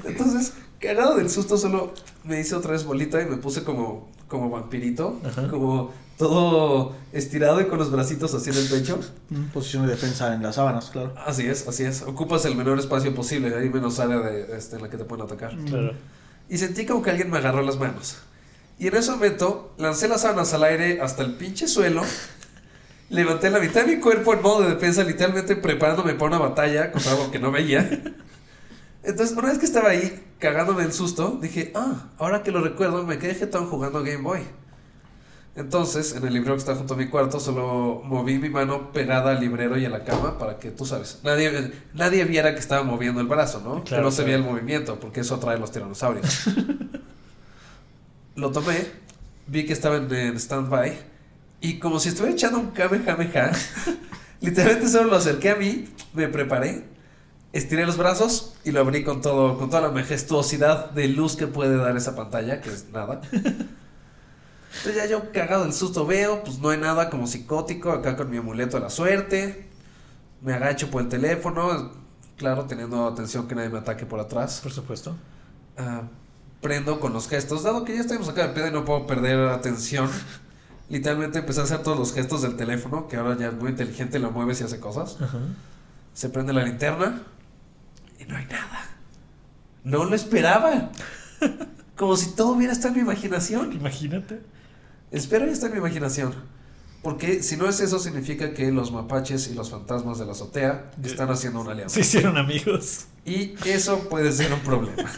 Entonces, 0.05 0.53
cagado 0.79 1.15
del 1.17 1.29
susto, 1.29 1.57
solo 1.57 1.93
me 2.23 2.39
hice 2.39 2.55
otra 2.55 2.71
vez 2.71 2.83
bolita 2.83 3.21
y 3.21 3.25
me 3.25 3.37
puse 3.37 3.63
como, 3.63 4.09
como 4.27 4.49
vampirito, 4.49 5.19
Ajá. 5.25 5.47
como 5.49 5.91
todo 6.17 6.93
estirado 7.11 7.59
y 7.61 7.65
con 7.65 7.79
los 7.79 7.91
bracitos 7.91 8.33
así 8.33 8.49
en 8.51 8.57
el 8.57 8.67
pecho. 8.67 8.99
Mm, 9.29 9.45
Posición 9.53 9.85
de 9.85 9.91
defensa 9.93 10.33
en 10.33 10.43
las 10.43 10.55
sábanas, 10.55 10.89
claro. 10.91 11.13
Así 11.25 11.47
es, 11.47 11.67
así 11.67 11.83
es. 11.83 12.01
Ocupas 12.03 12.45
el 12.45 12.55
menor 12.55 12.77
espacio 12.79 13.13
posible, 13.15 13.55
hay 13.55 13.69
menos 13.69 13.99
área 13.99 14.19
de, 14.19 14.55
este, 14.57 14.75
en 14.75 14.83
la 14.83 14.89
que 14.89 14.97
te 14.97 15.05
pueden 15.05 15.25
atacar. 15.25 15.55
Claro. 15.65 15.93
Y 16.49 16.57
sentí 16.57 16.85
como 16.85 17.01
que 17.01 17.09
alguien 17.09 17.31
me 17.31 17.37
agarró 17.37 17.61
las 17.61 17.79
manos. 17.79 18.17
Y 18.77 18.87
en 18.87 18.95
ese 18.95 19.11
momento 19.11 19.73
lancé 19.77 20.07
las 20.07 20.21
sábanas 20.21 20.53
al 20.53 20.63
aire 20.63 21.01
hasta 21.01 21.23
el 21.23 21.33
pinche 21.35 21.67
suelo. 21.67 22.01
Levanté 23.09 23.49
la 23.49 23.59
mitad 23.59 23.85
de 23.85 23.95
mi 23.95 24.01
cuerpo 24.01 24.33
en 24.33 24.41
modo 24.41 24.61
de 24.63 24.69
defensa, 24.71 25.03
literalmente 25.03 25.55
preparándome 25.55 26.13
para 26.13 26.25
una 26.37 26.39
batalla 26.39 26.91
contra 26.91 27.11
algo 27.11 27.31
que 27.31 27.39
no 27.39 27.51
veía. 27.51 28.01
Entonces, 29.03 29.35
una 29.35 29.49
vez 29.49 29.57
que 29.57 29.65
estaba 29.65 29.89
ahí, 29.89 30.23
cagándome 30.39 30.83
el 30.83 30.93
susto, 30.93 31.37
dije, 31.41 31.71
ah, 31.75 32.09
ahora 32.17 32.41
que 32.41 32.51
lo 32.51 32.61
recuerdo, 32.61 33.03
me 33.03 33.19
quedé 33.19 33.35
jetón 33.35 33.69
jugando 33.69 34.01
Game 34.01 34.23
Boy. 34.23 34.41
Entonces, 35.55 36.15
en 36.15 36.25
el 36.25 36.33
librero 36.33 36.55
que 36.55 36.61
está 36.61 36.75
junto 36.75 36.95
a 36.95 36.97
mi 36.97 37.09
cuarto, 37.09 37.39
solo 37.39 38.01
moví 38.05 38.39
mi 38.39 38.49
mano 38.49 38.91
pegada 38.91 39.31
al 39.31 39.39
librero 39.39 39.77
y 39.77 39.85
a 39.85 39.89
la 39.89 40.03
cama 40.03 40.39
para 40.39 40.57
que, 40.57 40.71
tú 40.71 40.85
sabes, 40.85 41.19
nadie, 41.23 41.71
nadie 41.93 42.23
viera 42.25 42.53
que 42.53 42.59
estaba 42.59 42.81
moviendo 42.83 43.21
el 43.21 43.27
brazo, 43.27 43.61
¿no? 43.63 43.83
que 43.83 43.89
Claro, 43.89 44.05
no 44.05 44.11
se 44.11 44.23
veía 44.23 44.37
el 44.37 44.43
movimiento, 44.43 44.99
porque 44.99 45.19
eso 45.19 45.35
atrae 45.35 45.57
a 45.57 45.59
los 45.59 45.71
tiranosaurios. 45.71 46.45
lo 48.35 48.51
tomé, 48.51 48.87
vi 49.45 49.65
que 49.65 49.73
estaba 49.73 49.97
en, 49.97 50.11
en 50.11 50.37
stand-by, 50.37 50.97
y 51.61 51.77
como 51.77 51.99
si 51.99 52.09
estuviera 52.09 52.33
echando 52.33 52.59
un 52.59 52.71
kamehameha, 52.71 53.51
literalmente 54.41 54.89
solo 54.89 55.09
lo 55.09 55.17
acerqué 55.17 55.51
a 55.51 55.55
mí, 55.55 55.85
me 56.13 56.29
preparé, 56.29 56.92
estiré 57.53 57.85
los 57.85 57.97
brazos 57.97 58.55
y 58.65 58.71
lo 58.71 58.81
abrí 58.81 59.03
con 59.03 59.21
todo, 59.21 59.57
con 59.57 59.69
toda 59.69 59.83
la 59.83 59.91
majestuosidad 59.91 60.89
de 60.89 61.07
luz 61.07 61.35
que 61.35 61.47
puede 61.47 61.77
dar 61.77 61.95
esa 61.95 62.15
pantalla, 62.15 62.59
que 62.59 62.69
es 62.69 62.89
nada. 62.91 63.21
Entonces 63.31 64.95
ya 64.95 65.05
yo 65.05 65.31
cagado 65.31 65.63
del 65.63 65.73
susto 65.73 66.05
veo, 66.05 66.43
pues 66.43 66.57
no 66.57 66.69
hay 66.69 66.79
nada 66.79 67.11
como 67.11 67.27
psicótico, 67.27 67.91
acá 67.91 68.17
con 68.17 68.29
mi 68.31 68.37
amuleto 68.37 68.77
de 68.77 68.83
la 68.83 68.89
suerte. 68.89 69.69
Me 70.41 70.53
agacho 70.53 70.89
por 70.89 71.03
el 71.03 71.09
teléfono, 71.09 71.91
claro, 72.37 72.65
teniendo 72.65 73.07
atención 73.07 73.47
que 73.47 73.53
nadie 73.53 73.69
me 73.69 73.77
ataque 73.77 74.07
por 74.07 74.19
atrás. 74.19 74.59
Por 74.61 74.71
supuesto. 74.71 75.15
Ah, 75.77 76.01
prendo 76.59 76.99
con 76.99 77.13
los 77.13 77.27
gestos, 77.27 77.61
dado 77.61 77.85
que 77.85 77.93
ya 77.93 78.01
estamos 78.01 78.27
acá 78.29 78.47
de 78.47 78.53
pedo 78.53 78.67
y 78.67 78.71
no 78.71 78.83
puedo 78.83 79.05
perder 79.05 79.47
atención. 79.49 80.09
Literalmente 80.89 81.39
empecé 81.39 81.61
a 81.61 81.63
hacer 81.63 81.83
todos 81.83 81.99
los 81.99 82.13
gestos 82.13 82.41
del 82.41 82.55
teléfono, 82.55 83.07
que 83.07 83.17
ahora 83.17 83.37
ya 83.37 83.49
es 83.49 83.53
muy 83.53 83.69
inteligente, 83.69 84.17
lo 84.17 84.31
mueves 84.31 84.59
y 84.61 84.63
hace 84.63 84.79
cosas. 84.79 85.17
Ajá. 85.21 85.37
Se 86.13 86.29
prende 86.29 86.51
la 86.51 86.63
linterna 86.63 87.21
y 88.23 88.31
no 88.31 88.37
hay 88.37 88.45
nada. 88.45 88.89
No 89.83 90.05
lo 90.05 90.15
esperaba. 90.15 90.91
Como 91.95 92.17
si 92.17 92.35
todo 92.35 92.53
hubiera 92.53 92.73
estado 92.73 92.89
en 92.89 92.95
mi 92.95 93.01
imaginación. 93.01 93.73
Imagínate. 93.73 94.41
Espero 95.11 95.45
está 95.45 95.67
en 95.67 95.73
mi 95.73 95.77
imaginación. 95.79 96.33
Porque 97.03 97.43
si 97.43 97.57
no 97.57 97.67
es 97.67 97.81
eso, 97.81 97.99
significa 97.99 98.53
que 98.53 98.71
los 98.71 98.91
mapaches 98.93 99.49
y 99.49 99.53
los 99.53 99.69
fantasmas 99.69 100.19
de 100.19 100.25
la 100.25 100.31
azotea 100.31 100.91
están 101.03 101.29
haciendo 101.29 101.59
una 101.59 101.73
alianza. 101.73 101.95
Se 101.95 102.01
hicieron 102.01 102.37
amigos. 102.37 103.07
Y 103.25 103.55
eso 103.65 104.07
puede 104.09 104.31
ser 104.31 104.53
un 104.53 104.61
problema. 104.61 105.11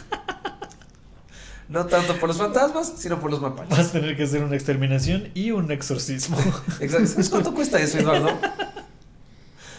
No 1.68 1.86
tanto 1.86 2.16
por 2.18 2.28
los 2.28 2.38
fantasmas, 2.38 2.94
sino 2.96 3.20
por 3.20 3.30
los 3.30 3.40
mapaches. 3.40 3.70
Vas 3.70 3.88
a 3.88 3.92
tener 3.92 4.16
que 4.16 4.24
hacer 4.24 4.42
una 4.42 4.56
exterminación 4.56 5.30
y 5.34 5.52
un 5.52 5.70
exorcismo. 5.70 6.36
Exacto. 6.80 7.06
¿Sabes 7.06 7.28
cuánto 7.28 7.54
cuesta 7.54 7.80
eso, 7.80 7.98
Eduardo? 7.98 8.30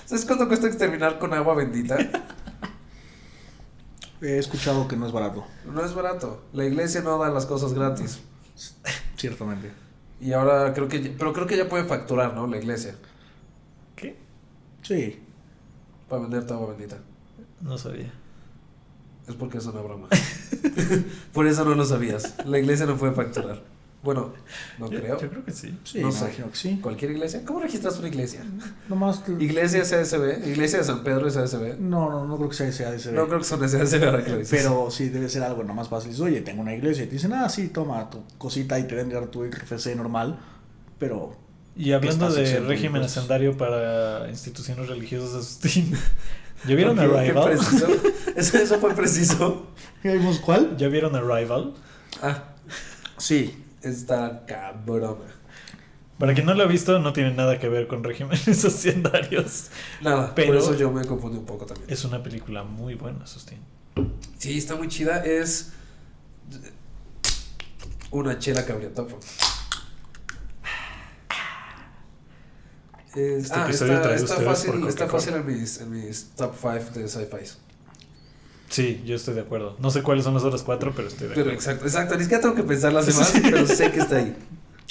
¿Sabes 0.05 0.25
cuánto 0.25 0.47
cuesta 0.47 0.67
exterminar 0.67 1.19
con 1.19 1.33
agua 1.33 1.55
bendita? 1.55 1.97
He 4.21 4.37
escuchado 4.39 4.87
que 4.87 4.95
no 4.95 5.05
es 5.05 5.11
barato, 5.11 5.45
No 5.65 5.83
es 5.85 5.93
barato. 5.93 6.41
La 6.53 6.65
iglesia 6.65 7.01
no 7.01 7.17
da 7.19 7.29
las 7.29 7.45
cosas 7.45 7.73
gratis. 7.73 8.19
ciertamente. 9.15 9.71
Y 10.19 10.33
ahora 10.33 10.73
creo 10.73 10.87
que... 10.87 11.01
ya- 11.03 11.11
Pero 11.17 11.33
creo 11.33 11.45
que 11.47 11.55
ya 11.57 11.69
puede 11.69 11.83
facturar, 11.83 12.33
¿no? 12.33 12.47
La 12.47 12.57
iglesia. 12.57 12.95
¿Qué? 13.95 14.17
Sí. 14.81 15.21
Para 16.09 16.23
vender 16.23 16.47
tu 16.47 16.53
agua 16.55 16.69
bendita. 16.69 16.97
No 17.61 17.77
sabía. 17.77 18.11
Es 19.27 19.35
porque 19.35 19.57
es 19.59 19.65
una 19.67 19.81
broma. 19.81 20.07
Por 21.33 21.45
eso 21.47 21.65
no 21.65 21.75
lo 21.75 21.85
sabías. 21.85 22.35
La 22.45 22.57
iglesia 22.59 22.85
no 22.85 22.95
puede 22.97 23.13
facturar. 23.13 23.61
Bueno, 24.03 24.31
no 24.77 24.89
Yo, 24.91 24.99
creo. 24.99 25.19
yo 25.19 25.29
creo 25.29 25.43
que 25.43 25.51
sí. 25.51 25.77
Sí, 25.83 25.99
No 25.99 26.11
sé. 26.11 26.25
imagino 26.25 26.49
que 26.51 26.55
sí. 26.55 26.79
¿Cualquier 26.81 27.11
iglesia? 27.11 27.43
¿Cómo 27.43 27.59
registras 27.59 27.97
una 27.97 28.07
iglesia? 28.07 28.41
Nomás 28.87 29.19
que- 29.19 29.31
Iglesia 29.43 29.83
SASB, 29.83 30.47
Iglesia 30.47 30.79
de 30.79 30.85
San 30.85 31.03
Pedro 31.03 31.29
SASB. 31.29 31.79
No, 31.79 32.09
no, 32.09 32.25
no 32.25 32.37
creo 32.37 32.47
que 32.49 32.55
sea 32.55 32.67
ADCB. 32.89 33.11
No 33.13 33.25
creo 33.27 33.39
que 33.39 33.43
son 33.45 33.67
SASB 33.67 34.03
ahora 34.05 34.23
que 34.23 34.31
lo 34.31 34.37
dices. 34.37 34.57
Pero 34.61 34.89
sí 34.91 35.09
debe 35.09 35.27
ser 35.29 35.43
algo 35.43 35.63
nomás 35.63 35.89
fácil. 35.89 36.11
Dices, 36.11 36.23
Oye, 36.23 36.41
tengo 36.41 36.61
una 36.61 36.73
iglesia. 36.75 37.03
Y 37.03 37.07
te 37.07 37.13
dicen, 37.13 37.33
ah, 37.33 37.49
sí, 37.49 37.69
toma 37.69 38.09
tu 38.09 38.23
cosita 38.37 38.77
y 38.79 38.83
te 38.87 39.03
dar 39.03 39.25
tu 39.27 39.43
RFC 39.43 39.95
normal. 39.95 40.39
Pero 40.99 41.35
Y 41.75 41.91
hablando 41.91 42.31
de 42.31 42.59
régimen 42.61 42.97
impuestos. 43.01 43.17
hacendario 43.17 43.57
para 43.57 44.29
instituciones 44.29 44.87
religiosas, 44.87 45.35
Asustín, 45.35 45.91
¿ya 46.67 46.75
vieron 46.75 46.95
¿Qué- 46.97 47.07
qué 47.09 47.17
Arrival? 47.17 47.59
Eso, 48.37 48.57
eso 48.59 48.77
fue 48.79 48.93
preciso. 48.93 49.67
¿ya 50.03 50.13
vimos 50.13 50.37
cuál? 50.39 50.77
¿Ya 50.77 50.87
vieron 50.87 51.15
Arrival? 51.15 51.73
Ah, 52.21 52.53
Sí. 53.17 53.63
Está 53.81 54.45
cabrona. 54.45 55.23
Para 56.17 56.33
quien 56.33 56.47
no 56.47 56.53
lo 56.55 56.63
ha 56.63 56.67
visto, 56.67 56.97
no 56.99 57.13
tiene 57.13 57.31
nada 57.33 57.59
que 57.59 57.69
ver 57.69 57.87
con 57.87 58.03
regímenes 58.03 58.47
hacendarios. 58.65 59.67
Nada, 60.01 60.33
Pero- 60.33 60.47
por 60.47 60.57
eso 60.57 60.75
yo 60.75 60.91
me 60.91 61.05
confundí 61.05 61.37
un 61.37 61.45
poco 61.45 61.65
también. 61.65 61.87
Es 61.89 62.03
una 62.05 62.23
película 62.23 62.63
muy 62.63 62.95
buena, 62.95 63.23
Asustín. 63.23 63.59
Sí, 64.37 64.57
está 64.57 64.75
muy 64.75 64.87
chida. 64.87 65.23
Es 65.23 65.71
una 68.11 68.39
chela 68.39 68.65
cabriatopo. 68.65 69.19
Es, 73.15 73.45
Este 73.45 73.55
ah, 73.59 73.69
está, 74.13 74.35
fácil, 74.41 74.87
está 74.87 75.07
fácil 75.07 75.33
en 75.35 75.45
mis, 75.45 75.81
en 75.81 75.89
mis 75.91 76.29
top 76.35 76.53
5 76.59 76.99
de 76.99 77.07
sci-fi. 77.07 77.57
Sí, 78.69 79.01
yo 79.05 79.15
estoy 79.15 79.33
de 79.35 79.41
acuerdo. 79.41 79.75
No 79.79 79.89
sé 79.91 80.01
cuáles 80.03 80.23
son 80.25 80.33
las 80.33 80.43
otras 80.43 80.61
cuatro, 80.63 80.91
pero 80.95 81.07
estoy 81.07 81.27
de 81.29 81.33
Pero 81.35 81.41
acuerdo. 81.51 81.57
exacto, 81.59 81.85
exacto. 81.85 82.15
Ni 82.17 82.23
siquiera 82.23 82.41
tengo 82.41 82.55
que 82.55 82.63
pensar 82.63 82.91
las 82.93 83.05
demás, 83.05 83.33
pero 83.41 83.65
sé 83.65 83.91
que 83.91 83.99
está 83.99 84.17
ahí. 84.17 84.35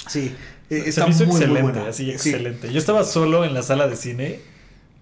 Sí. 0.07 0.35
eh, 0.69 0.81
Se 0.83 0.89
está 0.89 1.05
me 1.05 1.11
hizo 1.11 1.25
muy, 1.25 1.33
muy 1.33 1.41
excelente, 1.41 1.71
buena. 1.73 1.89
así 1.89 2.05
Sí. 2.05 2.11
excelente. 2.11 2.71
Yo 2.73 2.79
estaba 2.79 3.03
solo 3.03 3.45
en 3.45 3.53
la 3.53 3.61
sala 3.61 3.87
de 3.87 3.95
cine, 3.95 4.39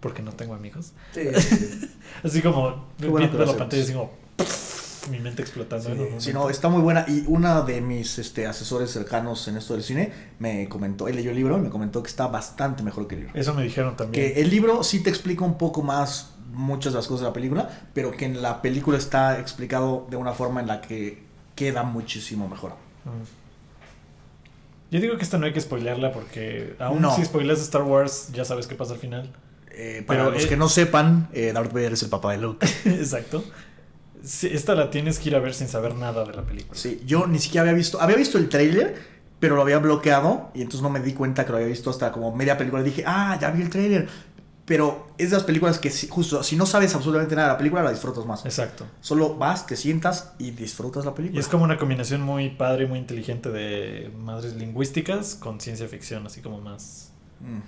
porque 0.01 0.21
no 0.21 0.31
tengo 0.33 0.53
amigos. 0.55 0.91
Sí, 1.13 1.21
sí. 1.39 1.89
Así 2.23 2.41
como 2.41 2.85
viendo 2.99 3.37
que 3.37 3.45
la 3.45 3.57
pantalla, 3.57 3.81
así 3.83 3.93
como 3.93 4.11
pff, 4.35 5.07
mi 5.09 5.19
mente 5.19 5.41
explotando. 5.41 5.89
en 5.89 5.95
Sí, 5.95 6.03
momento. 6.03 6.33
no, 6.33 6.49
está 6.49 6.67
muy 6.67 6.81
buena. 6.81 7.05
Y 7.07 7.23
una 7.27 7.61
de 7.61 7.79
mis 7.81 8.19
este, 8.19 8.45
asesores 8.45 8.91
cercanos 8.91 9.47
en 9.47 9.55
esto 9.57 9.73
del 9.73 9.83
cine 9.83 10.11
me 10.39 10.67
comentó, 10.67 11.07
él 11.07 11.15
leyó 11.15 11.29
el 11.31 11.37
libro 11.37 11.57
y 11.57 11.61
me 11.61 11.69
comentó 11.69 12.03
que 12.03 12.09
está 12.09 12.27
bastante 12.27 12.83
mejor 12.83 13.07
que 13.07 13.15
el 13.15 13.21
libro. 13.21 13.39
Eso 13.39 13.53
me 13.53 13.63
dijeron 13.63 13.95
también. 13.95 14.33
Que 14.33 14.41
el 14.41 14.49
libro 14.49 14.83
sí 14.83 14.99
te 15.01 15.09
explica 15.09 15.45
un 15.45 15.57
poco 15.57 15.81
más 15.81 16.31
muchas 16.55 16.93
de 16.93 16.97
las 16.99 17.07
cosas 17.07 17.21
de 17.21 17.27
la 17.27 17.33
película, 17.33 17.69
pero 17.93 18.11
que 18.11 18.25
en 18.25 18.41
la 18.41 18.61
película 18.61 18.97
está 18.97 19.39
explicado 19.39 20.07
de 20.09 20.17
una 20.17 20.31
forma 20.33 20.61
en 20.61 20.67
la 20.67 20.81
que 20.81 21.23
queda 21.55 21.83
muchísimo 21.83 22.47
mejor. 22.47 22.71
Mm. 23.05 23.45
Yo 24.91 25.01
digo 25.01 25.17
que 25.17 25.23
esta 25.23 25.37
no 25.37 25.45
hay 25.45 25.53
que 25.53 25.61
spoilearla 25.61 26.11
porque 26.11 26.75
aún 26.79 27.01
No. 27.01 27.15
si 27.15 27.25
spoileas 27.25 27.59
Star 27.61 27.81
Wars 27.83 28.29
ya 28.33 28.45
sabes 28.45 28.67
qué 28.67 28.75
pasa 28.75 28.93
al 28.93 28.99
final. 28.99 29.29
Eh, 29.71 30.03
para 30.07 30.19
Pero, 30.21 30.31
los 30.31 30.45
eh, 30.45 30.47
que 30.47 30.55
no 30.57 30.69
sepan, 30.69 31.27
eh, 31.33 31.51
Darth 31.53 31.73
Vader 31.73 31.93
es 31.93 32.03
el 32.03 32.09
papá 32.09 32.31
de 32.31 32.37
Luke. 32.37 32.65
Exacto. 32.85 33.43
Sí, 34.23 34.47
esta 34.51 34.73
la 34.73 34.89
tienes 34.89 35.19
que 35.19 35.29
ir 35.29 35.35
a 35.35 35.39
ver 35.39 35.53
sin 35.53 35.67
saber 35.67 35.95
nada 35.95 36.23
de 36.23 36.33
la 36.33 36.43
película. 36.43 36.79
Sí, 36.79 37.01
yo 37.05 37.27
ni 37.27 37.39
siquiera 37.39 37.63
había 37.63 37.73
visto, 37.73 37.99
había 38.01 38.15
visto 38.15 38.37
el 38.37 38.47
tráiler, 38.47 38.95
pero 39.39 39.55
lo 39.55 39.61
había 39.61 39.79
bloqueado 39.79 40.49
y 40.53 40.61
entonces 40.61 40.81
no 40.81 40.89
me 40.89 40.99
di 41.01 41.13
cuenta 41.13 41.45
que 41.45 41.51
lo 41.51 41.57
había 41.57 41.67
visto 41.67 41.89
hasta 41.89 42.11
como 42.11 42.33
media 42.35 42.57
película. 42.57 42.81
Y 42.81 42.85
dije, 42.85 43.03
ah, 43.05 43.37
ya 43.39 43.51
vi 43.51 43.61
el 43.63 43.69
tráiler. 43.69 44.07
Pero 44.65 45.07
es 45.19 45.29
de 45.29 45.35
las 45.37 45.45
películas 45.45 45.77
que 45.77 45.91
si- 45.91 46.07
justo, 46.07 46.41
si 46.41 46.55
no 46.55 46.65
sabes 46.65 46.95
absolutamente 46.95 47.35
nada 47.35 47.49
de 47.49 47.53
la 47.53 47.57
película, 47.59 47.83
la 47.83 47.91
disfrutas 47.91 48.25
más. 48.25 48.43
Exacto. 48.45 48.85
Solo 48.99 49.35
vas, 49.35 49.67
te 49.67 49.75
sientas 49.75 50.31
y 50.39 50.51
disfrutas 50.51 51.05
la 51.05 51.11
Y 51.11 51.13
película. 51.13 51.39
es 51.39 51.47
como 51.47 51.63
una 51.65 51.77
combinación 51.77 52.21
muy 52.21 52.49
padre 52.49 52.85
y 52.85 52.87
muy 52.87 52.97
inteligente 52.97 53.49
de 53.51 54.11
madres 54.17 54.55
lingüísticas 54.55 55.35
con 55.35 55.61
ciencia 55.61 55.87
ficción, 55.87 56.25
así 56.25 56.41
como 56.41 56.59
más, 56.61 57.11
Mm. 57.41 57.59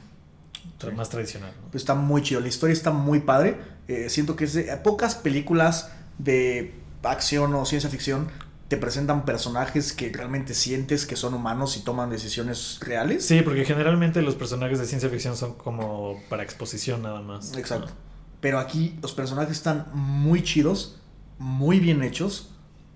Sí. 0.82 0.88
más 0.96 1.10
tradicional. 1.10 1.52
¿no? 1.62 1.78
Está 1.78 1.94
muy 1.94 2.24
chido, 2.24 2.42
la 2.42 2.48
historia 2.48 2.74
está 2.74 2.90
muy 2.92 3.20
padre. 3.20 3.58
Eh, 3.88 4.10
siento 4.10 4.36
que 4.36 4.46
es 4.46 4.54
de 4.54 4.64
pocas 4.78 5.14
películas 5.16 5.92
de 6.18 6.74
acción 7.04 7.54
o 7.56 7.64
ciencia 7.66 7.90
ficción 7.92 8.28
te 8.68 8.78
presentan 8.78 9.24
personajes 9.24 9.94
que 9.94 10.12
realmente 10.12 10.54
sientes 10.54 11.06
que 11.06 11.16
son 11.16 11.34
humanos 11.34 11.78
y 11.78 11.82
toman 11.82 12.10
decisiones 12.10 12.80
reales. 12.82 13.26
Sí, 13.26 13.42
porque 13.42 13.64
generalmente 13.64 14.22
los 14.22 14.36
personajes 14.36 14.80
de 14.80 14.86
ciencia 14.86 15.10
ficción 15.10 15.38
son 15.38 15.54
como 15.54 16.20
para 16.30 16.44
exposición 16.44 17.02
nada 17.02 17.22
más. 17.22 17.56
Exacto. 17.56 17.94
Pero 18.42 18.60
aquí 18.60 18.98
los 19.02 19.14
personajes 19.14 19.52
están 19.52 19.88
muy 19.94 20.44
chidos, 20.44 21.00
muy 21.40 21.80
bien 21.80 22.04
hechos 22.04 22.50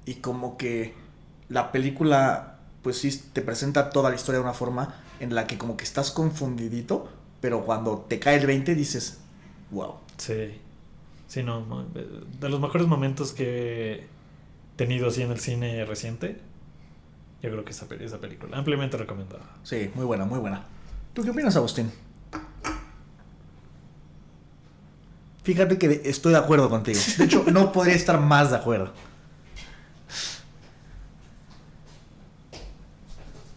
y 0.06 0.16
como 0.16 0.58
que 0.58 0.94
la 1.48 1.72
película 1.72 2.60
pues 2.82 2.98
sí 2.98 3.24
te 3.32 3.42
presenta 3.42 3.92
toda 3.92 4.10
la 4.10 4.16
historia 4.16 4.40
de 4.40 4.44
una 4.44 4.54
forma 4.54 4.96
en 5.20 5.36
la 5.36 5.48
que 5.48 5.58
como 5.58 5.78
que 5.78 5.84
estás 5.84 6.12
confundidito, 6.12 7.08
pero 7.40 7.64
cuando 7.64 8.00
te 8.10 8.20
cae 8.20 8.38
el 8.38 8.48
20 8.48 8.76
dices, 8.76 9.20
wow. 9.70 9.96
Sí. 10.18 10.60
Sí, 11.28 11.44
no. 11.44 11.86
De 12.40 12.50
los 12.50 12.60
mejores 12.60 12.88
momentos 12.88 13.32
que 13.32 14.06
tenido 14.82 15.10
así 15.10 15.22
en 15.22 15.30
el 15.30 15.40
cine 15.40 15.86
reciente, 15.86 16.42
yo 17.44 17.52
creo 17.52 17.64
que 17.64 17.70
esa, 17.70 17.86
esa 18.00 18.18
película. 18.18 18.58
Ampliamente 18.58 18.98
recomendada. 18.98 19.44
Sí, 19.62 19.92
muy 19.94 20.06
buena, 20.06 20.26
muy 20.26 20.40
buena. 20.40 20.66
¿Tú 21.14 21.22
qué 21.24 21.30
opinas, 21.30 21.56
Agustín? 21.56 21.92
Fíjate 25.44 25.78
que 25.78 26.02
estoy 26.06 26.32
de 26.32 26.40
acuerdo 26.40 26.68
contigo. 26.68 27.00
De 27.20 27.26
hecho, 27.26 27.46
no 27.52 27.72
podría 27.72 27.94
estar 27.94 28.20
más 28.20 28.50
de 28.50 28.58
acuerdo. 28.58 28.92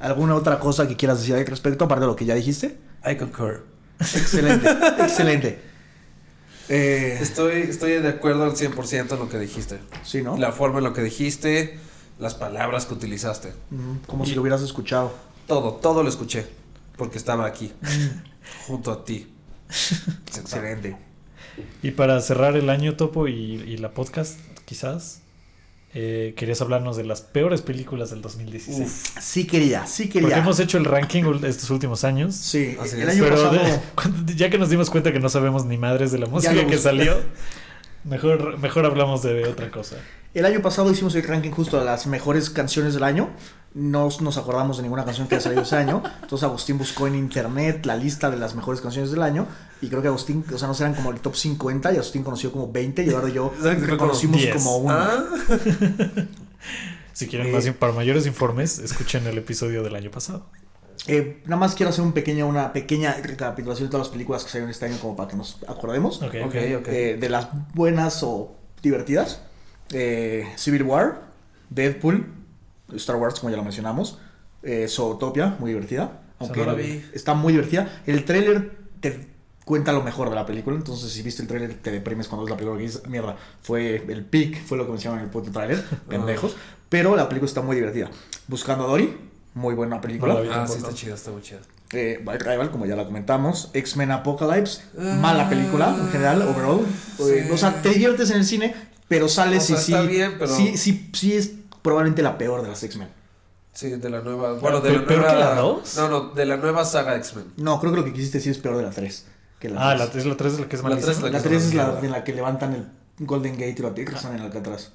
¿Alguna 0.00 0.34
otra 0.34 0.58
cosa 0.58 0.86
que 0.86 0.94
quieras 0.94 1.20
decir 1.20 1.36
al 1.36 1.46
respecto, 1.46 1.86
aparte 1.86 2.02
de 2.02 2.08
lo 2.08 2.16
que 2.16 2.26
ya 2.26 2.34
dijiste? 2.34 2.78
I 3.10 3.16
concur. 3.16 3.64
Excelente, 3.98 4.68
excelente. 4.98 5.62
Eh, 6.68 7.18
Estoy, 7.20 7.62
estoy 7.62 7.92
de 8.00 8.08
acuerdo 8.08 8.44
al 8.44 8.52
100% 8.52 9.12
en 9.12 9.18
lo 9.18 9.28
que 9.28 9.38
dijiste. 9.38 9.78
sí, 10.04 10.22
¿no? 10.22 10.36
La 10.36 10.52
forma 10.52 10.78
en 10.78 10.84
lo 10.84 10.92
que 10.94 11.02
dijiste, 11.02 11.78
las 12.18 12.34
palabras 12.34 12.86
que 12.86 12.94
utilizaste. 12.94 13.52
Mm, 13.70 13.96
Como 14.06 14.24
si 14.24 14.34
lo 14.34 14.40
hubieras 14.42 14.62
escuchado. 14.62 15.12
Todo, 15.46 15.74
todo 15.74 16.02
lo 16.02 16.08
escuché. 16.08 16.46
Porque 16.96 17.18
estaba 17.18 17.44
aquí, 17.46 17.72
junto 18.66 18.92
a 18.92 19.04
ti. 19.04 19.26
Excelente. 20.36 20.96
Y 21.82 21.90
para 21.92 22.20
cerrar 22.20 22.56
el 22.56 22.70
año, 22.70 22.96
Topo, 22.96 23.28
y, 23.28 23.32
y 23.34 23.76
la 23.78 23.92
podcast, 23.92 24.38
quizás, 24.64 25.20
eh, 25.94 26.34
querías 26.36 26.60
hablarnos 26.60 26.96
de 26.96 27.04
las 27.04 27.20
peores 27.22 27.62
películas 27.62 28.10
del 28.10 28.20
2016. 28.20 28.80
Uf. 29.16 29.22
Sí 29.22 29.46
quería, 29.46 29.86
sí 29.86 30.04
Porque 30.06 30.20
quería. 30.20 30.38
hemos 30.38 30.58
hecho 30.58 30.76
el 30.78 30.84
ranking 30.84 31.22
estos 31.44 31.70
últimos 31.70 32.02
años. 32.04 32.34
Sí, 32.34 32.76
Así 32.80 32.96
el 32.96 33.02
es. 33.02 33.08
año 33.10 33.24
Pero 33.24 33.36
pasado... 33.36 33.52
de- 33.64 33.80
cuando- 33.94 34.32
ya 34.32 34.50
que 34.50 34.58
nos 34.58 34.70
dimos 34.70 34.90
cuenta 34.90 35.12
que 35.12 35.20
no 35.20 35.28
sabemos 35.28 35.64
ni 35.64 35.78
madres 35.78 36.10
de 36.10 36.18
la 36.18 36.26
música 36.26 36.66
que 36.66 36.78
salió, 36.78 37.16
mejor, 38.04 38.58
mejor 38.58 38.84
hablamos 38.86 39.22
de 39.22 39.44
otra 39.46 39.70
cosa. 39.70 39.96
El 40.34 40.44
año 40.46 40.60
pasado 40.62 40.90
hicimos 40.90 41.14
el 41.14 41.22
ranking 41.22 41.50
justo 41.52 41.78
de 41.78 41.84
las 41.84 42.06
mejores 42.08 42.50
canciones 42.50 42.94
del 42.94 43.04
año. 43.04 43.30
No 43.74 44.08
nos 44.20 44.38
acordamos 44.38 44.76
de 44.76 44.84
ninguna 44.84 45.04
canción 45.04 45.26
que 45.26 45.34
haya 45.34 45.42
salido 45.42 45.62
ese 45.62 45.76
año. 45.76 46.02
Entonces 46.22 46.44
Agustín 46.44 46.78
buscó 46.78 47.08
en 47.08 47.16
internet 47.16 47.84
la 47.86 47.96
lista 47.96 48.30
de 48.30 48.36
las 48.36 48.54
mejores 48.54 48.80
canciones 48.80 49.10
del 49.10 49.22
año. 49.22 49.46
Y 49.82 49.88
creo 49.88 50.00
que 50.00 50.08
Agustín, 50.08 50.44
o 50.54 50.58
sea, 50.58 50.68
nos 50.68 50.80
eran 50.80 50.94
como 50.94 51.10
el 51.10 51.18
top 51.20 51.34
50 51.34 51.92
y 51.92 51.96
Agustín 51.96 52.22
conoció 52.22 52.52
como 52.52 52.70
20 52.70 53.02
y 53.02 53.08
Eduardo 53.08 53.28
y 53.28 53.32
yo 53.32 53.52
reconocimos 53.62 54.40
10. 54.40 54.54
como 54.56 54.76
uno. 54.78 54.94
Ah, 54.96 55.24
Si 57.12 57.28
quieren 57.28 57.48
Eh, 57.48 57.52
más, 57.52 57.68
para 57.70 57.92
mayores 57.92 58.26
informes, 58.26 58.78
escuchen 58.78 59.26
el 59.26 59.38
episodio 59.38 59.82
del 59.82 59.94
año 59.94 60.10
pasado. 60.10 60.46
Eh, 61.06 61.42
nada 61.44 61.56
más 61.56 61.74
quiero 61.74 61.90
hacer 61.90 62.02
un 62.04 62.12
pequeño, 62.12 62.46
una 62.48 62.72
pequeña 62.72 63.14
recapitulación 63.22 63.88
de 63.88 63.90
todas 63.90 64.06
las 64.08 64.12
películas 64.12 64.42
que 64.42 64.50
salieron 64.50 64.70
este 64.70 64.86
año 64.86 64.98
como 65.00 65.14
para 65.14 65.28
que 65.28 65.36
nos 65.36 65.58
acordemos. 65.68 66.22
Ok, 66.22 66.34
ok, 66.46 66.54
ok. 66.78 66.88
Eh, 66.88 67.16
de 67.20 67.28
las 67.28 67.48
buenas 67.74 68.22
o 68.22 68.56
divertidas. 68.82 69.42
Eh, 69.90 70.44
Civil 70.56 70.82
War, 70.84 71.20
Deadpool, 71.70 72.26
Star 72.94 73.16
Wars, 73.16 73.40
como 73.40 73.50
ya 73.50 73.56
lo 73.56 73.62
mencionamos. 73.64 74.18
Eh, 74.62 74.86
Zootopia, 74.88 75.56
muy 75.58 75.70
divertida. 75.72 76.20
Aunque 76.38 76.60
no 76.60 76.66
la 76.66 76.74
vi. 76.74 77.04
está 77.12 77.34
muy 77.34 77.52
divertida. 77.52 78.02
El 78.06 78.24
tráiler 78.24 78.72
te 79.00 79.28
cuenta 79.64 79.92
lo 79.92 80.02
mejor 80.02 80.28
de 80.30 80.34
la 80.36 80.44
película. 80.46 80.76
Entonces, 80.76 81.10
si 81.12 81.22
viste 81.22 81.42
el 81.42 81.48
tráiler, 81.48 81.74
te 81.74 81.90
deprimes 81.90 82.28
cuando 82.28 82.44
ves 82.44 82.50
la 82.50 82.56
película. 82.56 82.78
Que 82.78 82.84
dices, 82.86 83.06
mierda, 83.06 83.36
fue 83.62 83.96
el 84.08 84.24
pic, 84.24 84.62
fue 84.64 84.76
lo 84.78 84.84
que 84.86 84.92
mencionaban 84.92 85.20
en 85.20 85.26
el 85.26 85.30
puto 85.32 85.50
tráiler. 85.50 85.82
Pendejos. 86.08 86.56
Pero 86.88 87.16
la 87.16 87.28
película 87.28 87.48
está 87.48 87.60
muy 87.62 87.76
divertida. 87.76 88.10
Buscando 88.46 88.84
a 88.84 88.88
Dory, 88.88 89.16
muy 89.54 89.74
buena 89.74 90.00
película. 90.00 90.34
No 90.34 90.52
ah, 90.52 90.66
sí, 90.66 90.78
está 90.78 90.92
chida, 90.92 91.14
está 91.14 91.30
muy 91.30 91.42
chida. 91.42 91.60
Eh, 91.92 92.20
Bike 92.24 92.42
Rival, 92.42 92.70
como 92.70 92.86
ya 92.86 92.96
la 92.96 93.04
comentamos. 93.04 93.70
X-Men 93.72 94.10
Apocalypse, 94.10 94.82
mala 94.98 95.48
película 95.48 95.96
en 95.98 96.08
general, 96.10 96.42
overall. 96.42 96.80
Eh, 97.20 97.44
Sí. 97.46 97.52
o 97.52 97.56
sea, 97.56 97.80
te 97.82 97.90
diviertes 97.90 98.30
en 98.30 98.38
el 98.38 98.44
cine, 98.44 98.74
pero 99.06 99.28
sales 99.28 99.70
O 99.70 99.74
y 99.74 99.76
sea, 99.76 99.84
sí, 99.84 99.92
está 99.92 100.04
bien, 100.06 100.34
pero- 100.38 100.54
sí, 100.54 100.76
sí, 100.76 101.10
sí 101.12 101.34
es 101.34 101.63
probablemente 101.84 102.22
la 102.22 102.36
peor 102.38 102.62
de 102.62 102.68
las 102.68 102.82
X-Men. 102.82 103.08
Sí, 103.74 103.90
de 103.90 104.08
la 104.10 104.20
nueva. 104.22 104.54
Bueno, 104.54 104.80
de 104.80 104.90
¿Pe- 104.90 104.96
la 104.98 105.04
peor 105.06 105.20
nueva. 105.20 105.34
que 105.34 105.40
la 105.40 105.54
dos? 105.56 105.96
No, 105.96 106.08
no, 106.08 106.20
de 106.30 106.46
la 106.46 106.56
nueva 106.56 106.84
saga 106.84 107.14
X-Men. 107.16 107.52
No, 107.58 107.78
creo 107.78 107.92
que 107.92 107.98
lo 107.98 108.04
que 108.04 108.12
quisiste 108.14 108.38
decir 108.38 108.52
es 108.52 108.58
peor 108.58 108.76
de 108.78 108.84
la 108.84 108.90
3. 108.90 109.26
Que 109.60 109.68
la 109.68 109.90
Ah, 109.90 109.94
la, 109.94 110.06
3. 110.10 110.24
es 110.24 110.26
la 110.30 110.36
3 110.36 110.52
es 110.54 110.60
la 110.60 110.68
que 110.68 110.76
es 110.76 110.82
La 110.82 110.88
malísima. 110.88 111.12
tres 111.12 111.24
es 111.24 111.32
La 111.32 111.42
que 111.42 111.48
3 111.48 111.62
es 111.64 111.74
la 111.74 111.98
en 112.00 112.10
la 112.10 112.24
que 112.24 112.32
levantan 112.32 112.72
el 112.74 112.86
Golden 113.26 113.52
Gate 113.54 113.74
y 113.78 113.82
lo 113.82 113.88
atiran 113.88 114.34
en 114.36 114.40
Alcatraz. 114.42 114.92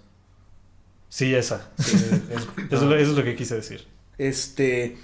Sí, 1.09 1.33
esa. 1.35 1.69
Sí, 1.77 1.95
es- 2.31 2.41
Eso, 2.71 2.75
es 2.75 2.81
lo- 2.81 2.95
eso 2.95 3.11
es 3.11 3.17
lo 3.17 3.23
que 3.23 3.35
quise 3.35 3.55
decir. 3.55 3.87
Este. 4.17 4.97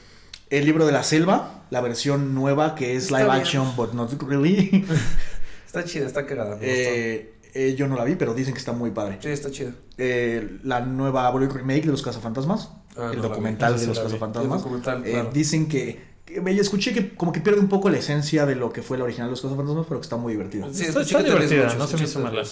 El 0.50 0.66
libro 0.66 0.86
de 0.86 0.92
la 0.92 1.04
selva, 1.04 1.64
la 1.72 1.82
versión 1.82 2.36
nueva 2.36 2.76
que 2.76 2.96
es 2.96 3.06
Está 3.06 3.18
live 3.20 3.30
bien. 3.32 3.42
action, 3.42 3.76
but 3.76 3.94
not 3.94 4.12
really. 4.24 4.86
Está 5.66 5.84
chida, 5.84 6.06
está 6.06 6.26
cagada. 6.26 6.52
me 6.52 6.56
gustó. 6.56 6.70
Eh, 6.70 7.34
eh, 7.56 7.74
yo 7.76 7.88
no 7.88 7.96
la 7.96 8.04
vi, 8.04 8.16
pero 8.16 8.34
dicen 8.36 8.54
que 8.54 8.60
está 8.60 8.74
muy 8.74 8.92
padre. 8.92 9.18
Sí, 9.22 9.30
está 9.30 9.50
chida. 9.50 9.72
Eh, 9.98 10.60
la 10.64 10.82
nueva 10.82 11.32
remake 11.32 11.86
de 11.86 11.92
los 11.92 12.02
cazafantasmas, 12.04 12.70
Ah, 12.98 13.10
el 13.12 13.18
no 13.18 13.24
documental 13.24 13.74
de 13.74 13.80
sí 13.80 13.88
los 13.88 14.00
cazafantasmas. 14.00 14.58
El 14.60 14.64
documental, 14.64 15.06
eh, 15.06 15.12
claro. 15.12 15.30
dicen 15.34 15.68
que, 15.68 16.00
que 16.26 16.40
me 16.42 16.52
escuché 16.58 16.94
que 16.94 17.14
como 17.16 17.32
que 17.34 17.42
pierde 17.42 17.60
un 17.60 17.68
poco 17.70 17.90
la 17.90 17.98
esencia 17.98 18.46
de 18.46 18.56
lo 18.56 18.72
que 18.72 18.82
fue 18.82 18.98
la 18.98 19.04
original 19.06 19.28
de 19.28 19.32
los 19.32 19.42
cazafantasmas, 19.42 19.86
pero 19.88 20.00
que 20.00 20.06
está 20.06 20.18
muy 20.18 20.34
divertido. 20.34 20.68
Sí, 20.74 20.84
Está- 20.86 21.02
está 21.02 21.24
divertida, 21.24 21.64
mucho, 21.66 21.78
no 21.78 21.88
se 21.88 21.98
me 21.98 22.04
hizo 22.04 22.20
mala. 22.20 22.44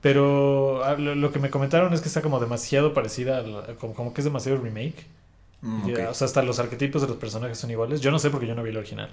Pero 0.00 0.84
ah, 0.84 0.94
lo, 0.94 1.14
lo 1.14 1.32
que 1.32 1.38
me 1.38 1.50
comentaron 1.50 1.92
es 1.92 2.00
que 2.00 2.08
está 2.08 2.22
como 2.22 2.40
demasiado 2.40 2.94
parecida, 2.94 3.38
a 3.38 3.42
la- 3.42 3.66
como, 3.78 3.94
como 3.94 4.14
que 4.14 4.20
es 4.20 4.24
demasiado 4.24 4.58
remake. 4.60 5.06
Mm. 5.62 5.84
O 6.10 6.14
sea, 6.14 6.26
hasta 6.26 6.42
los 6.42 6.58
arquetipos 6.58 7.02
de 7.02 7.08
los 7.08 7.16
personajes 7.18 7.56
son 7.56 7.70
iguales. 7.70 8.00
Yo 8.00 8.10
no 8.10 8.18
sé 8.18 8.30
porque 8.30 8.48
yo 8.48 8.54
no 8.56 8.64
vi 8.64 8.70
el 8.70 8.76
original. 8.76 9.10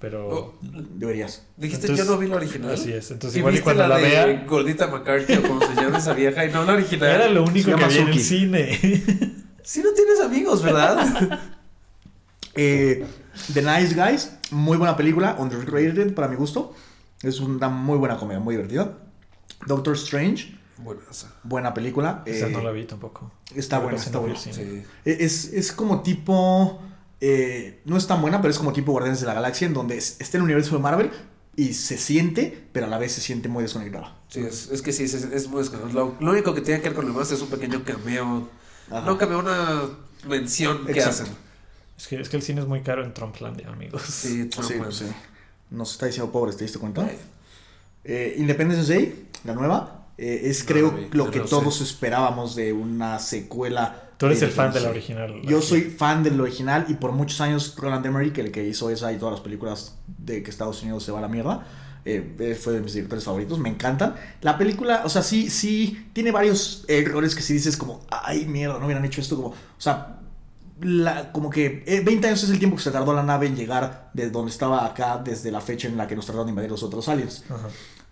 Pero. 0.00 0.28
Oh, 0.28 0.54
Deberías. 0.62 1.44
Dijiste 1.56 1.86
Entonces- 1.86 2.06
yo 2.06 2.12
no 2.12 2.18
vi 2.18 2.28
la 2.28 2.36
original. 2.36 2.70
Así 2.72 2.92
es. 2.92 3.10
Entonces, 3.10 3.36
¿Y 3.36 3.40
igual 3.40 3.54
y 3.54 3.56
viste 3.56 3.64
cuando 3.64 3.82
la, 3.82 3.88
la, 3.88 3.96
de 3.96 4.02
vea. 4.08 4.44
Gordita 4.46 4.86
McCarthy 4.86 5.34
o 5.34 5.42
como 5.42 5.60
se 5.60 5.74
llama 5.74 5.98
esa 5.98 6.14
vieja 6.14 6.44
y 6.44 6.52
no 6.52 6.64
la 6.64 6.74
original. 6.74 7.10
Era 7.10 7.28
lo 7.28 7.42
único 7.42 7.74
que 7.74 7.84
había 7.84 8.00
en 8.02 8.08
el 8.08 8.20
cine. 8.20 8.78
Sí 9.68 9.82
no 9.82 9.92
tienes 9.92 10.18
amigos, 10.20 10.62
¿verdad? 10.62 11.40
Eh, 12.54 13.04
The 13.52 13.62
Nice 13.62 13.94
Guys, 13.94 14.32
muy 14.50 14.76
buena 14.78 14.96
película, 14.96 15.36
underrated 15.38 16.12
para 16.14 16.26
mi 16.26 16.34
gusto. 16.36 16.74
Es 17.22 17.38
una 17.38 17.68
muy 17.68 17.98
buena 17.98 18.16
comedia, 18.16 18.40
muy 18.40 18.54
divertida. 18.56 18.98
Doctor 19.66 19.94
Strange, 19.94 20.57
Buenaza. 20.78 21.32
buena 21.42 21.74
película. 21.74 22.22
Esa 22.26 22.46
eh, 22.48 22.50
no 22.50 22.62
la 22.62 22.70
vi 22.70 22.84
tampoco. 22.84 23.30
Está 23.54 23.78
buena, 23.78 23.98
sí 23.98 24.06
está 24.06 24.18
buena. 24.18 24.36
Sí. 24.36 24.84
Es, 25.04 25.52
es 25.52 25.72
como 25.72 26.02
tipo. 26.02 26.80
eh, 27.20 27.80
no 27.84 27.96
es 27.96 28.06
tan 28.06 28.20
buena, 28.22 28.40
pero 28.40 28.50
es 28.52 28.58
como 28.58 28.72
tipo 28.72 28.92
Guardianes 28.92 29.20
de 29.20 29.26
la 29.26 29.34
Galaxia, 29.34 29.66
en 29.66 29.74
donde 29.74 29.96
es- 29.98 30.16
está 30.20 30.36
en 30.36 30.42
el 30.42 30.44
universo 30.44 30.76
de 30.76 30.82
Marvel 30.82 31.10
y 31.56 31.72
se 31.74 31.98
siente, 31.98 32.68
pero 32.72 32.86
a 32.86 32.88
la 32.88 32.98
vez 32.98 33.10
se 33.12 33.20
siente 33.20 33.48
muy 33.48 33.62
desconectada. 33.64 34.16
Sí, 34.28 34.40
es, 34.40 34.70
es 34.70 34.82
que 34.82 34.92
sí, 34.92 35.02
es, 35.04 35.14
es 35.14 35.48
muy 35.48 35.58
desconocido. 35.60 36.14
Lo, 36.20 36.24
lo 36.24 36.30
único 36.32 36.54
que 36.54 36.60
tiene 36.60 36.80
que 36.80 36.90
ver 36.90 36.94
con 36.96 37.06
lo 37.06 37.12
demás 37.12 37.32
es 37.32 37.40
un 37.42 37.48
pequeño 37.48 37.82
cameo. 37.84 38.48
Ajá. 38.90 39.00
No 39.04 39.18
cameo, 39.18 39.40
una 39.40 39.82
mención 40.28 40.86
que 40.86 40.92
Exacto. 40.92 41.22
hacen. 41.24 41.34
Es 41.98 42.06
que, 42.06 42.20
es 42.20 42.28
que 42.28 42.36
el 42.36 42.42
cine 42.44 42.60
es 42.60 42.68
muy 42.68 42.82
caro 42.82 43.04
en 43.04 43.12
Trumplandia, 43.12 43.68
amigos. 43.68 44.02
Sí, 44.02 44.44
Trump, 44.44 44.68
Sí, 44.68 44.74
man. 44.74 44.84
pues 44.84 44.96
sí. 44.98 45.06
Nos 45.70 45.90
está 45.90 46.06
diciendo 46.06 46.30
pobres, 46.30 46.56
¿te 46.56 46.62
diste 46.64 46.78
cuenta? 46.78 47.10
Eh, 48.04 48.34
Independence 48.38 48.92
Day, 48.92 49.26
la 49.44 49.54
nueva, 49.54 49.97
eh, 50.18 50.42
es 50.50 50.60
No 50.60 50.66
creo 50.66 50.90
vi, 50.92 51.08
lo 51.12 51.26
no 51.26 51.30
que 51.30 51.40
sé. 51.40 51.48
todos 51.48 51.80
esperábamos 51.80 52.54
de 52.56 52.72
una 52.72 53.18
secuela. 53.18 54.10
Tú 54.18 54.26
eres 54.26 54.42
el 54.42 54.50
fan 54.50 54.72
de 54.72 54.80
la 54.80 54.90
original. 54.90 55.40
Yo 55.44 55.58
aquí. 55.58 55.66
soy 55.66 55.80
fan 55.82 56.22
del 56.24 56.40
original 56.40 56.86
y 56.88 56.94
por 56.94 57.12
muchos 57.12 57.40
años 57.40 57.74
Roland 57.76 58.04
Emmerich, 58.04 58.36
el 58.38 58.50
que 58.50 58.66
hizo 58.66 58.90
esa 58.90 59.12
y 59.12 59.16
todas 59.16 59.32
las 59.34 59.40
películas 59.40 59.94
de 60.18 60.42
que 60.42 60.50
Estados 60.50 60.82
Unidos 60.82 61.04
se 61.04 61.12
va 61.12 61.18
a 61.18 61.22
la 61.22 61.28
mierda, 61.28 61.64
eh, 62.04 62.34
eh, 62.40 62.54
fue 62.60 62.72
de 62.72 62.80
mis 62.80 62.94
directores 62.94 63.24
favoritos, 63.24 63.58
me 63.60 63.68
encantan. 63.68 64.16
La 64.40 64.58
película, 64.58 65.02
o 65.04 65.08
sea, 65.08 65.22
sí, 65.22 65.50
sí, 65.50 66.08
tiene 66.12 66.32
varios 66.32 66.84
errores 66.88 67.34
que 67.36 67.42
si 67.42 67.52
dices 67.52 67.76
como, 67.76 68.00
ay, 68.10 68.44
mierda, 68.46 68.78
no 68.80 68.86
hubieran 68.86 69.04
hecho 69.04 69.20
esto, 69.20 69.36
como, 69.36 69.48
o 69.48 69.54
sea, 69.78 70.18
la, 70.80 71.32
como 71.32 71.50
que 71.50 71.84
eh, 71.86 72.00
20 72.04 72.26
años 72.26 72.42
es 72.42 72.50
el 72.50 72.58
tiempo 72.58 72.76
que 72.76 72.82
se 72.82 72.90
tardó 72.90 73.12
la 73.12 73.22
nave 73.22 73.46
en 73.46 73.56
llegar 73.56 74.10
de 74.14 74.30
donde 74.30 74.50
estaba 74.50 74.86
acá 74.86 75.20
desde 75.24 75.50
la 75.50 75.60
fecha 75.60 75.88
en 75.88 75.96
la 75.96 76.06
que 76.06 76.16
nos 76.16 76.24
trataron 76.26 76.46
de 76.46 76.50
invadir 76.50 76.70
los 76.70 76.82
otros 76.82 77.08
aliens. 77.08 77.44
Ajá. 77.48 77.68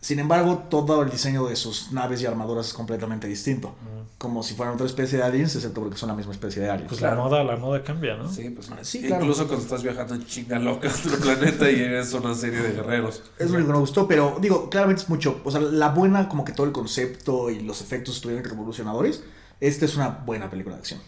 Sin 0.06 0.20
embargo, 0.20 0.62
todo 0.70 1.02
el 1.02 1.10
diseño 1.10 1.48
de 1.48 1.56
sus 1.56 1.90
naves 1.90 2.22
y 2.22 2.26
armaduras 2.26 2.68
es 2.68 2.74
completamente 2.74 3.26
distinto. 3.26 3.74
Como 4.18 4.44
si 4.44 4.54
fueran 4.54 4.74
otra 4.76 4.86
especie 4.86 5.18
de 5.18 5.24
aliens, 5.24 5.56
excepto 5.56 5.80
porque 5.80 5.96
son 5.96 6.08
la 6.10 6.14
misma 6.14 6.30
especie 6.30 6.62
de 6.62 6.70
aliens. 6.70 6.88
Pues 6.90 7.00
Claro. 7.00 7.16
la 7.16 7.22
moda, 7.24 7.42
la 7.42 7.56
moda 7.56 7.82
cambia, 7.82 8.16
¿no? 8.16 8.30
Sí, 8.32 8.50
pues 8.50 8.68
Sí, 8.82 9.00
claro. 9.02 9.22
Incluso 9.24 9.48
cuando 9.48 9.64
estás 9.64 9.82
viajando 9.82 10.14
en 10.14 10.24
chinga 10.24 10.60
loca 10.60 10.88
a 10.88 10.92
otro 10.94 11.18
planeta 11.18 11.68
y 11.68 11.80
eres 11.80 12.12
una 12.12 12.36
serie 12.36 12.60
de 12.60 12.74
guerreros. 12.74 13.24
Es 13.36 13.50
lo 13.50 13.56
único 13.56 13.66
que 13.66 13.72
no 13.72 13.78
me 13.78 13.80
gustó, 13.80 14.06
pero 14.06 14.38
digo, 14.40 14.70
claramente 14.70 15.02
es 15.02 15.08
mucho. 15.08 15.40
O 15.42 15.50
sea, 15.50 15.60
la 15.60 15.88
buena, 15.88 16.28
como 16.28 16.44
que 16.44 16.52
todo 16.52 16.66
el 16.66 16.72
concepto 16.72 17.50
y 17.50 17.58
los 17.58 17.80
efectos 17.82 18.14
estuvieron 18.14 18.44
revolucionadores. 18.44 19.24
Esta 19.58 19.86
es 19.86 19.96
una 19.96 20.08
buena 20.24 20.48
película 20.48 20.76
de 20.76 20.82
acción. 20.82 21.00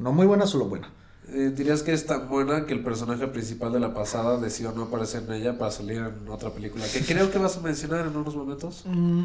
No 0.00 0.10
muy 0.10 0.26
buena, 0.26 0.48
solo 0.48 0.64
buena. 0.64 0.90
Eh, 1.34 1.50
¿Dirías 1.54 1.82
que 1.82 1.92
es 1.92 2.06
tan 2.06 2.28
buena 2.28 2.66
que 2.66 2.74
el 2.74 2.82
personaje 2.84 3.26
principal 3.28 3.72
de 3.72 3.80
la 3.80 3.94
pasada 3.94 4.38
decidió 4.38 4.72
no 4.72 4.82
aparecer 4.84 5.22
en 5.26 5.32
ella 5.32 5.58
para 5.58 5.70
salir 5.70 5.98
en 5.98 6.28
otra 6.28 6.50
película? 6.50 6.84
Que 6.92 7.00
creo 7.00 7.30
que 7.30 7.38
vas 7.38 7.56
a 7.56 7.60
mencionar 7.60 8.06
en 8.06 8.16
unos 8.16 8.36
momentos. 8.36 8.82
Mm, 8.86 9.24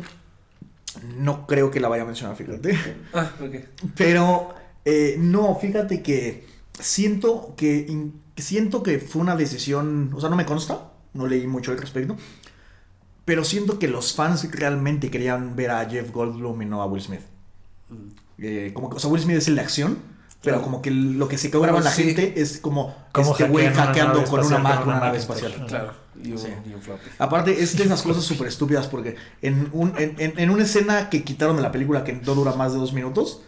no 1.17 1.45
creo 1.47 1.69
que 1.69 1.79
la 1.79 1.89
vaya 1.89 2.03
a 2.03 2.05
mencionar, 2.05 2.35
fíjate. 2.35 2.77
Ah, 3.13 3.31
ok. 3.41 3.55
Pero 3.95 4.49
eh, 4.85 5.17
no, 5.19 5.55
fíjate 5.59 6.01
que 6.01 6.45
siento 6.79 7.53
que 7.57 7.85
in- 7.89 8.21
siento 8.37 8.83
que 8.83 8.99
fue 8.99 9.21
una 9.21 9.35
decisión, 9.35 10.11
o 10.15 10.21
sea, 10.21 10.29
no 10.29 10.35
me 10.35 10.45
consta, 10.45 10.91
no 11.13 11.27
leí 11.27 11.45
mucho 11.47 11.71
al 11.71 11.77
respecto, 11.77 12.15
pero 13.25 13.43
siento 13.43 13.79
que 13.79 13.87
los 13.89 14.13
fans 14.13 14.49
realmente 14.51 15.11
querían 15.11 15.55
ver 15.55 15.71
a 15.71 15.85
Jeff 15.89 16.11
Goldblum 16.11 16.61
y 16.61 16.65
no 16.65 16.81
a 16.81 16.85
Will 16.85 17.01
Smith. 17.01 17.21
Mm. 17.89 17.95
Eh, 18.39 18.71
como 18.73 18.89
que, 18.89 18.95
o 18.95 18.99
sea, 18.99 19.09
Will 19.09 19.21
Smith 19.21 19.37
es 19.37 19.47
el 19.49 19.55
de 19.55 19.61
acción, 19.61 19.97
pero 20.51 20.61
como 20.63 20.81
que 20.81 20.91
lo 20.91 21.27
que 21.27 21.37
se 21.37 21.49
quedó 21.49 21.61
grabado 21.61 21.79
en 21.79 21.85
la 21.85 21.91
Sí. 21.91 22.03
gente 22.03 22.39
es 22.41 22.57
como, 22.59 22.95
Como 23.11 23.31
este 23.31 23.47
güey 23.47 23.67
hackeando 23.73 24.23
con 24.25 24.39
una 24.45 24.55
con 24.57 24.61
una 24.65 24.81
una 24.83 24.99
nave 24.99 25.17
espacial. 25.17 25.51
espacial. 25.51 25.67
Claro. 25.83 25.93
Y 26.23 26.31
un, 26.31 26.37
Sí. 26.39 26.47
y 26.67 26.73
un 26.73 26.81
floppy. 26.81 27.09
Aparte, 27.19 27.61
es 27.61 27.77
de 27.77 27.83
esas 27.83 28.01
cosas 28.01 28.23
súper 28.23 28.47
estúpidas 28.47 28.87
porque 28.87 29.15
en, 29.41 29.69
un, 29.73 29.93
en, 29.97 30.15
en- 30.17 30.39
en 30.39 30.49
una 30.49 30.63
escena 30.63 31.09
que 31.09 31.23
quitaron 31.23 31.55
de 31.57 31.61
la 31.61 31.71
película 31.71 32.03
que 32.03 32.13
no 32.13 32.33
dura 32.35 32.53
más 32.53 32.73
de 32.73 32.79
dos 32.79 32.93
minutos, 32.93 33.41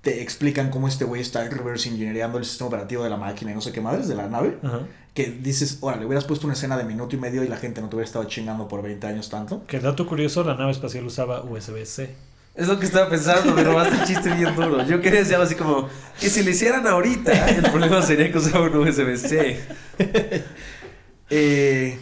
te 0.00 0.22
explican 0.22 0.70
cómo 0.70 0.86
este 0.88 1.04
güey 1.04 1.20
está 1.22 1.44
reverse 1.48 1.88
engineereando 1.88 2.38
el 2.38 2.44
sistema 2.44 2.68
operativo 2.68 3.04
de 3.04 3.10
la 3.10 3.16
máquina 3.16 3.52
y 3.52 3.54
no 3.54 3.60
sé 3.60 3.72
qué 3.72 3.80
madres 3.80 4.06
de 4.08 4.14
la 4.14 4.28
nave. 4.28 4.58
Que 5.14 5.26
dices, 5.30 5.78
órale, 5.80 6.00
le 6.00 6.06
hubieras 6.06 6.24
puesto 6.24 6.46
una 6.46 6.54
escena 6.54 6.76
de 6.76 6.84
minuto 6.84 7.14
y 7.16 7.18
medio 7.18 7.42
y 7.44 7.48
la 7.48 7.56
gente 7.56 7.80
no 7.80 7.88
te 7.88 7.96
hubiera 7.96 8.06
estado 8.06 8.24
chingando 8.24 8.66
por 8.68 8.82
20 8.82 9.06
años 9.06 9.28
tanto. 9.30 9.64
Que 9.66 9.78
dato 9.80 10.06
curioso, 10.06 10.42
la 10.44 10.54
nave 10.56 10.72
espacial 10.72 11.06
usaba 11.06 11.42
USB-C. 11.44 12.10
Es 12.54 12.68
lo 12.68 12.78
que 12.78 12.86
estaba 12.86 13.08
pensando, 13.08 13.52
me 13.52 13.64
robaste 13.64 13.96
el 13.96 14.04
chiste 14.04 14.32
bien 14.32 14.54
duro. 14.54 14.84
Yo 14.84 15.00
quería 15.00 15.20
decir 15.20 15.34
algo 15.34 15.44
así 15.46 15.56
como, 15.56 15.88
y 16.22 16.26
si 16.26 16.44
lo 16.44 16.50
hicieran 16.50 16.86
ahorita, 16.86 17.48
el 17.50 17.62
problema 17.62 18.00
sería 18.00 18.30
que 18.30 18.38
usaba 18.38 18.66
un 18.66 18.76
USB-C. 18.76 19.60
Eh, 21.30 21.98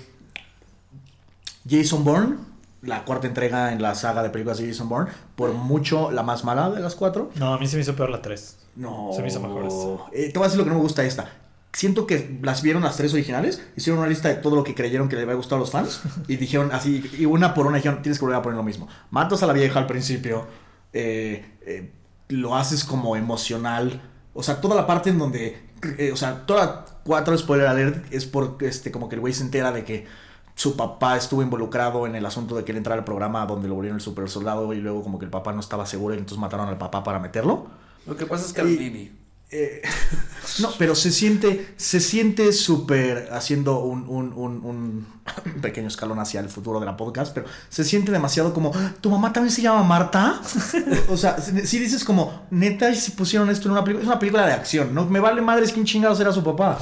Jason 1.66 2.02
Bourne, 2.04 2.36
la 2.82 3.04
cuarta 3.04 3.28
entrega 3.28 3.72
en 3.72 3.80
la 3.80 3.94
saga 3.94 4.22
de 4.22 4.30
películas 4.30 4.58
de 4.58 4.66
Jason 4.66 4.88
Bourne, 4.88 5.10
por 5.36 5.52
mucho 5.52 6.10
la 6.10 6.24
más 6.24 6.42
mala 6.42 6.68
de 6.70 6.80
las 6.80 6.96
cuatro. 6.96 7.30
No, 7.36 7.54
a 7.54 7.58
mí 7.58 7.68
se 7.68 7.76
me 7.76 7.82
hizo 7.82 7.94
peor 7.94 8.10
la 8.10 8.20
3. 8.20 8.58
No. 8.76 9.10
Se 9.14 9.22
me 9.22 9.28
hizo 9.28 9.40
mejor 9.40 9.66
esta. 9.66 10.10
Eh, 10.12 10.30
te 10.32 10.38
voy 10.38 10.46
a 10.46 10.48
decir 10.48 10.58
lo 10.58 10.64
que 10.64 10.70
no 10.70 10.76
me 10.76 10.82
gusta 10.82 11.02
de 11.02 11.08
esta. 11.08 11.30
Siento 11.72 12.06
que 12.06 12.38
las 12.42 12.62
vieron 12.62 12.82
las 12.82 12.96
tres 12.96 13.14
originales, 13.14 13.62
hicieron 13.76 14.00
una 14.00 14.08
lista 14.08 14.28
de 14.28 14.34
todo 14.34 14.56
lo 14.56 14.62
que 14.62 14.74
creyeron 14.74 15.08
que 15.08 15.16
le 15.16 15.22
había 15.22 15.34
gustado 15.34 15.56
a 15.56 15.60
los 15.60 15.70
fans 15.70 16.02
y 16.28 16.36
dijeron 16.36 16.70
así, 16.72 17.02
y 17.18 17.24
una 17.24 17.54
por 17.54 17.66
una 17.66 17.76
dijeron, 17.76 18.02
tienes 18.02 18.18
que 18.18 18.24
volver 18.24 18.38
a 18.38 18.42
poner 18.42 18.56
lo 18.56 18.62
mismo. 18.62 18.88
Matas 19.10 19.42
a 19.42 19.46
la 19.46 19.54
vieja 19.54 19.78
al 19.78 19.86
principio, 19.86 20.46
eh, 20.92 21.56
eh, 21.62 21.90
lo 22.28 22.56
haces 22.56 22.84
como 22.84 23.16
emocional, 23.16 24.02
o 24.34 24.42
sea, 24.42 24.60
toda 24.60 24.74
la 24.74 24.86
parte 24.86 25.10
en 25.10 25.18
donde, 25.18 25.70
eh, 25.98 26.10
o 26.12 26.16
sea, 26.16 26.44
toda 26.46 26.84
cuatro 27.04 27.36
spoiler 27.36 27.66
alert 27.66 28.12
es 28.12 28.26
por, 28.26 28.58
este, 28.60 28.92
como 28.92 29.08
que 29.08 29.14
el 29.14 29.20
güey 29.20 29.32
se 29.32 29.42
entera 29.42 29.72
de 29.72 29.84
que 29.84 30.06
su 30.54 30.76
papá 30.76 31.16
estuvo 31.16 31.42
involucrado 31.42 32.06
en 32.06 32.14
el 32.14 32.26
asunto 32.26 32.54
de 32.54 32.64
que 32.64 32.72
él 32.72 32.78
entrara 32.78 32.98
al 32.98 33.04
programa 33.04 33.46
donde 33.46 33.68
lo 33.68 33.74
volvieron 33.74 33.96
el 33.96 34.02
super 34.02 34.28
soldado 34.28 34.72
y 34.74 34.80
luego 34.80 35.02
como 35.02 35.18
que 35.18 35.24
el 35.24 35.30
papá 35.30 35.52
no 35.52 35.60
estaba 35.60 35.86
seguro 35.86 36.14
y 36.14 36.18
entonces 36.18 36.38
mataron 36.38 36.68
al 36.68 36.76
papá 36.76 37.02
para 37.02 37.18
meterlo. 37.18 37.66
Lo 38.06 38.16
que 38.16 38.26
pasa 38.26 38.44
es 38.44 38.52
que 38.52 38.60
al 38.60 38.70
Y-. 38.70 39.21
Eh, 39.52 39.82
no, 40.60 40.70
pero 40.78 40.94
se 40.94 41.10
siente, 41.12 41.74
se 41.76 42.00
siente 42.00 42.52
súper 42.52 43.28
haciendo 43.32 43.80
un, 43.80 44.08
un, 44.08 44.32
un- 44.32 44.64
un 44.64 45.06
pequeño 45.62 45.88
escalón 45.88 46.18
hacia 46.18 46.40
el 46.40 46.48
futuro 46.48 46.80
de 46.80 46.86
la 46.86 46.96
podcast, 46.96 47.32
pero 47.34 47.46
se 47.68 47.84
siente 47.84 48.10
demasiado 48.12 48.52
como, 48.54 48.72
¿tu 49.00 49.10
mamá 49.10 49.32
también 49.32 49.54
se 49.54 49.62
llama 49.62 49.82
Marta? 49.82 50.40
O 51.10 51.16
sea, 51.16 51.36
si 51.38 51.78
dices 51.78 52.02
como, 52.04 52.46
neta, 52.50 52.90
¿y 52.90 52.96
si 52.96 53.10
pusieron 53.12 53.50
esto 53.50 53.68
en 53.68 53.72
una 53.72 53.84
película, 53.84 54.02
es 54.02 54.06
una 54.08 54.18
película 54.18 54.46
de 54.46 54.52
acción, 54.54 54.94
¿no? 54.94 55.04
Me 55.06 55.20
vale 55.20 55.42
madres 55.42 55.72
quién 55.72 55.84
chingados 55.84 56.18
era 56.20 56.32
su 56.32 56.42
papá, 56.42 56.78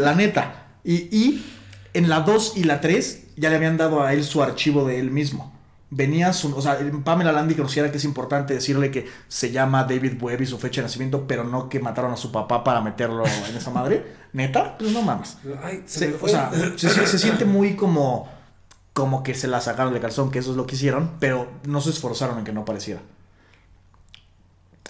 la 0.00 0.14
neta. 0.14 0.68
Y, 0.82 0.94
y 1.16 1.44
en 1.94 2.08
la 2.08 2.20
2 2.20 2.54
y 2.56 2.64
la 2.64 2.80
3 2.80 3.24
ya 3.36 3.50
le 3.50 3.56
habían 3.56 3.76
dado 3.76 4.02
a 4.02 4.12
él 4.14 4.24
su 4.24 4.42
archivo 4.42 4.86
de 4.86 4.98
él 5.00 5.10
mismo. 5.10 5.52
Venía 5.96 6.34
su, 6.34 6.54
o 6.54 6.60
sea, 6.60 6.78
Pamela 7.04 7.32
Landy 7.32 7.54
considera 7.54 7.90
que 7.90 7.96
es 7.96 8.04
importante 8.04 8.52
decirle 8.52 8.90
que 8.90 9.08
se 9.28 9.50
llama 9.50 9.84
David 9.84 10.20
Webb 10.22 10.42
y 10.42 10.46
su 10.46 10.58
fecha 10.58 10.82
de 10.82 10.88
nacimiento, 10.88 11.26
pero 11.26 11.42
no 11.42 11.70
que 11.70 11.80
mataron 11.80 12.12
a 12.12 12.18
su 12.18 12.30
papá 12.30 12.62
para 12.62 12.82
meterlo 12.82 13.24
en 13.24 13.56
esa 13.56 13.70
madre. 13.70 14.04
¿Neta? 14.34 14.76
Pues 14.76 14.92
no 14.92 15.00
mames. 15.00 15.38
Ay, 15.62 15.82
se, 15.86 15.98
Se- 16.00 16.08
me 16.08 16.14
o 16.16 16.28
sea, 16.28 16.50
se, 16.76 17.18
siente 17.18 17.46
muy 17.46 17.76
como 17.76 18.28
como 18.92 19.22
que 19.22 19.34
se 19.34 19.48
la 19.48 19.62
sacaron 19.62 19.94
de 19.94 20.00
calzón, 20.00 20.30
que 20.30 20.38
eso 20.38 20.50
es 20.50 20.56
lo 20.58 20.66
que 20.66 20.74
hicieron, 20.74 21.12
pero 21.18 21.48
no 21.64 21.80
se 21.80 21.90
esforzaron 21.90 22.38
en 22.38 22.44
que 22.44 22.52
no 22.52 22.66
pareciera. 22.66 23.00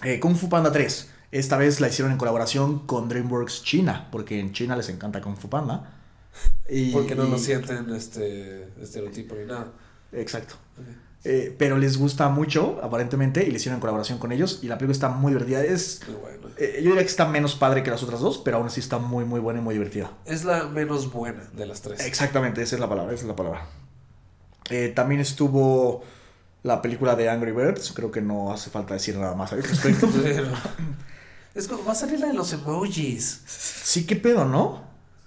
Eh, 0.03 0.19
Kung 0.20 0.37
Fu 0.37 0.49
Panda 0.49 0.73
3. 0.73 1.11
Esta 1.33 1.57
vez 1.57 1.81
la 1.81 1.89
hicieron 1.89 2.12
en 2.12 2.19
colaboración 2.19 2.81
con 2.87 3.09
DreamWorks 3.09 3.62
China, 3.62 4.09
porque 4.11 4.41
en 4.41 4.53
China 4.53 4.77
les 4.77 4.89
encanta 4.89 5.20
Kung 5.20 5.37
Fu 5.37 5.49
Panda. 5.49 5.93
Y, 6.69 6.93
Porque 6.93 7.15
no 7.15 7.24
lo 7.24 7.39
sienten 7.39 7.91
este 7.95 8.69
estereotipo 8.81 9.35
ni 9.35 9.47
nada. 9.47 9.73
Exacto. 10.12 10.55
Eh, 11.24 11.55
pero 11.59 11.77
les 11.77 11.99
gusta 11.99 12.28
mucho, 12.28 12.78
aparentemente, 12.83 13.43
y 13.43 13.51
le 13.51 13.57
hicieron 13.57 13.77
en 13.77 13.81
colaboración 13.81 14.19
con 14.19 14.31
ellos. 14.31 14.61
Y 14.62 14.69
la 14.69 14.78
película 14.78 14.93
está 14.93 15.09
muy 15.09 15.33
divertida. 15.33 15.65
Es, 15.65 16.01
bueno. 16.07 16.55
eh, 16.57 16.74
yo 16.77 16.91
diría 16.91 17.03
que 17.03 17.09
está 17.09 17.27
menos 17.27 17.57
padre 17.57 17.83
que 17.83 17.91
las 17.91 18.03
otras 18.05 18.20
dos, 18.20 18.39
pero 18.39 18.59
aún 18.59 18.69
así 18.69 18.78
está 18.78 18.99
muy, 18.99 19.24
muy 19.24 19.41
buena 19.41 19.59
y 19.59 19.62
muy 19.62 19.74
divertida. 19.74 20.12
Es 20.24 20.45
la 20.45 20.65
menos 20.65 21.12
buena 21.12 21.43
de 21.53 21.66
las 21.66 21.81
tres. 21.81 22.05
Exactamente, 22.07 22.62
esa 22.62 22.77
es 22.77 22.81
la 22.81 22.89
palabra, 22.89 23.12
esa 23.12 23.23
es 23.23 23.28
la 23.28 23.37
palabra. 23.37 23.66
Eh, 24.70 24.93
también 24.95 25.20
estuvo 25.20 26.05
la 26.62 26.81
película 26.81 27.16
de 27.16 27.28
Angry 27.28 27.53
Birds. 27.53 27.93
Creo 27.93 28.12
que 28.12 28.20
no 28.20 28.53
hace 28.53 28.70
falta 28.70 28.95
decir 28.95 29.16
nada 29.16 29.35
más 29.35 29.53
al 29.53 29.62
respecto. 29.62 30.09
Es 31.57 31.69
como, 31.69 31.87
va 31.87 31.93
a 31.93 31.95
salir 31.95 32.20
la 32.20 32.27
de 32.27 32.35
los 32.35 32.53
emojis. 32.53 33.41
Sí, 33.47 34.05
qué 34.05 34.15
pedo, 34.15 34.45
¿no? 34.45 34.85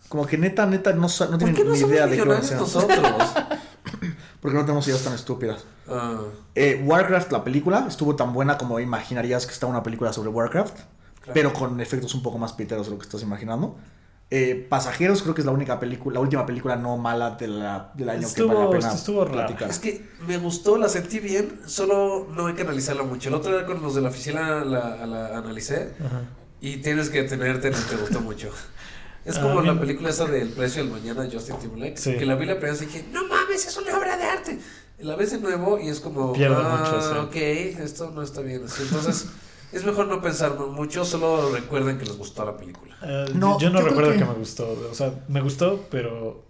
Como 0.10 0.26
que 0.26 0.38
neta, 0.38 0.66
neta, 0.66 0.92
no, 0.94 1.08
no 1.08 1.08
¿Por 1.08 1.38
tienen 1.38 1.56
qué 1.56 1.64
no 1.64 1.72
ni 1.74 1.80
idea 1.80 2.08
de 2.08 2.16
qué 2.18 2.24
van 2.24 2.38
a 2.38 2.40
hacer. 2.40 2.58
nosotros? 2.58 3.00
Porque 4.42 4.58
no 4.58 4.64
tenemos 4.64 4.88
ideas 4.88 5.04
tan 5.04 5.14
estúpidas. 5.14 5.66
Ah, 5.88 6.22
Eh, 6.56 6.82
Warcraft, 6.86 7.32
la 7.32 7.44
película, 7.44 7.86
estuvo 7.88 8.16
tan 8.16 8.34
buena 8.34 8.58
como 8.58 8.80
imaginarías 8.80 9.46
que 9.46 9.54
está 9.54 9.66
una 9.68 9.84
película 9.84 10.12
sobre 10.14 10.30
Warcraft, 10.30 10.76
claro. 10.76 11.32
pero 11.34 11.54
con 11.54 11.80
efectos 11.82 12.14
un 12.16 12.24
poco 12.24 12.38
más 12.38 12.54
piteros 12.54 12.88
de 12.88 12.92
lo 12.94 12.98
que 12.98 13.04
estás 13.06 13.22
imaginando. 13.22 13.78
Eh, 14.32 14.68
Pasajeros 14.70 15.24
creo 15.24 15.34
que 15.34 15.42
es 15.42 15.46
la 15.46 15.52
única 15.52 15.80
película, 15.80 16.14
la 16.16 16.20
última 16.22 16.46
película 16.46 16.76
no 16.76 16.98
mala 16.98 17.32
de 17.32 17.48
la- 17.48 17.92
del 17.96 18.10
año 18.10 18.28
que 18.34 18.44
vale 18.44 18.60
la 18.60 18.66
Estuvo- 18.66 18.72
pena 18.72 18.94
estuvo 18.94 19.26
rara. 19.26 19.48
platicar. 19.48 19.70
Es 19.70 19.80
que 19.80 20.08
me 20.28 20.38
gustó, 20.38 20.78
la 20.78 20.88
sentí 20.88 21.20
bien, 21.20 21.60
solo 21.66 22.28
no 22.34 22.46
hay 22.48 22.54
que 22.54 22.62
analizarla 22.62 23.04
mucho. 23.04 23.30
El 23.30 23.36
otro 23.36 23.52
día 23.58 23.66
con 23.66 23.82
los 23.82 23.96
de 23.96 24.02
la 24.02 24.10
oficina 24.10 24.64
la, 24.64 25.06
la 25.08 25.38
analicé 25.38 25.94
Ajá. 26.00 26.22
y 26.62 26.78
tienes 26.78 27.10
que 27.10 27.24
tenerte 27.24 27.70
en 27.70 27.74
el 27.74 27.84
te 27.86 27.96
gustó 27.98 28.22
mucho. 28.22 28.52
Es 29.26 29.38
como 29.38 29.62
mí- 29.62 29.68
la 29.68 29.80
película 29.80 30.10
esa 30.10 30.26
del 30.26 30.50
precio 30.50 30.84
del 30.84 30.92
mañana 30.92 31.24
de 31.24 31.32
Justin 31.32 31.58
Timberlake, 31.60 31.98
Sí. 31.98 32.18
que 32.18 32.26
la 32.26 32.36
vi 32.36 32.46
la 32.46 32.56
primera 32.58 32.72
vez 32.74 32.82
y 32.82 32.86
dije, 32.86 33.06
no 33.12 33.28
mames, 33.28 33.66
es 33.68 33.78
una 33.78 33.98
obra 33.98 34.18
de 34.18 34.24
arte. 34.24 34.60
Y 35.00 35.04
la 35.04 35.16
ves 35.16 35.32
de 35.32 35.40
nuevo 35.40 35.80
y 35.80 35.88
es 35.90 36.00
como, 36.00 36.34
Pierde 36.34 36.56
ah, 36.58 36.78
mucho, 36.80 37.02
sí. 37.02 37.18
ok, 37.18 37.80
esto 37.84 38.12
no 38.12 38.22
está 38.22 38.42
bien 38.42 38.64
así. 38.66 38.82
Entonces, 38.84 39.28
es 39.72 39.86
mejor 39.86 40.08
no 40.08 40.22
pensar 40.22 40.58
mucho, 40.58 41.06
solo 41.06 41.52
recuerden 41.54 41.98
que 41.98 42.06
les 42.06 42.18
gustó 42.18 42.44
la 42.46 42.58
película. 42.58 42.96
Eh, 43.04 43.26
No, 43.36 43.60
yo 43.60 43.70
no 43.70 43.80
yo 43.80 43.86
recuerdo 43.88 44.12
que... 44.14 44.18
que- 44.20 44.26
me 44.26 44.34
gustó. 44.34 44.88
O 44.92 44.94
sea, 44.96 45.14
me 45.28 45.42
gustó, 45.42 45.86
pero. 45.92 46.44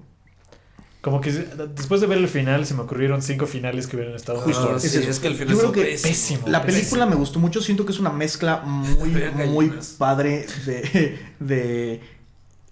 Como 1.01 1.21
que 1.21 1.31
después 1.31 2.01
de 2.01 2.07
ver 2.07 2.17
el 2.17 2.27
final, 2.27 2.65
se 2.65 2.73
me 2.73 2.81
ocurrieron 2.81 3.21
cinco 3.21 3.45
finales 3.45 3.87
que 3.87 3.95
hubieran 3.95 4.15
estado 4.15 4.41
Justo. 4.41 4.73
Ah, 4.75 4.79
sí, 4.79 4.87
eso. 4.87 4.99
es 5.09 5.19
que 5.19 5.27
el 5.27 5.35
final 5.35 5.53
Yo 5.53 5.53
es 5.53 5.59
creo 5.61 5.71
que 5.71 5.81
pésimo. 5.91 6.09
pésimo. 6.09 6.47
La 6.49 6.61
película 6.61 6.89
Pésimo. 7.05 7.05
me 7.09 7.15
gustó 7.15 7.39
mucho, 7.39 7.61
siento 7.61 7.85
que 7.85 7.93
es 7.93 7.99
una 7.99 8.09
mezcla 8.09 8.57
muy, 8.57 9.09
muy 9.47 9.73
padre 9.97 10.45
de, 10.65 11.17
de 11.39 12.01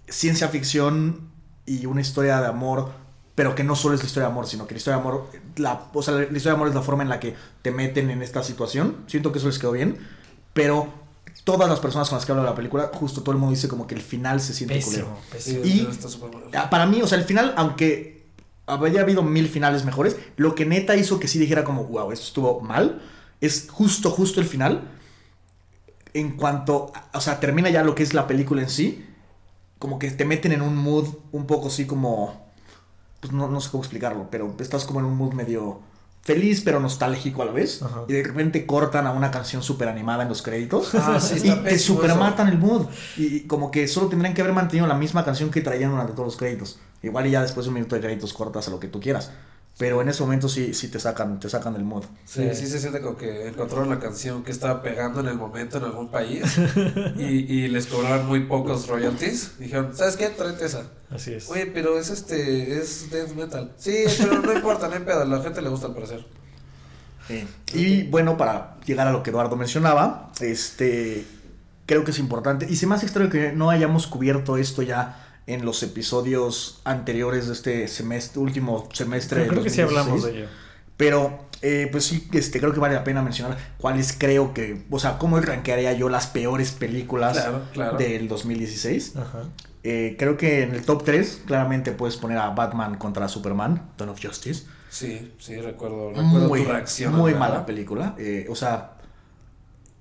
ciencia 0.08 0.48
ficción 0.48 1.30
y 1.66 1.86
una 1.86 2.00
historia 2.00 2.40
de 2.40 2.46
amor, 2.46 2.90
pero 3.34 3.54
que 3.54 3.62
no 3.64 3.76
solo 3.76 3.94
es 3.94 4.00
la 4.00 4.06
historia 4.06 4.26
de 4.26 4.32
amor, 4.32 4.46
sino 4.46 4.66
que 4.66 4.74
la 4.74 4.78
historia 4.78 4.96
de 4.96 5.02
amor, 5.02 5.30
la, 5.56 5.88
o 5.92 6.02
sea, 6.02 6.14
la 6.14 6.22
historia 6.22 6.52
de 6.52 6.56
amor 6.56 6.68
es 6.68 6.74
la 6.74 6.82
forma 6.82 7.02
en 7.02 7.08
la 7.08 7.20
que 7.20 7.34
te 7.62 7.70
meten 7.70 8.10
en 8.10 8.22
esta 8.22 8.42
situación, 8.42 8.96
siento 9.06 9.32
que 9.32 9.38
eso 9.38 9.48
les 9.48 9.58
quedó 9.58 9.72
bien, 9.72 9.98
pero 10.54 10.88
todas 11.44 11.68
las 11.68 11.80
personas 11.80 12.08
con 12.08 12.16
las 12.16 12.26
que 12.26 12.32
hablo 12.32 12.42
de 12.42 12.50
la 12.50 12.56
película, 12.56 12.90
justo 12.92 13.22
todo 13.22 13.32
el 13.32 13.38
mundo 13.38 13.54
dice 13.54 13.68
como 13.68 13.86
que 13.86 13.94
el 13.94 14.02
final 14.02 14.40
se 14.40 14.54
siente. 14.54 14.74
Pésimo, 14.74 15.18
pésimo. 15.30 15.64
Y- 15.64 15.88
está 15.90 16.68
Para 16.70 16.86
mí, 16.86 17.00
o 17.00 17.06
sea, 17.06 17.18
el 17.18 17.24
final, 17.24 17.54
aunque 17.56 18.26
habría 18.66 19.00
habido 19.00 19.22
mil 19.22 19.48
finales 19.48 19.84
mejores, 19.84 20.16
lo 20.36 20.54
que 20.54 20.66
neta 20.66 20.96
hizo 20.96 21.18
que 21.18 21.28
sí 21.28 21.38
dijera 21.38 21.64
como, 21.64 21.84
wow, 21.84 22.12
esto 22.12 22.26
estuvo 22.26 22.60
mal, 22.60 23.00
es 23.40 23.68
justo, 23.70 24.10
justo 24.10 24.40
el 24.40 24.46
final. 24.46 24.90
En 26.12 26.36
cuanto, 26.36 26.92
o 27.12 27.20
sea, 27.20 27.38
termina 27.40 27.70
ya 27.70 27.82
lo 27.82 27.94
que 27.94 28.02
es 28.02 28.14
la 28.14 28.26
película 28.26 28.62
en 28.62 28.68
sí, 28.70 29.06
como 29.78 29.98
que 29.98 30.10
te 30.10 30.24
meten 30.24 30.52
en 30.52 30.62
un 30.62 30.76
mood 30.76 31.06
un 31.32 31.46
poco 31.46 31.68
así 31.68 31.86
como, 31.86 32.48
pues 33.20 33.32
no, 33.32 33.48
no 33.48 33.60
sé 33.60 33.70
cómo 33.70 33.82
explicarlo, 33.82 34.28
pero 34.30 34.54
estás 34.58 34.84
como 34.84 35.00
en 35.00 35.06
un 35.06 35.16
mood 35.16 35.32
medio 35.32 35.80
feliz 36.22 36.60
pero 36.62 36.78
nostálgico 36.78 37.42
a 37.42 37.46
la 37.46 37.52
vez. 37.52 37.82
Ajá. 37.82 38.02
Y 38.06 38.12
de 38.12 38.22
repente 38.22 38.66
cortan 38.66 39.06
a 39.06 39.12
una 39.12 39.30
canción 39.30 39.62
súper 39.62 39.88
animada 39.88 40.24
en 40.24 40.28
los 40.28 40.42
créditos. 40.42 40.94
Ah, 40.94 41.18
sí, 41.20 41.36
y 41.38 41.50
te 41.50 41.56
pésimo 41.56 41.96
super 41.96 42.10
eso. 42.10 42.18
matan 42.18 42.48
el 42.48 42.58
mood. 42.58 42.86
Y, 43.16 43.36
y 43.36 43.40
como 43.46 43.70
que 43.70 43.88
solo 43.88 44.08
tendrían 44.08 44.34
que 44.34 44.42
haber 44.42 44.52
mantenido 44.52 44.86
la 44.86 44.94
misma 44.94 45.24
canción 45.24 45.50
que 45.50 45.60
traían 45.60 45.90
durante 45.90 46.12
todos 46.12 46.26
los 46.26 46.36
créditos. 46.36 46.78
Igual 47.02 47.26
y 47.26 47.30
ya 47.30 47.42
después 47.42 47.64
de 47.64 47.68
un 47.68 47.74
minuto 47.74 47.94
de 47.94 48.02
créditos 48.02 48.32
cortas 48.32 48.68
a 48.68 48.70
lo 48.70 48.78
que 48.78 48.88
tú 48.88 49.00
quieras. 49.00 49.30
Pero 49.78 50.02
en 50.02 50.08
ese 50.08 50.22
momento 50.22 50.48
sí, 50.48 50.74
sí 50.74 50.88
te 50.88 50.98
sacan, 50.98 51.38
te 51.38 51.48
sacan 51.48 51.72
del 51.72 51.84
mood. 51.84 52.04
Sí, 52.24 52.48
sí 52.52 52.66
se 52.66 52.80
siente 52.80 53.00
como 53.00 53.16
que 53.16 53.46
encontraron 53.46 53.88
la 53.88 54.00
canción 54.00 54.42
que 54.42 54.50
estaba 54.50 54.82
pegando 54.82 55.20
en 55.20 55.28
el 55.28 55.36
momento 55.36 55.78
en 55.78 55.84
algún 55.84 56.10
país 56.10 56.42
y, 57.16 57.24
y 57.24 57.68
les 57.68 57.86
cobraban 57.86 58.26
muy 58.26 58.40
pocos 58.40 58.88
royalties. 58.88 59.52
Dijeron, 59.60 59.96
¿sabes 59.96 60.16
qué? 60.16 60.30
Tráete 60.30 60.66
esa. 60.66 60.90
Así 61.10 61.34
es. 61.34 61.48
Oye, 61.48 61.66
pero 61.66 61.96
es 61.96 62.10
este, 62.10 62.76
es 62.76 63.08
death 63.10 63.30
metal. 63.36 63.72
Sí, 63.76 64.04
pero 64.18 64.42
no 64.42 64.52
importa, 64.52 64.88
no 64.88 64.94
hay 64.94 65.00
pedo, 65.00 65.22
a 65.22 65.24
la 65.24 65.40
gente 65.42 65.62
le 65.62 65.68
gusta 65.68 65.86
al 65.86 65.94
parecer. 65.94 66.26
Y 67.74 68.04
bueno, 68.04 68.36
para 68.36 68.78
llegar 68.84 69.06
a 69.06 69.12
lo 69.12 69.22
que 69.22 69.30
Eduardo 69.30 69.54
mencionaba, 69.56 70.32
este 70.40 71.24
creo 71.86 72.04
que 72.04 72.10
es 72.10 72.18
importante. 72.18 72.66
Y 72.68 72.76
se 72.76 72.86
me 72.86 72.94
hace 72.94 73.06
extraño 73.06 73.30
que 73.30 73.52
no 73.52 73.70
hayamos 73.70 74.06
cubierto 74.06 74.56
esto 74.56 74.82
ya 74.82 75.27
en 75.48 75.64
los 75.64 75.82
episodios 75.82 76.80
anteriores 76.84 77.46
de 77.48 77.54
este 77.54 77.88
semestre, 77.88 78.40
último 78.40 78.86
semestre. 78.92 79.40
Creo, 79.40 79.48
creo 79.50 79.62
que 79.64 79.70
sí 79.70 79.80
hablamos 79.80 80.22
2016. 80.22 80.34
de 80.34 80.40
ello. 80.40 80.50
Pero, 80.98 81.46
eh, 81.62 81.88
pues 81.90 82.04
sí, 82.04 82.28
este, 82.32 82.60
creo 82.60 82.72
que 82.74 82.80
vale 82.80 82.94
la 82.94 83.02
pena 83.04 83.22
mencionar 83.22 83.56
cuáles 83.78 84.12
creo 84.12 84.52
que, 84.52 84.84
o 84.90 84.98
sea, 84.98 85.16
cómo 85.18 85.40
rankearía 85.40 85.92
yo 85.94 86.08
las 86.08 86.26
peores 86.26 86.72
películas 86.72 87.38
Claro, 87.38 87.62
claro. 87.72 87.96
del 87.98 88.28
2016. 88.28 89.16
Ajá. 89.16 89.44
Eh, 89.84 90.16
creo 90.18 90.36
que 90.36 90.62
en 90.64 90.74
el 90.74 90.84
top 90.84 91.04
3 91.04 91.42
claramente 91.46 91.92
puedes 91.92 92.16
poner 92.16 92.36
a 92.38 92.50
Batman 92.50 92.96
contra 92.96 93.26
Superman, 93.28 93.90
Dawn 93.96 94.10
of 94.10 94.20
Justice. 94.22 94.66
Sí, 94.90 95.32
sí, 95.38 95.56
recuerdo, 95.60 96.10
recuerdo 96.10 96.48
Muy, 96.48 96.62
tu 96.64 96.68
reacción. 96.70 97.14
muy 97.14 97.32
al 97.32 97.38
mala 97.38 97.64
película. 97.64 98.14
Eh, 98.18 98.46
o 98.50 98.54
sea, 98.54 98.94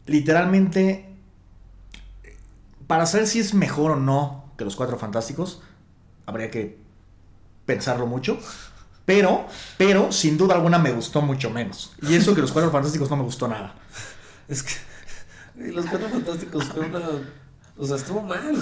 literalmente, 0.07 1.05
para 2.87 3.05
saber 3.05 3.27
si 3.27 3.39
es 3.39 3.53
mejor 3.53 3.91
o 3.91 3.95
no 3.95 4.36
que 4.57 4.65
Los 4.65 4.75
Cuatro 4.75 4.97
Fantásticos, 4.97 5.61
habría 6.25 6.49
que 6.51 6.77
pensarlo 7.65 8.07
mucho. 8.07 8.39
Pero, 9.05 9.45
pero, 9.77 10.11
sin 10.11 10.37
duda 10.37 10.55
alguna 10.55 10.77
me 10.79 10.91
gustó 10.91 11.21
mucho 11.21 11.49
menos. 11.49 11.93
Y 12.01 12.15
eso 12.15 12.35
que 12.35 12.41
Los 12.41 12.51
Cuatro 12.51 12.71
Fantásticos 12.71 13.09
no 13.09 13.15
me 13.15 13.23
gustó 13.23 13.47
nada. 13.47 13.75
Es 14.47 14.63
que 14.63 14.73
los 15.57 15.85
cuatro 15.87 16.07
fantásticos 16.09 16.65
fue 16.65 16.85
una. 16.85 16.99
O 17.77 17.85
sea, 17.85 17.95
estuvo 17.95 18.21
mal. 18.21 18.55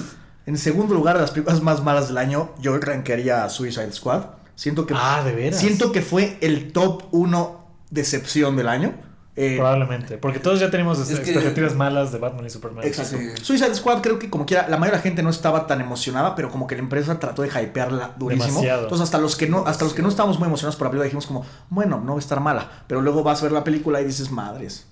En 0.45 0.57
segundo 0.57 0.93
lugar, 0.93 1.15
de 1.15 1.21
las 1.21 1.31
películas 1.31 1.61
más 1.61 1.83
malas 1.83 2.07
del 2.07 2.17
año, 2.17 2.51
yo 2.59 2.77
rankearía 2.77 3.43
a 3.43 3.49
Suicide 3.49 3.91
Squad. 3.91 4.25
Siento 4.55 4.85
que, 4.87 4.93
Ah, 4.95 5.21
de 5.23 5.33
veras. 5.35 5.59
siento 5.59 5.91
que 5.91 6.01
fue 6.01 6.37
el 6.41 6.71
top 6.71 7.03
1 7.11 7.65
decepción 7.89 8.55
del 8.55 8.69
año. 8.69 8.93
Eh, 9.37 9.55
Probablemente. 9.57 10.17
Porque 10.17 10.39
todos 10.39 10.59
ya 10.61 10.71
tenemos 10.71 10.97
Es 10.97 11.07
que- 11.19 11.29
expectativas 11.31 11.75
malas 11.75 12.11
de 12.13 12.19
Batman 12.19 12.45
y 12.45 12.49
Superman. 12.49 12.85
Exacto. 12.85 13.17
Sí. 13.17 13.43
Suicide 13.43 13.75
Squad 13.75 14.01
creo 14.01 14.17
que 14.17 14.29
como 14.29 14.45
quiera, 14.45 14.63
la 14.69 14.77
mayoría 14.77 14.91
de 14.93 14.97
la 14.99 15.03
gente 15.03 15.23
no 15.23 15.29
estaba 15.29 15.67
tan 15.67 15.81
emocionada, 15.81 16.35
pero 16.35 16.49
como 16.49 16.67
que 16.67 16.75
la 16.75 16.81
empresa 16.81 17.19
trató 17.19 17.41
de 17.41 17.49
hypearla 17.49 18.13
durísimo. 18.17 18.47
Demasiado. 18.47 18.83
Entonces 18.83 19.03
hasta 19.03 19.17
los 19.17 19.35
que 19.35 19.47
no, 19.49 19.65
hasta 19.67 19.83
los 19.83 19.93
que 19.93 20.01
no 20.01 20.07
estábamos 20.07 20.39
muy 20.39 20.47
emocionados 20.47 20.77
por 20.77 20.87
la 20.87 20.91
película 20.91 21.03
dijimos 21.05 21.27
como, 21.27 21.45
bueno, 21.69 21.99
no 21.99 22.13
va 22.13 22.17
a 22.17 22.19
estar 22.19 22.39
mala. 22.39 22.69
Pero 22.87 23.01
luego 23.01 23.23
vas 23.23 23.39
a 23.41 23.43
ver 23.43 23.51
la 23.51 23.63
película 23.65 23.99
y 23.99 24.05
dices, 24.05 24.31
madres. 24.31 24.85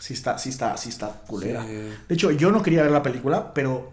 Sí 0.00 0.12
está, 0.14 0.36
sí 0.38 0.50
está, 0.50 0.76
sí 0.76 0.90
está 0.90 1.08
culera. 1.26 1.62
Sí. 1.64 1.72
De 2.08 2.14
hecho, 2.14 2.30
yo 2.30 2.50
no 2.50 2.62
quería 2.62 2.82
ver 2.82 2.90
la 2.90 3.02
película, 3.02 3.52
pero 3.54 3.90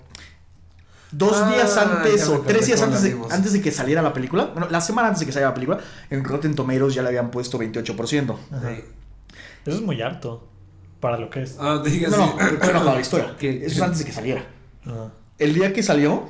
dos 1.12 1.38
Ah, 1.38 1.52
días 1.54 1.78
antes 1.78 2.28
o 2.28 2.40
tres 2.42 2.66
días 2.68 2.82
antes 2.82 3.02
de, 3.04 3.18
antes 3.32 3.54
de 3.54 3.62
que 3.62 3.72
saliera 3.72 4.02
la 4.02 4.12
película, 4.12 4.46
bueno, 4.54 4.68
la 4.70 4.82
semana 4.82 5.08
antes 5.08 5.22
de 5.22 5.26
que 5.26 5.32
saliera 5.32 5.50
la 5.52 5.56
película, 5.56 5.80
en 6.10 6.24
Rotten 6.26 6.54
Tomatoes 6.56 6.94
ya 6.94 7.02
le 7.02 7.08
habían 7.10 7.32
puesto 7.32 7.58
28%. 7.58 8.36
Ajá. 8.52 8.70
Sí. 8.76 8.84
Eso 9.66 9.78
es 9.78 9.82
muy 9.82 10.02
alto. 10.02 10.48
Para 11.00 11.18
lo 11.18 11.30
que 11.30 11.44
es. 11.44 11.58
Ah, 11.60 11.82
diga 11.84 12.10
No, 12.10 12.18
no, 12.18 12.34
bueno, 12.36 12.60
para 12.60 12.84
la 12.96 13.02
historia. 13.02 13.36
Que- 13.38 13.66
Eso 13.66 13.76
es 13.76 13.82
antes 13.82 14.00
de 14.00 14.06
que 14.06 14.12
saliera. 14.12 14.46
Ajá. 14.86 15.12
El 15.38 15.54
día 15.54 15.74
que 15.74 15.84
salió, 15.84 16.30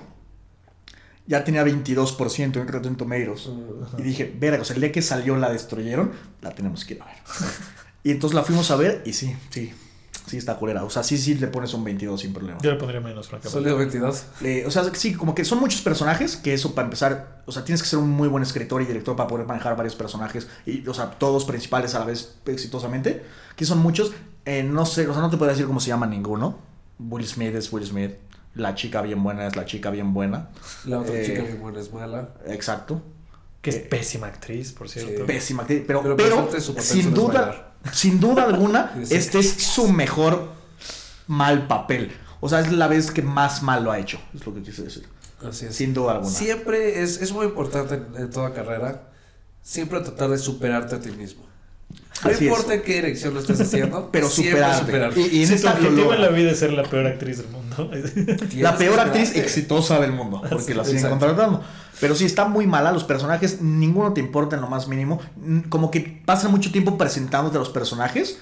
ya 1.27 1.43
tenía 1.43 1.63
22% 1.63 2.59
en 2.59 2.67
Rotten 2.67 2.95
Tomatoes. 2.95 3.49
Y 3.97 4.01
dije, 4.01 4.33
verga, 4.39 4.61
o 4.61 4.65
sea, 4.65 4.75
el 4.75 4.81
día 4.81 4.91
que 4.91 5.01
salió 5.01 5.37
la 5.37 5.49
destruyeron, 5.51 6.11
la 6.41 6.51
tenemos 6.51 6.85
que 6.85 6.95
ir 6.95 7.01
a 7.01 7.05
ver. 7.05 7.15
y 8.03 8.11
entonces 8.11 8.35
la 8.35 8.43
fuimos 8.43 8.69
a 8.71 8.75
ver 8.75 9.03
y 9.05 9.13
sí, 9.13 9.35
sí, 9.49 9.71
sí 10.27 10.37
está 10.37 10.55
culera. 10.57 10.83
O 10.83 10.89
sea, 10.89 11.03
sí, 11.03 11.17
sí 11.17 11.35
le 11.35 11.47
pones 11.47 11.73
un 11.73 11.83
22 11.83 12.19
sin 12.21 12.33
problema. 12.33 12.57
Yo 12.61 12.71
le 12.71 12.77
pondría 12.77 13.01
menos, 13.01 13.27
francamente. 13.27 13.51
Sólido 13.57 13.77
22. 13.77 14.23
Eh, 14.43 14.63
o 14.67 14.71
sea, 14.71 14.83
sí, 14.93 15.13
como 15.13 15.33
que 15.35 15.45
son 15.45 15.59
muchos 15.59 15.81
personajes, 15.81 16.35
que 16.37 16.53
eso 16.53 16.73
para 16.75 16.85
empezar, 16.85 17.41
o 17.45 17.51
sea, 17.51 17.63
tienes 17.63 17.81
que 17.81 17.87
ser 17.89 17.99
un 17.99 18.09
muy 18.09 18.27
buen 18.27 18.43
escritor 18.43 18.81
y 18.81 18.85
director 18.85 19.15
para 19.15 19.27
poder 19.27 19.45
manejar 19.45 19.75
varios 19.75 19.95
personajes, 19.95 20.47
y, 20.65 20.87
o 20.87 20.93
sea, 20.93 21.11
todos 21.11 21.45
principales 21.45 21.95
a 21.95 21.99
la 21.99 22.05
vez 22.05 22.35
exitosamente, 22.45 23.23
que 23.55 23.65
son 23.65 23.79
muchos, 23.79 24.11
Eh, 24.47 24.61
no 24.61 24.85
sé, 24.85 25.07
o 25.07 25.13
sea, 25.13 25.23
no 25.23 25.31
te 25.31 25.37
puedo 25.37 25.49
decir 25.49 25.65
cómo 25.65 25.79
se 25.79 25.87
llama 25.87 26.05
ninguno. 26.05 26.59
Will 26.99 27.25
Smith 27.25 27.55
es 27.55 27.73
Will 27.73 27.83
Smith, 27.83 28.11
la 28.53 28.75
chica 28.75 29.01
bien 29.01 29.23
buena 29.23 29.47
es 29.47 29.55
la 29.55 29.65
chica 29.65 29.89
bien 29.89 30.13
buena, 30.13 30.49
La 30.85 30.99
otra 30.99 31.15
Eh, 31.15 31.25
chica 31.25 31.41
bien 31.41 31.59
buena 31.59 31.79
es 31.79 31.91
mala. 31.91 32.29
exacto. 32.47 33.01
Que 33.61 33.71
es 33.71 33.75
Eh, 33.77 33.87
pésima 33.89 34.27
actriz, 34.27 34.71
por 34.73 34.87
cierto. 34.87 35.11
sí. 35.17 35.23
Pésima 35.25 35.63
actriz, 35.63 35.83
pero, 35.87 36.03
Pero 36.03 36.15
pero, 36.15 36.47
sin 36.79 37.11
duda. 37.15 37.73
Sin 37.91 38.19
duda 38.19 38.43
alguna, 38.43 38.93
este 39.09 39.39
es 39.39 39.51
su 39.51 39.87
mejor 39.89 40.51
mal 41.27 41.67
papel. 41.67 42.11
O 42.41 42.49
sea, 42.49 42.59
es 42.59 42.71
la 42.71 42.87
vez 42.87 43.11
que 43.11 43.21
más 43.21 43.63
mal 43.63 43.83
lo 43.83 43.91
ha 43.91 43.99
hecho, 43.99 44.19
es 44.33 44.45
lo 44.45 44.53
que 44.53 44.61
quise 44.61 44.83
decir. 44.83 45.07
Así 45.47 45.65
es. 45.65 45.75
Sin 45.75 45.93
duda 45.93 46.13
alguna. 46.13 46.31
Siempre 46.31 47.01
es, 47.01 47.21
es 47.21 47.31
muy 47.31 47.45
importante 47.45 47.95
en, 47.95 48.07
en 48.15 48.29
toda 48.29 48.53
carrera 48.53 49.09
siempre 49.65 49.99
tratar 49.99 50.29
de 50.29 50.37
superarte 50.37 50.95
a 50.95 50.99
ti 50.99 51.11
mismo. 51.11 51.43
No 52.23 52.29
Así 52.31 52.45
es. 52.45 52.51
importa 52.51 52.73
en 52.75 52.81
qué 52.81 52.93
dirección 52.93 53.33
lo 53.33 53.39
estés 53.41 53.59
haciendo, 53.61 54.09
Pero 54.11 54.29
superarte. 54.29 54.79
superarte. 54.85 55.21
Y, 55.21 55.37
y 55.39 55.43
esto 55.43 55.55
tu 55.73 55.81
lo 55.83 55.89
objetivo 55.89 56.13
en 56.13 56.21
la 56.21 56.29
vida 56.29 56.51
es 56.51 56.59
ser 56.59 56.73
la 56.73 56.83
peor 56.83 57.07
actriz 57.07 57.37
del 57.37 57.47
mundo. 57.49 57.91
La 58.57 58.77
peor 58.77 58.99
actriz 58.99 59.35
exitosa 59.35 59.99
del 59.99 60.11
mundo, 60.13 60.41
porque 60.49 60.73
la 60.73 60.83
siguen 60.85 60.99
Exacto. 61.05 61.19
contratando. 61.25 61.63
Pero 61.99 62.15
sí, 62.15 62.25
está 62.25 62.45
muy 62.45 62.67
mala, 62.67 62.91
los 62.91 63.03
personajes, 63.05 63.61
ninguno 63.61 64.13
te 64.13 64.19
importa 64.21 64.55
en 64.55 64.61
lo 64.61 64.67
más 64.67 64.87
mínimo. 64.87 65.19
Como 65.69 65.91
que 65.91 66.21
pasan 66.25 66.51
mucho 66.51 66.71
tiempo 66.71 66.97
presentándote 66.97 67.57
a 67.57 67.59
los 67.59 67.69
personajes, 67.69 68.39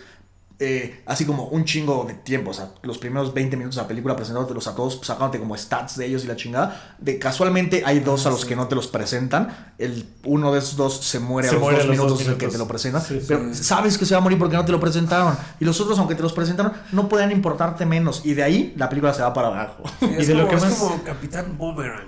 eh, 0.59 1.01
así 1.07 1.25
como 1.25 1.45
un 1.47 1.65
chingo 1.65 2.05
de 2.07 2.13
tiempo. 2.13 2.51
O 2.51 2.53
sea, 2.53 2.69
los 2.84 2.97
primeros 2.97 3.34
20 3.34 3.57
minutos 3.57 3.75
de 3.75 3.81
la 3.81 3.88
película 3.88 4.15
presentándotelos 4.15 4.67
a 4.67 4.75
todos, 4.75 4.99
sacándote 5.03 5.39
como 5.39 5.57
stats 5.57 5.97
de 5.97 6.05
ellos 6.05 6.23
y 6.23 6.27
la 6.27 6.35
chingada. 6.35 6.95
De 6.99 7.19
casualmente 7.19 7.84
hay 7.85 7.99
dos 7.99 8.25
a 8.25 8.30
los 8.30 8.45
que 8.45 8.55
no 8.55 8.67
te 8.67 8.75
los 8.75 8.88
presentan. 8.88 9.73
El, 9.77 10.05
uno 10.23 10.53
de 10.53 10.59
esos 10.59 10.75
dos 10.77 10.97
se 11.03 11.19
muere 11.19 11.49
Se 11.49 11.55
a 11.55 11.59
los 11.59 11.61
muere 11.63 11.77
dos 11.77 11.84
a 11.85 11.88
los 11.88 11.97
minutos 11.97 12.19
dos 12.19 12.27
en 12.27 12.34
que 12.38 12.45
minutos. 12.47 12.53
te 12.53 12.57
lo 12.59 12.67
presentan. 12.67 13.01
Sí, 13.01 13.19
sí. 13.19 13.25
pero 13.27 13.53
sabes 13.53 13.97
que 13.97 14.05
se 14.05 14.13
va 14.13 14.19
a 14.19 14.21
morir 14.23 14.38
porque 14.39 14.55
no 14.55 14.63
te 14.63 14.71
lo 14.71 14.80
presentaron. 14.80 15.35
Y 15.59 15.65
los 15.65 15.80
otros, 15.81 15.97
aunque 15.99 16.15
te 16.15 16.21
los 16.21 16.34
presentaron, 16.34 16.73
no 16.91 17.09
pueden 17.09 17.31
importarte 17.31 17.85
menos. 17.85 18.21
Y 18.23 18.34
de 18.34 18.43
ahí 18.43 18.73
la 18.77 18.88
película 18.89 19.13
se 19.13 19.21
va 19.21 19.34
para 19.34 19.47
abajo. 19.47 19.84
Sí, 19.99 20.05
Y 20.19 20.25
de 20.25 20.34
lo 20.35 20.45
como, 20.47 20.49
que 20.49 20.55
es 20.55 20.61
más- 20.63 20.73
como 20.80 21.03
Capitán 21.03 21.57
Boomerang. 21.57 22.07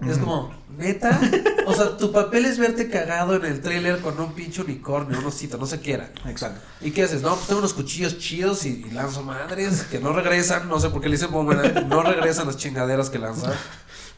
Es 0.00 0.18
como, 0.18 0.52
neta. 0.76 1.18
O 1.66 1.72
sea, 1.74 1.96
tu 1.96 2.12
papel 2.12 2.44
es 2.44 2.58
verte 2.58 2.90
cagado 2.90 3.34
en 3.36 3.44
el 3.46 3.60
tráiler 3.62 4.00
con 4.00 4.20
un 4.20 4.32
pinche 4.34 4.60
unicornio, 4.60 5.18
un 5.18 5.24
osito, 5.24 5.56
no 5.56 5.64
se 5.66 5.80
quiera. 5.80 6.10
Exacto. 6.26 6.60
¿Y 6.82 6.90
qué 6.90 7.04
haces? 7.04 7.22
No, 7.22 7.34
pues 7.34 7.46
tengo 7.46 7.60
unos 7.60 7.72
cuchillos 7.72 8.18
chidos 8.18 8.66
y, 8.66 8.84
y 8.86 8.90
lanzo 8.90 9.22
madres 9.22 9.84
que 9.90 9.98
no 9.98 10.12
regresan. 10.12 10.68
No 10.68 10.78
sé 10.80 10.90
por 10.90 11.00
qué 11.00 11.08
le 11.08 11.16
dicen. 11.16 11.30
No 11.88 12.02
regresan 12.02 12.46
las 12.46 12.56
chingaderas 12.58 13.08
que 13.08 13.18
lanzan. 13.18 13.52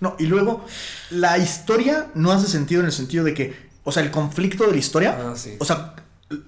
No, 0.00 0.16
y 0.18 0.26
luego 0.26 0.64
la 1.10 1.38
historia 1.38 2.09
no 2.14 2.32
hace 2.32 2.48
sentido 2.48 2.80
en 2.80 2.86
el 2.86 2.92
sentido 2.92 3.24
de 3.24 3.34
que, 3.34 3.68
o 3.84 3.92
sea, 3.92 4.02
el 4.02 4.10
conflicto 4.10 4.64
de 4.64 4.72
la 4.72 4.76
historia, 4.78 5.16
Ah, 5.20 5.34
sí. 5.36 5.56
o 5.59 5.64
sea, 5.64 5.94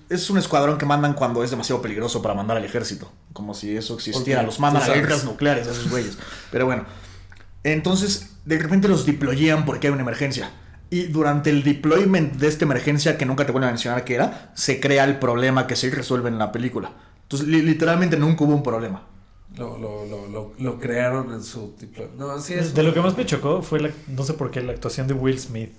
es 0.08 0.28
un 0.28 0.38
escuadrón 0.38 0.76
que 0.76 0.86
mandan 0.86 1.14
cuando 1.14 1.42
es 1.42 1.50
demasiado 1.50 1.80
peligroso 1.80 2.20
para 2.20 2.34
mandar 2.34 2.56
al 2.58 2.64
ejército, 2.64 3.10
como 3.32 3.54
si 3.54 3.76
eso 3.76 3.94
existiera, 3.94 4.42
los 4.42 4.60
mandan 4.60 4.82
a 4.82 4.86
guerras 4.92 5.24
nucleares 5.24 5.66
a 5.66 5.70
esos 5.70 5.88
güeyes. 5.90 6.18
Pero 6.52 6.66
bueno, 6.66 6.84
entonces 7.64 8.36
de 8.44 8.58
repente 8.58 8.88
los 8.88 9.06
deployean 9.06 9.64
porque 9.64 9.86
hay 9.88 9.92
una 9.92 10.02
emergencia. 10.02 10.50
Y 10.92 11.04
durante 11.04 11.50
el 11.50 11.62
deployment 11.62 12.34
de 12.34 12.48
esta 12.48 12.64
emergencia, 12.64 13.16
que 13.16 13.24
nunca 13.24 13.46
te 13.46 13.52
vuelven 13.52 13.68
a 13.68 13.72
mencionar 13.72 14.04
qué 14.04 14.16
era, 14.16 14.50
se 14.54 14.80
crea 14.80 15.04
el 15.04 15.18
problema 15.20 15.66
que 15.68 15.76
se 15.76 15.88
resuelve 15.90 16.28
en 16.28 16.38
la 16.38 16.50
película. 16.50 16.92
Entonces, 17.22 17.46
li- 17.46 17.62
literalmente 17.62 18.16
nunca 18.16 18.42
hubo 18.44 18.54
un 18.54 18.62
problema. 18.64 19.06
Lo, 19.56 19.78
lo, 19.78 20.04
lo, 20.06 20.26
lo, 20.28 20.52
lo 20.58 20.78
crearon 20.80 21.32
en 21.32 21.44
su 21.44 21.74
tipo. 21.78 22.02
No, 22.18 22.30
así 22.30 22.54
es. 22.54 22.74
De 22.74 22.82
lo 22.82 22.92
que 22.92 23.00
más 23.00 23.16
me 23.16 23.24
chocó 23.24 23.62
fue, 23.62 23.78
la, 23.80 23.90
no 24.08 24.24
sé 24.24 24.34
por 24.34 24.50
qué, 24.50 24.60
la 24.62 24.72
actuación 24.72 25.06
de 25.06 25.14
Will 25.14 25.38
Smith. 25.38 25.70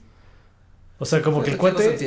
O 1.03 1.05
sea, 1.05 1.23
como 1.23 1.41
que 1.41 1.49
el 1.49 1.57
cuate 1.57 1.97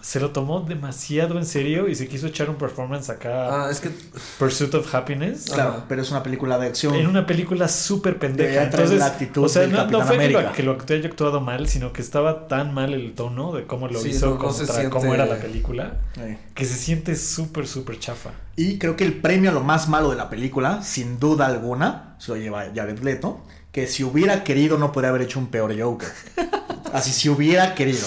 se 0.00 0.20
lo 0.20 0.30
tomó 0.30 0.60
demasiado 0.62 1.36
en 1.36 1.44
serio 1.44 1.86
y 1.86 1.94
se 1.94 2.08
quiso 2.08 2.28
echar 2.28 2.48
un 2.48 2.56
performance 2.56 3.10
acá, 3.10 3.66
Ah, 3.66 3.70
es 3.70 3.78
que. 3.78 3.90
Pursuit 4.38 4.72
of 4.74 4.94
Happiness, 4.94 5.50
Claro, 5.52 5.84
pero 5.86 6.00
es 6.00 6.10
una 6.10 6.22
película 6.22 6.56
de 6.58 6.66
acción. 6.68 6.94
en 6.94 7.06
una 7.06 7.26
película 7.26 7.68
súper 7.68 8.18
pendeja. 8.18 8.48
Debería 8.48 8.70
traer 8.70 8.86
Entonces, 8.86 8.98
la 9.00 9.06
actitud 9.12 9.44
o 9.44 9.48
sea, 9.50 9.62
del 9.62 9.72
no, 9.72 9.86
no 9.88 10.00
fue 10.00 10.16
que 10.16 10.30
lo, 10.30 10.38
América. 10.38 10.52
que 10.56 10.62
lo 10.62 10.78
haya 10.96 11.08
actuado 11.08 11.42
mal, 11.42 11.68
sino 11.68 11.92
que 11.92 12.00
estaba 12.00 12.48
tan 12.48 12.72
mal 12.72 12.94
el 12.94 13.14
tono 13.14 13.52
de 13.52 13.66
cómo 13.66 13.86
lo 13.86 14.00
Sí, 14.00 14.08
hizo, 14.10 14.30
no- 14.36 14.42
no 14.42 14.50
se 14.52 14.58
contra 14.60 14.74
siente- 14.76 14.90
cómo 14.90 15.12
era 15.12 15.26
la 15.26 15.36
película, 15.36 15.98
Eh. 16.18 16.38
que 16.54 16.64
se 16.64 16.74
siente 16.76 17.16
súper, 17.16 17.66
súper 17.68 17.98
chafa. 17.98 18.30
Y 18.56 18.78
creo 18.78 18.96
que 18.96 19.04
el 19.04 19.12
premio 19.20 19.50
a 19.50 19.52
lo 19.52 19.60
más 19.60 19.88
malo 19.90 20.08
de 20.08 20.16
la 20.16 20.30
película, 20.30 20.82
sin 20.82 21.18
duda 21.20 21.44
alguna, 21.46 22.16
se 22.18 22.30
lo 22.32 22.38
lleva 22.38 22.64
Jared 22.74 23.00
Leto, 23.00 23.42
que 23.72 23.86
si 23.86 24.04
hubiera 24.04 24.42
querido 24.42 24.78
no 24.78 24.90
podría 24.90 25.10
haber 25.10 25.20
hecho 25.20 25.38
un 25.38 25.48
peor 25.48 25.78
Joker. 25.78 26.08
Así, 26.94 27.12
si 27.12 27.28
hubiera 27.28 27.74
querido. 27.74 28.06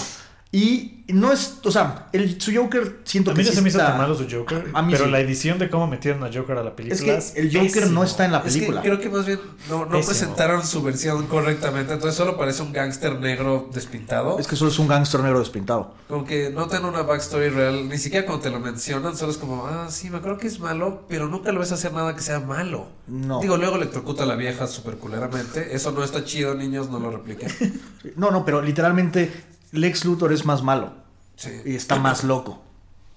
Y 0.53 1.05
no 1.07 1.31
es, 1.31 1.59
o 1.63 1.71
sea, 1.71 2.09
el, 2.11 2.41
su 2.41 2.53
Joker 2.53 2.99
siento 3.05 3.31
A 3.31 3.33
que 3.33 3.39
mí 3.39 3.45
no 3.45 3.49
sí 3.51 3.55
se 3.55 3.61
me 3.61 3.69
hizo 3.69 3.77
tan 3.77 3.97
malo 3.97 4.15
su 4.15 4.27
Joker, 4.29 4.69
A 4.73 4.81
mí 4.81 4.91
pero 4.91 5.05
sí. 5.05 5.11
la 5.11 5.19
edición 5.21 5.59
de 5.59 5.69
cómo 5.69 5.87
metieron 5.87 6.23
a 6.23 6.29
Joker 6.33 6.57
a 6.57 6.63
la 6.63 6.75
película 6.75 7.13
Es 7.13 7.31
que 7.31 7.39
el 7.41 7.53
Joker 7.55 7.89
no 7.89 8.03
está 8.03 8.25
en 8.25 8.33
la 8.33 8.39
Es 8.39 8.53
que 8.53 8.59
película. 8.59 8.81
creo 8.81 8.99
que 8.99 9.09
más 9.09 9.25
bien 9.25 9.39
no, 9.69 9.87
presentaron 9.89 10.65
su 10.65 10.81
versión 10.83 11.27
correctamente. 11.27 11.93
Entonces 11.93 12.17
solo 12.17 12.37
parece 12.37 12.63
un 12.63 12.73
gángster 12.73 13.19
negro 13.19 13.69
despintado. 13.73 14.39
Es 14.39 14.47
que 14.47 14.57
solo 14.57 14.71
es 14.71 14.79
un 14.79 14.89
gángster 14.89 15.21
negro 15.21 15.39
despintado. 15.39 15.93
Como 16.09 16.25
que 16.25 16.49
no 16.49 16.67
tiene 16.67 16.87
una 16.87 17.03
backstory 17.03 17.49
real. 17.49 17.87
Ni 17.87 17.97
siquiera 17.97 18.25
cuando 18.25 18.43
te 18.43 18.49
lo 18.49 18.59
mencionan, 18.59 19.15
solo 19.15 19.31
es 19.31 19.37
como, 19.37 19.67
ah, 19.67 19.87
sí, 19.89 20.09
me 20.09 20.17
acuerdo 20.17 20.37
que 20.37 20.47
es 20.47 20.59
malo, 20.59 21.05
pero 21.07 21.27
nunca 21.29 21.53
lo 21.53 21.61
ves 21.61 21.71
hacer 21.71 21.93
nada 21.93 22.13
que 22.13 22.21
sea 22.21 22.41
malo. 22.41 22.87
No. 23.07 23.39
Digo, 23.39 23.55
luego 23.55 23.77
electrocuta 23.77 24.23
a 24.23 24.25
la 24.25 24.35
vieja 24.35 24.67
súper 24.67 24.95
culeramente. 24.95 25.73
Eso 25.75 25.91
no 25.91 26.03
está 26.03 26.25
chido, 26.25 26.55
niños, 26.55 26.89
no 26.89 26.99
lo 26.99 27.09
repliquen. 27.11 27.49
No, 28.15 28.31
no, 28.31 28.43
pero 28.43 28.61
literalmente 28.61 29.31
Lex 29.71 30.05
Luthor 30.05 30.31
es 30.33 30.45
más 30.45 30.63
malo. 30.63 30.93
Sí. 31.37 31.49
y 31.65 31.75
está 31.75 31.95
más 31.95 32.23
loco. 32.23 32.61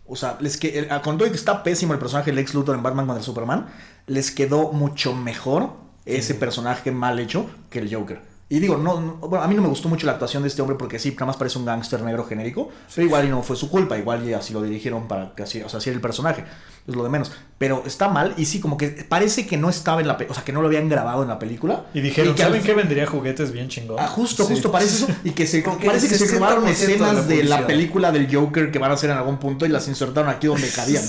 O 0.07 0.17
sea, 0.17 0.39
les 0.41 0.57
que, 0.57 0.79
el- 0.79 0.89
con 1.03 1.19
todo 1.19 1.29
que 1.29 1.37
está 1.37 1.63
pésimo 1.63 1.93
el 1.93 1.99
personaje 1.99 2.31
de 2.31 2.37
Lex 2.37 2.55
Luthor 2.55 2.75
en 2.77 2.83
Batman 2.83 3.07
contra 3.07 3.23
Superman, 3.23 3.67
les 4.07 4.31
quedó 4.31 4.73
mucho 4.73 5.15
mejor 5.15 5.75
ese 6.07 6.35
personaje 6.35 6.91
mal 6.91 7.19
hecho 7.19 7.51
que 7.71 7.81
el 7.81 7.95
Joker. 7.95 8.23
Y 8.47 8.61
digo, 8.61 8.77
no, 8.77 9.01
no- 9.01 9.15
bueno, 9.15 9.43
a 9.43 9.49
mí 9.49 9.55
no 9.55 9.63
me 9.63 9.69
gustó 9.69 9.89
mucho 9.89 10.05
la 10.07 10.13
actuación 10.13 10.43
de 10.43 10.49
este 10.51 10.61
hombre 10.61 10.77
porque 10.79 10.99
sí, 10.99 11.13
nada 11.13 11.27
más 11.27 11.37
parece 11.37 11.59
un 11.59 11.65
gángster 11.65 12.03
negro 12.03 12.25
genérico, 12.27 12.69
pero 12.95 13.07
igual 13.07 13.25
y 13.25 13.29
no 13.31 13.43
fue 13.43 13.57
su 13.57 13.71
culpa, 13.71 13.97
igual 13.97 14.29
y 14.29 14.35
así 14.35 14.53
lo 14.53 14.61
dirigieron 14.61 15.09
para 15.09 15.35
que 15.35 15.45
así, 15.45 15.63
o 15.63 15.69
sea, 15.71 15.79
así 15.79 15.89
era 15.89 15.95
el 15.97 16.03
personaje, 16.03 16.45
es 16.87 16.95
lo 16.95 17.03
de 17.03 17.09
menos. 17.09 17.33
Pero 17.57 17.83
está 17.87 18.09
mal 18.09 18.35
y 18.37 18.45
sí, 18.45 18.61
como 18.61 18.77
que 18.77 18.89
parece 19.09 19.47
que 19.47 19.57
no 19.57 19.71
estaba 19.71 20.03
en 20.03 20.09
la, 20.09 20.19
o 20.29 20.35
sea, 20.35 20.45
que 20.45 20.53
no 20.53 20.61
lo 20.61 20.67
habían 20.69 20.91
grabado 20.91 21.23
en 21.23 21.29
la 21.31 21.39
película. 21.39 21.87
Y 21.95 22.03
dijeron, 22.03 22.35
que 22.35 22.43
¿saben 22.43 22.63
qué 22.63 22.75
vendría 22.75 23.07
juguetes 23.07 23.51
bien 23.51 23.69
chingón? 23.71 23.97
Ah, 23.99 24.09
justo, 24.09 24.45
Sí. 24.45 24.53
justo 24.53 24.71
parece 24.71 25.05
eso. 25.05 25.07
Y 25.25 25.31
que 25.31 25.47
se 25.47 25.63
parece 25.63 26.09
que 26.09 26.15
se 26.17 26.27
60% 26.27 26.35
robaron 26.39 26.65
de 26.65 26.71
la 26.71 26.77
escenas 26.77 27.27
de 27.29 27.45
la 27.45 27.67
película 27.67 28.13
del 28.13 28.33
Joker 28.33 28.71
que 28.71 28.79
van 28.79 28.91
a 28.91 28.95
hacer 28.95 29.09
en 29.09 29.17
algún 29.17 29.39
punto 29.39 29.65
y 29.65 29.71
las 29.71 29.89
insertaron 29.89 30.29
aquí 30.31 30.47
donde 30.49 30.69
cabían. 30.77 31.03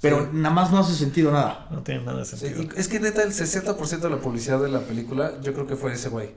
Pero 0.00 0.20
Sí. 0.22 0.28
nada 0.32 0.54
más 0.54 0.70
no 0.70 0.78
hace 0.78 0.94
sentido 0.94 1.30
nada. 1.30 1.66
No 1.70 1.82
tiene 1.82 2.02
nada 2.04 2.20
de 2.20 2.24
sentido. 2.24 2.62
es 2.74 2.88
que 2.88 3.00
neta, 3.00 3.22
el 3.22 3.32
60% 3.34 4.08
de 4.08 4.10
la 4.10 4.16
publicidad 4.16 4.58
de 4.62 4.70
la 4.70 4.80
película, 4.80 5.32
yo 5.42 5.52
creo 5.52 5.66
que 5.66 5.76
fue 5.76 5.92
ese 5.92 6.08
güey. 6.08 6.30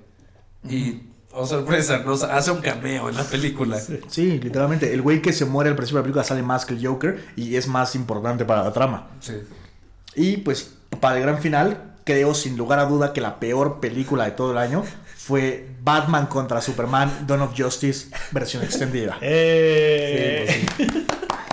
Y, 0.70 1.02
oh 1.32 1.46
sorpresa, 1.46 2.00
¿no? 2.06 2.14
O 2.14 2.18
sea, 2.18 2.36
hace 2.38 2.52
un 2.52 2.62
cameo 2.62 3.10
en 3.10 3.16
la 3.16 3.24
película. 3.24 3.80
Sí. 3.80 4.00
Sí, 4.08 4.40
literalmente. 4.40 4.94
El 4.94 5.02
güey 5.02 5.22
que 5.22 5.34
se 5.34 5.46
muere 5.46 5.70
al 5.70 5.76
principio 5.76 5.98
de 5.98 6.02
la 6.02 6.04
película 6.06 6.24
sale 6.24 6.44
más 6.44 6.66
que 6.66 6.74
el 6.76 6.86
Joker 6.86 7.24
y 7.36 7.56
es 7.56 7.68
más 7.68 7.96
importante 7.96 8.46
para 8.46 8.64
la 8.64 8.74
trama. 8.74 9.10
Sí. 9.20 9.34
Y 10.16 10.38
pues, 10.38 10.72
para 11.00 11.18
el 11.18 11.24
gran 11.24 11.40
final, 11.40 11.96
creo 12.04 12.34
sin 12.34 12.56
lugar 12.58 12.80
a 12.80 12.86
duda 12.86 13.14
que 13.14 13.22
la 13.22 13.40
peor 13.40 13.80
película 13.80 14.26
de 14.26 14.32
todo 14.32 14.52
el 14.52 14.58
año 14.58 14.84
fue 15.18 15.70
Batman 15.82 16.28
contra 16.28 16.62
Superman, 16.62 17.26
Dawn 17.28 17.42
of 17.42 17.54
Justice, 17.58 18.08
versión 18.32 18.64
extendida. 18.64 19.18
Eh, 19.22 20.66
pues 20.78 20.90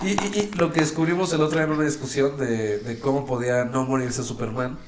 Y, 0.03 0.09
y- 0.13 0.41
y 0.41 0.51
lo 0.57 0.73
que 0.73 0.81
descubrimos 0.81 1.33
el 1.35 1.43
otro 1.43 1.59
día 1.59 1.67
en 1.67 1.73
una 1.73 1.85
discusión 1.85 2.39
de, 2.39 2.79
de 2.79 2.99
cómo 2.99 3.27
podía 3.27 3.65
no 3.67 3.85
morirse 3.85 4.23
Superman 4.23 4.79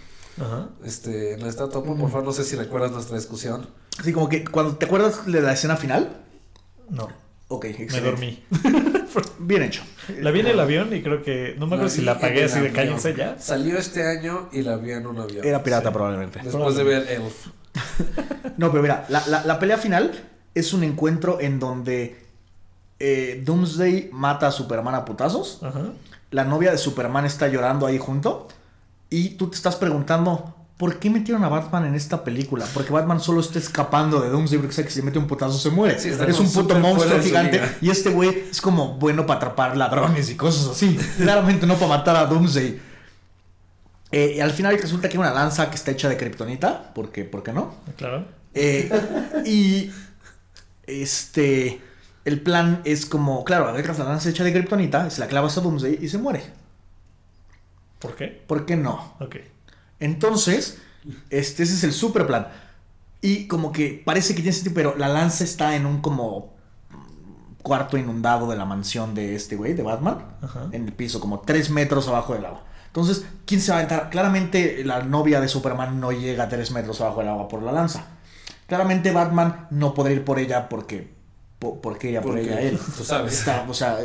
Ajá. 0.40 0.68
este, 0.84 1.34
en 1.34 1.42
la 1.42 1.48
estatua, 1.48 1.82
por 1.84 1.96
favor, 1.98 2.24
no 2.24 2.32
sé 2.32 2.44
si 2.44 2.56
recuerdas 2.56 2.90
nuestra 2.92 3.16
discusión. 3.16 3.68
Así 3.98 4.12
como 4.12 4.28
que 4.28 4.44
cuando 4.44 4.76
te 4.76 4.86
acuerdas 4.86 5.26
de 5.26 5.40
la 5.42 5.52
escena 5.52 5.76
final, 5.76 6.16
No, 6.88 7.09
ok, 7.48 7.64
me 7.64 7.70
excelente. 7.70 8.10
dormí. 8.10 8.42
Bien 9.38 9.62
hecho. 9.62 9.82
La 10.20 10.30
vi 10.30 10.40
en 10.40 10.46
el 10.46 10.59
avión 10.60 10.94
y 10.96 11.02
creo 11.02 11.22
que. 11.22 11.54
No 11.59 11.66
me 11.66 11.74
acuerdo 11.76 11.90
si 11.94 12.00
la 12.02 12.12
apagué 12.12 12.44
así 12.44 12.60
de 12.60 12.72
cállense 12.72 13.14
ya. 13.14 13.38
Salió 13.38 13.76
este 13.76 14.06
año 14.06 14.48
y 14.52 14.62
la 14.62 14.76
vi 14.76 14.92
en 14.92 15.06
un 15.06 15.18
avión. 15.18 15.44
Era 15.46 15.62
pirata 15.62 15.88
Sí. 15.90 15.92
probablemente. 15.92 16.40
Después 16.42 16.74
de 16.76 16.84
ver 16.84 17.06
Elf. 17.10 17.46
No, 18.59 18.70
pero 18.70 18.82
mira, 18.82 19.06
la, 19.09 19.26
la- 19.28 19.44
la 19.44 19.59
pelea 19.59 19.78
final 19.78 20.12
es 20.54 20.72
un 20.74 20.84
encuentro 20.84 21.40
en 21.40 21.59
donde 21.59 22.20
eh, 22.98 23.40
Doomsday 23.44 24.10
mata 24.12 24.46
a 24.48 24.52
Superman 24.52 24.94
a 24.94 25.04
putazos. 25.04 25.59
Ajá. 25.62 25.92
La 26.30 26.44
novia 26.44 26.70
de 26.70 26.78
Superman 26.78 27.24
está 27.24 27.48
llorando 27.48 27.86
ahí 27.86 27.98
junto. 27.98 28.48
Y 29.12 29.28
tú 29.30 29.48
te 29.48 29.56
estás 29.56 29.76
preguntando, 29.76 30.56
¿por 30.78 30.98
qué 30.98 31.10
metieron 31.10 31.44
a 31.44 31.51
Batman 31.51 31.84
en 31.84 31.94
esta 31.94 32.24
película? 32.24 32.64
Porque 32.72 32.90
Batman 32.90 33.20
solo 33.20 33.43
está 33.43 33.59
escapando 33.59 34.20
de 34.20 34.30
Doomsday 34.30 34.59
porque 34.59 34.82
que 34.82 34.90
si 34.90 35.01
le 35.01 35.05
mete 35.05 35.18
un 35.18 35.26
putazo 35.26 35.59
se 35.59 35.68
muere. 35.68 35.98
Sí, 35.98 36.09
es 36.09 36.40
un 36.40 36.51
puto 36.51 36.78
monstruo 36.78 37.20
gigante. 37.20 37.60
Y 37.82 37.90
este 37.90 38.09
güey 38.09 38.44
es 38.51 38.62
como 38.62 38.94
bueno 38.94 39.26
para 39.26 39.36
atrapar 39.36 39.76
ladrones 39.76 40.30
y 40.30 40.34
cosas 40.34 40.70
así. 40.70 40.98
Claramente 41.18 41.66
no 41.66 41.74
para 41.74 41.89
matar 41.89 42.16
a 42.16 42.24
Doomsday. 42.24 42.80
Eh, 44.12 44.34
y 44.36 44.40
al 44.40 44.52
final 44.52 44.78
resulta 44.80 45.10
que 45.10 45.18
hay 45.18 45.20
una 45.20 45.34
lanza 45.34 45.68
que 45.68 45.76
está 45.76 45.90
hecha 45.90 46.09
de 46.09 46.16
kriptonita. 46.16 46.94
Porque, 46.94 47.24
¿Por 47.24 47.43
qué 47.43 47.52
no? 47.52 47.74
Claro. 47.98 48.24
Eh, 48.55 48.90
y 49.44 49.90
este 50.86 51.82
el 52.24 52.40
plan 52.40 52.80
es 52.84 53.05
como, 53.05 53.44
claro, 53.44 53.68
agarras 53.68 53.98
la 53.98 54.06
lanza 54.06 54.30
hecha 54.30 54.43
de 54.43 54.55
kriptonita, 54.55 55.10
se 55.10 55.20
la 55.20 55.26
clavas 55.26 55.59
a 55.59 55.60
Doomsday 55.60 55.98
y 56.01 56.09
se 56.09 56.16
muere. 56.16 56.61
¿Por 58.02 58.14
qué? 58.16 58.26
¿Por 58.26 58.66
qué 58.66 58.76
no? 58.76 59.14
Ok. 59.20 59.36
Entonces, 60.00 60.78
este 61.30 61.62
ese 61.62 61.74
es 61.74 61.84
el 61.84 61.92
super 61.92 62.26
plan. 62.26 62.48
Y 63.20 63.46
como 63.46 63.70
que 63.72 64.02
parece 64.04 64.34
que 64.34 64.42
tiene 64.42 64.52
sentido, 64.52 64.74
pero 64.74 64.94
la 64.98 65.08
lanza 65.08 65.44
está 65.44 65.76
en 65.76 65.86
un 65.86 66.00
como 66.02 66.52
cuarto 67.62 67.96
inundado 67.96 68.50
de 68.50 68.56
la 68.56 68.64
mansión 68.64 69.14
de 69.14 69.36
este 69.36 69.54
güey, 69.54 69.74
de 69.74 69.84
Batman, 69.84 70.18
Ajá. 70.42 70.68
en 70.72 70.84
el 70.86 70.92
piso, 70.92 71.20
como 71.20 71.40
tres 71.40 71.70
metros 71.70 72.08
abajo 72.08 72.34
del 72.34 72.44
agua. 72.44 72.64
Entonces, 72.88 73.24
¿quién 73.46 73.60
se 73.60 73.70
va 73.70 73.76
a 73.76 73.80
aventar? 73.80 74.10
Claramente 74.10 74.82
la 74.84 75.02
novia 75.04 75.40
de 75.40 75.46
Superman 75.48 76.00
no 76.00 76.10
llega 76.12 76.44
a 76.44 76.48
tres 76.48 76.72
metros 76.72 77.00
abajo 77.00 77.20
del 77.20 77.28
agua 77.28 77.46
por 77.48 77.62
la 77.62 77.70
lanza. 77.72 78.06
Claramente 78.66 79.12
Batman 79.12 79.68
no 79.70 79.94
podrá 79.94 80.12
ir 80.12 80.24
por 80.24 80.38
ella 80.40 80.68
porque 80.68 81.08
po- 81.60 81.80
por 81.80 81.98
qué 81.98 82.08
iría 82.08 82.20
por 82.20 82.32
Porque 82.32 82.46
ella 82.50 82.60
él. 82.60 82.78
tú 82.96 83.04
sabes. 83.04 83.32
Está- 83.38 83.64
o 83.68 83.74
sea, 83.74 83.98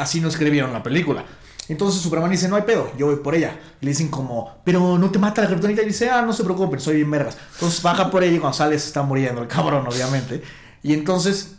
así 0.00 0.20
no 0.20 0.28
escribieron 0.28 0.72
la 0.72 0.82
película. 0.82 1.24
Entonces 1.68 2.02
Superman 2.02 2.30
dice, 2.30 2.48
no 2.48 2.56
hay 2.56 2.62
pedo, 2.62 2.90
yo 2.98 3.06
voy 3.06 3.16
por 3.16 3.34
ella. 3.34 3.58
Le 3.80 3.90
dicen 3.90 4.08
como, 4.08 4.56
pero 4.64 4.98
no 4.98 5.10
te 5.10 5.18
mata 5.18 5.42
la 5.42 5.48
kriptonita. 5.48 5.82
Y 5.82 5.86
dice, 5.86 6.10
ah, 6.10 6.22
no 6.22 6.32
se 6.32 6.44
preocupen, 6.44 6.80
soy 6.80 6.96
bien 6.96 7.10
vergas. 7.10 7.36
Entonces 7.54 7.82
baja 7.82 8.10
por 8.10 8.24
ella 8.24 8.36
y 8.36 8.78
se 8.78 8.86
está 8.86 9.02
muriendo 9.02 9.42
el 9.42 9.48
cabrón, 9.48 9.86
obviamente. 9.86 10.42
Y 10.82 10.92
entonces, 10.92 11.54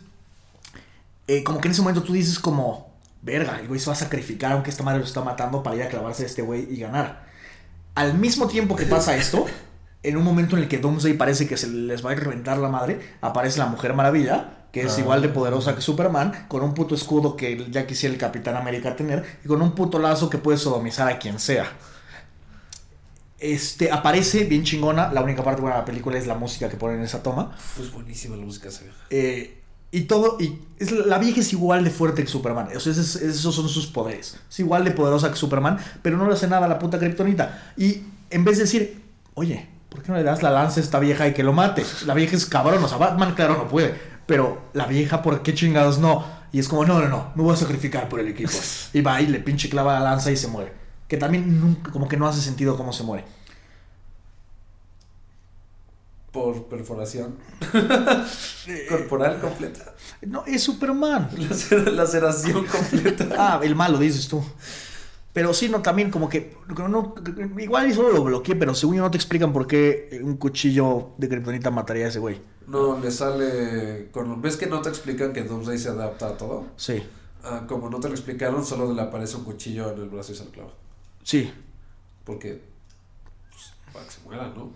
eh, 1.26 1.42
como 1.42 1.60
que 1.60 1.68
en 1.68 1.72
ese 1.72 1.80
momento 1.80 2.02
tú 2.02 2.12
dices 2.12 2.38
como, 2.38 2.94
verga, 3.22 3.58
el 3.58 3.68
güey 3.68 3.80
se 3.80 3.86
va 3.86 3.94
a 3.94 3.96
sacrificar 3.96 4.52
aunque 4.52 4.70
esta 4.70 4.82
madre 4.82 4.98
lo 4.98 5.06
está 5.06 5.22
matando 5.22 5.62
para 5.62 5.76
ir 5.76 5.82
a 5.82 5.88
clavarse 5.88 6.24
a 6.24 6.26
este 6.26 6.42
güey 6.42 6.66
y 6.70 6.80
ganar. 6.80 7.24
Al 7.94 8.14
mismo 8.14 8.46
tiempo 8.46 8.76
que 8.76 8.84
pasa 8.84 9.16
esto, 9.16 9.46
en 10.02 10.16
un 10.18 10.24
momento 10.24 10.56
en 10.56 10.64
el 10.64 10.68
que 10.68 10.78
Doomsday 10.78 11.14
parece 11.14 11.48
que 11.48 11.56
se 11.56 11.68
les 11.68 12.04
va 12.04 12.12
a 12.12 12.14
reventar 12.14 12.58
la 12.58 12.68
madre, 12.68 13.00
aparece 13.22 13.58
la 13.58 13.66
Mujer 13.66 13.94
Maravilla, 13.94 14.63
que 14.74 14.82
es 14.82 14.96
Ah. 14.96 15.00
igual 15.00 15.22
de 15.22 15.28
poderosa 15.28 15.74
que 15.76 15.80
Superman, 15.80 16.46
con 16.48 16.62
un 16.62 16.74
puto 16.74 16.96
escudo 16.96 17.36
que 17.36 17.70
ya 17.70 17.86
quisiera 17.86 18.12
el 18.12 18.18
Capitán 18.20 18.56
América 18.56 18.96
tener, 18.96 19.24
y 19.44 19.46
con 19.48 19.62
un 19.62 19.72
puto 19.72 20.00
lazo 20.00 20.28
que 20.28 20.36
puede 20.38 20.58
sodomizar 20.58 21.08
a 21.08 21.18
quien 21.20 21.38
sea. 21.38 21.66
Este, 23.38 23.92
aparece 23.92 24.44
bien 24.44 24.64
chingona, 24.64 25.12
la 25.12 25.22
única 25.22 25.44
parte 25.44 25.60
buena 25.60 25.76
de 25.76 25.82
la 25.82 25.84
película 25.86 26.18
es 26.18 26.26
la 26.26 26.34
música 26.34 26.68
que 26.68 26.76
ponen 26.76 26.98
en 26.98 27.04
esa 27.04 27.22
toma. 27.22 27.56
Pues 27.76 27.92
buenísima 27.92 28.36
la 28.36 28.44
música 28.44 28.68
esa 28.68 28.82
vieja. 28.82 28.96
Eh, 29.10 29.60
y 29.92 30.02
todo, 30.02 30.38
y 30.40 30.58
es, 30.78 30.90
la 30.90 31.18
vieja 31.18 31.40
es 31.40 31.52
igual 31.52 31.84
de 31.84 31.90
fuerte 31.90 32.22
que 32.24 32.28
Superman. 32.28 32.68
O 32.76 32.80
sea, 32.80 32.90
esos, 32.90 33.14
esos 33.16 33.54
son 33.54 33.68
sus 33.68 33.86
poderes. 33.86 34.36
Es 34.50 34.58
igual 34.58 34.82
de 34.84 34.90
poderosa 34.90 35.30
que 35.30 35.36
Superman, 35.36 35.78
pero 36.02 36.16
no 36.16 36.26
le 36.26 36.34
hace 36.34 36.48
nada 36.48 36.66
a 36.66 36.68
la 36.68 36.80
puta 36.80 36.98
kriptonita. 36.98 37.72
Y 37.76 38.02
en 38.30 38.44
vez 38.44 38.56
de 38.56 38.64
decir, 38.64 39.02
oye, 39.34 39.68
¿por 39.88 40.02
qué 40.02 40.10
no 40.10 40.18
le 40.18 40.24
das 40.24 40.42
la 40.42 40.50
lanza 40.50 40.80
a 40.80 40.82
esta 40.82 40.98
vieja 40.98 41.28
y 41.28 41.32
que 41.34 41.44
lo 41.44 41.52
mate? 41.52 41.84
La 42.06 42.14
vieja 42.14 42.34
es 42.34 42.46
cabrón, 42.46 42.82
o 42.82 42.88
sea, 42.88 42.98
Batman, 42.98 43.34
claro, 43.34 43.56
no 43.56 43.68
puede. 43.68 44.13
Pero 44.26 44.62
la 44.72 44.86
vieja, 44.86 45.22
¿por 45.22 45.42
qué 45.42 45.54
chingados 45.54 45.98
no? 45.98 46.24
Y 46.52 46.58
es 46.60 46.68
como, 46.68 46.84
no, 46.84 47.00
no, 47.00 47.08
no, 47.08 47.32
me 47.34 47.42
voy 47.42 47.52
a 47.52 47.56
sacrificar 47.56 48.08
por 48.08 48.20
el 48.20 48.28
equipo. 48.28 48.50
Y 48.92 49.00
va 49.00 49.20
y 49.20 49.26
le 49.26 49.40
pinche 49.40 49.68
clava 49.68 49.94
la 49.94 50.00
lanza 50.00 50.30
y 50.30 50.36
se 50.36 50.48
muere. 50.48 50.72
Que 51.08 51.16
también 51.16 51.60
nunca, 51.60 51.90
como 51.90 52.08
que 52.08 52.16
no 52.16 52.26
hace 52.26 52.40
sentido 52.40 52.76
cómo 52.76 52.92
se 52.92 53.02
muere. 53.02 53.24
Por 56.32 56.64
perforación 56.66 57.36
corporal 58.88 59.40
completa. 59.40 59.94
No, 60.22 60.44
es 60.46 60.62
Superman. 60.64 61.30
Lacer- 61.36 61.92
Laceración 61.92 62.64
completa. 62.66 63.28
Ah, 63.38 63.60
el 63.62 63.76
malo, 63.76 63.98
dices 63.98 64.26
tú. 64.26 64.42
Pero 65.32 65.54
sí, 65.54 65.68
no, 65.68 65.80
también 65.80 66.10
como 66.10 66.28
que. 66.28 66.56
no- 66.88 67.14
igual 67.58 67.88
y 67.88 67.94
solo 67.94 68.10
lo 68.12 68.24
bloqueé, 68.24 68.56
pero 68.56 68.74
según 68.74 68.96
yo 68.96 69.02
no 69.02 69.10
te 69.12 69.16
explican 69.18 69.52
por 69.52 69.66
qué 69.68 70.20
un 70.24 70.36
cuchillo 70.36 71.10
de 71.18 71.28
kriptonita 71.28 71.70
mataría 71.70 72.06
a 72.06 72.08
ese 72.08 72.18
güey. 72.18 72.40
No, 72.66 72.98
le 72.98 73.10
sale. 73.10 74.08
Con... 74.12 74.40
¿Ves 74.40 74.56
que 74.56 74.66
no 74.66 74.80
te 74.80 74.88
explican 74.88 75.32
que 75.32 75.42
Doomsday 75.42 75.78
se 75.78 75.88
adapta 75.90 76.28
a 76.28 76.36
todo? 76.36 76.66
Sí, 76.76 77.02
Ah, 77.46 77.64
como 77.68 77.90
no 77.90 78.00
te 78.00 78.08
lo 78.08 78.14
explicaron, 78.14 78.64
solo 78.64 78.92
le 78.94 79.02
aparece 79.02 79.36
un 79.36 79.44
cuchillo 79.44 79.90
en 79.92 79.98
el 80.00 80.08
brazo 80.08 80.32
y 80.32 80.34
se 80.34 80.44
lo 80.46 80.50
clava. 80.50 80.70
sí. 81.22 81.52
Porque. 82.24 82.62
Pues, 83.50 83.72
para 83.92 84.04
que 84.06 84.10
se 84.12 84.20
muera, 84.24 84.48
¿no? 84.56 84.70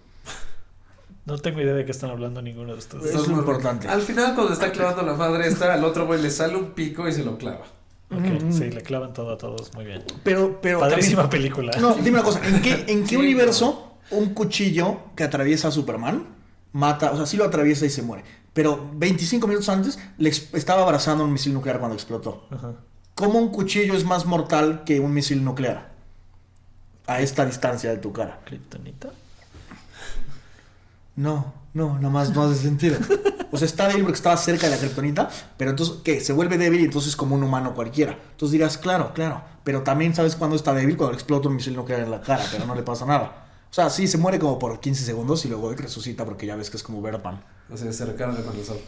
No 1.25 1.39
tengo 1.39 1.61
idea 1.63 1.73
de 1.75 1.85
qué 1.87 1.93
están 1.93 2.11
hablando 2.11 2.43
ninguno 2.43 2.73
de 2.75 2.79
ustedes. 2.79 3.07
Eso 3.07 3.23
es 3.23 3.29
lo 3.29 3.39
importante. 3.39 3.89
Al 3.89 4.03
final, 4.03 4.35
cuando 4.35 4.53
está 4.53 4.71
clavando 4.71 5.03
la 5.03 5.15
madre 5.15 5.47
esta, 5.49 5.73
al 5.73 5.83
otro 5.85 6.07
güey 6.07 6.21
le 6.21 6.31
sale 6.31 6.57
un 6.57 6.73
pico 6.73 7.09
y 7.09 7.13
se 7.13 7.25
lo 7.25 7.39
clava. 7.39 7.65
Ok, 8.11 8.43
Mm. 8.43 8.53
sí, 8.53 8.71
le 8.71 8.83
clavan 8.83 9.13
todo 9.15 9.33
a 9.33 9.39
todos. 9.39 9.73
Muy 9.75 9.85
bien. 9.87 10.03
Pero, 10.25 10.59
pero. 10.61 10.81
Padrísima 10.81 11.23
también- 11.23 11.43
película. 11.43 11.73
No, 11.81 11.95
dime 11.95 12.11
una 12.19 12.23
cosa. 12.23 12.47
¿En 12.47 12.61
qué, 12.63 12.85
en 12.89 13.03
qué 13.03 13.09
Sí, 13.09 13.17
universo 13.17 13.95
un 14.11 14.33
cuchillo 14.35 15.01
que 15.17 15.25
atraviesa 15.25 15.69
a 15.69 15.71
Superman 15.71 16.27
mata? 16.73 17.13
O 17.13 17.17
sea, 17.17 17.27
sí 17.27 17.37
lo 17.37 17.45
atraviesa 17.45 17.87
y 17.87 17.91
se 17.91 18.03
muere. 18.03 18.25
Pero 18.53 18.91
25 18.95 19.47
minutos 19.47 19.69
antes 19.69 19.99
le 20.17 20.29
estaba 20.29 20.83
abrazando 20.83 21.25
un 21.25 21.33
misil 21.33 21.55
nuclear 21.55 21.79
cuando 21.79 21.95
explotó. 21.95 22.47
Ajá. 22.51 22.73
¿Cómo 23.15 23.39
un 23.39 23.49
cuchillo 23.49 23.95
es 23.95 24.05
más 24.05 24.27
mortal 24.27 24.85
que 24.85 25.01
un 25.01 25.13
misil 25.13 25.45
nuclear? 25.45 25.91
A 27.07 27.21
esta 27.21 27.45
distancia 27.45 27.91
de 27.91 27.97
tu 27.97 28.13
cara. 28.13 28.41
Kryptonita. 28.45 29.09
No, 31.17 31.53
no, 31.75 31.97
nada 31.97 32.11
más 32.11 32.31
no 32.31 32.45
hace 32.45 32.63
sentido. 32.63 32.97
O 33.51 33.57
sea, 33.57 33.67
está 33.67 33.89
débil 33.89 34.03
porque 34.03 34.19
estaba 34.19 34.37
cerca 34.37 34.69
de 34.69 34.77
la 34.77 34.79
kriptonita, 34.79 35.31
pero 35.57 35.71
entonces, 35.71 35.97
¿qué? 36.05 36.21
Se 36.21 36.33
vuelve 36.33 36.59
débil 36.59 36.81
y 36.83 36.85
entonces 36.85 37.11
es 37.11 37.17
como 37.17 37.35
un 37.35 37.43
humano 37.43 37.75
cualquiera. 37.75 38.13
Entonces 38.13 38.53
dirás, 38.53 38.77
claro, 38.79 39.13
claro, 39.15 39.43
pero 39.65 39.83
también 39.83 40.15
sabes 40.15 40.37
cuándo 40.37 40.55
está 40.55 40.75
débil 40.75 40.97
cuando 40.97 41.13
le 41.13 41.17
explota 41.17 41.49
un 41.49 41.57
misil 41.57 41.75
nuclear 41.75 42.03
en 42.03 42.11
la 42.11 42.21
cara, 42.21 42.45
pero 42.53 42.67
no 42.67 42.75
le 42.75 42.83
pasa 42.83 43.07
nada. 43.07 43.48
O 43.71 43.75
sea, 43.75 43.91
sí, 43.91 44.09
se 44.09 44.19
muere 44.19 44.39
como 44.39 44.59
por 44.59 44.81
15 44.81 45.05
segundos 45.05 45.45
y 45.45 45.49
luego 45.49 45.73
resucita 45.75 46.25
porque 46.25 46.47
ya 46.47 46.57
ves 46.57 46.71
que 46.71 46.77
es 46.77 46.83
como 46.83 47.03
Birdman. 47.03 47.43
O 47.71 47.77
sea, 47.77 47.93
se 47.93 48.07
recarga 48.07 48.43
con 48.43 48.57
el 48.57 48.65
sol. 48.65 48.81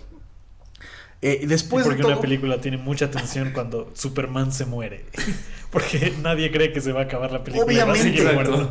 Eh, 1.22 1.40
y 1.42 1.46
después 1.46 1.84
de 1.84 1.90
porque 1.90 2.02
todo... 2.02 2.12
una 2.12 2.20
película 2.20 2.60
tiene 2.62 2.78
mucha 2.78 3.10
tensión 3.10 3.50
cuando 3.52 3.90
Superman 3.94 4.52
se 4.52 4.64
muere. 4.64 5.04
Porque 5.70 6.12
nadie 6.22 6.50
cree 6.50 6.72
que 6.72 6.80
se 6.80 6.92
va 6.92 7.00
a 7.00 7.04
acabar 7.04 7.30
la 7.32 7.44
película. 7.44 7.64
Obviamente. 7.64 8.24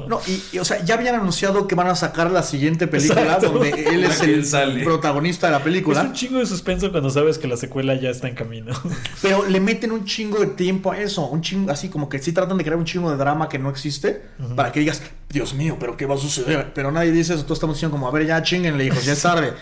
No, 0.07 0.19
y, 0.27 0.43
y, 0.51 0.59
o 0.59 0.65
sea, 0.65 0.83
ya 0.83 0.95
habían 0.95 1.15
anunciado 1.15 1.67
que 1.67 1.75
van 1.75 1.87
a 1.87 1.95
sacar 1.95 2.29
la 2.31 2.43
siguiente 2.43 2.87
película 2.87 3.21
Exacto. 3.21 3.49
donde 3.51 3.69
él 3.87 4.03
es 4.03 4.21
el 4.21 4.45
sale. 4.45 4.83
protagonista 4.83 5.47
de 5.47 5.51
la 5.51 5.57
Es 5.59 5.63
película. 5.63 6.01
un 6.01 6.13
chingo 6.13 6.39
de 6.39 6.45
suspenso 6.45 6.91
cuando 6.91 7.09
sabes 7.09 7.37
que 7.37 7.47
la 7.47 7.55
secuela 7.57 7.95
ya 7.95 8.09
está 8.09 8.27
en 8.27 8.35
camino. 8.35 8.73
Pero 9.21 9.45
le 9.45 9.59
meten 9.59 9.91
un 9.91 10.05
chingo 10.05 10.39
de 10.39 10.47
tiempo 10.47 10.91
a 10.91 10.99
eso, 10.99 11.25
un 11.27 11.41
chingo, 11.41 11.71
así 11.71 11.89
como 11.89 12.09
que 12.09 12.19
sí 12.19 12.33
tratan 12.33 12.57
de 12.57 12.63
crear 12.63 12.77
un 12.77 12.85
chingo 12.85 13.09
de 13.11 13.17
drama 13.17 13.47
que 13.49 13.59
no 13.59 13.69
existe, 13.69 14.21
para 14.55 14.71
que 14.71 14.81
digas, 14.81 15.01
Dios 15.29 15.53
mío, 15.53 15.77
pero 15.79 15.95
¿qué 15.95 16.07
va 16.07 16.15
a 16.15 16.17
suceder? 16.17 16.71
Pero 16.73 16.91
nadie 16.91 17.11
dice 17.11 17.35
eso, 17.35 17.43
todos 17.43 17.57
estamos 17.59 17.75
diciendo 17.75 17.95
como, 17.95 18.07
a 18.07 18.11
ver, 18.11 18.25
ya 18.25 18.41
chinguenle, 18.41 18.85
hijos, 18.85 19.05
ya 19.05 19.13
es 19.13 19.21
tarde. 19.21 19.53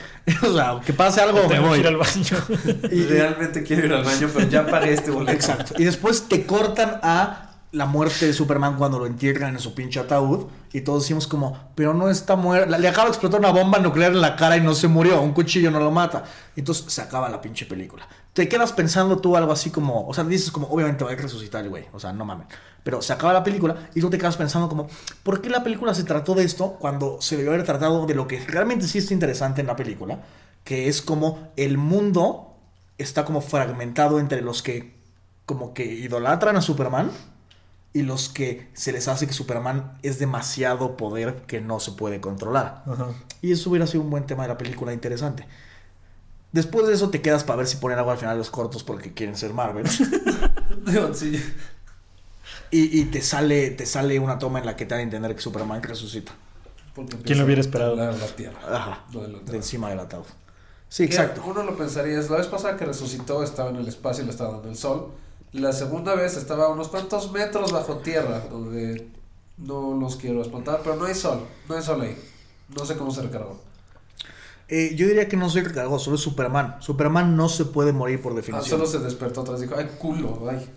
o 0.43 0.53
sea, 0.53 0.79
que 0.85 0.93
pase 0.93 1.19
algo, 1.19 1.45
me 1.49 1.59
voy. 1.59 1.79
ir 1.79 1.87
al 1.87 1.97
baño. 1.97 2.37
Y- 2.89 3.03
Realmente 3.03 3.63
quiero 3.63 3.85
ir 3.85 3.93
al 3.93 4.05
baño, 4.05 4.29
pero 4.33 4.47
ya 4.49 4.65
pagué 4.65 4.93
este 4.93 5.11
boleto. 5.11 5.33
Exacto. 5.33 5.73
Y 5.77 5.83
después 5.83 6.29
te 6.29 6.45
cortan 6.45 6.99
a 7.03 7.26
la 7.71 7.85
muerte 7.85 8.25
de 8.25 8.33
Superman 8.33 8.77
cuando 8.77 8.97
lo 8.97 9.05
entierran 9.05 9.53
en 9.53 9.59
su 9.59 9.73
pinche 9.73 9.99
ataúd. 9.99 10.47
Y 10.73 10.81
todos 10.81 11.03
decimos 11.03 11.27
como, 11.27 11.71
pero 11.75 11.93
no 11.93 12.09
está 12.09 12.35
muerto. 12.35 12.77
Le 12.77 12.87
acaba 12.87 13.05
de 13.05 13.11
explotar 13.11 13.39
una 13.39 13.51
bomba 13.51 13.79
nuclear 13.79 14.11
en 14.11 14.21
la 14.21 14.35
cara 14.35 14.57
y 14.57 14.61
no 14.61 14.73
se 14.73 14.87
murió. 14.87 15.21
Un 15.21 15.33
cuchillo 15.33 15.71
no 15.71 15.79
lo 15.79 15.91
mata. 15.91 16.23
Entonces 16.55 16.91
se 16.91 17.01
acaba 17.01 17.29
la 17.29 17.41
pinche 17.41 17.65
película. 17.65 18.07
Te 18.33 18.47
quedas 18.47 18.73
pensando 18.73 19.17
tú 19.17 19.35
algo 19.35 19.51
así 19.51 19.69
como, 19.69 20.07
o 20.07 20.13
sea, 20.13 20.23
dices 20.23 20.51
como, 20.51 20.67
obviamente 20.67 21.03
va 21.03 21.11
a 21.11 21.15
resucitar 21.15 21.67
güey. 21.67 21.85
O 21.93 21.99
sea, 21.99 22.13
no 22.13 22.25
mames. 22.25 22.47
Pero 22.83 23.01
se 23.01 23.11
acaba 23.11 23.33
la 23.33 23.43
película 23.43 23.75
y 23.95 24.01
tú 24.01 24.09
te 24.09 24.17
quedas 24.17 24.37
pensando 24.37 24.69
como, 24.69 24.87
¿por 25.23 25.41
qué 25.41 25.49
la 25.49 25.63
película 25.63 25.93
se 25.93 26.03
trató 26.03 26.35
de 26.35 26.43
esto 26.43 26.77
cuando 26.79 27.21
se 27.21 27.35
debió 27.35 27.51
haber 27.51 27.65
tratado 27.65 28.05
de 28.05 28.15
lo 28.15 28.27
que 28.27 28.39
realmente 28.45 28.87
sí 28.87 28.99
está 28.99 29.13
interesante 29.13 29.61
en 29.61 29.67
la 29.67 29.75
película? 29.75 30.21
Que 30.63 30.87
es 30.87 31.01
como 31.01 31.49
el 31.57 31.77
mundo 31.77 32.55
está 32.97 33.25
como 33.25 33.41
fragmentado 33.41 34.19
entre 34.19 34.41
los 34.41 34.63
que 34.63 34.95
como 35.45 35.73
que 35.73 35.85
idolatran 35.85 36.57
a 36.57 36.61
Superman 36.61 37.11
y 37.93 38.03
los 38.03 38.29
que 38.29 38.69
se 38.73 38.91
les 38.91 39.07
hace 39.07 39.27
que 39.27 39.33
Superman 39.33 39.97
es 40.03 40.19
demasiado 40.19 40.97
poder 40.97 41.43
que 41.47 41.61
no 41.61 41.79
se 41.79 41.91
puede 41.93 42.21
controlar. 42.21 42.83
Ajá. 42.85 43.07
Y 43.41 43.51
eso 43.51 43.69
hubiera 43.69 43.87
sido 43.87 44.03
un 44.03 44.09
buen 44.09 44.25
tema 44.25 44.43
de 44.43 44.49
la 44.49 44.57
película 44.57 44.93
interesante. 44.93 45.47
Después 46.51 46.87
de 46.87 46.93
eso 46.93 47.09
te 47.09 47.21
quedas 47.21 47.43
para 47.43 47.57
ver 47.57 47.67
si 47.67 47.77
ponen 47.77 47.97
algo 47.97 48.11
al 48.11 48.17
final 48.17 48.35
de 48.35 48.39
los 48.39 48.49
cortos 48.49 48.83
porque 48.83 49.13
quieren 49.13 49.35
ser 49.35 49.53
Marvel. 49.53 49.85
Sí. 51.13 51.41
y, 52.71 53.01
y 53.01 53.05
te 53.05 53.21
sale 53.21 53.71
te 53.71 53.85
sale 53.85 54.19
una 54.19 54.37
toma 54.37 54.59
en 54.59 54.65
la 54.65 54.75
que 54.75 54.85
te 54.85 54.91
dan 54.93 54.99
a 54.99 55.03
entender 55.03 55.35
que 55.35 55.41
Superman 55.41 55.81
resucita. 55.81 56.33
¿Quién 57.23 57.37
lo 57.39 57.45
hubiera 57.45 57.61
esperado? 57.61 57.95
La 57.95 58.11
tierra. 58.35 58.59
Ajá. 58.69 59.05
Lo 59.13 59.21
otro. 59.21 59.39
De 59.39 59.57
encima 59.57 59.89
del 59.89 59.99
ataúd. 59.99 60.25
Sí, 60.89 61.05
Que 61.05 61.13
exacto. 61.15 61.43
Uno 61.45 61.63
lo 61.63 61.75
pensaría, 61.77 62.19
es 62.19 62.29
la 62.29 62.37
vez 62.37 62.47
pasada 62.47 62.77
que 62.77 62.85
resucitó 62.85 63.43
estaba 63.43 63.69
en 63.69 63.75
el 63.77 63.87
espacio 63.87 64.23
y 64.23 64.25
le 64.25 64.31
estaba 64.31 64.51
dando 64.53 64.69
el 64.69 64.77
sol. 64.77 65.11
La 65.57 65.73
segunda 65.73 66.13
vez 66.15 66.37
estaba 66.37 66.65
a 66.65 66.69
unos 66.69 66.87
cuantos 66.89 67.31
metros 67.31 67.71
bajo 67.71 67.97
tierra, 67.97 68.41
donde 68.51 69.07
no 69.57 69.95
los 69.99 70.15
quiero 70.15 70.41
espantar, 70.41 70.81
pero 70.83 70.95
no 70.95 71.05
hay 71.05 71.15
sol, 71.15 71.39
no 71.67 71.75
hay 71.75 71.81
sol 71.81 72.01
ahí. 72.01 72.17
No 72.77 72.85
sé 72.85 72.95
cómo 72.97 73.11
se 73.11 73.21
recargó. 73.23 73.59
Eh, 74.69 74.93
yo 74.95 75.07
diría 75.07 75.29
que 75.29 75.37
no 75.37 75.49
soy 75.49 75.61
recargado, 75.63 75.97
solo 75.97 76.17
es 76.17 76.21
Superman. 76.21 76.75
Superman 76.79 77.35
no 77.37 77.47
se 77.49 77.65
puede 77.65 77.93
morir 77.93 78.21
por 78.21 78.33
Ah, 78.33 78.35
definición. 78.35 78.69
solo 78.69 78.85
se 78.85 78.99
despertó 78.99 79.41
atrás 79.41 79.59
y 79.59 79.63
dijo, 79.63 79.75
ay, 79.77 79.89
culo, 79.97 80.47
ay. 80.51 80.69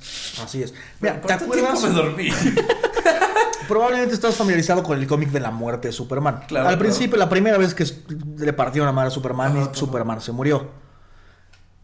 Así 0.43 0.63
es. 0.63 0.73
Mira, 1.01 1.21
¿te 1.21 1.27
¿Cuánto 1.27 1.45
acuerdas? 1.47 1.83
me 1.83 1.91
dormí? 1.91 2.29
Probablemente 3.69 4.15
estás 4.15 4.35
familiarizado 4.37 4.83
con 4.83 4.99
el 4.99 5.07
cómic 5.07 5.31
de 5.31 5.41
la 5.41 5.51
muerte 5.51 5.89
de 5.89 5.93
Superman. 5.93 6.43
Claro, 6.49 6.69
Al 6.69 6.75
claro. 6.75 6.79
principio, 6.79 7.17
la 7.19 7.29
primera 7.29 7.59
vez 7.59 7.75
que 7.75 7.85
le 8.39 8.53
partieron 8.53 8.87
la 8.87 8.93
madre 8.93 9.09
a 9.09 9.11
Superman 9.11 9.57
y 9.57 9.61
ajá. 9.61 9.75
Superman 9.75 10.21
se 10.21 10.33
murió. 10.33 10.69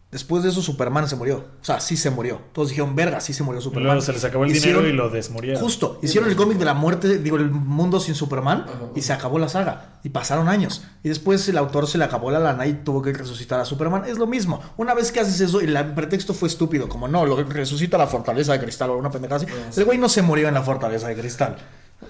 Después 0.09 0.41
de 0.41 0.49
eso, 0.49 0.61
Superman 0.61 1.05
se 1.09 1.17
murió. 1.17 1.43
O 1.61 1.65
sea, 1.65 1.81
sí 1.81 1.97
se 1.97 2.09
murió. 2.09 2.39
Todos 2.53 2.69
dijeron, 2.69 2.95
verga, 2.95 3.19
sí 3.19 3.33
se 3.33 3.43
murió 3.43 3.59
Superman. 3.59 3.87
luego 3.87 4.01
se 4.01 4.13
les 4.13 4.23
acabó 4.23 4.45
el 4.45 4.51
Hicieron- 4.51 4.83
dinero 4.83 4.87
y 4.87 4.93
lo 4.93 5.09
desmurieron. 5.09 5.61
Justo, 5.61 5.99
hicieron 6.01 6.29
el 6.29 6.37
cómic 6.37 6.57
de 6.57 6.63
la 6.63 6.73
muerte, 6.73 7.17
digo, 7.17 7.35
el 7.35 7.51
mundo 7.51 7.99
sin 7.99 8.15
Superman 8.15 8.61
Ajá. 8.69 8.85
y 8.95 9.01
se 9.01 9.11
acabó 9.11 9.37
la 9.37 9.49
saga. 9.49 9.99
Y 10.03 10.09
pasaron 10.09 10.47
años. 10.47 10.83
Y 11.03 11.09
después 11.09 11.47
el 11.49 11.57
autor 11.57 11.87
se 11.87 11.97
le 11.97 12.05
acabó 12.05 12.31
la 12.31 12.39
lana 12.39 12.65
y 12.67 12.73
tuvo 12.73 13.01
que 13.01 13.11
resucitar 13.11 13.59
a 13.59 13.65
Superman. 13.65 14.03
Es 14.07 14.17
lo 14.17 14.27
mismo. 14.27 14.61
Una 14.77 14.93
vez 14.93 15.11
que 15.11 15.19
haces 15.19 15.41
eso, 15.41 15.61
y 15.61 15.65
el 15.65 15.93
pretexto 15.93 16.33
fue 16.33 16.47
estúpido, 16.47 16.87
como 16.87 17.09
no, 17.09 17.25
lo 17.25 17.43
resucita 17.43 17.97
la 17.97 18.07
fortaleza 18.07 18.53
de 18.53 18.59
cristal 18.61 18.91
o 18.91 18.97
una 18.97 19.11
pendejada 19.11 19.43
así. 19.43 19.53
Sí. 19.71 19.81
El 19.81 19.85
güey 19.85 19.97
no 19.97 20.07
se 20.07 20.21
murió 20.21 20.47
en 20.47 20.53
la 20.53 20.61
fortaleza 20.63 21.09
de 21.09 21.15
cristal. 21.17 21.57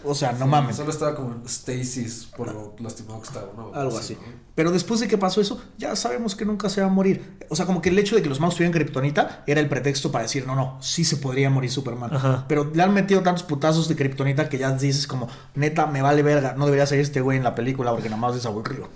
O 0.03 0.13
sea, 0.13 0.33
no 0.33 0.45
Sí, 0.45 0.51
mames. 0.51 0.75
Solo 0.75 0.91
estaba 0.91 1.15
como 1.15 1.33
en 1.33 1.47
stasis 1.47 2.27
por 2.35 2.53
lo 2.53 2.75
lastimado 2.79 3.21
que 3.21 3.27
estaba, 3.27 3.47
¿no? 3.55 3.73
Algo 3.73 3.91
Sí, 3.91 3.97
así. 3.99 4.13
¿no? 4.15 4.47
Pero 4.53 4.71
después 4.71 4.99
de 4.99 5.07
que 5.07 5.17
pasó 5.17 5.39
eso, 5.39 5.61
ya 5.77 5.95
sabemos 5.95 6.35
que 6.35 6.43
nunca 6.45 6.67
se 6.69 6.81
va 6.81 6.87
a 6.87 6.89
morir. 6.89 7.37
O 7.49 7.55
sea, 7.55 7.65
como 7.65 7.81
que 7.81 7.89
el 7.89 7.97
hecho 7.99 8.15
de 8.15 8.21
que 8.21 8.27
los 8.29 8.39
magos 8.39 8.55
tuvieran 8.55 8.73
kriptonita 8.73 9.43
era 9.47 9.61
el 9.61 9.69
pretexto 9.69 10.11
para 10.11 10.23
decir, 10.23 10.45
no, 10.45 10.55
no, 10.55 10.77
sí 10.81 11.05
se 11.05 11.17
podría 11.17 11.49
morir 11.49 11.71
Superman. 11.71 12.13
Ajá. 12.13 12.45
Pero 12.47 12.69
le 12.73 12.83
han 12.83 12.93
metido 12.93 13.21
tantos 13.21 13.43
putazos 13.43 13.87
de 13.87 13.95
kriptonita 13.95 14.49
que 14.49 14.57
ya 14.57 14.71
dices 14.71 15.07
como, 15.07 15.29
neta, 15.55 15.85
me 15.85 16.01
vale 16.01 16.21
verga, 16.23 16.53
no 16.57 16.65
debería 16.65 16.85
ser 16.85 16.99
este 16.99 17.21
güey 17.21 17.37
en 17.37 17.43
la 17.43 17.55
película 17.55 17.91
porque 17.91 18.09
nada 18.09 18.19
más 18.21 18.35
es 18.35 18.45
aburrido. 18.45 18.89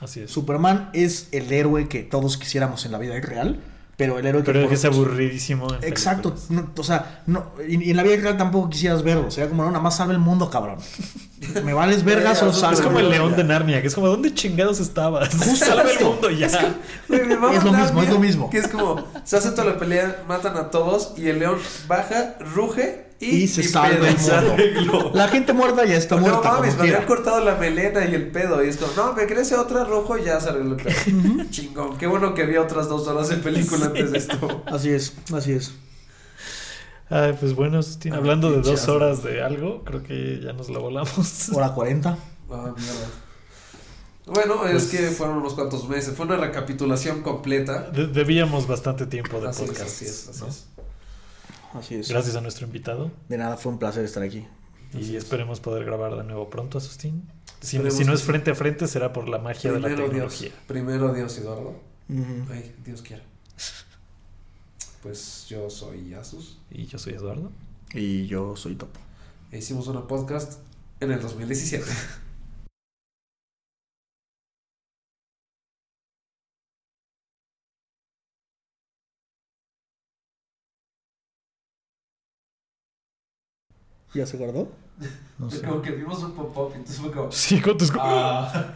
Así 0.00 0.20
es. 0.20 0.30
Superman 0.30 0.90
es 0.92 1.28
el 1.32 1.52
héroe 1.52 1.88
que 1.88 2.02
todos 2.04 2.36
quisiéramos 2.38 2.86
en 2.86 2.92
la 2.92 2.98
vida 2.98 3.18
real, 3.20 3.60
pero 3.98 4.16
el 4.18 4.24
héroe 4.26 4.42
Pero 4.44 4.62
por- 4.62 4.72
es 4.72 4.84
aburridísimo. 4.86 5.66
en 5.74 5.82
Exacto, 5.84 6.32
películas. 6.34 6.50
no, 6.76 6.80
o 6.80 6.84
sea, 6.84 7.22
no, 7.26 7.46
y, 7.68 7.84
y 7.84 7.90
en 7.90 7.96
la 7.96 8.04
vida 8.04 8.16
real 8.16 8.36
tampoco 8.38 8.70
quisieras 8.70 9.02
verlo, 9.02 9.30
sería 9.30 9.50
como, 9.50 9.64
no, 9.64 9.70
nada 9.72 9.82
más 9.82 9.96
salve 9.96 10.14
el 10.14 10.20
mundo, 10.20 10.48
cabrón. 10.48 10.78
Me 11.64 11.74
vales 11.74 12.04
verga, 12.04 12.34
solo 12.36 12.52
Es 12.52 12.58
salve 12.58 12.76
Es 12.76 12.80
como 12.80 13.00
el 13.00 13.10
león 13.10 13.34
de 13.36 13.42
Narnia, 13.44 13.82
que 13.82 13.88
es 13.88 13.94
como, 13.94 14.06
¿dónde 14.06 14.32
chingados 14.32 14.78
estabas? 14.80 15.28
Justo 15.34 15.66
Salve 15.66 15.92
el 15.98 16.04
mundo 16.04 16.30
ya. 16.30 16.48
Me 17.08 17.36
va 17.36 17.50
a 17.50 17.54
Es 17.56 17.64
lo 17.64 17.72
dar 17.72 17.82
mismo, 17.82 18.02
es 18.02 18.08
lo 18.10 18.18
mismo. 18.20 18.50
Que 18.50 18.58
es 18.58 18.68
como, 18.68 19.04
se 19.24 19.36
hace 19.36 19.50
toda 19.50 19.64
la 19.64 19.78
pelea, 19.78 20.22
matan 20.28 20.56
a 20.56 20.70
todos 20.70 21.14
y 21.16 21.26
el 21.28 21.40
león 21.40 21.58
baja, 21.88 22.36
ruge 22.54 23.07
y, 23.20 23.26
Y 23.44 23.48
se 23.48 23.62
salva 23.64 24.08
el 24.08 24.18
se 24.18 24.32
mundo. 24.32 24.52
arregló. 24.52 25.10
La 25.14 25.28
gente 25.28 25.52
muerta 25.52 25.84
ya 25.84 25.96
está 25.96 26.14
No 26.16 26.22
muerta. 26.22 26.52
mames, 26.52 26.74
como 26.74 26.84
me 26.84 26.90
habían 26.94 27.06
cortado 27.06 27.44
la 27.44 27.56
melena 27.56 28.04
y 28.06 28.14
el 28.14 28.30
pedo. 28.30 28.62
Y 28.64 28.68
es 28.68 28.76
como, 28.76 28.92
no, 28.96 29.12
me 29.14 29.26
crece 29.26 29.56
otra 29.56 29.84
rojo 29.84 30.16
y 30.18 30.24
ya 30.24 30.40
sale 30.40 30.60
el 30.60 30.76
pedo. 30.76 31.44
Chingón. 31.50 31.98
Qué 31.98 32.06
bueno 32.06 32.34
que 32.34 32.42
había 32.42 32.60
otras 32.62 32.88
dos 32.88 33.06
horas 33.08 33.28
de 33.28 33.36
película 33.38 33.86
antes 33.86 34.12
de 34.12 34.18
esto. 34.18 34.62
Así 34.66 34.90
es, 34.90 35.14
así 35.34 35.52
es. 35.52 35.72
Ay, 37.10 37.34
pues 37.40 37.54
bueno, 37.54 37.82
Sustín, 37.82 38.12
Ah, 38.12 38.16
hablando 38.18 38.50
de 38.52 38.60
dos 38.60 38.86
horas 38.88 39.22
de 39.22 39.42
algo, 39.42 39.82
creo 39.82 40.02
que 40.02 40.40
ya 40.44 40.52
nos 40.52 40.68
la 40.68 40.78
volamos. 40.78 41.48
Hora 41.54 41.70
40. 41.72 42.18
Ah, 42.50 42.74
mierda. 42.76 43.06
Bueno, 44.26 44.66
es 44.66 44.72
Pues- 44.72 44.86
que 44.88 44.98
fueron 45.08 45.38
unos 45.38 45.54
cuantos 45.54 45.88
meses. 45.88 46.14
Fue 46.14 46.26
una 46.26 46.36
recapitulación 46.36 47.22
completa. 47.22 47.90
De- 47.90 48.08
debíamos 48.08 48.66
bastante 48.68 49.06
tiempo 49.06 49.40
de 49.40 49.48
Así 49.48 49.62
es, 49.64 49.70
podcast. 49.70 49.88
así 49.90 50.04
es, 50.04 50.28
así 50.28 50.40
¿no? 50.42 50.48
es. 50.48 50.66
Así 51.74 51.96
es. 51.96 52.08
Gracias 52.08 52.36
a 52.36 52.40
nuestro 52.40 52.66
invitado. 52.66 53.10
De 53.28 53.38
nada, 53.38 53.56
fue 53.56 53.72
un 53.72 53.78
placer 53.78 54.04
estar 54.04 54.22
aquí. 54.22 54.46
Y 54.94 54.98
Así 54.98 55.16
es. 55.16 55.24
esperemos 55.24 55.60
poder 55.60 55.84
grabar 55.84 56.16
de 56.16 56.24
nuevo 56.24 56.48
pronto, 56.48 56.80
Sustín. 56.80 57.28
Si, 57.60 57.78
no 57.78 58.12
es 58.14 58.22
frente 58.22 58.52
a 58.52 58.54
frente, 58.54 58.86
será 58.86 59.12
por 59.12 59.28
la 59.28 59.38
magia 59.38 59.72
de 59.72 59.80
la 59.80 59.88
Primero 59.88 60.08
tecnología. 60.08 60.48
Dios. 60.48 60.60
Primero 60.66 61.12
Dios, 61.12 61.36
Eduardo. 61.38 61.80
Ay, 62.50 62.74
Dios 62.84 63.02
quiera. 63.02 63.22
Pues 65.02 65.46
yo 65.48 65.68
soy 65.68 66.14
Asus. 66.14 66.58
Y 66.70 66.86
yo 66.86 66.98
soy 66.98 67.14
Eduardo. 67.14 67.50
Y 67.94 68.26
yo 68.26 68.56
soy 68.56 68.74
Topo. 68.74 69.00
E 69.50 69.58
hicimos 69.58 69.88
una 69.88 70.06
podcast 70.06 70.60
en 71.00 71.12
el 71.12 71.20
2017. 71.20 71.84
¿Ya 84.14 84.26
se 84.26 84.36
guardó? 84.36 84.68
No 85.38 85.50
sé. 85.50 85.62
Como 85.62 85.82
que 85.82 85.92
vimos 85.92 86.22
un 86.22 86.32
pop-up 86.32 86.72
y 86.72 86.78
entonces 86.78 87.00
fue 87.00 87.12
como... 87.12 87.30
Sí, 87.30 87.60
con 87.60 87.76
tus... 87.78 87.92
Ah, 87.98 88.74